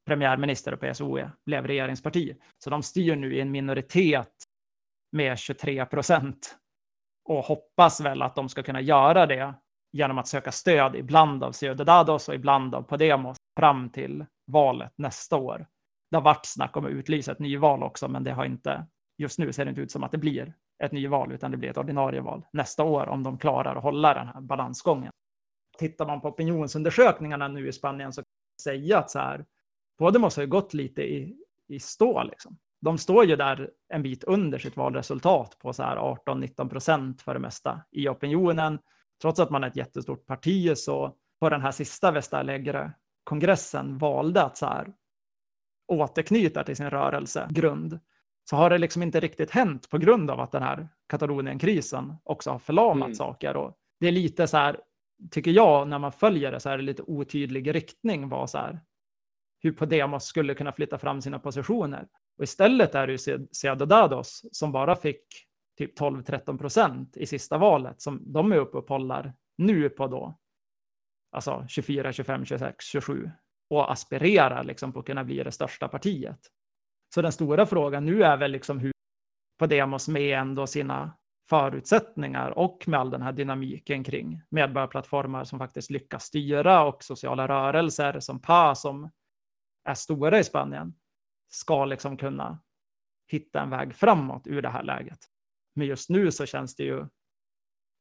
premiärminister 0.06 0.74
och 0.74 0.80
PSOE 0.80 1.30
blev 1.46 1.66
regeringsparti. 1.66 2.36
Så 2.58 2.70
de 2.70 2.82
styr 2.82 3.16
nu 3.16 3.34
i 3.34 3.40
en 3.40 3.50
minoritet 3.50 4.32
med 5.12 5.38
23 5.38 5.86
procent 5.86 6.56
och 7.24 7.44
hoppas 7.44 8.00
väl 8.00 8.22
att 8.22 8.34
de 8.34 8.48
ska 8.48 8.62
kunna 8.62 8.80
göra 8.80 9.26
det 9.26 9.54
genom 9.92 10.18
att 10.18 10.28
söka 10.28 10.52
stöd 10.52 10.96
ibland 10.96 11.44
av 11.44 11.52
Ciudadados 11.52 12.28
och 12.28 12.34
ibland 12.34 12.74
av 12.74 12.82
Podemos 12.82 13.36
fram 13.58 13.90
till 13.90 14.26
valet 14.46 14.92
nästa 14.96 15.36
år. 15.36 15.66
Det 16.10 16.16
har 16.16 16.22
varit 16.22 16.46
snack 16.46 16.76
om 16.76 16.84
att 16.84 16.90
utlysa 16.90 17.32
ett 17.32 17.38
nyval 17.38 17.82
också, 17.82 18.08
men 18.08 18.24
det 18.24 18.32
har 18.32 18.44
inte, 18.44 18.86
just 19.18 19.38
nu 19.38 19.52
ser 19.52 19.64
det 19.64 19.68
inte 19.68 19.80
ut 19.80 19.90
som 19.90 20.04
att 20.04 20.10
det 20.10 20.18
blir 20.18 20.54
ett 20.84 20.92
nyval, 20.92 21.32
utan 21.32 21.50
det 21.50 21.56
blir 21.56 21.70
ett 21.70 21.78
ordinarie 21.78 22.20
val 22.20 22.46
nästa 22.52 22.84
år 22.84 23.08
om 23.08 23.22
de 23.22 23.38
klarar 23.38 23.76
att 23.76 23.82
hålla 23.82 24.14
den 24.14 24.28
här 24.28 24.40
balansgången. 24.40 25.12
Tittar 25.82 26.06
man 26.06 26.20
på 26.20 26.28
opinionsundersökningarna 26.28 27.48
nu 27.48 27.68
i 27.68 27.72
Spanien 27.72 28.12
så 28.12 28.20
kan 28.20 28.28
man 28.28 28.62
säga 28.62 28.98
att 28.98 29.10
så 29.10 29.18
här, 29.18 29.44
Podemos 29.98 30.36
har 30.36 30.42
ju 30.42 30.48
gått 30.48 30.74
lite 30.74 31.02
i, 31.02 31.36
i 31.68 31.80
stå 31.80 32.22
liksom. 32.22 32.58
De 32.80 32.98
står 32.98 33.24
ju 33.24 33.36
där 33.36 33.70
en 33.88 34.02
bit 34.02 34.24
under 34.24 34.58
sitt 34.58 34.76
valresultat 34.76 35.58
på 35.58 35.72
så 35.72 35.82
här 35.82 35.96
18-19 35.96 36.68
procent 36.68 37.22
för 37.22 37.34
det 37.34 37.40
mesta 37.40 37.80
i 37.90 38.08
opinionen 38.08 38.78
trots 39.22 39.40
att 39.40 39.50
man 39.50 39.64
är 39.64 39.68
ett 39.68 39.76
jättestort 39.76 40.26
parti 40.26 40.78
så 40.78 41.16
på 41.40 41.48
den 41.48 41.62
här 41.62 41.70
sista 41.70 42.10
Västa 42.10 42.44
kongressen 43.24 43.98
valde 43.98 44.42
att 44.42 44.56
så 44.56 44.66
här 44.66 44.92
återknyta 45.88 46.64
till 46.64 46.76
sin 46.76 46.90
rörelsegrund 46.90 48.00
så 48.50 48.56
har 48.56 48.70
det 48.70 48.78
liksom 48.78 49.02
inte 49.02 49.20
riktigt 49.20 49.50
hänt 49.50 49.90
på 49.90 49.98
grund 49.98 50.30
av 50.30 50.40
att 50.40 50.52
den 50.52 50.62
här 50.62 50.88
Katalonienkrisen 51.08 52.14
också 52.24 52.50
har 52.50 52.58
förlamat 52.58 53.06
mm. 53.06 53.14
saker. 53.14 53.56
Och 53.56 53.74
det 54.00 54.08
är 54.08 54.12
lite 54.12 54.46
så 54.46 54.56
här, 54.56 54.80
tycker 55.30 55.50
jag, 55.50 55.88
när 55.88 55.98
man 55.98 56.12
följer 56.12 56.52
det 56.52 56.60
så 56.60 56.70
är 56.70 56.76
det 56.76 56.82
lite 56.82 57.02
otydlig 57.02 57.74
riktning 57.74 58.28
vad 58.28 58.50
så 58.50 58.58
här, 58.58 58.80
hur 59.62 59.72
Podemos 59.72 60.24
skulle 60.24 60.54
kunna 60.54 60.72
flytta 60.72 60.98
fram 60.98 61.22
sina 61.22 61.38
positioner. 61.38 62.08
Och 62.38 62.44
istället 62.44 62.94
är 62.94 63.06
det 63.06 63.12
ju 63.12 63.46
Ciudadados 63.52 64.44
som 64.52 64.72
bara 64.72 64.96
fick 64.96 65.24
typ 65.78 65.98
12-13 66.00 66.58
procent 66.58 67.16
i 67.16 67.26
sista 67.26 67.58
valet 67.58 68.02
som 68.02 68.32
de 68.32 68.52
är 68.52 68.56
uppe 68.56 68.78
och 68.78 68.86
pollar 68.86 69.34
nu 69.58 69.88
på 69.88 70.06
då. 70.06 70.38
Alltså 71.32 71.66
24, 71.68 72.12
25, 72.12 72.44
26, 72.44 72.84
27 72.84 73.30
och 73.70 73.92
aspirerar 73.92 74.64
liksom 74.64 74.92
på 74.92 74.98
att 74.98 75.06
kunna 75.06 75.24
bli 75.24 75.42
det 75.42 75.52
största 75.52 75.88
partiet. 75.88 76.40
Så 77.14 77.22
den 77.22 77.32
stora 77.32 77.66
frågan 77.66 78.06
nu 78.06 78.22
är 78.22 78.36
väl 78.36 78.50
liksom 78.50 78.78
hur 78.78 78.92
Podemos 79.58 80.08
med 80.08 80.38
ändå 80.38 80.66
sina 80.66 81.16
förutsättningar 81.52 82.50
och 82.50 82.84
med 82.86 83.00
all 83.00 83.10
den 83.10 83.22
här 83.22 83.32
dynamiken 83.32 84.04
kring 84.04 84.42
medborgarplattformar 84.48 85.44
som 85.44 85.58
faktiskt 85.58 85.90
lyckas 85.90 86.24
styra 86.24 86.84
och 86.84 87.04
sociala 87.04 87.48
rörelser 87.48 88.20
som 88.20 88.40
PA 88.42 88.74
som 88.74 89.10
är 89.84 89.94
stora 89.94 90.38
i 90.38 90.44
Spanien 90.44 90.94
ska 91.48 91.84
liksom 91.84 92.16
kunna 92.16 92.58
hitta 93.30 93.60
en 93.60 93.70
väg 93.70 93.94
framåt 93.94 94.46
ur 94.46 94.62
det 94.62 94.68
här 94.68 94.82
läget. 94.82 95.18
Men 95.74 95.86
just 95.86 96.10
nu 96.10 96.32
så 96.32 96.46
känns 96.46 96.76
det 96.76 96.84
ju 96.84 97.06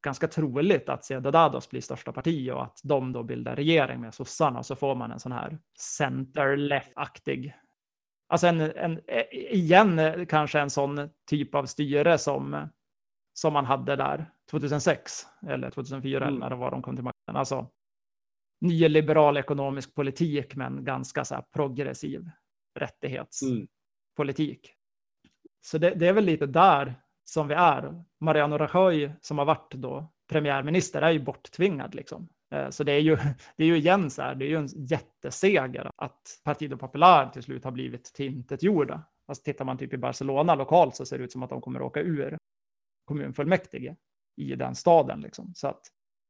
ganska 0.04 0.28
troligt 0.28 0.88
att 0.88 1.04
Ciudadados 1.04 1.70
blir 1.70 1.80
största 1.80 2.12
parti 2.12 2.50
och 2.50 2.62
att 2.62 2.80
de 2.82 3.12
då 3.12 3.22
bildar 3.22 3.56
regering 3.56 4.00
med 4.00 4.14
sossarna 4.14 4.58
och 4.58 4.66
så 4.66 4.76
får 4.76 4.94
man 4.94 5.12
en 5.12 5.20
sån 5.20 5.32
här 5.32 5.58
center-left-aktig 5.78 7.54
Alltså 8.28 8.46
en, 8.46 8.60
en, 8.60 9.00
eh, 9.06 9.24
igen 9.32 9.98
eh, 9.98 10.24
kanske 10.24 10.60
en 10.60 10.70
sån 10.70 11.10
typ 11.26 11.54
av 11.54 11.66
styre 11.66 12.18
som, 12.18 12.68
som 13.34 13.52
man 13.52 13.64
hade 13.64 13.96
där 13.96 14.30
2006 14.50 15.26
eller 15.48 15.70
2004 15.70 16.16
mm. 16.16 16.28
eller 16.28 16.38
när 16.38 16.50
det 16.50 16.56
var 16.56 16.70
de 16.70 16.82
kom 16.82 16.96
till 16.96 17.04
makten. 17.04 17.36
Alltså 17.36 17.70
nyliberal 18.60 19.36
ekonomisk 19.36 19.94
politik 19.94 20.56
men 20.56 20.84
ganska 20.84 21.24
så 21.24 21.34
här 21.34 21.44
progressiv 21.54 22.30
rättighetspolitik. 22.78 24.66
Mm. 24.66 24.76
Så 25.60 25.78
det, 25.78 25.90
det, 25.90 26.08
är 26.08 26.12
väl 26.12 26.24
lite 26.24 26.46
där 26.46 26.94
som 27.24 27.48
vi 27.48 27.54
är. 27.54 28.04
Mariano 28.20 28.58
Rajoy 28.58 29.12
som 29.20 29.38
har 29.38 29.44
varit 29.44 29.74
då 29.74 30.12
premiärminister 30.30 31.02
är 31.02 31.10
ju 31.10 31.20
borttvingad 31.20 31.94
liksom. 31.94 32.28
Eh, 32.54 32.70
så 32.70 32.84
det 32.84 32.92
är 32.92 33.00
ju, 33.00 33.16
det 33.56 33.64
är 33.64 33.68
ju 33.68 33.76
igen 33.76 34.10
så 34.10 34.22
här, 34.22 34.34
det 34.34 34.44
är 34.44 34.48
ju 34.48 34.56
en 34.56 34.66
jätteseger 34.66 35.90
att 35.96 36.40
Partido 36.44 36.76
Popular 36.76 37.30
till 37.30 37.42
slut 37.42 37.64
har 37.64 37.70
blivit 37.70 38.04
tillintetgjorda. 38.04 39.02
Alltså 39.28 39.44
tittar 39.44 39.64
man 39.64 39.78
typ 39.78 39.92
i 39.92 39.98
Barcelona 39.98 40.54
lokalt 40.54 40.96
så 40.96 41.06
ser 41.06 41.18
det 41.18 41.24
ut 41.24 41.32
som 41.32 41.42
att 41.42 41.50
de 41.50 41.60
kommer 41.60 41.80
att 41.80 41.86
åka 41.86 42.00
ur 42.00 42.38
kommunfullmäktige 43.04 43.96
i 44.36 44.54
den 44.54 44.74
staden. 44.74 45.20
Liksom. 45.20 45.52
Så 45.54 45.68
att 45.68 45.80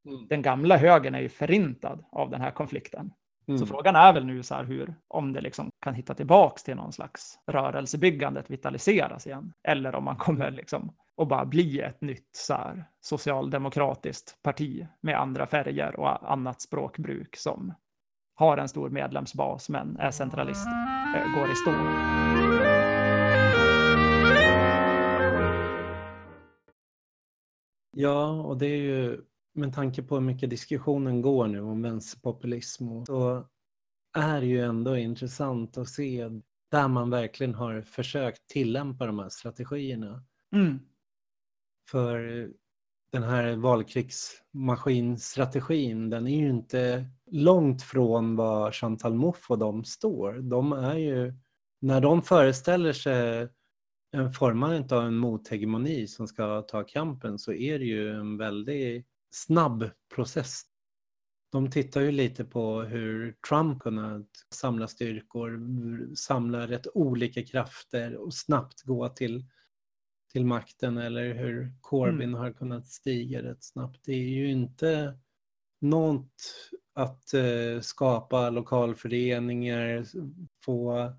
mm. 0.08 0.26
den 0.28 0.42
gamla 0.42 0.76
högern 0.76 1.14
är 1.14 1.20
ju 1.20 1.28
förintad 1.28 2.04
av 2.12 2.30
den 2.30 2.40
här 2.40 2.50
konflikten. 2.50 3.12
Mm. 3.48 3.58
Så 3.58 3.66
frågan 3.66 3.96
är 3.96 4.12
väl 4.12 4.26
nu 4.26 4.42
så 4.42 4.54
här 4.54 4.64
hur, 4.64 4.94
om 5.08 5.32
det 5.32 5.40
liksom 5.40 5.70
kan 5.80 5.94
hitta 5.94 6.14
tillbaks 6.14 6.62
till 6.62 6.76
någon 6.76 6.92
slags 6.92 7.38
rörelsebyggandet 7.46 8.50
vitaliseras 8.50 9.26
igen. 9.26 9.52
Eller 9.68 9.94
om 9.94 10.04
man 10.04 10.16
kommer 10.16 10.50
liksom 10.50 10.92
att 11.22 11.28
bara 11.28 11.44
bli 11.44 11.80
ett 11.80 12.00
nytt 12.00 12.28
så 12.32 12.54
här 12.54 12.84
socialdemokratiskt 13.00 14.42
parti 14.42 14.86
med 15.00 15.20
andra 15.20 15.46
färger 15.46 16.00
och 16.00 16.32
annat 16.32 16.60
språkbruk 16.60 17.36
som 17.36 17.74
har 18.34 18.58
en 18.58 18.68
stor 18.68 18.90
medlemsbas 18.90 19.68
men 19.68 19.96
är 19.96 20.10
centralist, 20.10 20.66
eh, 21.16 21.34
går 21.34 21.52
i 21.52 21.54
stå. 21.54 22.61
Ja, 27.96 28.30
och 28.30 28.58
det 28.58 28.66
är 28.66 28.80
ju 28.80 29.20
med 29.54 29.74
tanke 29.74 30.02
på 30.02 30.14
hur 30.14 30.22
mycket 30.22 30.50
diskussionen 30.50 31.22
går 31.22 31.46
nu 31.46 31.60
om 31.60 31.82
vänsterpopulism 31.82 33.04
så 33.04 33.48
är 34.16 34.40
det 34.40 34.46
ju 34.46 34.60
ändå 34.60 34.96
intressant 34.96 35.78
att 35.78 35.88
se 35.88 36.28
där 36.70 36.88
man 36.88 37.10
verkligen 37.10 37.54
har 37.54 37.82
försökt 37.82 38.46
tillämpa 38.46 39.06
de 39.06 39.18
här 39.18 39.28
strategierna. 39.28 40.24
Mm. 40.52 40.78
För 41.90 42.48
den 43.12 43.22
här 43.22 43.56
valkrigsmaskinstrategin, 43.56 46.10
den 46.10 46.26
är 46.26 46.40
ju 46.40 46.48
inte 46.48 47.06
långt 47.30 47.82
från 47.82 48.36
vad 48.36 48.74
Chantal 48.74 49.14
Mouffe 49.14 49.52
och 49.52 49.58
de 49.58 49.84
står. 49.84 50.32
De 50.32 50.72
är 50.72 50.96
ju, 50.96 51.34
när 51.80 52.00
de 52.00 52.22
föreställer 52.22 52.92
sig 52.92 53.48
formandet 54.38 54.92
av 54.92 55.06
en 55.06 55.16
mothegemoni 55.16 56.06
som 56.06 56.28
ska 56.28 56.62
ta 56.62 56.84
kampen 56.84 57.38
så 57.38 57.52
är 57.52 57.78
det 57.78 57.84
ju 57.84 58.10
en 58.10 58.36
väldigt 58.38 59.06
snabb 59.30 59.90
process. 60.14 60.62
De 61.52 61.70
tittar 61.70 62.00
ju 62.00 62.12
lite 62.12 62.44
på 62.44 62.82
hur 62.82 63.36
Trump 63.48 63.80
kunnat 63.80 64.28
samla 64.54 64.88
styrkor, 64.88 65.60
samla 66.14 66.66
rätt 66.66 66.86
olika 66.94 67.42
krafter 67.42 68.16
och 68.16 68.34
snabbt 68.34 68.82
gå 68.82 69.08
till, 69.08 69.44
till 70.32 70.44
makten 70.44 70.98
eller 70.98 71.34
hur 71.34 71.72
Corbyn 71.80 72.28
mm. 72.28 72.34
har 72.34 72.52
kunnat 72.52 72.86
stiga 72.86 73.42
rätt 73.42 73.64
snabbt. 73.64 74.00
Det 74.04 74.12
är 74.12 74.28
ju 74.28 74.50
inte 74.50 75.18
något 75.80 76.34
att 76.94 77.34
eh, 77.34 77.80
skapa 77.80 78.50
lokalföreningar, 78.50 80.04
få 80.64 81.12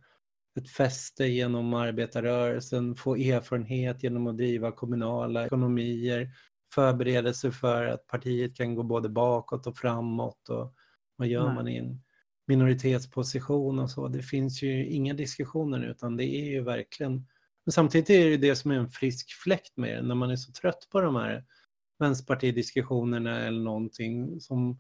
ett 0.55 0.69
fäste 0.69 1.25
genom 1.25 1.73
arbetarrörelsen, 1.73 2.95
få 2.95 3.15
erfarenhet 3.15 4.03
genom 4.03 4.27
att 4.27 4.37
driva 4.37 4.71
kommunala 4.71 5.45
ekonomier, 5.45 6.29
förbereda 6.73 7.33
sig 7.33 7.51
för 7.51 7.85
att 7.85 8.07
partiet 8.07 8.55
kan 8.55 8.75
gå 8.75 8.83
både 8.83 9.09
bakåt 9.09 9.67
och 9.67 9.77
framåt 9.77 10.49
och 10.49 10.73
vad 11.15 11.27
gör 11.27 11.45
Nej. 11.45 11.55
man 11.55 11.67
i 11.67 11.77
en 11.77 12.01
minoritetsposition 12.47 13.79
och 13.79 13.89
så. 13.89 14.07
Det 14.07 14.23
finns 14.23 14.61
ju 14.61 14.87
inga 14.87 15.13
diskussioner 15.13 15.85
utan 15.85 16.17
det 16.17 16.25
är 16.25 16.45
ju 16.45 16.61
verkligen 16.61 17.27
men 17.65 17.73
samtidigt 17.73 18.09
är 18.09 18.29
det 18.29 18.37
det 18.37 18.55
som 18.55 18.71
är 18.71 18.75
en 18.75 18.89
frisk 18.89 19.31
fläkt 19.43 19.77
med 19.77 19.97
det, 19.97 20.01
när 20.01 20.15
man 20.15 20.31
är 20.31 20.35
så 20.35 20.51
trött 20.51 20.87
på 20.91 21.01
de 21.01 21.15
här 21.15 21.45
vänsterpartidiskussionerna 21.99 23.39
eller 23.39 23.61
någonting 23.63 24.39
som, 24.41 24.79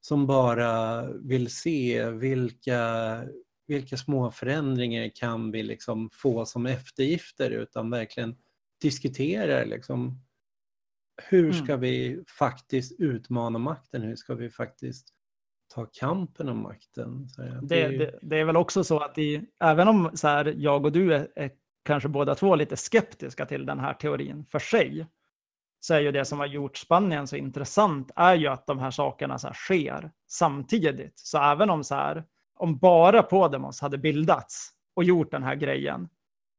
som 0.00 0.26
bara 0.26 1.02
vill 1.12 1.54
se 1.54 2.10
vilka 2.10 3.22
vilka 3.68 3.96
små 3.96 4.30
förändringar 4.30 5.10
kan 5.14 5.50
vi 5.50 5.62
liksom 5.62 6.10
få 6.12 6.46
som 6.46 6.66
eftergifter 6.66 7.50
utan 7.50 7.90
verkligen 7.90 8.36
diskuterar 8.80 9.66
liksom 9.66 10.20
hur 11.22 11.52
ska 11.52 11.72
mm. 11.72 11.80
vi 11.80 12.24
faktiskt 12.38 13.00
utmana 13.00 13.58
makten? 13.58 14.02
Hur 14.02 14.16
ska 14.16 14.34
vi 14.34 14.50
faktiskt 14.50 15.08
ta 15.74 15.86
kampen 15.86 16.48
om 16.48 16.62
makten? 16.62 17.28
Det, 17.36 17.60
det, 17.62 17.82
är, 17.82 17.90
ju... 17.90 17.98
det, 17.98 18.18
det, 18.22 18.36
är 18.36 18.44
väl 18.44 18.56
också 18.56 18.84
så 18.84 18.98
att 18.98 19.18
i, 19.18 19.42
även 19.60 19.88
om 19.88 20.10
så 20.14 20.28
här, 20.28 20.54
jag 20.56 20.84
och 20.84 20.92
du 20.92 21.14
är, 21.14 21.28
är, 21.36 21.50
kanske 21.84 22.08
båda 22.08 22.34
två 22.34 22.56
lite 22.56 22.76
skeptiska 22.76 23.46
till 23.46 23.66
den 23.66 23.80
här 23.80 23.94
teorin 23.94 24.44
för 24.50 24.58
sig, 24.58 25.06
så 25.80 25.94
är 25.94 26.00
ju 26.00 26.12
det 26.12 26.24
som 26.24 26.38
har 26.38 26.46
gjort 26.46 26.76
Spanien 26.76 27.26
så 27.26 27.36
intressant 27.36 28.10
är 28.16 28.34
ju 28.34 28.46
att 28.46 28.66
de 28.66 28.78
här 28.78 28.90
sakerna 28.90 29.38
så 29.38 29.46
här 29.46 29.54
sker 29.54 30.10
samtidigt. 30.26 31.18
Så 31.18 31.42
även 31.42 31.70
om 31.70 31.84
så 31.84 31.94
här, 31.94 32.24
om 32.58 32.78
bara 32.78 33.22
Podemos 33.22 33.80
hade 33.80 33.98
bildats 33.98 34.70
och 34.96 35.04
gjort 35.04 35.30
den 35.30 35.42
här 35.42 35.54
grejen 35.54 36.08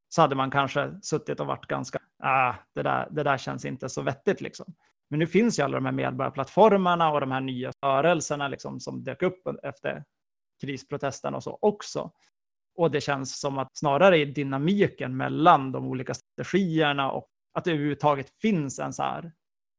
så 0.10 0.22
hade 0.22 0.36
man 0.36 0.52
kanske 0.52 1.00
suttit 1.02 1.40
och 1.40 1.48
varit 1.48 1.68
ganska, 1.68 2.00
ah, 2.24 2.54
det 2.76 2.84
där, 2.84 3.08
det 3.12 3.24
där 3.24 3.38
känns 3.38 3.66
inte 3.66 3.90
så 3.90 4.02
vettigt 4.02 4.42
liksom. 4.42 4.74
Men 5.10 5.20
nu 5.20 5.28
finns 5.28 5.60
ju 5.60 5.64
alla 5.64 5.78
de 5.78 5.86
här 5.86 5.92
medborgarplattformarna 5.92 7.12
och 7.12 7.20
de 7.20 7.32
här 7.32 7.42
nya 7.42 7.72
rörelserna 7.86 8.48
liksom, 8.48 8.80
som 8.80 9.04
dök 9.04 9.22
upp 9.22 9.48
efter 9.64 10.04
krisprotesten 10.62 11.36
och 11.36 11.44
så 11.44 11.58
också. 11.62 12.12
Och 12.76 12.92
det 12.92 13.02
känns 13.02 13.40
som 13.40 13.58
att 13.58 13.78
snarare 13.78 14.18
i 14.18 14.26
dynamiken 14.26 15.18
mellan 15.18 15.72
de 15.72 15.88
olika 15.88 16.14
strategierna 16.14 17.12
och 17.12 17.28
att 17.54 17.64
det 17.64 17.72
överhuvudtaget 17.72 18.30
finns 18.42 18.80
en 18.80 18.94
så 18.94 19.04
här 19.04 19.32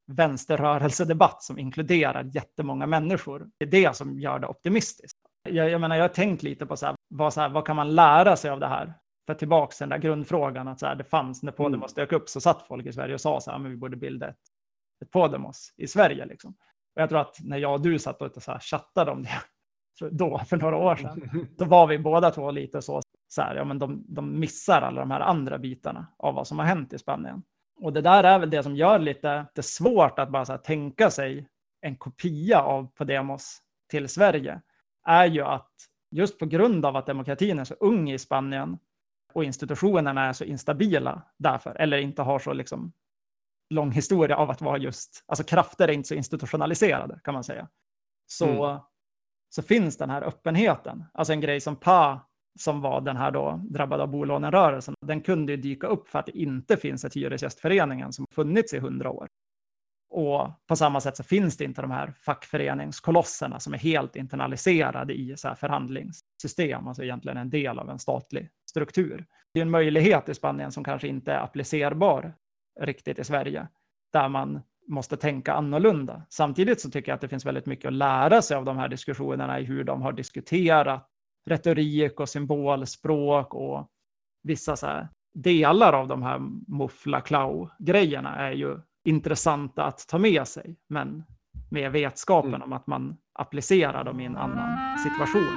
vänsterrörelsedebatt 0.06 1.42
som 1.42 1.58
inkluderar 1.58 2.30
jättemånga 2.34 2.86
människor. 2.86 3.50
Det 3.58 3.64
är 3.64 3.70
det 3.70 3.96
som 3.96 4.18
gör 4.18 4.38
det 4.38 4.46
optimistiskt 4.46 5.29
jag, 5.42 5.70
jag 5.70 5.80
menar, 5.80 5.96
jag 5.96 6.04
har 6.04 6.08
tänkt 6.08 6.42
lite 6.42 6.66
på 6.66 6.76
så 6.76 6.86
här, 6.86 6.94
vad, 7.08 7.32
så 7.32 7.40
här, 7.40 7.48
vad 7.48 7.66
kan 7.66 7.76
man 7.76 7.94
lära 7.94 8.36
sig 8.36 8.50
av 8.50 8.60
det 8.60 8.66
här? 8.66 8.94
För 9.26 9.34
tillbaka 9.34 9.72
till 9.72 9.88
den 9.88 9.88
där 9.88 10.08
grundfrågan 10.08 10.68
att 10.68 10.80
så 10.80 10.86
här, 10.86 10.94
det 10.94 11.04
fanns 11.04 11.42
när 11.42 11.52
Podemos 11.52 11.96
mm. 11.96 12.02
dök 12.02 12.12
upp 12.12 12.28
så 12.28 12.40
satt 12.40 12.66
folk 12.66 12.86
i 12.86 12.92
Sverige 12.92 13.14
och 13.14 13.20
sa 13.20 13.40
så 13.40 13.50
här, 13.50 13.58
men 13.58 13.70
vi 13.70 13.76
borde 13.76 13.96
bilda 13.96 14.28
ett, 14.28 14.38
ett 15.02 15.10
Podemos 15.10 15.74
i 15.76 15.86
Sverige 15.86 16.26
liksom. 16.26 16.50
Och 16.94 17.02
jag 17.02 17.08
tror 17.08 17.20
att 17.20 17.36
när 17.40 17.58
jag 17.58 17.72
och 17.72 17.80
du 17.80 17.98
satt 17.98 18.22
och 18.22 18.42
så 18.42 18.52
här, 18.52 18.58
chattade 18.58 19.10
om 19.10 19.22
det 19.22 19.28
för, 19.98 20.10
då, 20.10 20.38
för 20.38 20.56
några 20.56 20.76
år 20.76 20.96
sedan, 20.96 21.48
då 21.58 21.64
var 21.64 21.86
vi 21.86 21.98
båda 21.98 22.30
två 22.30 22.50
lite 22.50 22.82
så, 22.82 23.00
så 23.28 23.42
här, 23.42 23.54
ja 23.54 23.64
men 23.64 23.78
de, 23.78 24.04
de 24.08 24.40
missar 24.40 24.82
alla 24.82 25.00
de 25.00 25.10
här 25.10 25.20
andra 25.20 25.58
bitarna 25.58 26.06
av 26.18 26.34
vad 26.34 26.46
som 26.46 26.58
har 26.58 26.66
hänt 26.66 26.92
i 26.92 26.98
Spanien. 26.98 27.42
Och 27.80 27.92
det 27.92 28.00
där 28.00 28.24
är 28.24 28.38
väl 28.38 28.50
det 28.50 28.62
som 28.62 28.76
gör 28.76 28.98
lite 28.98 29.46
det 29.54 29.62
svårt 29.62 30.18
att 30.18 30.30
bara 30.30 30.44
så 30.44 30.52
här, 30.52 30.58
tänka 30.58 31.10
sig 31.10 31.48
en 31.80 31.96
kopia 31.96 32.62
av 32.62 32.86
Podemos 32.94 33.58
till 33.90 34.08
Sverige 34.08 34.60
är 35.04 35.26
ju 35.26 35.42
att 35.42 35.70
just 36.10 36.38
på 36.38 36.46
grund 36.46 36.86
av 36.86 36.96
att 36.96 37.06
demokratin 37.06 37.58
är 37.58 37.64
så 37.64 37.74
ung 37.74 38.10
i 38.10 38.18
Spanien 38.18 38.78
och 39.32 39.44
institutionerna 39.44 40.26
är 40.26 40.32
så 40.32 40.44
instabila 40.44 41.22
därför, 41.38 41.74
eller 41.74 41.98
inte 41.98 42.22
har 42.22 42.38
så 42.38 42.52
liksom 42.52 42.92
lång 43.74 43.92
historia 43.92 44.36
av 44.36 44.50
att 44.50 44.60
vara 44.60 44.78
just, 44.78 45.24
alltså 45.26 45.44
krafter 45.44 45.88
är 45.88 45.92
inte 45.92 46.08
så 46.08 46.14
institutionaliserade 46.14 47.20
kan 47.24 47.34
man 47.34 47.44
säga. 47.44 47.68
Så, 48.26 48.64
mm. 48.66 48.80
så 49.48 49.62
finns 49.62 49.96
den 49.96 50.10
här 50.10 50.22
öppenheten, 50.22 51.04
alltså 51.12 51.32
en 51.32 51.40
grej 51.40 51.60
som 51.60 51.76
PA 51.76 52.20
som 52.58 52.80
var 52.80 53.00
den 53.00 53.16
här 53.16 53.30
då 53.30 53.60
drabbade 53.70 54.02
av 54.02 54.08
bolånerörelsen, 54.08 54.94
den 55.06 55.20
kunde 55.20 55.52
ju 55.52 55.56
dyka 55.56 55.86
upp 55.86 56.08
för 56.08 56.18
att 56.18 56.26
det 56.26 56.38
inte 56.38 56.76
finns 56.76 57.04
ett 57.04 57.16
hyresgästföreningen 57.16 58.12
som 58.12 58.26
funnits 58.30 58.74
i 58.74 58.78
hundra 58.78 59.10
år. 59.10 59.28
Och 60.10 60.50
på 60.66 60.76
samma 60.76 61.00
sätt 61.00 61.16
så 61.16 61.22
finns 61.22 61.56
det 61.56 61.64
inte 61.64 61.82
de 61.82 61.90
här 61.90 62.14
fackföreningskolosserna 62.20 63.60
som 63.60 63.74
är 63.74 63.78
helt 63.78 64.16
internaliserade 64.16 65.14
i 65.14 65.36
så 65.36 65.48
här 65.48 65.54
förhandlingssystem, 65.54 66.88
alltså 66.88 67.02
egentligen 67.02 67.38
en 67.38 67.50
del 67.50 67.78
av 67.78 67.90
en 67.90 67.98
statlig 67.98 68.48
struktur. 68.70 69.26
Det 69.54 69.60
är 69.60 69.62
en 69.62 69.70
möjlighet 69.70 70.28
i 70.28 70.34
Spanien 70.34 70.72
som 70.72 70.84
kanske 70.84 71.08
inte 71.08 71.32
är 71.32 71.38
applicerbar 71.38 72.34
riktigt 72.80 73.18
i 73.18 73.24
Sverige, 73.24 73.68
där 74.12 74.28
man 74.28 74.60
måste 74.88 75.16
tänka 75.16 75.52
annorlunda. 75.52 76.22
Samtidigt 76.28 76.80
så 76.80 76.90
tycker 76.90 77.12
jag 77.12 77.14
att 77.14 77.20
det 77.20 77.28
finns 77.28 77.46
väldigt 77.46 77.66
mycket 77.66 77.86
att 77.86 77.92
lära 77.92 78.42
sig 78.42 78.56
av 78.56 78.64
de 78.64 78.78
här 78.78 78.88
diskussionerna 78.88 79.60
i 79.60 79.64
hur 79.64 79.84
de 79.84 80.02
har 80.02 80.12
diskuterat 80.12 81.08
retorik 81.46 82.20
och 82.20 82.28
symbolspråk 82.28 83.54
och 83.54 83.90
vissa 84.42 84.76
så 84.76 84.86
här 84.86 85.08
delar 85.34 85.92
av 85.92 86.08
de 86.08 86.22
här 86.22 86.38
muffla 86.68 87.20
klau-grejerna 87.20 88.36
är 88.36 88.52
ju 88.52 88.78
intressanta 89.04 89.84
att 89.84 90.08
ta 90.08 90.18
med 90.18 90.48
sig, 90.48 90.76
men 90.88 91.24
med 91.70 91.92
vetskapen 91.92 92.54
mm. 92.54 92.62
om 92.62 92.72
att 92.72 92.86
man 92.86 93.16
applicerar 93.32 94.04
dem 94.04 94.20
i 94.20 94.24
en 94.24 94.36
annan 94.36 94.98
situation. 94.98 95.56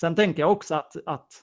Sen 0.00 0.14
tänker 0.14 0.42
jag 0.42 0.52
också 0.52 0.74
att, 0.74 0.96
att 1.06 1.42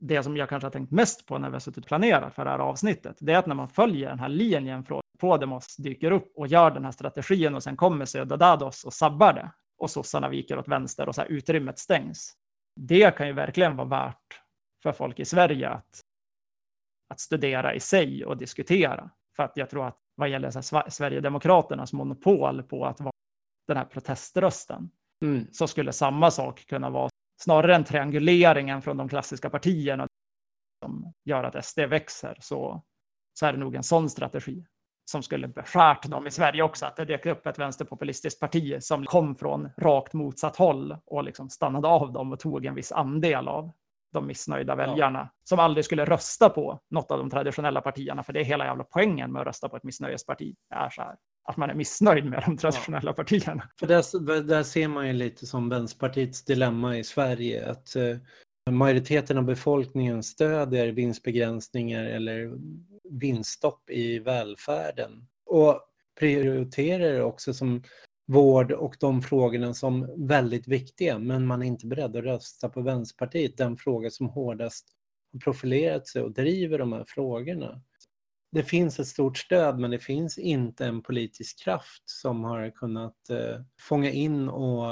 det 0.00 0.22
som 0.22 0.36
jag 0.36 0.48
kanske 0.48 0.66
har 0.66 0.70
tänkt 0.70 0.92
mest 0.92 1.26
på 1.26 1.38
när 1.38 1.48
vi 1.48 1.52
har 1.52 1.60
suttit 1.60 1.84
och 1.84 1.88
planerat 1.88 2.34
för 2.34 2.44
det 2.44 2.50
här 2.50 2.58
avsnittet, 2.58 3.16
det 3.20 3.32
är 3.32 3.38
att 3.38 3.46
när 3.46 3.54
man 3.54 3.68
följer 3.68 4.08
den 4.08 4.18
här 4.18 4.28
linjen 4.28 4.84
från 4.84 5.00
Podemos 5.18 5.76
dyker 5.76 6.10
upp 6.10 6.32
och 6.36 6.46
gör 6.46 6.70
den 6.70 6.84
här 6.84 6.92
strategin 6.92 7.54
och 7.54 7.62
sen 7.62 7.76
kommer 7.76 8.04
Ciudadados 8.04 8.84
och 8.84 8.92
sabbar 8.92 9.32
det 9.32 9.50
och 9.78 9.90
sossarna 9.90 10.28
viker 10.28 10.58
åt 10.58 10.68
vänster 10.68 11.08
och 11.08 11.14
så 11.14 11.22
utrymmet 11.22 11.78
stängs 11.78 12.36
det 12.76 13.16
kan 13.16 13.26
ju 13.26 13.32
verkligen 13.32 13.76
vara 13.76 13.88
värt 13.88 14.41
för 14.82 14.92
folk 14.92 15.20
i 15.20 15.24
Sverige 15.24 15.68
att, 15.68 16.00
att 17.08 17.20
studera 17.20 17.74
i 17.74 17.80
sig 17.80 18.24
och 18.24 18.36
diskutera. 18.36 19.10
För 19.36 19.42
att 19.42 19.56
jag 19.56 19.70
tror 19.70 19.86
att 19.86 19.98
vad 20.14 20.28
gäller 20.28 20.50
så 20.50 20.82
Sverigedemokraternas 20.88 21.92
monopol 21.92 22.62
på 22.62 22.86
att 22.86 23.00
vara 23.00 23.12
den 23.66 23.76
här 23.76 23.84
proteströsten 23.84 24.90
mm. 25.24 25.46
så 25.52 25.66
skulle 25.66 25.92
samma 25.92 26.30
sak 26.30 26.66
kunna 26.66 26.90
vara 26.90 27.10
snarare 27.42 27.74
än 27.74 27.84
trianguleringen 27.84 28.82
från 28.82 28.96
de 28.96 29.08
klassiska 29.08 29.50
partierna 29.50 30.06
som 30.84 31.12
gör 31.24 31.44
att 31.44 31.64
SD 31.64 31.78
växer 31.78 32.36
så, 32.40 32.82
så 33.38 33.46
är 33.46 33.52
det 33.52 33.58
nog 33.58 33.74
en 33.74 33.82
sån 33.82 34.10
strategi 34.10 34.64
som 35.10 35.22
skulle 35.22 35.48
beskärt 35.48 36.10
dem 36.10 36.26
i 36.26 36.30
Sverige 36.30 36.62
också, 36.62 36.86
att 36.86 36.96
det 36.96 37.04
dök 37.04 37.26
upp 37.26 37.46
ett 37.46 37.58
vänsterpopulistiskt 37.58 38.40
parti 38.40 38.82
som 38.82 39.06
kom 39.06 39.34
från 39.34 39.70
rakt 39.76 40.12
motsatt 40.12 40.56
håll 40.56 40.96
och 41.04 41.24
liksom 41.24 41.50
stannade 41.50 41.88
av 41.88 42.12
dem 42.12 42.32
och 42.32 42.40
tog 42.40 42.66
en 42.66 42.74
viss 42.74 42.92
andel 42.92 43.48
av 43.48 43.70
de 44.12 44.26
missnöjda 44.26 44.74
väljarna 44.74 45.18
ja. 45.18 45.30
som 45.44 45.58
aldrig 45.58 45.84
skulle 45.84 46.04
rösta 46.04 46.48
på 46.48 46.80
något 46.90 47.10
av 47.10 47.18
de 47.18 47.30
traditionella 47.30 47.80
partierna, 47.80 48.22
för 48.22 48.32
det 48.32 48.40
är 48.40 48.44
hela 48.44 48.64
jävla 48.64 48.84
poängen 48.84 49.32
med 49.32 49.40
att 49.40 49.46
rösta 49.46 49.68
på 49.68 49.76
ett 49.76 49.82
missnöjesparti, 49.82 50.54
är 50.74 50.90
så 50.90 51.02
här, 51.02 51.16
att 51.44 51.56
man 51.56 51.70
är 51.70 51.74
missnöjd 51.74 52.24
med 52.24 52.42
de 52.46 52.56
traditionella 52.56 53.10
ja. 53.10 53.14
partierna. 53.14 53.68
För 53.78 53.86
där, 53.86 54.42
där 54.42 54.62
ser 54.62 54.88
man 54.88 55.06
ju 55.06 55.12
lite 55.12 55.46
som 55.46 55.68
Vänsterpartiets 55.68 56.44
dilemma 56.44 56.98
i 56.98 57.04
Sverige, 57.04 57.70
att 57.70 57.96
eh, 57.96 58.16
majoriteten 58.70 59.38
av 59.38 59.44
befolkningen 59.44 60.22
stöder 60.22 60.88
vinstbegränsningar 60.88 62.04
eller 62.04 62.52
vinststopp 63.10 63.90
i 63.90 64.18
välfärden 64.18 65.26
och 65.46 65.80
prioriterar 66.18 67.20
också 67.20 67.54
som 67.54 67.82
vård 68.26 68.72
och 68.72 68.96
de 69.00 69.22
frågorna 69.22 69.74
som 69.74 70.26
väldigt 70.26 70.68
viktiga 70.68 71.18
men 71.18 71.46
man 71.46 71.62
är 71.62 71.66
inte 71.66 71.86
beredd 71.86 72.16
att 72.16 72.24
rösta 72.24 72.68
på 72.68 72.80
Vänsterpartiet, 72.80 73.56
den 73.56 73.76
fråga 73.76 74.10
som 74.10 74.28
hårdast 74.28 74.88
har 75.32 75.40
profilerat 75.40 76.06
sig 76.06 76.22
och 76.22 76.32
driver 76.32 76.78
de 76.78 76.92
här 76.92 77.04
frågorna. 77.08 77.82
Det 78.52 78.62
finns 78.62 79.00
ett 79.00 79.06
stort 79.06 79.38
stöd 79.38 79.78
men 79.78 79.90
det 79.90 79.98
finns 79.98 80.38
inte 80.38 80.86
en 80.86 81.02
politisk 81.02 81.64
kraft 81.64 82.02
som 82.04 82.44
har 82.44 82.70
kunnat 82.70 83.30
eh, 83.30 83.60
fånga 83.80 84.10
in 84.10 84.48
och 84.48 84.86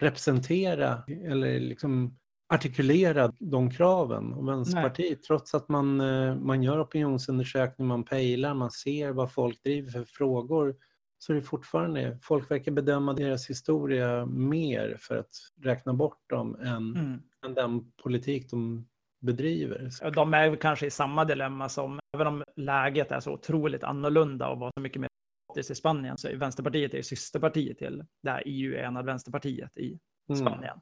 representera 0.00 1.04
eller 1.06 1.60
liksom 1.60 2.18
artikulera 2.48 3.32
de 3.38 3.70
kraven. 3.70 4.32
Och 4.32 4.48
Vänsterpartiet, 4.48 5.18
Nej. 5.18 5.26
trots 5.26 5.54
att 5.54 5.68
man, 5.68 6.00
eh, 6.00 6.36
man 6.36 6.62
gör 6.62 6.82
opinionsundersökningar, 6.82 7.88
man 7.88 8.04
pejlar, 8.04 8.54
man 8.54 8.70
ser 8.70 9.10
vad 9.10 9.32
folk 9.32 9.62
driver 9.62 9.90
för 9.90 10.04
frågor, 10.04 10.76
så 11.18 11.32
är 11.32 11.36
det 11.36 11.42
fortfarande, 11.42 12.18
folk 12.22 12.50
verkar 12.50 12.72
bedöma 12.72 13.12
deras 13.12 13.50
historia 13.50 14.26
mer 14.26 14.96
för 15.00 15.16
att 15.16 15.32
räkna 15.62 15.92
bort 15.92 16.30
dem 16.30 16.56
än, 16.60 16.96
mm. 16.96 17.22
än 17.46 17.54
den 17.54 17.92
politik 18.02 18.50
de 18.50 18.88
bedriver. 19.20 20.10
De 20.14 20.34
är 20.34 20.56
kanske 20.56 20.86
i 20.86 20.90
samma 20.90 21.24
dilemma 21.24 21.68
som, 21.68 22.00
även 22.14 22.26
om 22.26 22.44
läget 22.56 23.12
är 23.12 23.20
så 23.20 23.32
otroligt 23.32 23.84
annorlunda 23.84 24.48
och 24.48 24.58
var 24.58 24.70
så 24.76 24.80
mycket 24.80 25.00
mer 25.00 25.08
i 25.56 25.62
Spanien, 25.62 26.18
så 26.18 26.28
är 26.28 26.36
Vänsterpartiet 26.36 26.94
är 26.94 27.02
systerpartiet 27.02 27.78
till 27.78 28.04
det 28.22 28.30
här 28.30 28.42
EU-enade 28.46 29.06
Vänsterpartiet 29.06 29.78
i 29.78 29.98
mm. 30.28 30.40
Spanien. 30.40 30.72
Mm 30.72 30.80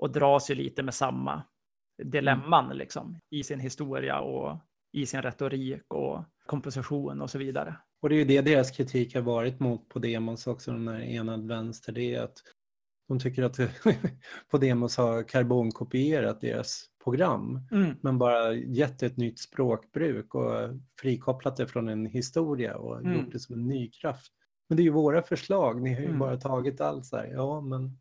och 0.00 0.12
dras 0.12 0.50
ju 0.50 0.54
lite 0.54 0.82
med 0.82 0.94
samma 0.94 1.42
dilemman 2.02 2.64
mm. 2.64 2.76
liksom, 2.76 3.18
i 3.30 3.42
sin 3.42 3.60
historia 3.60 4.20
och 4.20 4.58
i 4.92 5.06
sin 5.06 5.22
retorik 5.22 5.82
och 5.88 6.24
komposition 6.46 7.20
och 7.20 7.30
så 7.30 7.38
vidare. 7.38 7.76
Och 8.02 8.08
det 8.08 8.14
är 8.14 8.18
ju 8.18 8.24
det 8.24 8.40
deras 8.40 8.70
kritik 8.70 9.14
har 9.14 9.22
varit 9.22 9.60
mot 9.60 9.88
Podemos 9.88 10.46
också, 10.46 10.72
den 10.72 10.88
här 10.88 11.00
enad 11.00 11.48
vänster, 11.48 11.92
det 11.92 12.14
är 12.14 12.22
att 12.22 12.36
de 13.08 13.18
tycker 13.18 13.42
att 13.42 13.58
Podemos 14.50 14.96
har 14.96 15.28
karbonkopierat 15.28 16.40
deras 16.40 16.84
program, 17.04 17.68
mm. 17.72 17.96
men 18.02 18.18
bara 18.18 18.52
gett 18.54 19.02
ett 19.02 19.16
nytt 19.16 19.38
språkbruk 19.38 20.34
och 20.34 20.52
frikopplat 21.00 21.56
det 21.56 21.66
från 21.66 21.88
en 21.88 22.06
historia 22.06 22.76
och 22.76 23.00
mm. 23.00 23.14
gjort 23.14 23.32
det 23.32 23.40
som 23.40 23.54
en 23.54 23.66
ny 23.66 23.90
kraft. 23.90 24.32
Men 24.68 24.76
det 24.76 24.82
är 24.82 24.84
ju 24.84 24.90
våra 24.90 25.22
förslag, 25.22 25.82
ni 25.82 25.94
har 25.94 26.00
ju 26.00 26.06
mm. 26.06 26.18
bara 26.18 26.36
tagit 26.36 26.80
allt 26.80 27.06
så 27.06 27.16
här, 27.16 27.26
ja 27.26 27.60
men 27.60 27.98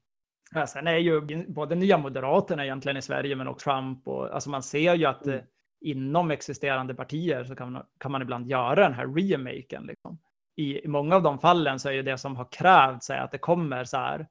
Ja, 0.52 0.68
sen 0.68 0.88
är 0.88 0.98
ju 0.98 1.46
både 1.48 1.76
Nya 1.76 1.98
Moderaterna 1.98 2.66
egentligen 2.66 2.98
i 2.98 3.02
Sverige, 3.02 3.36
men 3.36 3.48
också 3.48 3.70
Trump 3.70 4.08
och 4.08 4.34
alltså 4.34 4.50
man 4.50 4.64
ser 4.64 4.96
ju 4.96 5.06
att 5.06 5.26
mm. 5.26 5.46
Inom 5.82 6.32
existerande 6.32 6.94
partier 6.94 7.44
så 7.44 7.56
kan 7.56 7.72
man, 7.72 7.86
kan 8.00 8.12
man 8.12 8.22
ibland 8.22 8.48
göra 8.48 8.76
den 8.76 8.94
här 8.94 9.08
remaken. 9.08 9.84
Liksom. 9.84 10.20
I, 10.56 10.86
I 10.86 10.88
många 10.88 11.16
av 11.16 11.24
de 11.24 11.40
fallen 11.40 11.80
så 11.80 11.90
är 11.90 11.94
ju 11.94 12.02
det 12.02 12.18
som 12.18 12.36
har 12.36 12.48
krävts 12.52 13.10
att 13.10 13.32
det 13.32 13.38
kommer 13.38 13.84
så 13.84 13.98
här 13.98 14.28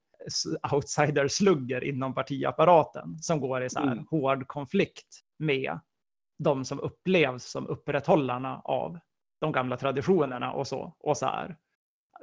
outsider-slugger 0.73 1.85
inom 1.85 2.15
partiapparaten 2.15 3.19
som 3.19 3.41
går 3.41 3.65
i 3.65 3.71
så 3.71 3.79
här 3.79 3.93
mm. 3.93 4.07
hård 4.11 4.47
konflikt 4.47 5.21
med 5.39 5.79
de 6.39 6.65
som 6.65 6.81
upplevs 6.81 7.45
som 7.45 7.67
upprätthållarna 7.67 8.61
av 8.65 8.99
de 9.41 9.53
gamla 9.53 9.77
traditionerna 9.77 10.53
och 10.53 10.67
så. 10.67 10.97
Och 10.99 11.17
så 11.17 11.27
här, 11.27 11.57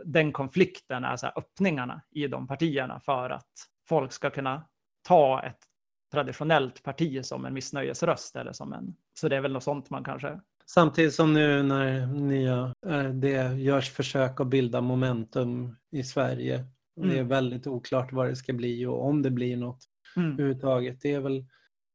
den 0.05 0.31
konflikten 0.31 1.03
är 1.03 1.17
så 1.17 1.25
här 1.25 1.37
öppningarna 1.37 2.01
i 2.11 2.27
de 2.27 2.47
partierna 2.47 2.99
för 2.99 3.29
att 3.29 3.51
folk 3.87 4.11
ska 4.11 4.29
kunna 4.29 4.67
ta 5.07 5.43
ett 5.43 5.59
traditionellt 6.15 6.83
parti 6.83 7.25
som 7.25 7.45
en 7.45 7.53
missnöjesröst 7.53 8.35
eller 8.35 8.53
som 8.53 8.73
en. 8.73 8.95
Så 9.19 9.29
det 9.29 9.35
är 9.35 9.41
väl 9.41 9.53
något 9.53 9.63
sånt 9.63 9.89
man 9.89 10.03
kanske. 10.03 10.39
Samtidigt 10.65 11.13
som 11.13 11.33
nu 11.33 11.63
när 11.63 12.05
nya, 12.05 12.73
eh, 12.87 13.03
det 13.03 13.53
görs 13.59 13.89
försök 13.89 14.39
att 14.39 14.47
bilda 14.47 14.81
momentum 14.81 15.75
i 15.91 16.03
Sverige. 16.03 16.55
Mm. 16.55 17.09
Det 17.09 17.15
är 17.15 17.19
mm. 17.19 17.27
väldigt 17.27 17.67
oklart 17.67 18.13
vad 18.13 18.27
det 18.27 18.35
ska 18.35 18.53
bli 18.53 18.85
och 18.85 19.05
om 19.05 19.21
det 19.21 19.31
blir 19.31 19.57
något 19.57 19.83
mm. 20.15 20.31
överhuvudtaget. 20.31 21.01
Det 21.01 21.13
är 21.13 21.19
väl 21.19 21.45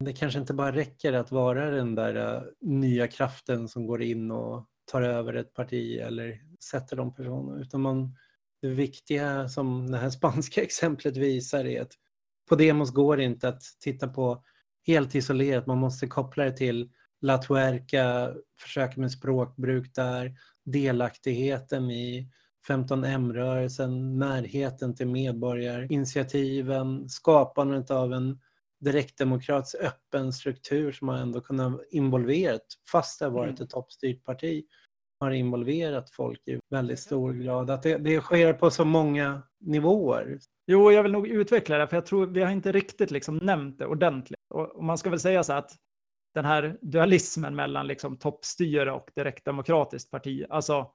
det 0.04 0.12
kanske 0.12 0.38
inte 0.38 0.54
bara 0.54 0.72
räcker 0.72 1.12
att 1.12 1.32
vara 1.32 1.70
den 1.70 1.94
där 1.94 2.16
uh, 2.16 2.42
nya 2.60 3.06
kraften 3.06 3.68
som 3.68 3.86
går 3.86 4.02
in 4.02 4.30
och 4.30 4.66
tar 4.92 5.02
över 5.02 5.34
ett 5.34 5.54
parti 5.54 5.98
eller 5.98 6.40
sätter 6.70 6.96
de 6.96 7.14
personerna 7.14 7.60
utan 7.60 7.80
man 7.80 8.16
det 8.62 8.68
viktiga 8.68 9.48
som 9.48 9.90
det 9.90 9.98
här 9.98 10.10
spanska 10.10 10.62
exemplet 10.62 11.16
visar 11.16 11.64
är 11.64 11.82
att 11.82 11.92
på 12.50 12.56
demos 12.56 12.90
går 12.90 13.16
det 13.16 13.24
inte 13.24 13.48
att 13.48 13.62
titta 13.80 14.08
på 14.08 14.44
helt 14.86 15.14
isolerat. 15.14 15.66
Man 15.66 15.78
måste 15.78 16.06
koppla 16.06 16.44
det 16.44 16.56
till 16.56 16.90
La 17.20 17.38
Tuerca, 17.38 18.34
försöka 18.60 19.00
med 19.00 19.12
språkbruk 19.12 19.94
där, 19.94 20.34
delaktigheten 20.64 21.90
i 21.90 22.28
15M-rörelsen, 22.68 24.18
närheten 24.18 24.96
till 24.96 25.08
medborgarinitiativen, 25.08 27.08
skapandet 27.08 27.90
av 27.90 28.12
en 28.12 28.40
direktdemokratisk 28.80 29.74
öppen 29.74 30.32
struktur 30.32 30.92
som 30.92 31.08
har 31.08 31.16
ändå 31.16 31.40
kunnat 31.40 31.80
involverat, 31.90 32.62
fast 32.92 33.18
det 33.18 33.24
har 33.24 33.32
varit 33.32 33.58
mm. 33.58 33.62
ett 33.62 33.70
toppstyrt 33.70 34.24
parti, 34.24 34.64
har 35.20 35.30
involverat 35.30 36.10
folk 36.10 36.48
i 36.48 36.60
väldigt 36.70 37.00
stor 37.00 37.32
grad. 37.32 37.70
Att 37.70 37.82
det, 37.82 37.98
det 37.98 38.20
sker 38.20 38.52
på 38.52 38.70
så 38.70 38.84
många 38.84 39.42
nivåer. 39.60 40.38
Jo, 40.72 40.92
jag 40.92 41.02
vill 41.02 41.12
nog 41.12 41.28
utveckla 41.28 41.78
det, 41.78 41.86
för 41.86 41.96
jag 41.96 42.06
tror 42.06 42.26
vi 42.26 42.42
har 42.42 42.50
inte 42.50 42.72
riktigt 42.72 43.10
liksom 43.10 43.36
nämnt 43.36 43.78
det 43.78 43.86
ordentligt. 43.86 44.40
Och, 44.50 44.84
man 44.84 44.98
ska 44.98 45.10
väl 45.10 45.20
säga 45.20 45.42
så 45.42 45.52
att 45.52 45.76
den 46.34 46.44
här 46.44 46.78
dualismen 46.82 47.56
mellan 47.56 47.86
liksom 47.86 48.18
toppstyre 48.18 48.92
och 48.92 49.10
direktdemokratiskt 49.14 50.10
parti, 50.10 50.44
alltså 50.50 50.90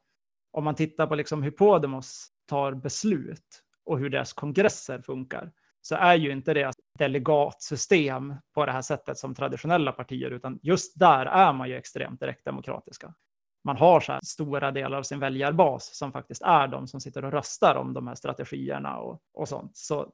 om 0.52 0.64
man 0.64 0.76
tittar 0.76 1.08
på 1.08 1.16
liksom 1.16 1.44
hur 1.44 1.52
Podemos 1.52 2.28
tar 2.50 2.74
beslut 2.74 3.62
och 3.86 4.00
hur 4.00 4.10
deras 4.10 4.34
kongresser 4.34 5.02
funkar, 5.02 5.52
så 5.82 5.96
är 5.96 6.16
ju 6.16 6.32
inte 6.32 6.54
det 6.54 6.72
delegatsystem 7.00 8.36
på 8.54 8.66
det 8.66 8.72
här 8.72 8.82
sättet 8.82 9.18
som 9.18 9.36
traditionella 9.36 9.92
partier, 9.92 10.32
utan 10.32 10.60
just 10.64 11.00
där 11.00 11.26
är 11.26 11.54
man 11.54 11.70
ju 11.70 11.76
extremt 11.76 12.20
direktdemokratiska 12.20 13.14
man 13.66 13.78
har 13.78 14.00
så 14.00 14.12
här 14.12 14.20
stora 14.24 14.72
delar 14.72 14.98
av 14.98 15.04
sin 15.04 15.20
väljarbas 15.20 15.96
som 15.96 16.12
faktiskt 16.12 16.42
är 16.42 16.68
de 16.68 16.88
som 16.88 17.02
sitter 17.02 17.26
och 17.26 17.32
röstar 17.32 17.76
om 17.76 17.94
de 17.94 18.08
här 18.08 18.16
strategierna 18.16 18.98
och, 18.98 19.22
och 19.34 19.48
sånt. 19.48 19.78
Så, 19.78 20.12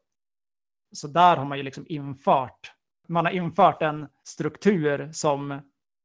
så 0.91 1.07
där 1.07 1.37
har 1.37 1.45
man 1.45 1.57
ju 1.57 1.63
liksom 1.63 1.85
infört, 1.89 2.73
man 3.07 3.25
har 3.25 3.31
infört 3.31 3.81
en 3.81 4.07
struktur 4.23 5.09
som 5.11 5.61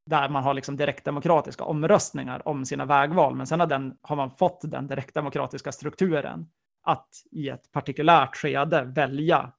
där 0.06 0.28
man 0.28 0.42
har 0.42 0.54
liksom 0.54 0.76
direktdemokratiska 0.76 1.64
omröstningar 1.64 2.48
om 2.48 2.64
sina 2.64 2.84
vägval, 2.84 3.34
men 3.34 3.46
sen 3.46 3.60
har, 3.60 3.66
den, 3.66 3.98
har 4.02 4.16
man 4.16 4.30
fått 4.30 4.60
den 4.62 4.86
direktdemokratiska 4.86 5.72
strukturen 5.72 6.46
att 6.82 7.08
i 7.30 7.48
ett 7.48 7.72
partikulärt 7.72 8.36
skede 8.36 8.84
välja 8.84 9.52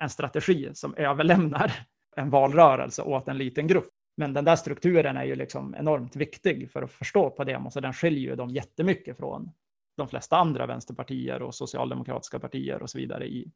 en 0.00 0.10
strategi 0.10 0.70
som 0.74 0.94
överlämnar 0.94 1.72
en 2.16 2.30
valrörelse 2.30 3.02
åt 3.02 3.28
en 3.28 3.38
liten 3.38 3.66
grupp. 3.66 3.97
Men 4.18 4.32
den 4.32 4.44
där 4.44 4.56
strukturen 4.56 5.16
är 5.16 5.24
ju 5.24 5.34
liksom 5.34 5.74
enormt 5.74 6.16
viktig 6.16 6.70
för 6.70 6.82
att 6.82 6.90
förstå 6.90 7.30
Podemos 7.30 7.76
och 7.76 7.82
den 7.82 7.92
skiljer 7.92 8.30
ju 8.30 8.36
dem 8.36 8.50
jättemycket 8.50 9.16
från 9.16 9.50
de 9.96 10.08
flesta 10.08 10.36
andra 10.36 10.66
vänsterpartier 10.66 11.42
och 11.42 11.54
socialdemokratiska 11.54 12.38
partier 12.38 12.82
och 12.82 12.90
så 12.90 12.98
vidare 12.98 13.26
i, 13.26 13.52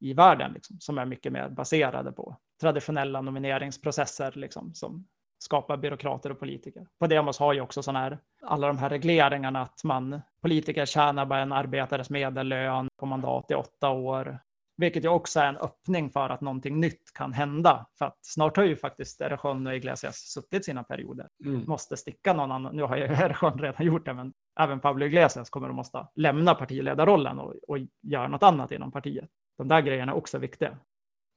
i 0.00 0.12
världen, 0.12 0.52
liksom, 0.52 0.76
som 0.80 0.98
är 0.98 1.04
mycket 1.04 1.32
mer 1.32 1.48
baserade 1.48 2.12
på 2.12 2.36
traditionella 2.60 3.20
nomineringsprocesser 3.20 4.32
liksom, 4.34 4.74
som 4.74 5.06
skapar 5.38 5.76
byråkrater 5.76 6.30
och 6.30 6.38
politiker. 6.38 6.86
Podemos 6.98 7.38
har 7.38 7.52
ju 7.52 7.60
också 7.60 7.82
sådana 7.82 7.98
här, 7.98 8.18
alla 8.42 8.66
de 8.66 8.78
här 8.78 8.90
regleringarna 8.90 9.62
att 9.62 9.84
man, 9.84 10.20
politiker 10.40 10.86
tjänar 10.86 11.26
bara 11.26 11.40
en 11.40 11.52
arbetares 11.52 12.10
medellön 12.10 12.88
på 12.96 13.06
mandat 13.06 13.50
i 13.50 13.54
åtta 13.54 13.90
år. 13.90 14.38
Vilket 14.78 15.04
ju 15.04 15.08
också 15.08 15.40
är 15.40 15.46
en 15.46 15.56
öppning 15.56 16.10
för 16.10 16.30
att 16.30 16.40
någonting 16.40 16.80
nytt 16.80 17.12
kan 17.14 17.32
hända. 17.32 17.86
För 17.98 18.04
att 18.04 18.18
snart 18.20 18.56
har 18.56 18.64
ju 18.64 18.76
faktiskt 18.76 19.20
Erejon 19.20 19.66
och 19.66 19.76
Iglesias 19.76 20.16
suttit 20.16 20.64
sina 20.64 20.84
perioder. 20.84 21.28
Mm. 21.44 21.64
Måste 21.66 21.96
sticka 21.96 22.32
någon 22.32 22.52
annan. 22.52 22.76
Nu 22.76 22.82
har 22.82 22.96
ju 22.96 23.02
Erejon 23.04 23.58
redan 23.58 23.86
gjort 23.86 24.06
det, 24.06 24.14
men 24.14 24.32
även 24.60 24.80
Pablo 24.80 25.06
Iglesias 25.06 25.50
kommer 25.50 25.68
att 25.68 25.74
måste 25.74 26.06
lämna 26.14 26.54
partiledarrollen 26.54 27.38
och, 27.38 27.54
och 27.68 27.78
göra 28.02 28.28
något 28.28 28.42
annat 28.42 28.72
inom 28.72 28.92
partiet. 28.92 29.28
De 29.56 29.68
där 29.68 29.80
grejerna 29.80 30.12
är 30.12 30.16
också 30.16 30.38
viktiga. 30.38 30.78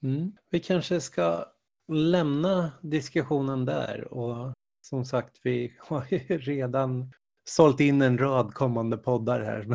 Mm. 0.04 0.32
Vi 0.50 0.60
kanske 0.60 1.02
ska 1.02 1.46
lämna 1.88 2.72
diskussionen 2.82 3.66
där 3.66 4.14
och 4.14 4.54
som 4.82 5.06
sagt, 5.06 5.40
vi 5.44 5.78
har 5.80 6.06
ju 6.10 6.38
redan 6.38 7.14
sålt 7.44 7.80
in 7.80 8.02
en 8.02 8.18
rad 8.18 8.54
kommande 8.54 8.98
poddar 8.98 9.42
här 9.42 9.68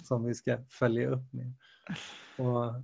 som 0.04 0.24
vi 0.24 0.34
ska 0.34 0.58
följa 0.70 1.08
upp 1.08 1.32
med. 1.32 1.54
Och 2.38 2.74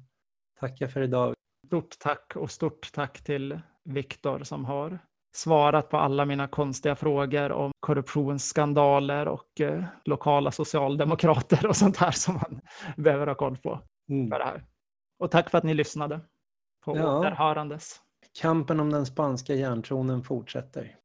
tacka 0.61 0.89
för 0.89 1.03
idag. 1.03 1.35
Stort 1.67 1.99
tack 1.99 2.37
och 2.37 2.51
stort 2.51 2.93
tack 2.93 3.25
till 3.25 3.61
Viktor 3.85 4.43
som 4.43 4.65
har 4.65 4.99
svarat 5.35 5.89
på 5.89 5.97
alla 5.97 6.25
mina 6.25 6.49
konstiga 6.49 6.97
frågor 6.97 7.53
om 7.53 7.73
korruptionsskandaler 7.81 9.29
och 9.29 9.61
eh, 9.61 9.85
lokala 10.05 10.51
socialdemokrater 10.51 11.67
och 11.67 11.77
sånt 11.77 11.97
här 11.97 12.11
som 12.11 12.35
man 12.35 12.61
behöver 12.97 13.27
ha 13.27 13.35
koll 13.35 13.57
på. 13.57 13.81
Mm. 14.09 14.31
För 14.31 14.39
det 14.39 14.45
här. 14.45 14.65
Och 15.19 15.31
tack 15.31 15.51
för 15.51 15.59
att 15.59 15.65
ni 15.65 15.75
lyssnade 15.75 16.21
på 16.85 16.97
ja. 16.97 17.19
återhörandes. 17.19 18.01
Kampen 18.41 18.81
om 18.81 18.91
den 18.91 19.07
spanska 19.07 19.55
järntronen 19.55 20.23
fortsätter. 20.23 20.97